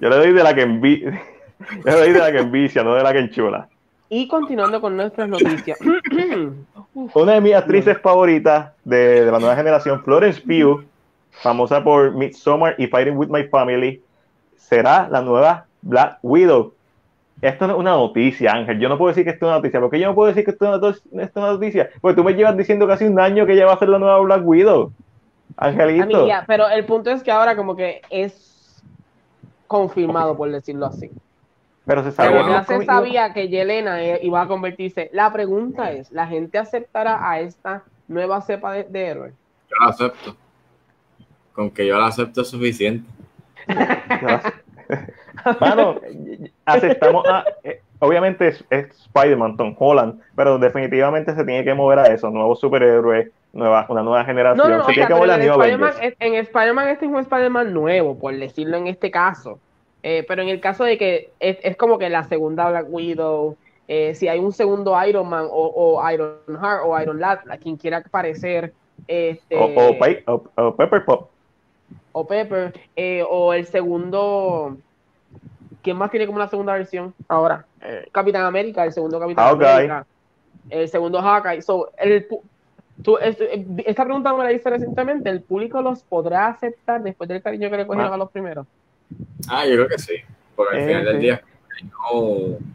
Yo 0.00 0.08
le 0.08 0.16
doy 0.16 0.32
de 0.32 0.42
la 0.42 0.54
que 0.54 0.62
envicia. 0.62 1.22
Yo 1.86 2.00
de 2.00 2.12
la 2.12 2.32
que 2.32 2.38
envicia, 2.38 2.82
no 2.82 2.94
de 2.94 3.02
la 3.02 3.12
que 3.12 3.20
enchula. 3.20 3.68
Y 4.08 4.28
continuando 4.28 4.80
con 4.80 4.96
nuestras 4.96 5.28
noticias. 5.28 5.78
Una 7.14 7.32
de 7.32 7.40
mis 7.40 7.54
actrices 7.54 7.98
favoritas 8.00 8.72
de, 8.84 9.24
de 9.24 9.32
la 9.32 9.38
nueva 9.38 9.56
generación, 9.56 10.02
Florence 10.04 10.40
Pugh, 10.40 10.84
famosa 11.30 11.82
por 11.82 12.12
Midsommar 12.12 12.74
y 12.78 12.86
Fighting 12.86 13.16
with 13.16 13.28
My 13.28 13.44
Family, 13.44 14.02
será 14.56 15.08
la 15.10 15.22
nueva 15.22 15.66
Black 15.80 16.18
Widow. 16.22 16.74
Esto 17.40 17.66
no 17.66 17.72
es 17.74 17.78
una 17.80 17.92
noticia, 17.92 18.52
Ángel. 18.52 18.78
Yo 18.78 18.88
no 18.88 18.96
puedo 18.96 19.08
decir 19.08 19.24
que 19.24 19.30
esto 19.30 19.46
es 19.46 19.48
una 19.48 19.56
noticia. 19.56 19.80
porque 19.80 19.98
yo 19.98 20.06
no 20.06 20.14
puedo 20.14 20.28
decir 20.28 20.44
que 20.44 20.52
esto 20.52 20.64
es 20.90 21.02
una, 21.10 21.32
noticia? 21.34 21.90
Porque 22.00 22.16
tú 22.16 22.24
me 22.24 22.34
llevas 22.34 22.56
diciendo 22.56 22.86
casi 22.86 23.04
un 23.04 23.18
año 23.18 23.44
que 23.46 23.54
ella 23.54 23.66
va 23.66 23.72
a 23.72 23.78
ser 23.78 23.88
la 23.88 23.98
nueva 23.98 24.18
Black 24.20 24.46
Widow. 24.46 24.92
Angelito. 25.56 26.26
pero 26.46 26.68
el 26.68 26.84
punto 26.86 27.10
es 27.10 27.22
que 27.22 27.30
ahora 27.30 27.56
como 27.56 27.76
que 27.76 28.00
es 28.10 28.80
confirmado, 29.66 30.36
por 30.36 30.50
decirlo 30.50 30.86
así. 30.86 31.10
Pero 31.84 32.04
se, 32.04 32.12
sabía, 32.12 32.62
se 32.62 32.84
sabía 32.84 33.32
que 33.32 33.48
Yelena 33.48 34.00
iba 34.22 34.42
a 34.42 34.46
convertirse. 34.46 35.10
La 35.12 35.32
pregunta 35.32 35.90
es, 35.90 36.12
¿la 36.12 36.28
gente 36.28 36.58
aceptará 36.58 37.28
a 37.28 37.40
esta 37.40 37.82
nueva 38.06 38.40
cepa 38.40 38.72
de, 38.72 39.06
héroe? 39.06 39.32
Yo 39.68 39.76
la 39.84 39.90
acepto. 39.90 40.36
Con 41.52 41.70
que 41.70 41.86
yo 41.86 41.98
la 41.98 42.06
acepto 42.06 42.42
es 42.42 42.48
suficiente. 42.48 43.08
Bueno, 45.58 45.98
aceptamos 46.66 47.26
a, 47.26 47.44
eh, 47.64 47.80
obviamente 47.98 48.48
es, 48.48 48.64
Spider-Man, 48.70 49.56
Tom 49.56 49.74
Holland, 49.78 50.20
pero 50.36 50.58
definitivamente 50.58 51.34
se 51.34 51.44
tiene 51.44 51.64
que 51.64 51.74
mover 51.74 51.98
a 52.00 52.06
eso, 52.06 52.30
nuevos 52.30 52.60
superhéroes, 52.60 53.30
nueva, 53.52 53.86
una 53.88 54.02
nueva 54.02 54.24
generación. 54.24 54.70
No, 54.70 54.84
se 54.84 54.92
tiene 54.92 55.08
que 55.08 55.14
mover 55.14 55.30
a 55.30 55.34
en 55.36 56.34
Spider-Man 56.34 56.88
este 56.88 57.06
es 57.06 57.10
un 57.10 57.18
Spider-Man 57.18 57.72
nuevo, 57.72 58.18
por 58.18 58.36
decirlo 58.36 58.76
en 58.76 58.86
este 58.86 59.10
caso. 59.10 59.58
Eh, 60.02 60.24
pero 60.26 60.42
en 60.42 60.48
el 60.48 60.60
caso 60.60 60.84
de 60.84 60.98
que 60.98 61.30
es, 61.38 61.76
como 61.76 61.98
que 61.98 62.10
la 62.10 62.24
segunda 62.24 62.68
Black 62.68 62.86
Widow, 62.88 63.56
eh, 63.86 64.14
si 64.14 64.28
hay 64.28 64.38
un 64.40 64.52
segundo 64.52 64.96
Iron 65.06 65.28
Man 65.28 65.46
o, 65.48 66.02
Iron 66.10 66.38
Heart 66.48 66.82
o 66.84 67.00
Iron 67.00 67.20
Lad, 67.20 67.40
a 67.48 67.56
quien 67.56 67.76
quiera 67.76 67.98
aparecer. 67.98 68.72
Este, 69.06 69.56
o, 69.56 69.98
Pepper 69.98 71.04
Pop. 71.04 71.30
O 72.12 72.26
Pepper, 72.26 72.72
eh, 72.96 73.24
o 73.28 73.52
el 73.52 73.66
segundo. 73.66 74.76
¿Quién 75.82 75.96
más 75.96 76.10
tiene 76.10 76.26
como 76.26 76.36
una 76.36 76.48
segunda 76.48 76.74
versión 76.74 77.12
ahora? 77.28 77.66
Capitán 78.12 78.44
América, 78.44 78.84
el 78.84 78.92
segundo 78.92 79.18
Capitán 79.18 79.60
América. 79.60 80.06
El 80.70 80.88
segundo 80.88 81.20
Hawkeye. 81.20 81.60
So, 81.60 81.90
el, 81.98 82.28
esta 83.84 84.04
pregunta 84.04 84.32
me 84.32 84.44
la 84.44 84.52
hice 84.52 84.70
recientemente. 84.70 85.28
¿El 85.28 85.42
público 85.42 85.82
los 85.82 86.04
podrá 86.04 86.46
aceptar 86.46 87.02
después 87.02 87.28
del 87.28 87.42
cariño 87.42 87.68
que 87.68 87.78
le 87.78 87.86
cogieron 87.86 88.12
a 88.12 88.16
los 88.16 88.30
primeros? 88.30 88.66
Ah, 89.48 89.66
yo 89.66 89.74
creo 89.74 89.88
que 89.88 89.98
sí. 89.98 90.14
Porque 90.54 90.76
al 90.76 90.86
final 90.86 91.04
del 91.04 91.20
día 91.20 91.42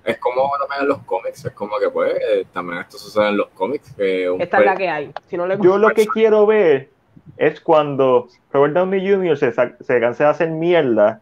es 0.03 0.17
como 0.17 0.51
también 0.59 0.81
en 0.81 0.87
los 0.87 0.99
cómics, 0.99 1.45
es 1.45 1.51
como 1.53 1.79
que 1.79 1.89
pues 1.89 2.13
también 2.51 2.79
esto 2.79 2.97
sucede 2.97 3.29
en 3.29 3.37
los 3.37 3.47
cómics. 3.49 3.93
Esta 3.97 4.59
es 4.59 4.65
la 4.65 4.75
que 4.75 4.89
hay. 4.89 5.11
Si 5.27 5.37
no 5.37 5.47
le 5.47 5.57
yo 5.61 5.77
lo 5.77 5.89
que 5.89 6.07
quiero 6.07 6.45
ver 6.45 6.89
es 7.37 7.59
cuando 7.61 8.27
Robert 8.51 8.73
Downey 8.73 9.07
Jr. 9.07 9.37
se, 9.37 9.51
se 9.51 9.99
canse 9.99 10.23
de 10.23 10.29
hacer 10.29 10.49
mierda, 10.49 11.21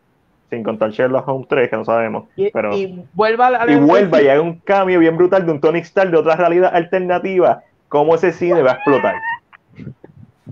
sin 0.50 0.64
contar 0.64 0.92
Sherlock 0.92 1.28
Holmes 1.28 1.48
3, 1.48 1.70
que 1.70 1.76
no 1.76 1.86
sabemos. 1.86 2.26
Y, 2.36 2.52
pero, 2.52 2.76
y 2.76 3.06
vuelva 3.14 3.48
a 3.48 3.72
y 3.72 3.76
vuelva 3.76 4.22
y 4.22 4.28
haga 4.28 4.42
un 4.42 4.60
cambio 4.60 5.00
bien 5.00 5.18
brutal 5.18 5.46
de 5.46 5.52
un 5.52 5.60
Tony 5.60 5.80
Stark 5.80 6.12
de 6.12 6.18
otra 6.18 6.36
realidad 6.36 6.74
alternativa, 6.74 7.64
cómo 7.90 8.16
ese 8.16 8.32
cine 8.32 8.62
va 8.62 8.72
a 8.72 8.74
explotar. 8.76 9.16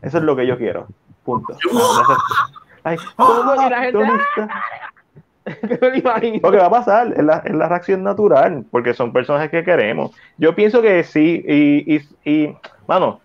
Eso 0.02 0.18
es 0.18 0.24
lo 0.24 0.36
que 0.36 0.46
yo 0.46 0.58
quiero. 0.58 0.88
Punto. 1.24 1.56
Ay, 2.84 2.98
¿cómo 3.16 3.56
la 3.56 3.82
gente? 3.82 4.00
Lo 6.42 6.52
que 6.52 6.58
va 6.58 6.66
a 6.66 6.70
pasar 6.70 7.14
es 7.16 7.24
la, 7.24 7.38
es 7.46 7.54
la, 7.54 7.68
reacción 7.68 8.02
natural, 8.04 8.64
porque 8.72 8.94
son 8.94 9.12
personajes 9.12 9.52
que 9.52 9.64
queremos. 9.64 10.12
Yo 10.38 10.56
pienso 10.56 10.82
que 10.82 11.04
sí, 11.04 11.44
y, 11.46 11.96
y, 11.96 12.02
y 12.24 12.56
mano, 12.88 13.20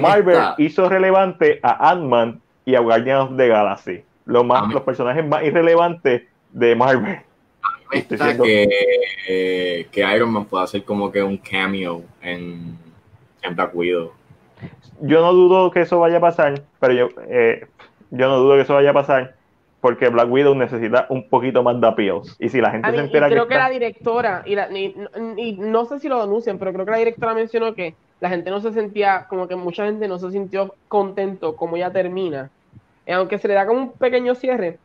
Marvel 0.00 0.38
hizo 0.58 0.88
relevante 0.88 1.60
a 1.62 1.90
Ant-Man 1.90 2.40
y 2.64 2.74
a 2.74 2.80
Guardians 2.80 3.30
of 3.30 3.36
the 3.36 3.48
Galaxy, 3.48 4.04
lo 4.24 4.44
más, 4.44 4.72
los 4.72 4.82
personajes 4.82 5.26
más 5.26 5.42
irrelevantes 5.44 6.22
de 6.50 6.76
Marvel. 6.76 7.20
que, 7.90 9.86
que 9.90 10.14
Iron 10.14 10.30
Man 10.30 10.46
pueda 10.46 10.64
hacer 10.64 10.84
como 10.84 11.10
que 11.12 11.22
un 11.22 11.36
cameo 11.36 12.02
en, 12.22 12.78
en 13.42 13.54
Black 13.54 13.74
Widow. 13.74 14.12
Yo 15.00 15.20
no 15.20 15.32
dudo 15.32 15.70
que 15.70 15.80
eso 15.80 15.98
vaya 15.98 16.18
a 16.18 16.20
pasar, 16.20 16.62
pero 16.78 16.94
yo, 16.94 17.08
eh, 17.28 17.66
yo 18.12 18.28
no 18.28 18.38
dudo 18.38 18.54
que 18.54 18.62
eso 18.62 18.74
vaya 18.74 18.90
a 18.90 18.94
pasar 18.94 19.34
porque 19.80 20.08
Black 20.10 20.30
Widow 20.30 20.54
necesita 20.54 21.06
un 21.08 21.28
poquito 21.28 21.64
más 21.64 21.80
de 21.80 21.88
appeals. 21.88 22.36
Y 22.38 22.48
si 22.48 22.60
la 22.60 22.70
gente 22.70 22.88
se 22.88 22.98
entera 22.98 23.28
creo 23.28 23.48
que, 23.48 23.56
la 23.56 23.68
directora, 23.68 24.44
y, 24.46 24.54
y, 25.36 25.56
no 25.58 25.84
sé 25.86 25.98
si 25.98 26.08
lo 26.08 26.22
anuncian, 26.22 26.56
pero 26.56 26.72
creo 26.72 26.84
que 26.84 26.92
la 26.92 26.98
directora 26.98 27.34
mencionó 27.34 27.74
que 27.74 27.96
la 28.20 28.28
gente 28.28 28.50
no 28.50 28.60
se 28.60 28.72
sentía, 28.72 29.26
como 29.28 29.48
que 29.48 29.56
mucha 29.56 29.84
gente 29.84 30.06
no 30.06 30.20
se 30.20 30.30
sintió 30.30 30.76
contento 30.86 31.56
como 31.56 31.76
ya 31.76 31.90
termina. 31.90 32.48
Eh, 33.06 33.12
aunque 33.14 33.38
se 33.38 33.48
le 33.48 33.54
da 33.54 33.66
como 33.66 33.80
un 33.80 33.92
pequeño 33.92 34.36
cierre, 34.36 34.78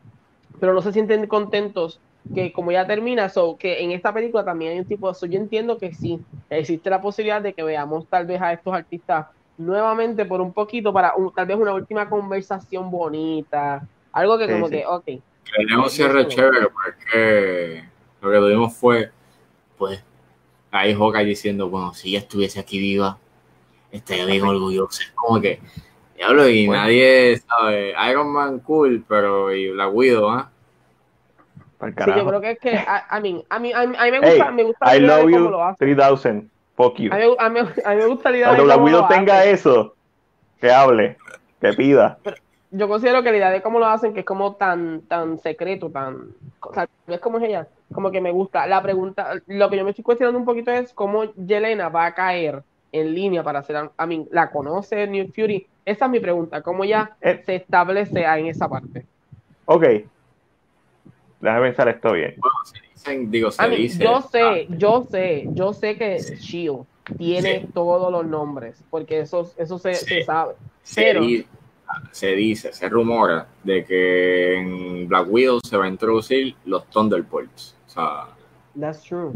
pero 0.60 0.74
no 0.74 0.82
se 0.82 0.92
sienten 0.92 1.28
contentos 1.28 2.00
que 2.34 2.52
como 2.52 2.72
ya 2.72 2.88
termina, 2.88 3.30
so, 3.30 3.56
que 3.56 3.84
en 3.84 3.92
esta 3.92 4.12
película 4.12 4.44
también 4.44 4.72
hay 4.72 4.80
un 4.80 4.86
tipo 4.86 5.12
de 5.12 5.30
yo 5.30 5.40
entiendo 5.40 5.78
que 5.78 5.94
sí, 5.94 6.20
existe 6.50 6.90
la 6.90 7.02
posibilidad 7.02 7.42
de 7.42 7.54
que 7.54 7.62
veamos 7.62 8.08
tal 8.08 8.26
vez 8.26 8.42
a 8.42 8.52
estos 8.52 8.74
artistas 8.74 9.28
nuevamente 9.58 10.26
por 10.26 10.42
un 10.42 10.54
poquito 10.54 10.94
para 10.94 11.14
tal 11.36 11.46
vez 11.46 11.58
una 11.58 11.74
última 11.74 12.10
conversación 12.10 12.90
bonita, 12.92 13.88
algo 14.12 14.38
que 14.38 14.48
como 14.52 14.70
que, 14.70 14.86
ok. 14.86 15.08
un 15.78 15.90
cierre 15.90 16.28
chévere 16.28 16.68
porque 16.70 17.84
lo 18.22 18.32
que 18.32 18.38
tuvimos 18.38 18.76
fue, 18.76 19.12
pues, 19.78 20.04
ahí 20.72 20.94
Hawkeye 20.94 21.26
diciendo, 21.26 21.70
bueno, 21.70 21.94
si 21.94 22.10
ella 22.10 22.20
estuviese 22.20 22.60
aquí 22.60 22.80
viva, 22.80 23.18
estaría 23.92 24.26
bien 24.26 24.44
orgullosa. 24.44 25.04
Es 25.04 25.12
como 25.12 25.40
que, 25.42 25.60
diablo, 26.16 26.48
y 26.48 26.68
nadie 26.68 27.42
sabe, 27.48 27.94
Iron 28.10 28.32
Man 28.32 28.60
cool, 28.60 29.04
pero 29.08 29.54
y 29.54 29.74
la 29.74 29.88
Widow, 29.88 30.30
¿ah? 30.30 30.52
Sí, 31.80 32.12
yo 32.16 32.26
creo 32.26 32.42
que 32.42 32.52
es 32.52 32.60
que, 32.60 32.76
a, 32.76 33.20
mí, 33.20 33.46
a, 33.50 33.60
mí, 33.60 33.72
a, 33.72 33.86
mí, 33.86 34.12
me 34.12 34.20
gusta, 34.20 34.52
me 34.52 34.64
gusta 34.64 34.96
I 34.96 35.00
love 35.00 35.30
you 35.30 35.52
3000. 35.78 36.50
Fuck 36.78 37.00
you. 37.00 37.12
A 37.12 37.18
mí, 37.18 37.60
a 37.84 37.90
mí, 37.90 37.96
me 37.98 38.06
gusta 38.06 38.30
la 38.30 38.38
idea 38.38 38.48
Cuando 38.50 38.68
de 38.68 38.74
cómo 38.76 39.08
tenga 39.08 39.44
eso, 39.46 39.96
que 40.62 40.72
hable, 40.72 41.18
que 41.60 41.74
pida. 41.74 42.20
yo 42.70 42.88
considero 42.88 43.24
que 43.24 43.32
la 43.32 43.38
idea 43.38 43.50
de 43.50 43.64
cómo 43.64 43.80
lo 43.80 43.88
hacen, 43.88 44.14
que 44.14 44.20
es 44.20 44.26
como 44.26 44.56
tan, 44.56 45.02
tan 45.02 45.40
secreto, 45.40 45.90
tan. 45.90 46.36
O 46.62 46.74
sea, 46.76 46.88
es 47.08 47.20
como 47.20 47.40
es 47.40 47.46
ella? 47.46 47.68
Como 47.92 48.12
que 48.12 48.22
me 48.22 48.32
gusta. 48.32 48.68
La 48.68 48.84
pregunta, 48.84 49.34
lo 49.48 49.70
que 49.72 49.78
yo 49.78 49.84
me 49.84 49.90
estoy 49.90 50.04
cuestionando 50.04 50.38
un 50.38 50.46
poquito 50.46 50.70
es 50.70 50.94
cómo 50.94 51.34
Yelena 51.34 51.90
va 51.90 52.06
a 52.06 52.14
caer 52.14 52.62
en 52.92 53.14
línea 53.16 53.42
para 53.42 53.60
hacer, 53.60 53.90
a 53.98 54.06
mí, 54.06 54.28
¿la 54.32 54.52
conoce 54.52 55.08
New 55.08 55.32
Fury? 55.34 55.66
Esa 55.84 56.06
es 56.06 56.12
mi 56.12 56.20
pregunta, 56.20 56.62
¿cómo 56.62 56.86
ya 56.86 57.18
eh. 57.22 57.42
se 57.44 57.56
establece 57.56 58.24
en 58.24 58.46
esa 58.46 58.70
parte? 58.70 59.06
Ok, 59.66 59.84
déjame 61.42 61.62
pensar 61.68 61.88
esto 61.88 62.14
bien. 62.14 62.36
Digo, 63.28 63.52
se 63.52 63.70
dice, 63.70 64.04
yo 64.04 64.22
sé, 64.22 64.68
yo 64.70 65.08
sé, 65.10 65.48
yo 65.52 65.74
sé 65.74 65.98
que 65.98 66.18
Shield 66.18 66.86
tiene 67.18 67.68
todos 67.74 68.12
los 68.12 68.26
nombres, 68.26 68.84
porque 68.90 69.22
eso, 69.22 69.52
eso 69.58 69.78
se, 69.80 70.24
sabe. 70.24 70.56
Pero, 70.96 71.22
se 72.12 72.36
dice, 72.36 72.74
se 72.74 72.90
rumora 72.90 73.48
de 73.64 73.86
que 73.86 74.58
en 74.58 75.08
Black 75.08 75.28
Widow 75.30 75.60
se 75.64 75.78
va 75.78 75.86
a 75.86 75.88
introducir 75.88 76.56
los 76.66 76.86
Thunderbolts. 76.90 77.76
O 77.88 77.90
sea, 77.90 78.28
That's 78.80 79.04
true. 79.04 79.34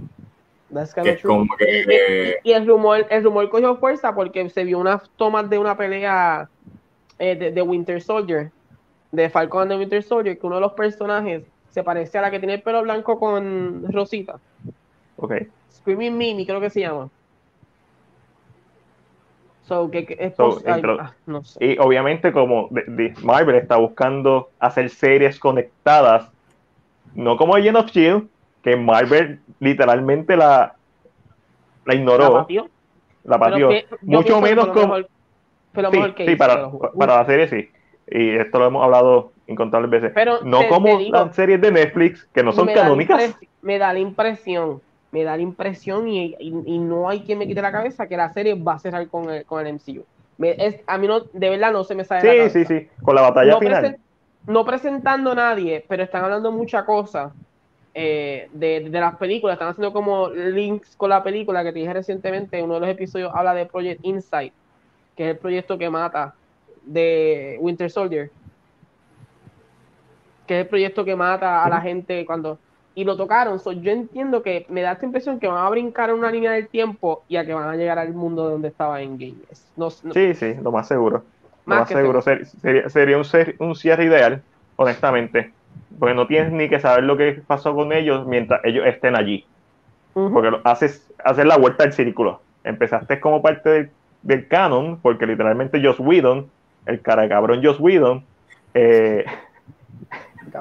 That's 0.74 0.94
kind 0.94 1.08
of 1.08 1.20
true. 1.20 1.48
y, 2.44 2.52
el 2.52 2.66
rumor, 2.66 3.06
el 3.10 3.24
rumor 3.24 3.50
cogió 3.50 3.76
fuerza 3.78 4.14
porque 4.14 4.50
se 4.50 4.64
vio 4.64 4.80
unas 4.80 5.10
tomas 5.18 5.50
de 5.50 5.58
una 5.58 5.76
pelea 5.76 6.50
eh, 7.20 7.36
de, 7.36 7.62
Winter 7.62 8.02
Soldier, 8.02 8.52
de 9.12 9.30
Falcon 9.30 9.68
de 9.68 9.78
Winter 9.78 10.02
Soldier, 10.02 10.38
que 10.38 10.46
uno 10.46 10.56
de 10.56 10.62
los 10.62 10.74
personajes 10.74 11.44
se 11.72 11.84
parece 11.84 12.18
a 12.18 12.22
la 12.22 12.32
que 12.32 12.40
tiene 12.40 12.56
el 12.56 12.62
pelo 12.62 12.84
blanco 12.84 13.20
con 13.20 13.92
rosita. 13.92 14.40
Ok. 15.18 15.34
Screaming 15.72 16.18
Mimi, 16.18 16.46
creo 16.46 16.62
que 16.62 16.70
se 16.70 16.82
llama. 16.82 17.10
Ah, 19.74 21.14
y 21.60 21.78
obviamente 21.78 22.34
como 22.34 22.70
Marvel 23.24 23.56
está 23.56 23.78
buscando 23.78 24.50
hacer 24.60 24.90
series 24.90 25.40
conectadas, 25.40 26.30
no 27.16 27.38
como 27.38 27.56
Agent 27.56 27.78
of 27.78 27.86
Shield, 27.92 28.28
que 28.64 28.76
Marvel 28.76 29.40
literalmente 29.60 30.36
la, 30.36 30.76
la 31.86 31.96
ignoró. 31.96 32.46
La 33.24 33.40
patió. 33.40 33.70
Mucho 34.02 34.42
menos 34.42 34.68
como... 34.70 34.98
sí, 34.98 36.36
para, 36.36 36.70
para 36.98 37.18
la 37.18 37.26
serie 37.26 37.48
sí. 37.48 37.70
Y 38.12 38.36
esto 38.36 38.60
lo 38.60 38.68
hemos 38.68 38.84
hablado 38.84 39.32
incontables 39.48 39.90
veces. 39.90 40.12
Pero 40.14 40.42
no 40.44 40.68
como 40.68 41.00
las 41.00 41.36
series 41.36 41.62
de 41.62 41.72
Netflix, 41.72 42.28
que 42.34 42.44
no 42.44 42.52
son 42.52 42.68
canónicas. 42.68 43.36
Me 43.62 43.78
da 43.78 43.94
la 43.94 44.00
impresión 44.00 44.82
me 45.12 45.24
da 45.24 45.36
la 45.36 45.44
impresión 45.44 46.08
y, 46.08 46.36
no 46.52 47.10
hay 47.10 47.22
quien 47.22 47.38
me 47.38 47.48
quite 47.48 47.62
la 47.62 47.72
cabeza 47.72 48.08
que 48.08 48.18
la 48.18 48.32
serie 48.34 48.56
va 48.56 48.74
a 48.74 48.80
cerrar 48.80 49.08
con 49.10 49.30
el, 49.30 49.46
con 49.46 49.66
el 49.66 49.74
MCU. 49.74 50.06
a 50.88 50.98
mí 50.98 51.08
no, 51.08 51.20
de 51.20 51.50
verdad 51.50 51.72
no 51.72 51.84
se 51.84 51.96
me 51.96 52.06
sale. 52.06 52.50
Sí, 52.50 52.60
sí, 52.60 52.66
sí, 52.66 52.88
con 53.04 53.16
la 53.16 53.22
batalla 53.22 53.58
final. 53.60 53.98
no 54.48 54.66
presentando 54.66 55.32
a 55.32 55.36
nadie, 55.36 55.84
pero 55.88 56.04
están 56.04 56.24
hablando 56.24 56.52
mucha 56.52 56.86
cosa 56.86 57.34
eh, 57.94 58.50
de, 58.54 58.90
las 58.90 59.18
películas. 59.18 59.56
Están 59.56 59.70
haciendo 59.70 59.92
como 59.92 60.30
links 60.30 60.96
con 60.96 61.10
la 61.10 61.22
película 61.24 61.64
que 61.64 61.74
te 61.74 61.80
dije 61.80 61.94
recientemente. 61.94 62.64
Uno 62.64 62.76
de 62.76 62.80
los 62.80 62.90
episodios 62.90 63.32
habla 63.36 63.54
de 63.54 63.66
Project 63.66 64.00
Insight, 64.04 64.54
que 65.18 65.24
es 65.24 65.30
el 65.32 65.38
proyecto 65.38 65.78
que 65.78 65.90
mata 65.90 66.34
de 66.86 67.58
Winter 67.60 67.90
Soldier. 67.90 68.32
Que 70.48 70.60
es 70.60 70.64
el 70.64 70.68
proyecto 70.68 71.06
que 71.06 71.16
mata 71.16 71.64
a 71.64 71.70
la 71.70 71.82
gente 71.82 72.26
cuando 72.26 72.58
y 72.94 73.04
lo 73.04 73.16
tocaron. 73.16 73.60
yo 73.82 73.92
entiendo 73.92 74.44
que 74.44 74.66
me 74.70 74.82
da 74.82 74.94
esta 74.94 75.06
impresión 75.06 75.40
que 75.40 75.48
van 75.48 75.66
a 75.66 75.70
brincar 75.70 76.10
en 76.10 76.18
una 76.18 76.32
línea 76.32 76.52
del 76.52 76.68
tiempo 76.68 77.24
y 77.28 77.38
a 77.38 77.46
que 77.46 77.54
van 77.54 77.70
a 77.70 77.76
llegar 77.76 77.98
al 77.98 78.14
mundo 78.14 78.50
donde 78.50 78.68
estaba 78.68 79.02
en 79.02 79.18
Games. 79.18 79.66
No, 79.78 79.90
sí, 79.90 80.34
sí, 80.34 80.56
lo 80.62 80.72
más 80.72 80.88
seguro. 80.88 81.24
Lo 81.66 81.76
más, 81.76 81.88
seguro. 81.88 82.22
sería, 82.22 82.90
sería 82.90 83.18
un, 83.18 83.26
un, 83.60 83.76
cierre 83.76 84.06
ideal, 84.06 84.42
honestamente. 84.76 85.54
Porque 86.00 86.16
no 86.16 86.28
tienes 86.28 86.52
ni 86.52 86.68
que 86.68 86.80
saber 86.80 87.04
lo 87.04 87.16
que 87.16 87.42
pasó 87.46 87.74
con 87.74 87.94
ellos 87.94 88.26
mientras 88.28 88.64
ellos 88.66 88.86
estén 88.86 89.16
allí. 89.16 89.46
Porque 90.14 90.52
haces, 90.66 91.10
haces 91.24 91.46
la 91.46 91.58
vuelta 91.58 91.84
del 91.84 91.94
círculo. 91.94 92.42
Empezaste 92.64 93.20
como 93.20 93.42
parte 93.42 93.90
del, 94.22 94.48
canon, 94.48 95.00
porque 95.02 95.26
literalmente 95.26 95.82
Joss 95.82 96.00
Whedon, 96.00 96.50
el 96.86 97.02
cara 97.02 97.28
cabrón 97.30 97.62
Joss 97.64 97.80
Whedon, 97.80 98.24
eh, 98.74 99.26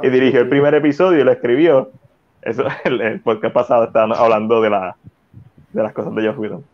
y 0.02 0.09
dirigió 0.09 0.40
el 0.40 0.48
primer 0.48 0.74
episodio 0.74 1.20
y 1.20 1.24
lo 1.24 1.32
escribió 1.32 1.90
eso, 2.42 2.64
el, 2.84 3.01
el 3.01 3.20
podcast 3.20 3.55
pasado 3.55 3.84
estaban 3.84 4.12
hablando 4.12 4.60
de, 4.60 4.70
la, 4.70 4.97
de 5.72 5.82
las 5.82 5.92
cosas 5.92 6.14
de 6.14 6.26
Josh 6.26 6.38
Whedon. 6.38 6.64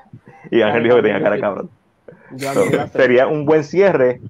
y 0.50 0.62
Ángel 0.62 0.84
dijo 0.84 0.96
que 0.96 1.02
tenía 1.02 1.20
cara 1.20 1.34
de 1.34 1.40
cabrón. 1.40 1.70
sería 2.92 3.26
un 3.26 3.44
buen 3.44 3.64
cierre 3.64 4.20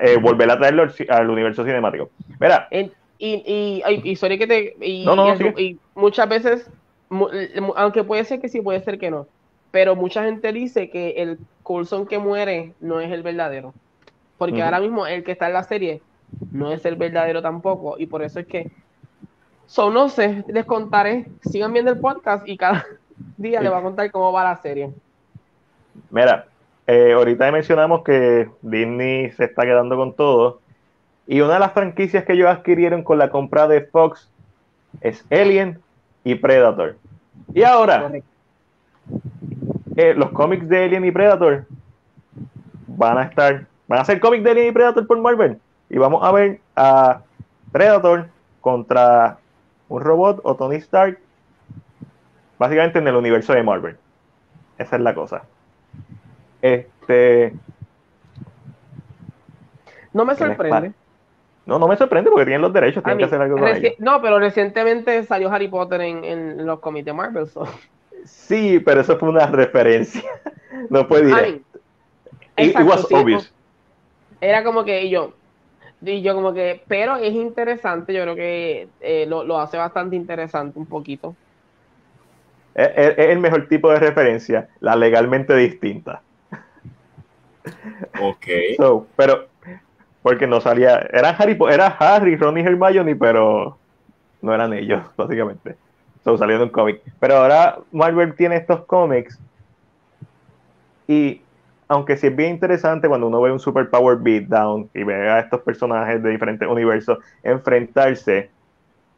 eh, 0.00 0.16
volver 0.20 0.50
a 0.50 0.58
traerlo 0.58 0.86
al, 1.08 1.30
universo 1.30 1.64
cinemático. 1.64 2.10
Mira. 2.40 2.68
y, 2.70 2.90
y, 3.18 3.82
y, 4.04 4.16
sorry 4.16 4.38
que 4.38 4.46
te. 4.46 4.76
Y, 4.80 5.04
no, 5.04 5.16
no, 5.16 5.34
y, 5.34 5.78
muchas 5.94 6.28
veces, 6.28 6.70
aunque 7.76 8.04
puede 8.04 8.24
ser 8.24 8.40
que 8.40 8.48
sí, 8.48 8.60
puede 8.60 8.80
ser 8.82 8.98
que 8.98 9.10
no. 9.10 9.26
Pero 9.70 9.96
mucha 9.96 10.24
gente 10.24 10.52
dice 10.52 10.90
que 10.90 11.10
el 11.18 11.38
Coulson 11.62 12.06
que 12.06 12.18
muere 12.18 12.74
no 12.80 13.00
es 13.00 13.10
el 13.12 13.22
verdadero. 13.22 13.74
Porque 14.38 14.62
ahora 14.62 14.80
mismo 14.80 15.06
el 15.06 15.24
que 15.24 15.32
está 15.32 15.48
en 15.48 15.52
la 15.52 15.64
serie 15.64 16.00
no 16.52 16.72
es 16.72 16.84
el 16.84 16.96
verdadero 16.96 17.42
tampoco. 17.42 17.96
Y 17.98 18.06
por 18.06 18.22
eso 18.22 18.40
es 18.40 18.46
que 18.46 18.70
So, 19.68 19.90
no 19.90 20.08
sé, 20.08 20.44
les 20.48 20.64
contaré. 20.64 21.26
Sigan 21.42 21.74
viendo 21.74 21.90
el 21.90 22.00
podcast 22.00 22.48
y 22.48 22.56
cada 22.56 22.86
día 23.36 23.60
les 23.60 23.70
voy 23.70 23.78
a 23.78 23.82
contar 23.82 24.10
cómo 24.10 24.32
va 24.32 24.42
la 24.42 24.56
serie. 24.56 24.90
Mira, 26.10 26.46
eh, 26.86 27.12
ahorita 27.12 27.52
mencionamos 27.52 28.02
que 28.02 28.48
Disney 28.62 29.30
se 29.32 29.44
está 29.44 29.64
quedando 29.64 29.94
con 29.96 30.14
todo. 30.14 30.60
Y 31.26 31.42
una 31.42 31.54
de 31.54 31.60
las 31.60 31.72
franquicias 31.72 32.24
que 32.24 32.32
ellos 32.32 32.48
adquirieron 32.48 33.04
con 33.04 33.18
la 33.18 33.28
compra 33.28 33.68
de 33.68 33.82
Fox 33.82 34.30
es 35.02 35.22
Alien 35.30 35.78
y 36.24 36.36
Predator. 36.36 36.96
Y 37.52 37.62
ahora, 37.62 38.10
eh, 39.98 40.14
los 40.14 40.30
cómics 40.30 40.68
de 40.68 40.84
Alien 40.84 41.04
y 41.04 41.10
Predator 41.10 41.64
van 42.86 43.18
a 43.18 43.24
estar, 43.24 43.66
van 43.88 43.98
a 43.98 44.04
ser 44.04 44.20
cómics 44.20 44.44
de 44.44 44.52
Alien 44.52 44.68
y 44.68 44.72
Predator 44.72 45.04
por 45.08 45.18
Marvel. 45.18 45.58
Y 45.90 45.98
vamos 45.98 46.22
a 46.22 46.30
ver 46.30 46.60
a 46.76 47.22
Predator 47.72 48.28
contra 48.60 49.38
un 49.88 50.00
robot 50.00 50.40
o 50.44 50.54
Tony 50.54 50.76
Stark, 50.76 51.18
básicamente 52.60 53.00
en 53.00 53.08
el 53.08 53.16
universo 53.16 53.52
de 53.54 53.64
Marvel. 53.64 53.96
Esa 54.78 54.94
es 54.94 55.02
la 55.02 55.14
cosa. 55.16 55.42
Este. 56.62 57.54
No 60.12 60.24
me 60.24 60.36
sorprende. 60.36 60.92
No, 61.66 61.80
no 61.80 61.88
me 61.88 61.96
sorprende 61.96 62.30
porque 62.30 62.44
tienen 62.44 62.62
los 62.62 62.72
derechos, 62.72 63.02
tienen 63.02 63.18
que 63.18 63.24
hacer 63.24 63.40
algo 63.40 63.58
con 63.58 63.66
ellos. 63.66 63.94
No, 63.98 64.22
pero 64.22 64.38
recientemente 64.38 65.24
salió 65.24 65.50
Harry 65.50 65.66
Potter 65.66 66.02
en, 66.02 66.64
los 66.64 66.78
cómics 66.78 67.04
de 67.04 67.12
Marvel. 67.12 67.48
Sí, 68.28 68.80
pero 68.80 69.00
eso 69.00 69.18
fue 69.18 69.28
una 69.28 69.46
referencia. 69.46 70.22
No 70.90 71.08
puede 71.08 71.30
ir. 71.30 71.62
It, 72.56 72.76
was 72.80 73.10
obvious. 73.10 73.52
Era 74.40 74.62
como 74.62 74.84
que 74.84 75.08
yo, 75.08 75.32
y 76.02 76.22
yo 76.22 76.34
como 76.34 76.52
que, 76.52 76.82
pero 76.86 77.16
es 77.16 77.32
interesante, 77.32 78.12
yo 78.12 78.22
creo 78.22 78.36
que 78.36 78.88
eh, 79.00 79.26
lo, 79.26 79.58
hace 79.58 79.76
bastante 79.76 80.14
interesante 80.14 80.78
un 80.78 80.86
poquito. 80.86 81.34
Es, 82.74 83.18
el 83.18 83.40
mejor 83.40 83.66
tipo 83.66 83.90
de 83.90 83.98
referencia, 83.98 84.68
la 84.80 84.94
legalmente 84.94 85.54
distinta. 85.56 86.22
Ok. 88.20 88.46
pero, 89.16 89.48
porque 90.22 90.46
no 90.46 90.60
salía, 90.60 91.00
eran 91.12 91.34
Harry, 91.38 91.58
era 91.70 91.88
Harry, 91.88 92.36
Ron 92.36 92.56
y 92.56 92.60
Hermione, 92.62 93.16
pero 93.16 93.76
no 94.40 94.54
eran 94.54 94.72
ellos, 94.72 95.02
básicamente. 95.16 95.76
So, 96.24 96.36
saliendo 96.36 96.64
un 96.64 96.70
cómic. 96.70 97.00
Pero 97.20 97.36
ahora 97.36 97.78
Marvel 97.92 98.34
tiene 98.34 98.56
estos 98.56 98.84
cómics 98.84 99.38
y 101.06 101.40
aunque 101.88 102.16
sí 102.16 102.26
es 102.26 102.36
bien 102.36 102.50
interesante 102.50 103.08
cuando 103.08 103.26
uno 103.26 103.40
ve 103.40 103.50
un 103.50 103.58
super 103.58 103.88
power 103.88 104.18
beatdown 104.18 104.90
y 104.94 105.04
ve 105.04 105.28
a 105.30 105.40
estos 105.40 105.62
personajes 105.62 106.22
de 106.22 106.30
diferentes 106.30 106.68
universos 106.68 107.18
enfrentarse, 107.42 108.50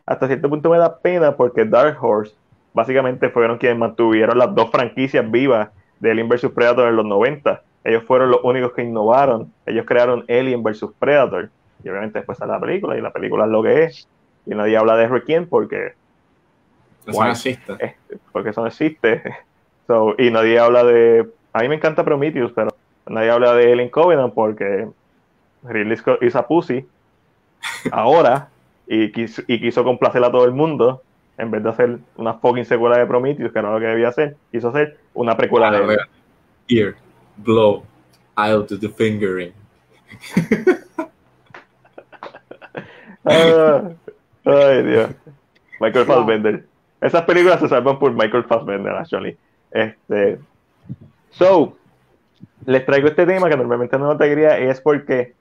hasta 0.06 0.28
cierto 0.28 0.48
punto 0.48 0.70
me 0.70 0.78
da 0.78 0.98
pena 0.98 1.36
porque 1.36 1.64
Dark 1.64 1.98
Horse 2.00 2.34
básicamente 2.72 3.28
fueron 3.30 3.58
quienes 3.58 3.78
mantuvieron 3.78 4.38
las 4.38 4.54
dos 4.54 4.70
franquicias 4.70 5.28
vivas 5.30 5.68
de 5.98 6.10
Alien 6.10 6.28
vs 6.28 6.50
Predator 6.52 6.88
en 6.88 6.96
los 6.96 7.06
90. 7.06 7.62
Ellos 7.84 8.04
fueron 8.04 8.30
los 8.30 8.40
únicos 8.42 8.72
que 8.72 8.82
innovaron. 8.82 9.52
Ellos 9.66 9.84
crearon 9.86 10.24
Alien 10.28 10.62
vs 10.62 10.86
Predator. 10.98 11.50
Y 11.82 11.88
obviamente 11.88 12.18
después 12.18 12.38
sale 12.38 12.52
la 12.52 12.60
película 12.60 12.96
y 12.96 13.00
la 13.00 13.10
película 13.10 13.44
es 13.44 13.50
lo 13.50 13.62
que 13.62 13.84
es. 13.84 14.08
Y 14.46 14.54
nadie 14.54 14.76
habla 14.76 14.96
de 14.96 15.08
Requiem 15.08 15.46
porque... 15.46 15.94
Eso 17.10 17.24
no 17.24 17.30
existe. 17.30 17.96
Porque 18.32 18.50
eso 18.50 18.60
no 18.60 18.66
existe. 18.66 19.22
y 20.18 20.30
nadie 20.30 20.58
habla 20.58 20.84
de 20.84 21.28
a 21.52 21.60
mí 21.60 21.68
me 21.68 21.74
encanta 21.74 22.04
Prometheus, 22.04 22.52
pero 22.52 22.70
nadie 23.06 23.30
habla 23.30 23.54
de 23.54 23.72
Alien 23.72 23.88
Covenant 23.88 24.32
porque 24.34 24.88
Ridley 25.64 25.96
Scott 25.96 26.22
hizo 26.22 26.38
a 26.38 26.46
Pussy 26.46 26.86
ahora 27.92 28.48
y 28.86 29.10
quiso, 29.12 29.42
y 29.46 29.60
quiso 29.60 29.84
complacer 29.84 30.22
a 30.24 30.30
todo 30.30 30.44
el 30.44 30.52
mundo 30.52 31.02
en 31.38 31.50
vez 31.50 31.62
de 31.62 31.70
hacer 31.70 31.98
una 32.16 32.34
fucking 32.34 32.66
secuela 32.66 32.98
de 32.98 33.06
Prometheus, 33.06 33.52
que 33.52 33.58
era 33.58 33.72
lo 33.72 33.80
que 33.80 33.86
debía 33.86 34.08
hacer, 34.08 34.36
quiso 34.52 34.68
hacer 34.68 34.98
una 35.14 35.36
precuela 35.36 35.70
de. 35.70 35.98
Here, 36.68 36.94
blow, 37.38 37.84
I'll 38.36 38.66
do 38.66 38.78
the 38.78 38.88
fingering. 38.88 39.52
Ah, 43.22 43.82
ay, 44.46 44.82
Dios. 44.82 45.10
Michael 45.78 46.06
Fassbender. 46.06 46.64
Esas 47.00 47.22
películas 47.22 47.60
se 47.60 47.68
salvan 47.68 47.98
por 47.98 48.12
Michael 48.12 48.44
Fassbender, 48.44 48.92
actually. 48.92 49.36
Este, 49.70 50.38
So, 51.30 51.76
les 52.66 52.84
traigo 52.84 53.08
este 53.08 53.26
tema 53.26 53.48
que 53.48 53.56
normalmente 53.56 53.98
no 53.98 54.16
te 54.16 54.28
diría, 54.28 54.58
es 54.58 54.80
porque 54.80 55.34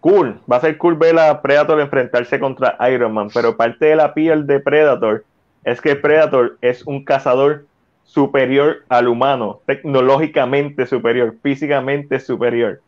cool, 0.00 0.40
va 0.50 0.56
a 0.56 0.60
ser 0.60 0.76
cool 0.78 0.96
ver 0.96 1.18
a 1.18 1.40
Predator 1.40 1.80
enfrentarse 1.80 2.38
contra 2.40 2.76
Iron 2.90 3.12
Man, 3.12 3.28
pero 3.32 3.56
parte 3.56 3.86
de 3.86 3.96
la 3.96 4.14
piel 4.14 4.46
de 4.46 4.60
Predator 4.60 5.24
es 5.64 5.80
que 5.80 5.96
Predator 5.96 6.58
es 6.60 6.86
un 6.86 7.04
cazador 7.04 7.66
superior 8.04 8.78
al 8.88 9.08
humano, 9.08 9.60
tecnológicamente 9.66 10.86
superior, 10.86 11.36
físicamente 11.42 12.18
superior, 12.18 12.80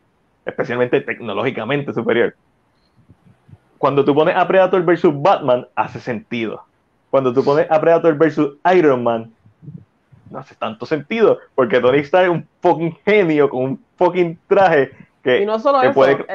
especialmente 0.45 1.01
tecnológicamente 1.01 1.93
superior. 1.93 2.35
Cuando 3.77 4.03
tú 4.03 4.13
pones 4.13 4.35
a 4.35 4.47
Predator 4.47 4.83
versus 4.83 5.13
Batman, 5.21 5.67
hace 5.75 5.99
sentido. 5.99 6.63
Cuando 7.13 7.31
tú 7.31 7.43
pones 7.43 7.69
a 7.69 7.79
Predator 7.79 8.17
versus 8.17 8.57
Iron 8.75 9.03
Man, 9.03 9.31
no 10.31 10.39
hace 10.39 10.55
tanto 10.55 10.83
sentido, 10.87 11.37
porque 11.53 11.79
Tony 11.79 11.99
Stark 11.99 12.25
es 12.25 12.31
un 12.31 12.47
fucking 12.59 12.97
genio 13.05 13.47
con 13.51 13.63
un 13.63 13.83
fucking 13.97 14.39
traje 14.47 14.89
que, 15.23 15.43
y 15.43 15.45
no 15.45 15.59
solo 15.59 15.83
eso, 15.83 15.93
puede... 15.93 16.25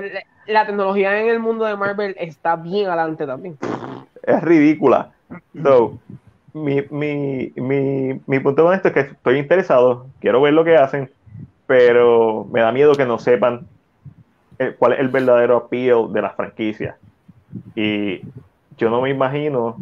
la 0.47 0.67
tecnología 0.67 1.21
en 1.21 1.31
el 1.31 1.41
mundo 1.41 1.65
de 1.65 1.75
Marvel 1.75 2.15
está 2.17 2.55
bien 2.55 2.87
adelante 2.87 3.27
también. 3.27 3.59
Es 4.23 4.41
ridícula. 4.41 5.11
So, 5.61 5.99
mi, 6.53 6.85
mi, 6.91 7.53
mi, 7.57 8.21
mi 8.25 8.39
punto 8.39 8.63
con 8.63 8.73
esto 8.73 8.87
es 8.87 8.95
que 8.95 9.01
estoy 9.01 9.39
interesado, 9.39 10.07
quiero 10.21 10.41
ver 10.41 10.53
lo 10.53 10.63
que 10.63 10.77
hacen, 10.77 11.11
pero 11.67 12.47
me 12.53 12.61
da 12.61 12.71
miedo 12.71 12.95
que 12.95 13.05
no 13.05 13.19
sepan 13.19 13.67
cuál 14.79 14.93
es 14.93 15.01
el 15.01 15.09
verdadero 15.09 15.57
appeal 15.57 16.13
de 16.13 16.23
la 16.23 16.31
franquicia. 16.31 16.99
Y 17.75 18.21
yo 18.77 18.91
no 18.91 19.01
me 19.01 19.11
imagino 19.11 19.77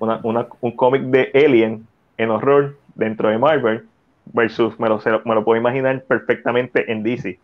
una, 0.00 0.20
una, 0.22 0.46
un 0.60 0.72
cómic 0.72 1.02
de 1.02 1.30
Alien 1.34 1.86
en 2.18 2.30
horror 2.30 2.76
dentro 2.94 3.28
de 3.28 3.38
Marvel 3.38 3.86
versus 4.32 4.78
me 4.80 4.88
lo, 4.88 5.00
me 5.24 5.34
lo 5.34 5.44
puedo 5.44 5.60
imaginar 5.60 6.02
perfectamente 6.04 6.90
en 6.90 7.02
DC, 7.02 7.38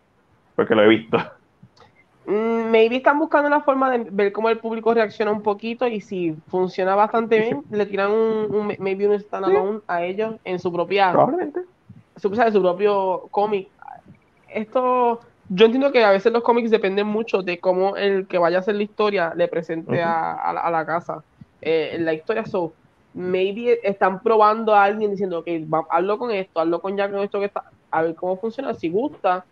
porque 0.55 0.75
lo 0.75 0.83
he 0.83 0.87
visto. 0.87 1.17
Mm, 2.25 2.71
maybe 2.71 2.97
están 2.97 3.19
buscando 3.19 3.49
la 3.49 3.61
forma 3.61 3.91
de 3.91 4.07
ver 4.09 4.31
cómo 4.31 4.49
el 4.49 4.57
público 4.57 4.93
reacciona 4.93 5.31
un 5.31 5.41
poquito 5.41 5.87
y 5.87 5.99
si 5.99 6.33
funciona 6.47 6.95
bastante 6.95 7.39
bien, 7.39 7.63
le 7.69 7.85
tiran 7.85 8.11
un, 8.11 8.75
maybe 8.79 9.07
un 9.07 9.19
standalone 9.19 9.79
a 9.87 10.03
ellos 10.03 10.35
en 10.45 10.59
su 10.59 10.71
propia 10.71 11.11
probablemente. 11.11 11.61
su, 12.15 12.33
su 12.33 12.61
propio 12.61 13.27
cómic. 13.29 13.67
Esto 14.47 15.19
yo 15.49 15.65
entiendo 15.65 15.91
que 15.91 16.03
a 16.03 16.11
veces 16.11 16.31
los 16.31 16.43
cómics 16.43 16.71
dependen 16.71 17.07
mucho 17.07 17.41
de 17.41 17.59
cómo 17.59 17.97
el 17.97 18.27
que 18.27 18.37
vaya 18.37 18.57
a 18.57 18.59
hacer 18.61 18.75
la 18.75 18.83
historia 18.83 19.33
le 19.35 19.47
presente 19.47 20.01
a, 20.01 20.69
la, 20.71 20.85
casa 20.85 21.23
eh, 21.65 21.97
la 21.99 22.13
historia. 22.13 22.45
So, 22.45 22.73
maybe 23.13 23.79
están 23.83 24.21
probando 24.21 24.73
a 24.73 24.83
alguien 24.83 25.11
diciendo, 25.11 25.39
ok, 25.39 25.47
hazlo 25.89 26.17
con 26.17 26.31
esto, 26.31 26.59
hazlo 26.59 26.81
con 26.81 26.97
ya 26.97 27.09
con 27.09 27.19
esto 27.19 27.39
que 27.39 27.45
está, 27.45 27.63
a 27.91 28.01
ver 28.01 28.15
cómo 28.15 28.37
funciona, 28.37 28.73
si 28.73 28.89
gusta, 28.89 29.45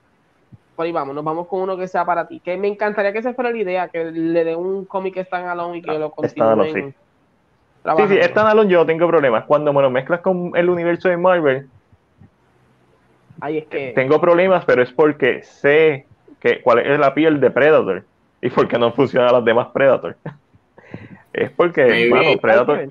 por 0.75 0.85
ahí 0.85 0.91
vamos, 0.91 1.13
nos 1.13 1.23
vamos 1.23 1.47
con 1.47 1.61
uno 1.61 1.77
que 1.77 1.88
sea 1.88 2.05
para 2.05 2.27
ti. 2.27 2.39
Que 2.39 2.57
me 2.57 2.67
encantaría 2.67 3.11
que 3.13 3.19
esa 3.19 3.33
fuera 3.33 3.51
la 3.51 3.57
idea, 3.57 3.88
que 3.88 4.05
le 4.05 4.43
dé 4.43 4.55
un 4.55 4.85
cómic 4.85 5.27
alone 5.31 5.77
y 5.77 5.81
que 5.81 5.99
lo 5.99 6.11
continúen. 6.11 6.73
Sí. 6.73 7.93
sí, 7.97 8.07
sí, 8.07 8.23
standalone 8.23 8.69
yo 8.69 8.79
no 8.79 8.85
tengo 8.85 9.07
problemas. 9.07 9.45
Cuando 9.45 9.73
me 9.73 9.81
lo 9.81 9.89
mezclas 9.89 10.21
con 10.21 10.51
el 10.55 10.69
universo 10.69 11.09
de 11.09 11.17
Marvel, 11.17 11.69
Ahí 13.41 13.57
es 13.57 13.65
que... 13.65 13.91
tengo 13.93 14.21
problemas, 14.21 14.65
pero 14.65 14.83
es 14.83 14.91
porque 14.91 15.41
sé 15.43 16.05
que 16.39 16.61
cuál 16.61 16.79
es 16.79 16.99
la 16.99 17.13
piel 17.13 17.39
de 17.39 17.49
Predator 17.51 18.03
y 18.41 18.49
porque 18.49 18.77
no 18.77 18.91
funcionan 18.91 19.31
los 19.31 19.45
demás 19.45 19.67
Predator. 19.73 20.15
es 21.33 21.51
porque, 21.51 22.10
bueno, 22.10 22.39
Predator 22.39 22.87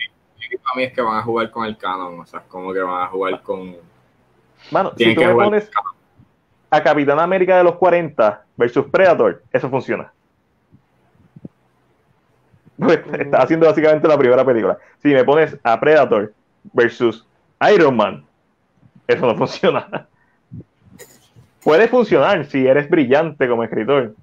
para 0.58 0.76
mí 0.76 0.82
es 0.84 0.92
que 0.92 1.02
van 1.02 1.18
a 1.18 1.22
jugar 1.22 1.50
con 1.50 1.66
el 1.66 1.76
canon, 1.76 2.20
o 2.20 2.26
sea, 2.26 2.40
como 2.48 2.72
que 2.72 2.80
van 2.80 3.02
a 3.02 3.06
jugar 3.06 3.42
con. 3.42 3.76
Mano, 4.70 4.92
si 4.96 5.14
tú 5.14 5.22
me 5.22 5.34
pones 5.34 5.70
a 6.70 6.82
Capitán 6.82 7.18
América 7.18 7.56
de 7.56 7.64
los 7.64 7.76
40 7.76 8.44
versus 8.56 8.86
Predator, 8.86 9.42
eso 9.52 9.68
funciona. 9.68 10.12
Pues, 12.80 12.98
está 13.18 13.42
haciendo 13.42 13.66
básicamente 13.66 14.08
la 14.08 14.16
primera 14.16 14.42
película. 14.42 14.78
Si 15.02 15.08
me 15.08 15.22
pones 15.22 15.54
a 15.62 15.78
Predator 15.78 16.32
versus 16.72 17.26
Iron 17.74 17.94
Man, 17.94 18.24
eso 19.06 19.26
no 19.26 19.34
funciona. 19.36 20.06
Puede 21.62 21.88
funcionar 21.88 22.46
si 22.46 22.66
eres 22.66 22.88
brillante 22.88 23.46
como 23.46 23.64
escritor, 23.64 24.14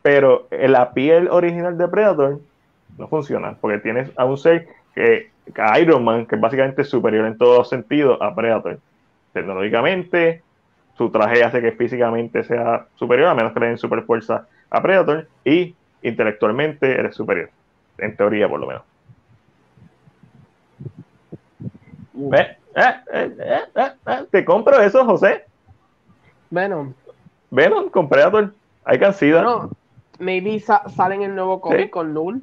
pero 0.00 0.48
la 0.50 0.94
piel 0.94 1.28
original 1.28 1.76
de 1.76 1.86
Predator 1.86 2.40
no 2.98 3.08
funciona, 3.08 3.56
porque 3.60 3.78
tienes 3.78 4.10
a 4.16 4.24
un 4.24 4.38
ser 4.38 4.68
que 4.94 5.30
Iron 5.80 6.04
Man, 6.04 6.26
que 6.26 6.36
es 6.36 6.40
básicamente 6.40 6.84
superior 6.84 7.26
en 7.26 7.36
todos 7.36 7.68
sentidos 7.68 8.18
a 8.20 8.34
Predator. 8.34 8.78
Tecnológicamente, 9.32 10.42
su 10.96 11.10
traje 11.10 11.44
hace 11.44 11.60
que 11.60 11.72
físicamente 11.72 12.42
sea 12.42 12.86
superior, 12.94 13.28
a 13.28 13.34
menos 13.34 13.52
que 13.52 13.60
le 13.60 13.66
den 13.66 13.78
super 13.78 14.02
fuerza 14.02 14.46
a 14.70 14.82
Predator, 14.82 15.28
y 15.44 15.74
intelectualmente 16.02 16.92
eres 16.92 17.14
superior, 17.14 17.50
en 17.98 18.16
teoría 18.16 18.48
por 18.48 18.60
lo 18.60 18.66
menos. 18.66 18.82
¿Eh? 22.32 22.56
¿Eh? 22.74 22.94
¿Eh? 23.12 24.26
¿Te 24.30 24.44
compro 24.44 24.80
eso, 24.80 25.04
José? 25.04 25.44
Venom. 26.50 26.94
Venom 27.50 27.90
con 27.90 28.08
Predator. 28.08 28.54
Hay 28.84 28.98
can 28.98 29.12
see 29.12 29.32
Bueno, 29.32 29.70
maybe 30.18 30.60
salen 30.60 31.22
el 31.22 31.34
nuevo 31.34 31.60
cómic 31.60 31.90
con 31.90 32.14
Null 32.14 32.40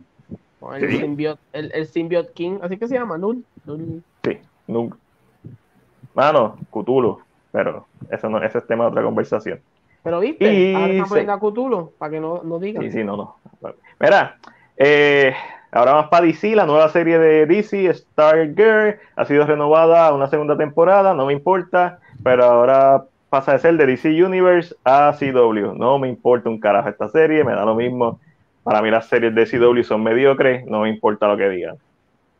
el, 0.73 1.87
Symbiote, 1.87 2.29
el, 2.29 2.33
King, 2.33 2.59
así 2.61 2.77
que 2.77 2.87
se 2.87 2.95
llama, 2.95 3.17
Null. 3.17 3.43
Sí, 4.23 4.37
Null. 4.67 4.93
Mano, 6.13 6.57
Cthulhu, 6.71 7.19
pero 7.51 7.87
eso 8.09 8.29
no, 8.29 8.41
ese 8.43 8.59
es 8.59 8.67
tema 8.67 8.85
de 8.85 8.91
otra 8.91 9.03
conversación. 9.03 9.59
Pero 10.03 10.19
viste, 10.19 10.53
y 10.53 10.73
ahora 10.73 10.87
están 10.87 11.09
poniendo 11.09 11.33
a 11.33 11.39
Cthulhu, 11.39 11.91
para 11.97 12.11
que 12.11 12.19
no, 12.19 12.41
no 12.43 12.59
digan. 12.59 12.83
Sí, 12.83 12.91
sí, 12.91 13.03
no, 13.03 13.17
no. 13.17 13.35
Mira, 13.99 14.37
eh, 14.77 15.33
ahora 15.71 15.93
más 15.93 16.07
para 16.09 16.25
DC, 16.25 16.55
la 16.55 16.65
nueva 16.65 16.89
serie 16.89 17.17
de 17.17 17.45
DC, 17.45 17.93
Stargirl, 17.93 18.99
ha 19.15 19.25
sido 19.25 19.45
renovada 19.45 20.07
a 20.07 20.13
una 20.13 20.27
segunda 20.27 20.57
temporada, 20.57 21.13
no 21.13 21.25
me 21.25 21.33
importa, 21.33 21.99
pero 22.23 22.43
ahora 22.43 23.05
pasa 23.29 23.53
de 23.53 23.59
ser 23.59 23.77
de 23.77 23.87
DC 23.87 24.23
Universe 24.23 24.75
a 24.83 25.15
CW. 25.17 25.73
No 25.75 25.97
me 25.97 26.09
importa 26.09 26.49
un 26.49 26.59
carajo 26.59 26.89
esta 26.89 27.09
serie, 27.09 27.43
me 27.43 27.53
da 27.53 27.65
lo 27.65 27.75
mismo 27.75 28.19
para 28.63 28.81
mí 28.81 28.89
las 28.89 29.07
series 29.07 29.35
de 29.35 29.45
CW 29.45 29.83
son 29.83 30.03
mediocres, 30.03 30.65
no 30.65 30.81
me 30.81 30.89
importa 30.89 31.27
lo 31.27 31.37
que 31.37 31.49
digan. 31.49 31.75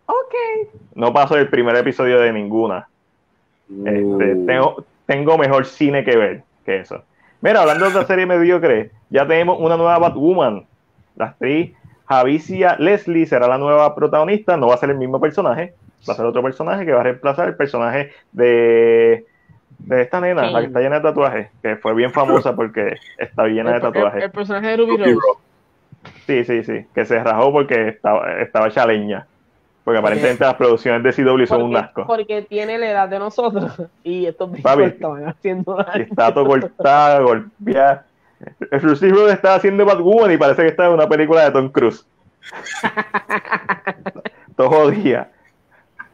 Ok. 0.05 0.69
No 0.95 1.13
paso 1.13 1.37
el 1.37 1.49
primer 1.49 1.75
episodio 1.75 2.19
de 2.19 2.31
ninguna. 2.33 2.87
Este, 3.69 4.35
tengo, 4.45 4.85
tengo 5.05 5.37
mejor 5.37 5.65
cine 5.65 6.03
que 6.03 6.15
ver 6.15 6.43
que 6.65 6.77
eso. 6.77 7.03
Mira, 7.41 7.61
hablando 7.61 7.85
de 7.85 7.91
otra 7.91 8.05
serie 8.05 8.25
mediocre, 8.25 8.91
ya 9.09 9.27
tenemos 9.27 9.59
una 9.59 9.75
nueva 9.75 9.99
Batwoman. 9.99 10.65
La 11.15 11.25
actriz 11.25 11.73
Javicia 12.05 12.75
Leslie 12.79 13.25
será 13.25 13.47
la 13.47 13.57
nueva 13.57 13.95
protagonista, 13.95 14.57
no 14.57 14.67
va 14.67 14.75
a 14.75 14.77
ser 14.77 14.89
el 14.89 14.97
mismo 14.97 15.19
personaje, 15.19 15.73
va 16.07 16.13
a 16.13 16.17
ser 16.17 16.25
otro 16.25 16.43
personaje 16.43 16.85
que 16.85 16.93
va 16.93 17.01
a 17.01 17.03
reemplazar 17.03 17.47
el 17.47 17.55
personaje 17.55 18.11
de, 18.31 19.25
de 19.79 20.01
esta 20.01 20.19
nena, 20.19 20.49
la 20.49 20.59
que 20.59 20.67
está 20.67 20.79
llena 20.79 20.97
de 20.97 21.01
tatuajes, 21.01 21.49
que 21.61 21.75
fue 21.77 21.93
bien 21.93 22.11
famosa 22.11 22.55
porque 22.55 22.97
está 23.17 23.47
llena 23.47 23.73
de 23.73 23.79
tatuajes. 23.79 24.23
El, 24.23 24.31
personaje 24.31 24.67
de 24.67 24.77
Ruby 24.77 24.97
Rose. 24.97 25.17
Sí, 26.25 26.43
sí, 26.43 26.63
sí, 26.63 26.85
que 26.93 27.05
se 27.05 27.23
rajó 27.23 27.51
porque 27.51 27.89
estaba, 27.89 28.41
estaba 28.41 28.69
chaleña. 28.69 29.27
Porque 29.83 29.99
aparentemente 29.99 30.45
las 30.45 30.55
producciones 30.55 31.03
de 31.03 31.11
CW 31.11 31.45
son 31.45 31.63
un 31.63 31.75
asco. 31.75 32.05
Porque 32.07 32.43
tiene 32.43 32.77
la 32.77 32.89
edad 32.89 33.09
de 33.09 33.19
nosotros 33.19 33.73
y 34.03 34.25
estos 34.25 34.51
bichos 34.51 34.79
estaban 34.79 35.27
haciendo 35.27 35.75
daño. 35.75 36.03
Está 36.03 36.33
todo 36.33 36.45
cortado, 36.45 37.25
golpeado. 37.25 38.01
El 38.71 38.81
Lucifer 38.81 39.29
está 39.29 39.55
haciendo 39.55 39.85
Batwoman 39.85 40.31
y 40.31 40.37
parece 40.37 40.63
que 40.63 40.69
está 40.69 40.87
en 40.87 40.93
una 40.93 41.07
película 41.07 41.43
de 41.43 41.51
Tom 41.51 41.69
Cruise. 41.69 42.05
todo 44.55 44.69
jodía. 44.69 45.29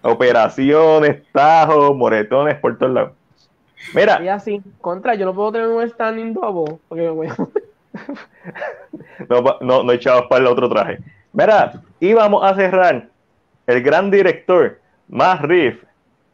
Operaciones, 0.02 1.24
tajos, 1.32 1.96
moretones 1.96 2.56
por 2.56 2.78
todos 2.78 2.94
lados. 2.94 3.12
Mira. 3.94 4.22
Y 4.22 4.28
así, 4.28 4.62
contra, 4.82 5.16
yo 5.16 5.26
no 5.26 5.34
puedo 5.34 5.52
tener 5.52 5.68
un 5.68 5.88
standing 5.88 6.34
double 6.34 6.80
porque 6.88 7.04
me 7.04 7.10
voy 7.10 7.28
a 7.28 7.36
no, 9.30 9.58
no, 9.62 9.84
no 9.84 9.92
echabas 9.92 10.24
para 10.30 10.42
el 10.42 10.48
otro 10.48 10.70
traje. 10.70 11.00
Mira, 11.34 11.82
íbamos 12.00 12.44
a 12.44 12.56
cerrar 12.56 13.10
el 13.68 13.84
gran 13.84 14.10
director, 14.10 14.80
Matt 15.08 15.42
Reeves, 15.42 15.78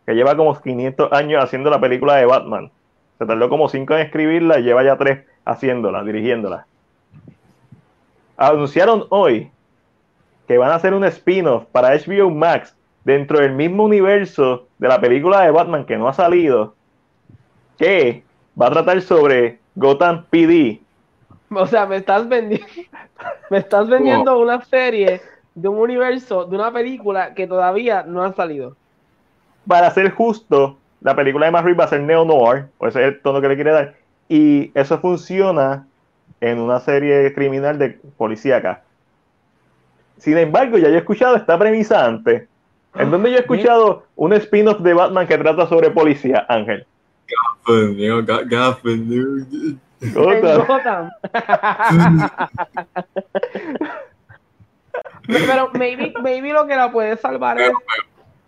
que 0.06 0.14
lleva 0.14 0.38
como 0.38 0.60
500 0.60 1.12
años 1.12 1.44
haciendo 1.44 1.70
la 1.70 1.80
película 1.80 2.16
de 2.16 2.26
Batman. 2.26 2.72
Se 3.18 3.26
tardó 3.26 3.50
como 3.50 3.70
5 3.70 3.94
en 3.94 4.00
escribirla 4.02 4.60
y 4.60 4.64
lleva 4.64 4.84
ya 4.84 4.98
3 4.98 5.26
haciéndola, 5.46 6.04
dirigiéndola. 6.04 6.66
Anunciaron 8.38 9.06
hoy 9.10 9.52
que 10.48 10.58
van 10.58 10.72
a 10.72 10.76
hacer 10.76 10.94
un 10.94 11.06
spin-off 11.06 11.66
para 11.72 11.96
HBO 11.96 12.30
Max 12.30 12.76
dentro 13.04 13.40
del 13.40 13.54
mismo 13.54 13.84
universo 13.84 14.68
de 14.78 14.88
la 14.88 15.00
película 15.00 15.42
de 15.42 15.52
Batman 15.52 15.86
que 15.86 15.98
no 15.98 16.08
ha 16.08 16.14
salido, 16.14 16.76
que 17.78 18.24
va 18.60 18.68
a 18.68 18.72
tratar 18.72 19.02
sobre 19.02 19.60
Gotham 19.76 20.26
PD, 20.30 20.82
O 21.62 21.68
sea, 21.68 21.86
me 21.86 21.98
estás 21.98 22.28
vendiendo, 22.28 22.68
me 23.50 23.58
estás 23.58 23.88
vendiendo 23.88 24.40
una 24.40 24.64
serie 24.66 25.22
de 25.54 25.68
un 25.68 25.80
universo, 25.80 26.46
de 26.46 26.56
una 26.56 26.72
película 26.72 27.34
que 27.34 27.48
todavía 27.48 28.04
no 28.04 28.24
ha 28.24 28.34
salido. 28.34 28.76
Para 29.68 29.90
ser 29.92 30.12
justo, 30.12 30.78
la 31.02 31.16
película 31.16 31.46
de 31.46 31.52
Matt 31.52 31.66
va 31.80 31.86
a 31.86 31.88
ser 31.88 32.02
neo-noir, 32.02 32.66
o 32.78 32.88
ese 32.88 33.02
es 33.02 33.08
el 33.08 33.22
tono 33.22 33.42
que 33.42 33.48
le 33.48 33.56
quiere 33.56 33.72
dar, 33.72 33.96
y 34.28 34.72
eso 34.74 35.00
funciona 35.00 35.88
en 36.42 36.60
una 36.60 36.80
serie 36.80 37.34
criminal 37.34 37.80
de 37.80 38.00
policíaca. 38.18 38.84
Sin 40.18 40.38
embargo, 40.38 40.78
ya 40.78 40.90
yo 40.90 40.96
he 40.96 41.00
escuchado 41.00 41.36
esta 41.36 41.58
premisa 41.58 42.06
antes. 42.06 42.48
¿En 42.96 43.12
donde 43.12 43.32
yo 43.32 43.38
he 43.38 43.40
escuchado 43.42 44.04
un 44.16 44.34
spin-off 44.34 44.80
de 44.82 44.94
Batman 44.94 45.28
que 45.28 45.38
trata 45.38 45.68
sobre 45.68 45.90
policía, 45.92 46.46
Ángel? 46.50 46.86
Gotham, 50.14 50.66
Gotham. 50.68 51.10
Pero 55.28 55.70
maybe, 55.74 56.14
maybe 56.22 56.54
lo 56.54 56.68
que 56.68 56.76
la 56.76 56.92
puede 56.92 57.18
salvar 57.18 57.60
es 57.60 57.72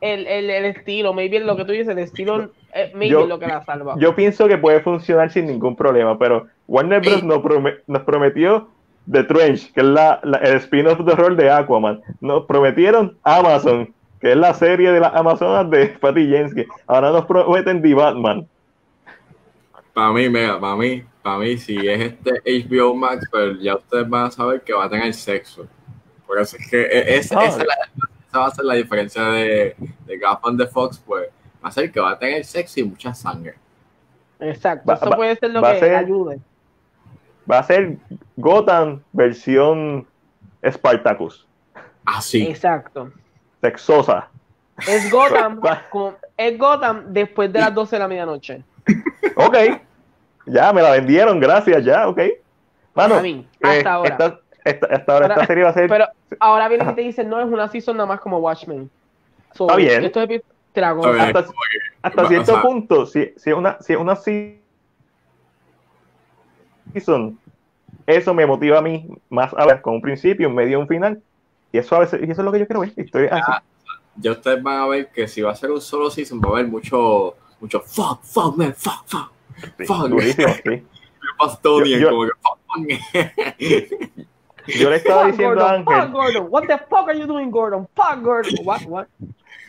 el, 0.02 0.28
el, 0.28 0.50
el, 0.50 0.66
estilo, 0.66 1.14
maybe 1.14 1.40
lo 1.40 1.56
que 1.56 1.66
tú 1.66 1.72
dices, 1.72 1.88
el 1.90 2.00
estilo, 2.00 2.52
eh, 2.74 2.92
maybe 2.94 3.26
lo 3.26 3.40
que 3.40 3.48
la 3.48 3.64
salva. 3.64 3.96
Yo 3.98 4.16
pienso 4.16 4.48
que 4.48 4.58
puede 4.58 4.82
funcionar 4.82 5.32
sin 5.32 5.48
ningún 5.48 5.76
problema, 5.76 6.18
pero 6.18 6.48
Warner 6.68 7.02
Bros. 7.02 7.24
Nos, 7.24 7.42
nos, 7.88 8.02
prometió 8.04 8.70
The 9.12 9.24
Trench, 9.24 9.74
que 9.74 9.82
es 9.82 9.88
la, 9.88 10.20
el 10.44 10.58
spin-off 10.58 11.00
de 11.00 11.16
rol 11.16 11.36
de 11.36 11.50
Aquaman. 11.50 12.02
Nos 12.22 12.46
prometieron 12.46 13.18
Amazon, 13.24 13.94
que 14.22 14.32
es 14.32 14.38
la 14.38 14.54
serie 14.54 14.92
de 14.92 15.00
las 15.00 15.14
Amazonas 15.16 15.70
de 15.72 15.88
Patty 15.88 16.28
Jensky. 16.28 16.66
Ahora 16.86 17.12
nos 17.12 17.26
prometen 17.26 17.82
The 17.82 17.94
Batman. 17.94 18.48
Para 19.98 20.12
mí, 20.12 20.30
mega, 20.30 20.60
para 20.60 20.76
mí, 20.76 21.04
para 21.24 21.40
mí, 21.40 21.58
si 21.58 21.76
es 21.76 22.00
este 22.00 22.68
HBO 22.70 22.94
Max, 22.94 23.28
pero 23.32 23.54
pues 23.54 23.64
ya 23.64 23.78
ustedes 23.78 24.08
van 24.08 24.26
a 24.26 24.30
saber 24.30 24.62
que 24.62 24.72
va 24.72 24.86
a 24.86 24.90
tener 24.92 25.12
sexo. 25.12 25.66
Por 26.28 26.40
eso 26.40 26.56
es 26.56 26.70
que 26.70 26.84
e, 26.84 27.18
esa, 27.18 27.44
esa, 27.46 27.66
va 28.36 28.46
a 28.46 28.52
ser 28.52 28.66
la 28.66 28.76
diferencia 28.76 29.24
de, 29.24 29.76
de 30.06 30.18
Gotham 30.20 30.56
de 30.56 30.68
Fox, 30.68 31.02
pues 31.04 31.30
va 31.66 31.70
a 31.70 31.72
ser 31.72 31.92
que 31.92 32.00
va 32.00 32.12
a 32.12 32.20
tener 32.20 32.46
sexo 32.46 32.80
y 32.80 32.84
mucha 32.84 33.12
sangre. 33.16 33.56
Exacto, 34.40 34.94
eso 34.94 35.10
puede 35.10 35.36
ser 35.36 35.50
lo 35.50 35.64
que 35.64 35.96
ayude. 35.96 36.40
Va 37.50 37.58
a 37.58 37.64
ser 37.64 37.98
Gotham 38.36 39.02
versión 39.14 40.06
Spartacus. 40.64 41.48
Así. 42.06 42.46
Exacto. 42.46 43.12
Sexosa. 43.62 44.30
Es 44.88 45.10
Gotham, 45.10 45.60
es 46.38 46.56
Gotham 46.60 47.06
después 47.08 47.52
de 47.52 47.62
las 47.62 47.74
12 47.74 47.96
de 47.96 48.00
la 48.00 48.08
medianoche. 48.08 48.64
ok. 49.36 49.87
Ya, 50.48 50.74
me 50.74 50.82
la 50.82 50.92
vendieron, 50.92 51.40
gracias, 51.40 51.84
ya, 51.84 52.08
ok. 52.08 52.20
Bueno, 52.96 53.16
hasta 53.16 53.80
eh, 53.80 53.84
ahora. 53.86 54.42
Esta, 54.64 54.98
ahora, 55.08 55.28
esta 55.28 55.46
serie 55.46 55.64
va 55.64 55.70
a 55.70 55.74
ser. 55.74 55.88
Pero 55.90 56.06
ahora 56.40 56.68
viene 56.68 56.84
y 56.92 56.96
te 56.96 57.02
dicen, 57.02 57.30
no, 57.30 57.40
es 57.40 57.48
una 57.48 57.70
season 57.70 57.96
nada 57.96 58.08
más 58.08 58.20
como 58.20 58.40
Watchmen. 58.40 58.90
Está 59.52 59.76
bien. 59.76 60.04
Esto 60.04 60.22
es 60.22 60.42
hasta, 60.84 61.46
hasta 62.02 62.28
cierto 62.28 62.62
punto, 62.62 63.06
si, 63.06 63.34
si, 63.36 63.50
es 63.50 63.56
una, 63.56 63.78
si 63.82 63.96
una 63.96 64.16
season, 64.16 64.60
eso 68.06 68.34
me 68.34 68.46
motiva 68.46 68.80
a 68.80 68.82
mí 68.82 69.08
más 69.30 69.54
a 69.54 69.66
ver 69.66 69.82
con 69.82 69.96
un 69.96 70.02
principio, 70.02 70.48
un 70.50 70.56
medio, 70.56 70.80
un 70.80 70.88
final. 70.88 71.22
Y 71.72 71.80
eso, 71.80 71.96
a 71.96 72.00
veces, 72.00 72.22
y 72.22 72.32
eso 72.32 72.42
es 72.42 72.46
lo 72.46 72.52
que 72.52 72.60
yo 72.60 72.68
quiero 72.68 72.82
ver. 72.82 72.94
Historia 72.96 73.36
así. 73.36 73.52
Ya 74.18 74.32
ustedes 74.32 74.62
van 74.64 74.82
a 74.82 74.88
ver 74.88 75.10
que 75.10 75.28
si 75.28 75.42
va 75.42 75.52
a 75.52 75.56
ser 75.56 75.72
un 75.72 75.82
solo 75.82 76.10
season, 76.10 76.40
va 76.40 76.50
a 76.50 76.52
haber 76.54 76.68
mucho 76.68 77.36
mucho 77.60 77.80
fuck, 77.82 78.22
fuck, 78.24 78.56
man, 78.56 78.74
fuck, 78.74 79.04
fuck. 79.06 79.32
Fuck. 79.86 80.08
Durísimo, 80.10 80.54
sí. 80.64 80.84
yo, 81.64 81.86
yo, 81.86 82.10
como 82.10 82.24
que 82.26 82.32
fuck, 82.42 83.68
yo 84.68 84.90
le 84.90 84.96
estaba 84.96 85.22
fuck 85.24 85.32
diciendo 85.32 85.56
Gordon, 85.56 85.68
a 85.68 85.74
Ángel. 85.76 86.02
Fuck 86.02 86.12
Gordon, 86.12 86.48
what 86.50 86.68
the 86.68 86.78
fuck 86.90 87.08
are 87.08 87.18
you 87.18 87.26
doing, 87.26 87.50
Gordon? 87.50 87.88
Fuck 87.96 88.22
Gordon, 88.24 88.54
what, 88.66 88.82
what? 88.86 89.08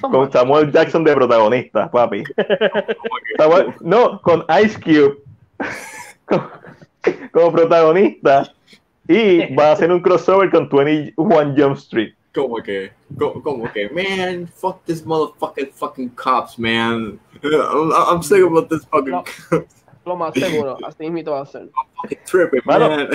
con 0.00 0.30
Samuel 0.30 0.70
Jackson 0.72 1.04
de 1.04 1.14
protagonista, 1.14 1.90
papi. 1.90 2.24
no, 3.80 4.20
con 4.22 4.44
Ice 4.62 4.78
Cube 4.80 5.18
como 7.32 7.52
protagonista 7.52 8.52
y 9.08 9.54
va 9.54 9.70
a 9.70 9.72
hacer 9.72 9.90
un 9.90 10.00
crossover 10.00 10.50
con 10.50 10.68
21 10.68 11.54
Jump 11.56 11.76
Street 11.76 12.14
como 12.38 12.62
que, 12.62 12.92
como, 13.18 13.72
que, 13.72 13.88
man, 13.90 14.46
fuck 14.46 14.84
this 14.84 15.04
motherfucking 15.04 15.72
fucking 15.72 16.10
cops, 16.10 16.58
man. 16.58 17.18
I'm, 17.42 17.92
I'm 17.92 18.22
sick 18.22 18.44
about 18.44 18.68
this 18.68 18.84
fucking 18.84 19.12
lo, 19.12 19.24
cops. 19.24 19.84
Lo 20.06 20.16
más 20.16 20.34
seguro, 20.34 20.78
así 20.86 21.10
mismo 21.10 21.32
va 21.32 21.42
a 21.42 21.46
ser. 21.46 21.68
Tripping, 22.24 22.60
man. 22.64 23.08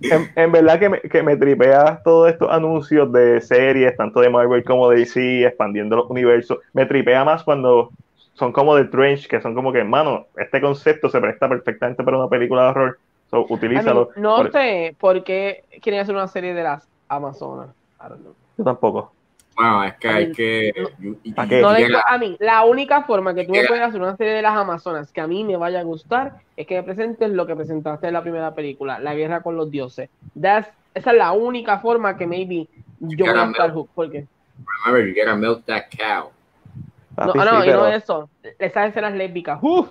En, 0.00 0.30
en, 0.36 0.52
verdad 0.52 0.78
que 0.78 0.88
me, 0.88 1.00
que 1.00 1.22
me 1.22 1.36
tripea 1.36 2.00
todos 2.04 2.30
estos 2.30 2.50
anuncios 2.50 3.10
de 3.12 3.40
series, 3.40 3.96
tanto 3.96 4.20
de 4.20 4.28
Marvel 4.28 4.62
como 4.64 4.88
de 4.90 4.98
DC, 4.98 5.46
expandiendo 5.46 5.96
los 5.96 6.10
universos. 6.10 6.58
Me 6.72 6.86
tripea 6.86 7.24
más 7.24 7.42
cuando 7.42 7.90
son 8.34 8.52
como 8.52 8.76
de 8.76 8.84
Trench, 8.84 9.26
que 9.26 9.40
son 9.40 9.54
como 9.54 9.72
que, 9.72 9.78
hermano, 9.78 10.26
este 10.36 10.60
concepto 10.60 11.08
se 11.08 11.20
presta 11.20 11.48
perfectamente 11.48 12.04
para 12.04 12.18
una 12.18 12.28
película 12.28 12.64
de 12.64 12.68
horror. 12.68 12.98
So, 13.30 13.46
utilízalo. 13.48 14.10
no 14.16 14.50
sé 14.50 14.96
por 14.98 15.22
qué 15.24 15.64
quieren 15.82 16.00
hacer 16.00 16.14
una 16.14 16.28
serie 16.28 16.54
de 16.54 16.62
las 16.62 16.88
Amazonas. 17.08 17.77
Yo 18.56 18.64
tampoco. 18.64 19.12
Bueno, 19.56 19.82
es 19.82 19.94
que 19.96 20.08
hay 20.08 20.32
que. 20.32 20.72
a 22.06 22.18
mí, 22.18 22.36
la 22.38 22.64
única 22.64 23.02
forma 23.02 23.34
que 23.34 23.44
tú 23.44 23.50
me 23.52 23.66
puedes 23.66 23.82
hacer 23.82 24.00
una 24.00 24.16
serie 24.16 24.34
de 24.34 24.42
las 24.42 24.56
Amazonas 24.56 25.10
que 25.10 25.20
a 25.20 25.26
mí 25.26 25.42
me 25.42 25.56
vaya 25.56 25.80
a 25.80 25.82
gustar 25.82 26.34
es 26.56 26.64
que 26.64 26.76
me 26.76 26.84
presentes 26.84 27.30
lo 27.30 27.44
que 27.44 27.56
presentaste 27.56 28.06
en 28.06 28.12
la 28.12 28.22
primera 28.22 28.54
película, 28.54 29.00
La 29.00 29.14
guerra 29.14 29.40
con 29.42 29.56
los 29.56 29.68
dioses. 29.68 30.10
esa 30.36 30.70
es 30.94 31.16
la 31.16 31.32
única 31.32 31.80
forma 31.80 32.16
que 32.16 32.26
maybe 32.28 32.68
yo 33.00 33.26
voy 33.26 33.36
a 33.36 33.44
estar 33.46 33.72
hook. 33.72 33.88
¿Por 33.94 34.10
qué? 34.12 34.26
Remember, 34.84 35.08
you 35.08 35.14
gotta 35.20 35.36
milk 35.36 35.64
that 35.66 35.86
cow. 35.90 36.30
No, 37.16 37.34
no, 37.34 37.64
y 37.64 37.68
no 37.68 37.86
eso. 37.88 38.30
Esas 38.60 38.90
escenas 38.90 39.14
lésbicas. 39.14 39.58
¡Uf! 39.62 39.90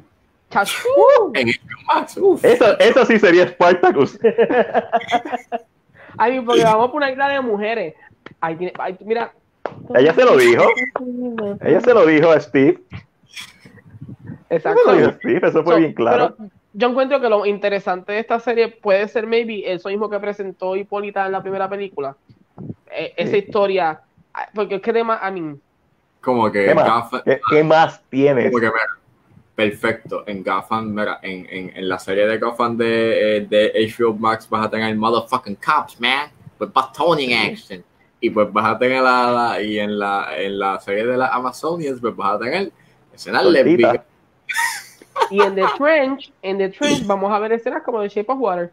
Eso, 2.42 2.80
eso 2.80 3.06
sí 3.06 3.20
sería 3.20 3.50
Spartacus. 3.50 4.18
Ay, 6.18 6.42
porque 6.42 6.64
vamos 6.64 6.88
por 6.88 6.98
una 6.98 7.12
isla 7.12 7.30
de 7.30 7.42
mujeres. 7.42 7.96
Ay, 8.40 8.74
mira. 9.02 9.32
Ella 9.96 10.14
se 10.14 10.26
lo 10.26 10.38
dijo. 10.38 10.64
Ella 11.62 11.82
se 11.82 11.94
lo 11.94 12.06
dijo 12.06 12.32
a 12.32 12.40
Steve. 12.40 12.80
Exacto. 14.50 14.94
Eso, 14.94 15.12
Steve, 15.14 15.48
eso 15.48 15.64
fue 15.64 15.80
bien 15.80 15.94
claro. 15.94 16.36
yo 16.74 16.90
encuentro 16.90 17.20
que 17.20 17.30
lo 17.30 17.46
interesante 17.46 18.14
de 18.14 18.20
esta 18.20 18.40
serie 18.40 18.70
puede 18.70 19.08
ser 19.08 19.28
maybe 19.28 19.72
eso 19.72 19.90
mismo 19.90 20.10
que 20.10 20.20
presentó 20.20 20.76
Hipólita 20.76 21.26
en 21.26 21.34
la 21.34 21.42
primera 21.42 21.70
película. 21.70 22.16
E, 22.90 23.14
esa 23.18 23.38
historia. 23.38 24.02
Porque 24.54 24.76
es 24.76 24.82
que 24.82 24.94
de 24.94 25.04
más, 25.04 25.20
a 25.22 25.32
mí. 25.32 25.58
Como 26.22 26.52
que. 26.52 26.66
¿Qué 26.66 26.76
más, 26.76 27.10
¿Qué, 27.50 27.64
más 27.64 28.02
tienes? 28.10 28.52
Como 28.52 28.62
que, 28.62 28.72
perfecto. 29.58 30.24
En 30.28 30.44
Gotham, 30.44 30.94
mira, 30.94 31.20
en, 31.24 31.48
en, 31.50 31.76
en, 31.76 31.90
la 31.90 31.98
serie 31.98 32.28
de 32.28 32.38
Gotham 32.38 32.78
de, 32.78 33.38
eh, 33.38 33.42
de 33.42 33.92
HBO 33.92 34.14
Max 34.14 34.48
vas 34.48 34.68
a 34.68 34.70
tener 34.70 34.96
motherfucking 34.96 35.56
cops, 35.56 36.00
man, 36.00 36.30
with 36.60 36.70
bastoning 36.72 37.34
action. 37.34 37.84
Y 38.22 38.30
pues 38.30 38.54
vas 38.54 38.76
a 38.76 38.78
tener 38.78 39.02
la, 39.02 39.32
la, 39.32 39.62
y 39.62 39.80
en 39.80 39.98
la, 39.98 40.30
en 40.38 40.60
la 40.60 40.80
serie 40.80 41.08
de 41.08 41.18
las 41.18 41.32
Amazonians, 41.32 42.00
pues 42.00 42.16
vas 42.16 42.36
a 42.36 42.40
tener 42.40 42.72
escenas 43.12 43.46
lésbicas. 43.46 44.02
Y 45.32 45.42
en 45.42 45.56
The 45.56 45.66
Trench, 45.76 46.32
en 46.44 46.58
The 46.60 46.70
Trench 46.70 47.04
vamos 47.08 47.32
a 47.34 47.40
ver 47.40 47.54
escenas 47.54 47.82
como 47.82 48.02
The 48.04 48.10
Shape 48.10 48.32
of 48.32 48.40
Water. 48.40 48.72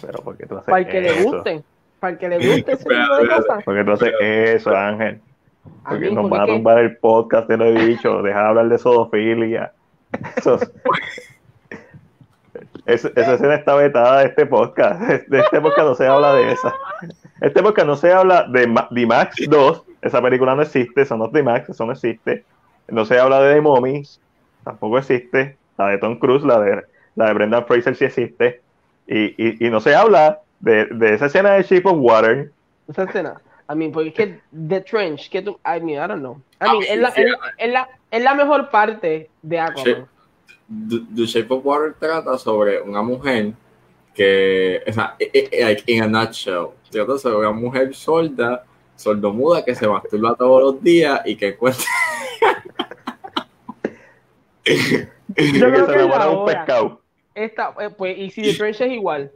Pero 0.00 0.22
porque 0.22 0.46
tú 0.46 0.54
haces 0.54 0.70
Para 0.70 0.78
el 0.78 0.88
que 0.88 1.00
le 1.00 1.22
guste. 1.24 1.64
Para 1.98 2.12
el 2.12 2.18
que 2.20 2.28
le 2.28 2.36
guste 2.46 2.72
ese 2.72 2.84
tipo 2.84 3.16
de 3.16 3.28
cosas. 3.28 3.64
Porque 3.64 3.84
tú 3.84 3.90
haces 3.90 4.12
eso, 4.20 4.70
Ángel. 4.70 5.20
Porque 5.88 6.10
nos 6.10 6.32
va 6.32 6.44
a 6.44 6.46
tumbar 6.46 6.78
el 6.78 6.96
podcast, 6.96 7.46
te 7.46 7.56
lo 7.56 7.66
he 7.66 7.86
dicho. 7.86 8.22
Deja 8.22 8.40
de 8.40 8.48
hablar 8.48 8.68
de 8.68 8.78
zoofilia. 8.78 9.72
esa 12.86 13.08
escena 13.08 13.54
está 13.54 13.74
vetada 13.74 14.20
de 14.20 14.26
este 14.26 14.46
podcast. 14.46 15.00
De 15.00 15.40
este 15.40 15.60
podcast 15.60 15.88
no 15.88 15.94
se 15.94 16.06
habla 16.06 16.34
de 16.34 16.52
esa. 16.52 16.74
Este 17.40 17.62
podcast 17.62 17.86
no 17.86 17.96
se 17.96 18.12
habla 18.12 18.46
de 18.48 18.72
D-Max 18.90 19.36
2. 19.48 19.82
Esa 20.02 20.22
película 20.22 20.54
no 20.54 20.62
existe. 20.62 21.04
Son 21.04 21.18
los 21.18 21.32
D-Max, 21.32 21.68
eso 21.68 21.84
no 21.84 21.92
existe. 21.92 22.44
No 22.88 23.04
se 23.04 23.18
habla 23.18 23.40
de 23.40 23.54
The 23.54 23.60
Mommy. 23.60 24.02
Tampoco 24.62 24.98
existe. 24.98 25.56
La 25.76 25.88
de 25.88 25.98
Tom 25.98 26.18
Cruise, 26.18 26.44
la 26.44 26.60
de, 26.60 26.82
la 27.16 27.26
de 27.26 27.34
Brendan 27.34 27.66
Fraser 27.66 27.96
sí 27.96 28.04
existe. 28.04 28.60
Y, 29.06 29.66
y, 29.66 29.70
no 29.70 29.80
se 29.80 29.94
habla 29.94 30.40
de, 30.60 30.86
de 30.86 31.14
esa 31.14 31.26
escena 31.26 31.52
de 31.52 31.62
Shape 31.62 31.86
of 31.88 31.96
Water. 31.98 32.50
Esa 32.88 33.02
escena. 33.02 33.40
I 33.68 33.74
mean, 33.74 33.92
porque 33.92 34.08
es 34.08 34.14
que 34.14 34.40
The 34.68 34.80
Trench, 34.82 35.30
que 35.30 35.40
tú, 35.42 35.58
I 35.64 35.80
mean, 35.80 36.02
I 36.02 36.06
don't 36.06 36.20
know. 36.20 36.40
I 36.60 36.70
mean, 36.70 36.82
es, 36.82 36.98
la, 36.98 37.08
es, 37.56 37.72
la, 37.72 37.88
es 38.10 38.22
la 38.22 38.34
mejor 38.34 38.70
parte 38.70 39.30
de 39.42 39.58
Aquaman. 39.58 40.06
The, 40.88 41.26
Shape 41.26 41.52
of 41.52 41.64
Water 41.64 41.94
trata 41.98 42.38
sobre 42.38 42.80
una 42.80 43.02
mujer 43.02 43.52
que, 44.14 44.82
o 44.86 44.92
sea, 44.92 45.16
like 45.52 45.84
in 45.86 46.02
a 46.02 46.06
nutshell, 46.06 46.68
trata 46.90 47.18
sobre 47.18 47.38
una 47.38 47.52
mujer 47.52 47.94
sorda, 47.94 48.64
sordomuda 48.96 49.64
que 49.64 49.74
se 49.74 49.88
masturba 49.88 50.34
todos 50.34 50.62
los 50.62 50.82
días 50.82 51.22
y 51.24 51.36
que 51.36 51.48
encuentra. 51.48 51.84
Yo 54.64 54.72
creo 55.36 55.86
que 55.86 55.86
se 55.86 55.94
enamora 55.94 56.28
un 56.30 56.46
pescado. 56.46 57.00
Esta, 57.34 57.74
eh, 57.80 57.90
pues, 57.90 58.16
y 58.18 58.30
si 58.30 58.42
The 58.42 58.54
Trench 58.54 58.80
es 58.80 58.92
igual. 58.92 59.32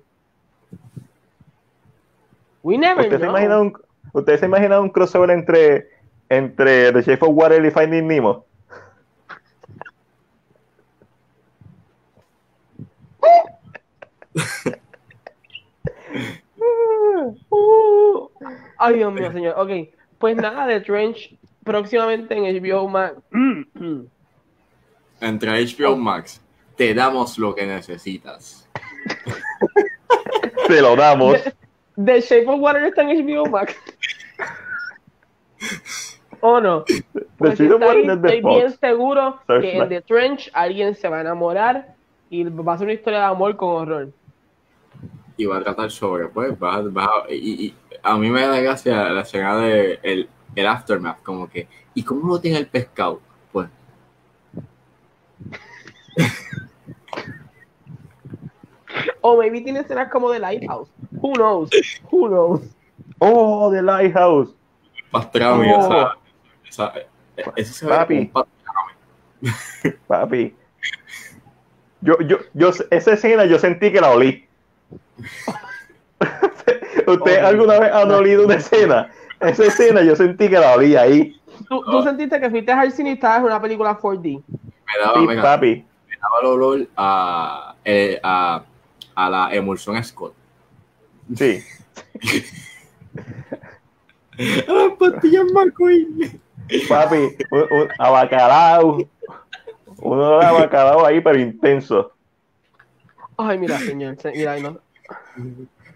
We 2.63 2.77
never 2.77 3.05
¿Usted 3.05 3.19
know. 3.19 3.21
Se 3.21 3.31
imagina 3.31 3.61
un, 3.61 3.88
¿Ustedes 4.13 4.41
se 4.41 4.47
imaginan 4.47 4.83
un 4.83 4.91
crossover 4.91 5.31
entre, 5.31 5.89
entre 6.29 6.93
The 6.93 7.03
Shape 7.03 7.25
of 7.25 7.33
Water 7.33 7.65
y 7.65 7.71
Finding 7.71 8.07
Nemo? 8.07 8.45
Ay, 18.79 18.95
Dios 18.95 19.13
mío, 19.13 19.33
señor. 19.33 19.55
Ok, 19.59 19.71
pues 20.19 20.37
nada 20.37 20.67
de 20.67 20.81
Trench 20.81 21.37
próximamente 21.65 22.35
en 22.35 22.63
HBO 22.63 22.89
Max. 22.89 23.17
Entre 25.21 25.65
HBO 25.65 25.97
Max, 25.97 26.41
te 26.77 26.95
damos 26.95 27.39
lo 27.39 27.55
que 27.55 27.67
necesitas. 27.67 28.69
te 30.69 30.81
lo 30.81 30.95
damos. 30.95 31.43
The, 31.43 31.55
The 31.97 32.21
Shape 32.21 32.47
of 32.47 32.61
Water 32.61 32.85
está 32.85 33.03
en 33.03 33.27
HBO 33.27 33.47
Max. 33.47 33.75
¿O 36.41 36.61
no? 36.61 36.85
Pues 37.37 37.59
estoy 37.61 38.41
bien 38.43 38.71
seguro 38.79 39.41
que 39.47 39.77
en 39.77 39.89
The 39.89 40.03
Trench 40.03 40.51
alguien 40.53 40.95
se 40.95 41.09
va 41.09 41.19
a 41.19 41.23
enamorar 41.23 41.97
y 42.31 42.45
va 42.45 42.75
a 42.75 42.79
ser 42.79 42.85
una 42.87 42.95
historia 42.95 43.19
de 43.21 43.25
amor 43.25 43.57
con 43.57 43.71
horror. 43.71 44.13
Y 45.37 45.47
va 45.47 45.59
a 45.59 45.63
tratar 45.63 45.91
sobre, 45.91 46.29
pues, 46.29 46.53
va, 46.53 46.85
y, 47.31 47.75
a 48.03 48.17
mí 48.17 48.31
me 48.31 48.43
da 48.43 48.61
gracia 48.61 49.09
la 49.11 49.23
escena 49.23 49.57
de 49.57 49.99
el, 50.03 50.29
el 50.55 50.67
aftermath, 50.67 51.23
como 51.23 51.49
que, 51.49 51.69
¿y 51.95 52.03
cómo 52.03 52.29
lo 52.29 52.41
tiene 52.41 52.59
el 52.59 52.67
pescado? 52.67 53.21
Pues. 53.53 53.69
o 59.21 59.37
maybe 59.37 59.61
tiene 59.61 59.81
escenas 59.81 60.11
como 60.11 60.31
de 60.31 60.39
Lighthouse. 60.39 60.91
Who 61.21 61.35
knows? 61.35 61.71
Who 62.11 62.29
knows? 62.29 62.61
Oh, 63.19 63.71
The 63.71 63.83
Lighthouse. 63.83 64.55
Pastrami, 65.11 65.71
oh. 65.73 66.13
esa, 66.69 66.93
esa, 67.57 67.89
Papi. 67.89 68.31
Papi. 70.07 70.55
Yo, 72.01 72.19
yo, 72.21 72.39
yo, 72.55 72.71
esa 72.91 73.13
escena 73.13 73.45
yo 73.47 73.59
sentí 73.59 73.91
que 73.91 74.01
la 74.01 74.11
olí. 74.11 74.47
¿Usted 77.07 77.39
alguna 77.39 77.79
vez 77.81 77.93
ha 77.93 78.03
olido 78.03 78.45
una 78.45 78.57
escena? 78.57 79.11
Esa 79.41 79.65
escena 79.65 80.03
yo 80.03 80.15
sentí 80.15 80.49
que 80.49 80.59
la 80.59 80.75
olí 80.75 80.95
ahí. 80.95 81.41
¿Tú, 81.69 81.83
¿Tú, 81.85 82.03
sentiste 82.03 82.39
que 82.41 82.51
fuiste 82.51 82.71
al 82.73 82.93
cine 82.93 83.11
y 83.11 83.13
estabas 83.15 83.39
en 83.39 83.47
una 83.47 83.61
película 83.61 83.99
4D? 83.99 84.43
Me 84.47 85.05
daba, 85.05 85.21
me, 85.23 85.43
papi. 85.43 85.85
me 86.09 86.17
daba 86.17 86.41
el 86.41 86.47
olor 86.47 86.89
a, 86.97 87.75
eh, 87.85 88.21
a, 88.23 88.63
a 89.15 89.31
la 89.31 89.55
emulsión 89.55 90.03
Scott. 90.05 90.35
Sí. 91.35 91.63
a 94.69 94.73
las 94.73 94.93
pastillas 94.99 95.47
McQueen. 95.53 96.41
Papi, 96.89 97.37
un, 97.51 97.61
un 97.71 97.89
abacalao. 97.99 98.99
Uno 100.01 100.39
de 100.39 100.47
abacalao 100.47 101.05
ahí, 101.05 101.21
pero 101.21 101.39
intenso. 101.39 102.13
Ay, 103.37 103.59
mira, 103.59 103.79
señor. 103.79 104.17
Mira, 104.35 104.59
no. 104.59 104.79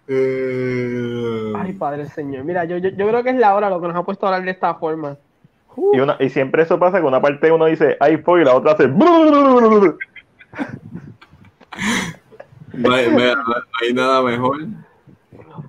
Eh, 0.08 1.52
Ay, 1.56 1.72
Padre 1.72 2.08
Señor. 2.08 2.44
Mira, 2.44 2.64
yo, 2.64 2.76
yo, 2.78 2.90
yo, 2.90 3.08
creo 3.08 3.22
que 3.22 3.30
es 3.30 3.36
la 3.36 3.54
hora 3.54 3.70
lo 3.70 3.80
que 3.80 3.88
nos 3.88 3.96
ha 3.96 4.02
puesto 4.02 4.26
a 4.26 4.30
hablar 4.30 4.44
de 4.44 4.50
esta 4.50 4.74
forma. 4.74 5.16
Y, 5.92 6.00
una, 6.00 6.16
y 6.20 6.28
siempre 6.28 6.62
eso 6.62 6.78
pasa 6.78 7.00
que 7.00 7.06
una 7.06 7.20
parte 7.20 7.50
uno 7.50 7.66
dice 7.66 7.96
iPhone 8.00 8.42
y 8.42 8.44
la 8.44 8.54
otra 8.54 8.72
hace. 8.72 8.88
No 8.88 9.96
hay, 12.92 13.94
nada 13.94 14.22
mejor. 14.22 14.58
O 15.34 15.64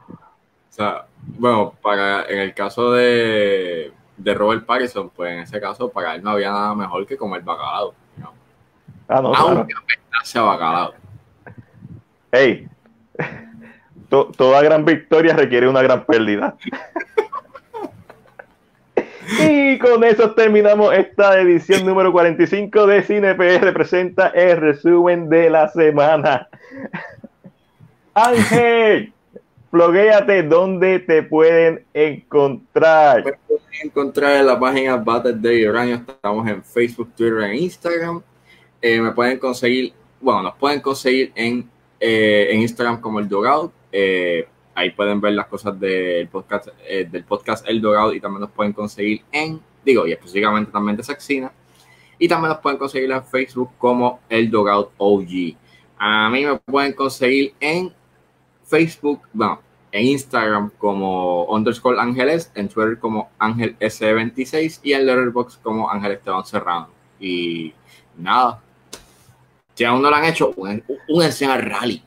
sea, 0.70 1.06
bueno, 1.26 1.74
para 1.82 2.26
en 2.26 2.40
el 2.40 2.54
caso 2.54 2.92
de, 2.92 3.92
de 4.18 4.34
Robert 4.34 4.66
Pattinson, 4.66 5.10
pues 5.10 5.32
en 5.32 5.40
ese 5.40 5.60
caso 5.60 5.90
para 5.90 6.16
él 6.16 6.24
no 6.24 6.32
había 6.32 6.52
nada 6.52 6.76
mejor 6.76 7.06
que 7.06 7.18
comer 7.18 7.42
bacalao. 7.42 7.94
¿no? 8.18 8.34
Ah, 9.08 9.22
no, 9.22 9.34
Aunque 9.34 9.74
claro. 10.34 10.48
bacalao. 10.48 10.94
Hey, 12.32 12.68
toda 14.10 14.62
gran 14.62 14.86
victoria 14.86 15.36
requiere 15.36 15.68
una 15.68 15.82
gran 15.82 16.06
pérdida. 16.06 16.56
y 19.40 19.80
con 19.80 20.04
eso 20.04 20.32
terminamos 20.32 20.94
esta 20.94 21.40
edición 21.40 21.86
número 21.86 22.12
45 22.12 22.88
de 22.88 23.04
CinePR 23.04 23.74
presenta 23.74 24.28
el 24.30 24.58
resumen 24.58 25.30
de 25.30 25.50
la 25.50 25.70
semana. 25.70 26.48
Ángel, 28.14 29.14
blogueate 29.74 30.44
donde 30.44 31.00
te 31.00 31.24
pueden 31.24 31.84
encontrar. 31.96 33.26
Me 33.26 33.34
pueden 33.48 33.64
encontrar 33.84 34.36
en 34.36 34.46
la 34.46 34.60
página 34.60 34.98
Battle 34.98 35.34
Day 35.34 35.68
Uranio. 35.68 35.96
Estamos 36.08 36.48
en 36.48 36.64
Facebook, 36.64 37.12
Twitter 37.18 37.40
e 37.40 37.58
Instagram. 37.58 38.22
Eh, 38.80 39.02
me 39.02 39.12
pueden 39.14 39.40
conseguir, 39.40 39.92
bueno, 40.22 40.44
nos 40.44 40.56
pueden 40.58 40.80
conseguir 40.80 41.32
en, 41.34 41.68
eh, 42.00 42.50
en 42.52 42.62
Instagram 42.62 43.02
como 43.02 43.20
el 43.20 43.28
Dogout 43.28 43.74
eh, 43.92 44.48
ahí 44.76 44.92
pueden 44.92 45.20
ver 45.20 45.34
las 45.34 45.48
cosas 45.48 45.80
del 45.80 46.28
podcast, 46.28 46.68
del 46.88 47.24
podcast 47.24 47.68
El 47.68 47.82
Dorado 47.82 48.14
y 48.14 48.20
también 48.20 48.42
los 48.42 48.52
pueden 48.52 48.74
conseguir 48.74 49.24
en, 49.32 49.60
digo, 49.84 50.06
y 50.06 50.12
específicamente 50.12 50.72
también 50.72 50.98
de 50.98 51.04
Saxina. 51.04 51.52
Y 52.20 52.28
también 52.28 52.50
los 52.50 52.60
pueden 52.60 52.78
conseguir 52.78 53.12
en 53.12 53.24
Facebook 53.24 53.72
como 53.80 54.20
El 54.30 54.52
Dogout 54.52 54.92
OG. 54.98 55.56
A 55.98 56.30
mí 56.30 56.46
me 56.46 56.60
pueden 56.60 56.94
conseguir 56.94 57.56
en 57.60 57.92
Facebook, 58.64 59.22
bueno, 59.34 59.62
en 59.92 60.08
Instagram 60.08 60.72
como 60.78 61.46
underscore 61.46 62.00
ángeles, 62.00 62.52
en 62.56 62.68
Twitter 62.68 62.98
como 62.98 63.30
ángel 63.38 63.78
S26 63.80 64.80
y 64.84 64.94
en 64.94 65.06
Letterboxd 65.06 65.62
como 65.62 65.90
ángel 65.90 66.14
Esteban 66.14 66.46
Serrano. 66.46 66.90
Y 67.20 67.74
nada, 68.18 68.60
si 69.76 69.84
aún 69.84 70.02
no 70.02 70.10
lo 70.10 70.16
han 70.16 70.26
hecho, 70.26 70.54
un, 70.56 70.84
un 71.08 71.24
rally 71.62 72.04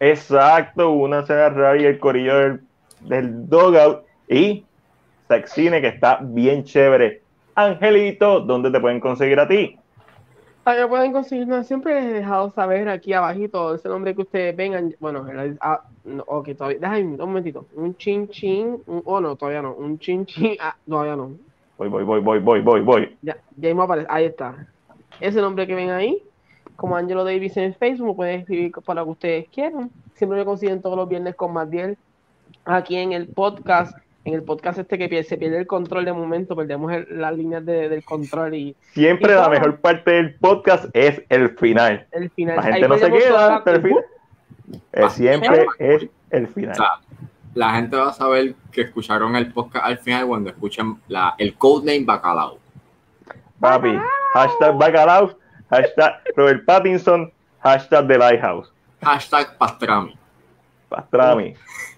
Exacto, 0.00 0.90
una 0.90 1.26
cena 1.26 1.76
y 1.76 1.84
el 1.84 1.98
corillo 1.98 2.36
del, 2.38 2.60
del 3.00 3.48
Dogout 3.48 4.04
y 4.28 4.64
Sexine, 5.26 5.80
que 5.80 5.88
está 5.88 6.20
bien 6.22 6.64
chévere. 6.64 7.22
Angelito, 7.56 8.40
¿dónde 8.40 8.70
te 8.70 8.78
pueden 8.78 9.00
conseguir 9.00 9.40
a 9.40 9.48
ti? 9.48 9.76
Ahí 10.68 10.86
pueden 10.86 11.12
conseguir, 11.12 11.64
siempre 11.64 11.94
les 11.94 12.04
he 12.04 12.12
dejado 12.12 12.50
saber 12.50 12.90
aquí 12.90 13.14
abajito 13.14 13.74
ese 13.74 13.88
nombre 13.88 14.14
que 14.14 14.20
ustedes 14.20 14.54
vengan. 14.54 14.94
Bueno, 15.00 15.26
ah, 15.62 15.82
ok, 16.26 16.50
todavía, 16.54 16.78
déjame 16.78 17.04
un 17.04 17.16
momentito. 17.16 17.64
Un 17.74 17.96
chin 17.96 18.28
chin, 18.28 18.82
un, 18.86 19.00
oh 19.06 19.18
no, 19.18 19.34
todavía 19.34 19.62
no, 19.62 19.72
un 19.72 19.98
chin 19.98 20.26
chin, 20.26 20.58
ah, 20.60 20.76
todavía 20.86 21.16
no. 21.16 21.30
Voy, 21.78 21.88
voy, 21.88 22.04
voy, 22.04 22.20
voy, 22.20 22.38
voy, 22.40 22.60
voy, 22.60 22.80
voy. 22.82 23.16
Ya, 23.22 23.38
ya 23.56 23.68
mismo 23.68 23.84
aparece, 23.84 24.08
ahí 24.10 24.26
está. 24.26 24.66
Ese 25.20 25.40
nombre 25.40 25.66
que 25.66 25.74
ven 25.74 25.88
ahí, 25.88 26.22
como 26.76 26.96
Angelo 26.96 27.24
Davis 27.24 27.56
en 27.56 27.72
Facebook, 27.72 28.16
pueden 28.16 28.40
escribir 28.40 28.70
para 28.84 29.00
lo 29.00 29.06
que 29.06 29.12
ustedes 29.12 29.48
quieran. 29.48 29.90
Siempre 30.16 30.38
me 30.38 30.44
consiguen 30.44 30.82
todos 30.82 30.98
los 30.98 31.08
viernes 31.08 31.34
con 31.34 31.54
Matiel 31.54 31.96
aquí 32.66 32.96
en 32.96 33.14
el 33.14 33.28
podcast. 33.28 33.96
En 34.28 34.34
el 34.34 34.42
podcast 34.42 34.78
este 34.78 34.98
que 34.98 35.24
se 35.24 35.38
pierde 35.38 35.56
el 35.56 35.66
control 35.66 36.04
de 36.04 36.12
momento, 36.12 36.54
perdemos 36.54 36.92
las 37.08 37.34
líneas 37.34 37.64
del 37.64 38.04
control 38.04 38.54
y... 38.54 38.76
Siempre 38.92 39.34
la 39.34 39.48
mejor 39.48 39.80
parte 39.80 40.10
del 40.10 40.34
podcast 40.34 40.84
es 40.92 41.22
el 41.30 41.56
final. 41.56 42.06
El 42.12 42.28
final. 42.28 42.56
La 42.56 42.62
gente 42.62 42.88
no 42.88 42.98
se 42.98 43.10
queda 43.10 43.62
el 43.64 43.80
final. 43.80 44.04
Eh, 44.92 45.08
siempre 45.08 45.66
es 45.78 46.06
el 46.28 46.46
final. 46.48 46.76
la 47.54 47.70
gente 47.70 47.96
va 47.96 48.10
a 48.10 48.12
saber 48.12 48.54
que 48.70 48.82
escucharon 48.82 49.34
el 49.34 49.50
podcast 49.50 49.86
al 49.86 49.96
final 49.96 50.26
cuando 50.26 50.50
escuchen 50.50 50.98
la, 51.08 51.34
el 51.38 51.54
codename 51.54 52.04
Bacalao. 52.04 52.58
Papi, 53.58 53.98
hashtag 54.34 54.76
Bacalao 54.76 55.38
Hashtag 55.70 56.20
Robert 56.36 56.66
Pattinson. 56.66 57.32
Hashtag 57.60 58.06
The 58.06 58.18
Lighthouse. 58.18 58.70
Hashtag 59.02 59.56
Pastrami. 59.56 60.16
Pastrami. 60.90 61.54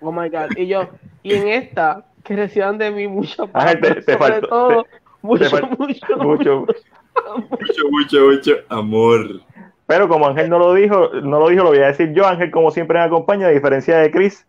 Oh 0.00 0.12
my 0.12 0.28
god. 0.28 0.56
Y 0.56 0.66
yo, 0.66 0.88
y 1.22 1.34
en 1.34 1.48
esta, 1.48 2.04
que 2.24 2.36
reciban 2.36 2.78
de 2.78 2.90
mí 2.90 3.08
mucho 3.08 3.48
ah, 3.54 3.74
te, 3.74 4.02
te 4.02 4.12
sobre 4.12 4.40
todo, 4.42 4.86
mucho, 5.22 5.44
mucho, 5.78 6.16
mucho, 6.18 6.66
mucho, 6.66 7.90
mucho, 7.90 8.20
mucho 8.26 8.52
amor. 8.68 9.40
Pero 9.86 10.08
como 10.08 10.26
Ángel 10.26 10.50
no 10.50 10.58
lo 10.58 10.74
dijo, 10.74 11.08
no 11.22 11.40
lo 11.40 11.48
dijo, 11.48 11.64
lo 11.64 11.70
voy 11.70 11.78
a 11.78 11.86
decir 11.86 12.12
yo. 12.12 12.26
Ángel, 12.26 12.50
como 12.50 12.70
siempre, 12.70 12.98
me 12.98 13.04
acompaña, 13.04 13.46
a 13.46 13.50
diferencia 13.50 13.98
de 13.98 14.10
Chris. 14.10 14.46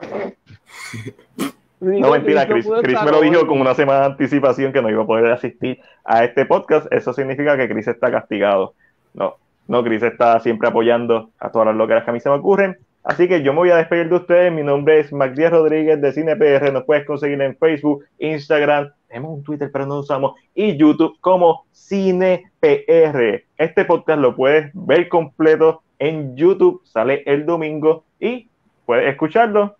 No, 1.82 2.12
mentira, 2.12 2.46
Chris, 2.46 2.64
Chris 2.80 3.02
me 3.02 3.10
lo 3.10 3.20
dijo 3.20 3.44
con 3.44 3.60
una 3.60 3.74
semana 3.74 4.00
de 4.00 4.06
anticipación 4.06 4.72
que 4.72 4.80
no 4.80 4.88
iba 4.88 5.02
a 5.02 5.06
poder 5.06 5.32
asistir 5.32 5.80
a 6.04 6.22
este 6.22 6.46
podcast. 6.46 6.86
Eso 6.92 7.12
significa 7.12 7.56
que 7.56 7.68
Chris 7.68 7.88
está 7.88 8.08
castigado. 8.08 8.74
No, 9.14 9.36
no, 9.68 9.82
Chris 9.84 10.02
está 10.02 10.38
siempre 10.40 10.68
apoyando 10.68 11.30
a 11.38 11.50
todas 11.50 11.66
las 11.66 11.76
locuras 11.76 12.04
que 12.04 12.10
a 12.10 12.12
mí 12.12 12.20
se 12.20 12.28
me 12.28 12.36
ocurren. 12.36 12.76
Así 13.04 13.26
que 13.26 13.42
yo 13.42 13.52
me 13.52 13.60
voy 13.60 13.70
a 13.70 13.76
despedir 13.76 14.08
de 14.08 14.16
ustedes. 14.16 14.52
Mi 14.52 14.62
nombre 14.62 15.00
es 15.00 15.12
Magdiel 15.12 15.50
Rodríguez 15.50 16.00
de 16.00 16.12
CinePR. 16.12 16.72
Nos 16.72 16.84
puedes 16.84 17.04
conseguir 17.04 17.40
en 17.42 17.56
Facebook, 17.56 18.04
Instagram, 18.18 18.92
tenemos 19.08 19.38
un 19.38 19.42
Twitter, 19.42 19.70
pero 19.72 19.86
no 19.86 19.98
usamos, 19.98 20.34
y 20.54 20.76
YouTube 20.76 21.18
como 21.20 21.66
CinePR. 21.74 23.44
Este 23.58 23.84
podcast 23.84 24.20
lo 24.20 24.34
puedes 24.34 24.70
ver 24.72 25.08
completo 25.08 25.82
en 25.98 26.36
YouTube. 26.36 26.80
Sale 26.84 27.22
el 27.26 27.44
domingo 27.44 28.04
y 28.18 28.48
puedes 28.86 29.10
escucharlo 29.10 29.76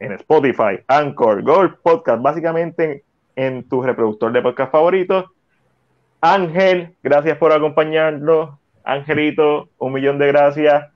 en 0.00 0.12
Spotify, 0.12 0.80
Anchor, 0.88 1.42
Gold 1.42 1.76
Podcast, 1.82 2.22
básicamente 2.22 3.04
en, 3.36 3.68
tu 3.68 3.82
reproductor 3.82 4.32
de 4.32 4.42
podcast 4.42 4.72
favorito. 4.72 5.32
Ángel, 6.20 6.96
gracias 7.02 7.38
por 7.38 7.52
acompañarnos. 7.52 8.58
Angelito, 8.84 9.70
un 9.78 9.92
millón 9.94 10.18
de 10.18 10.26
gracias. 10.28 10.90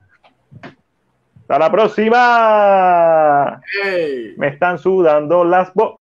Hasta 1.41 1.59
la 1.59 1.71
próxima. 1.71 3.59
Me 4.37 4.47
están 4.47 4.77
sudando 4.77 5.43
las 5.43 5.73
bo 5.73 5.97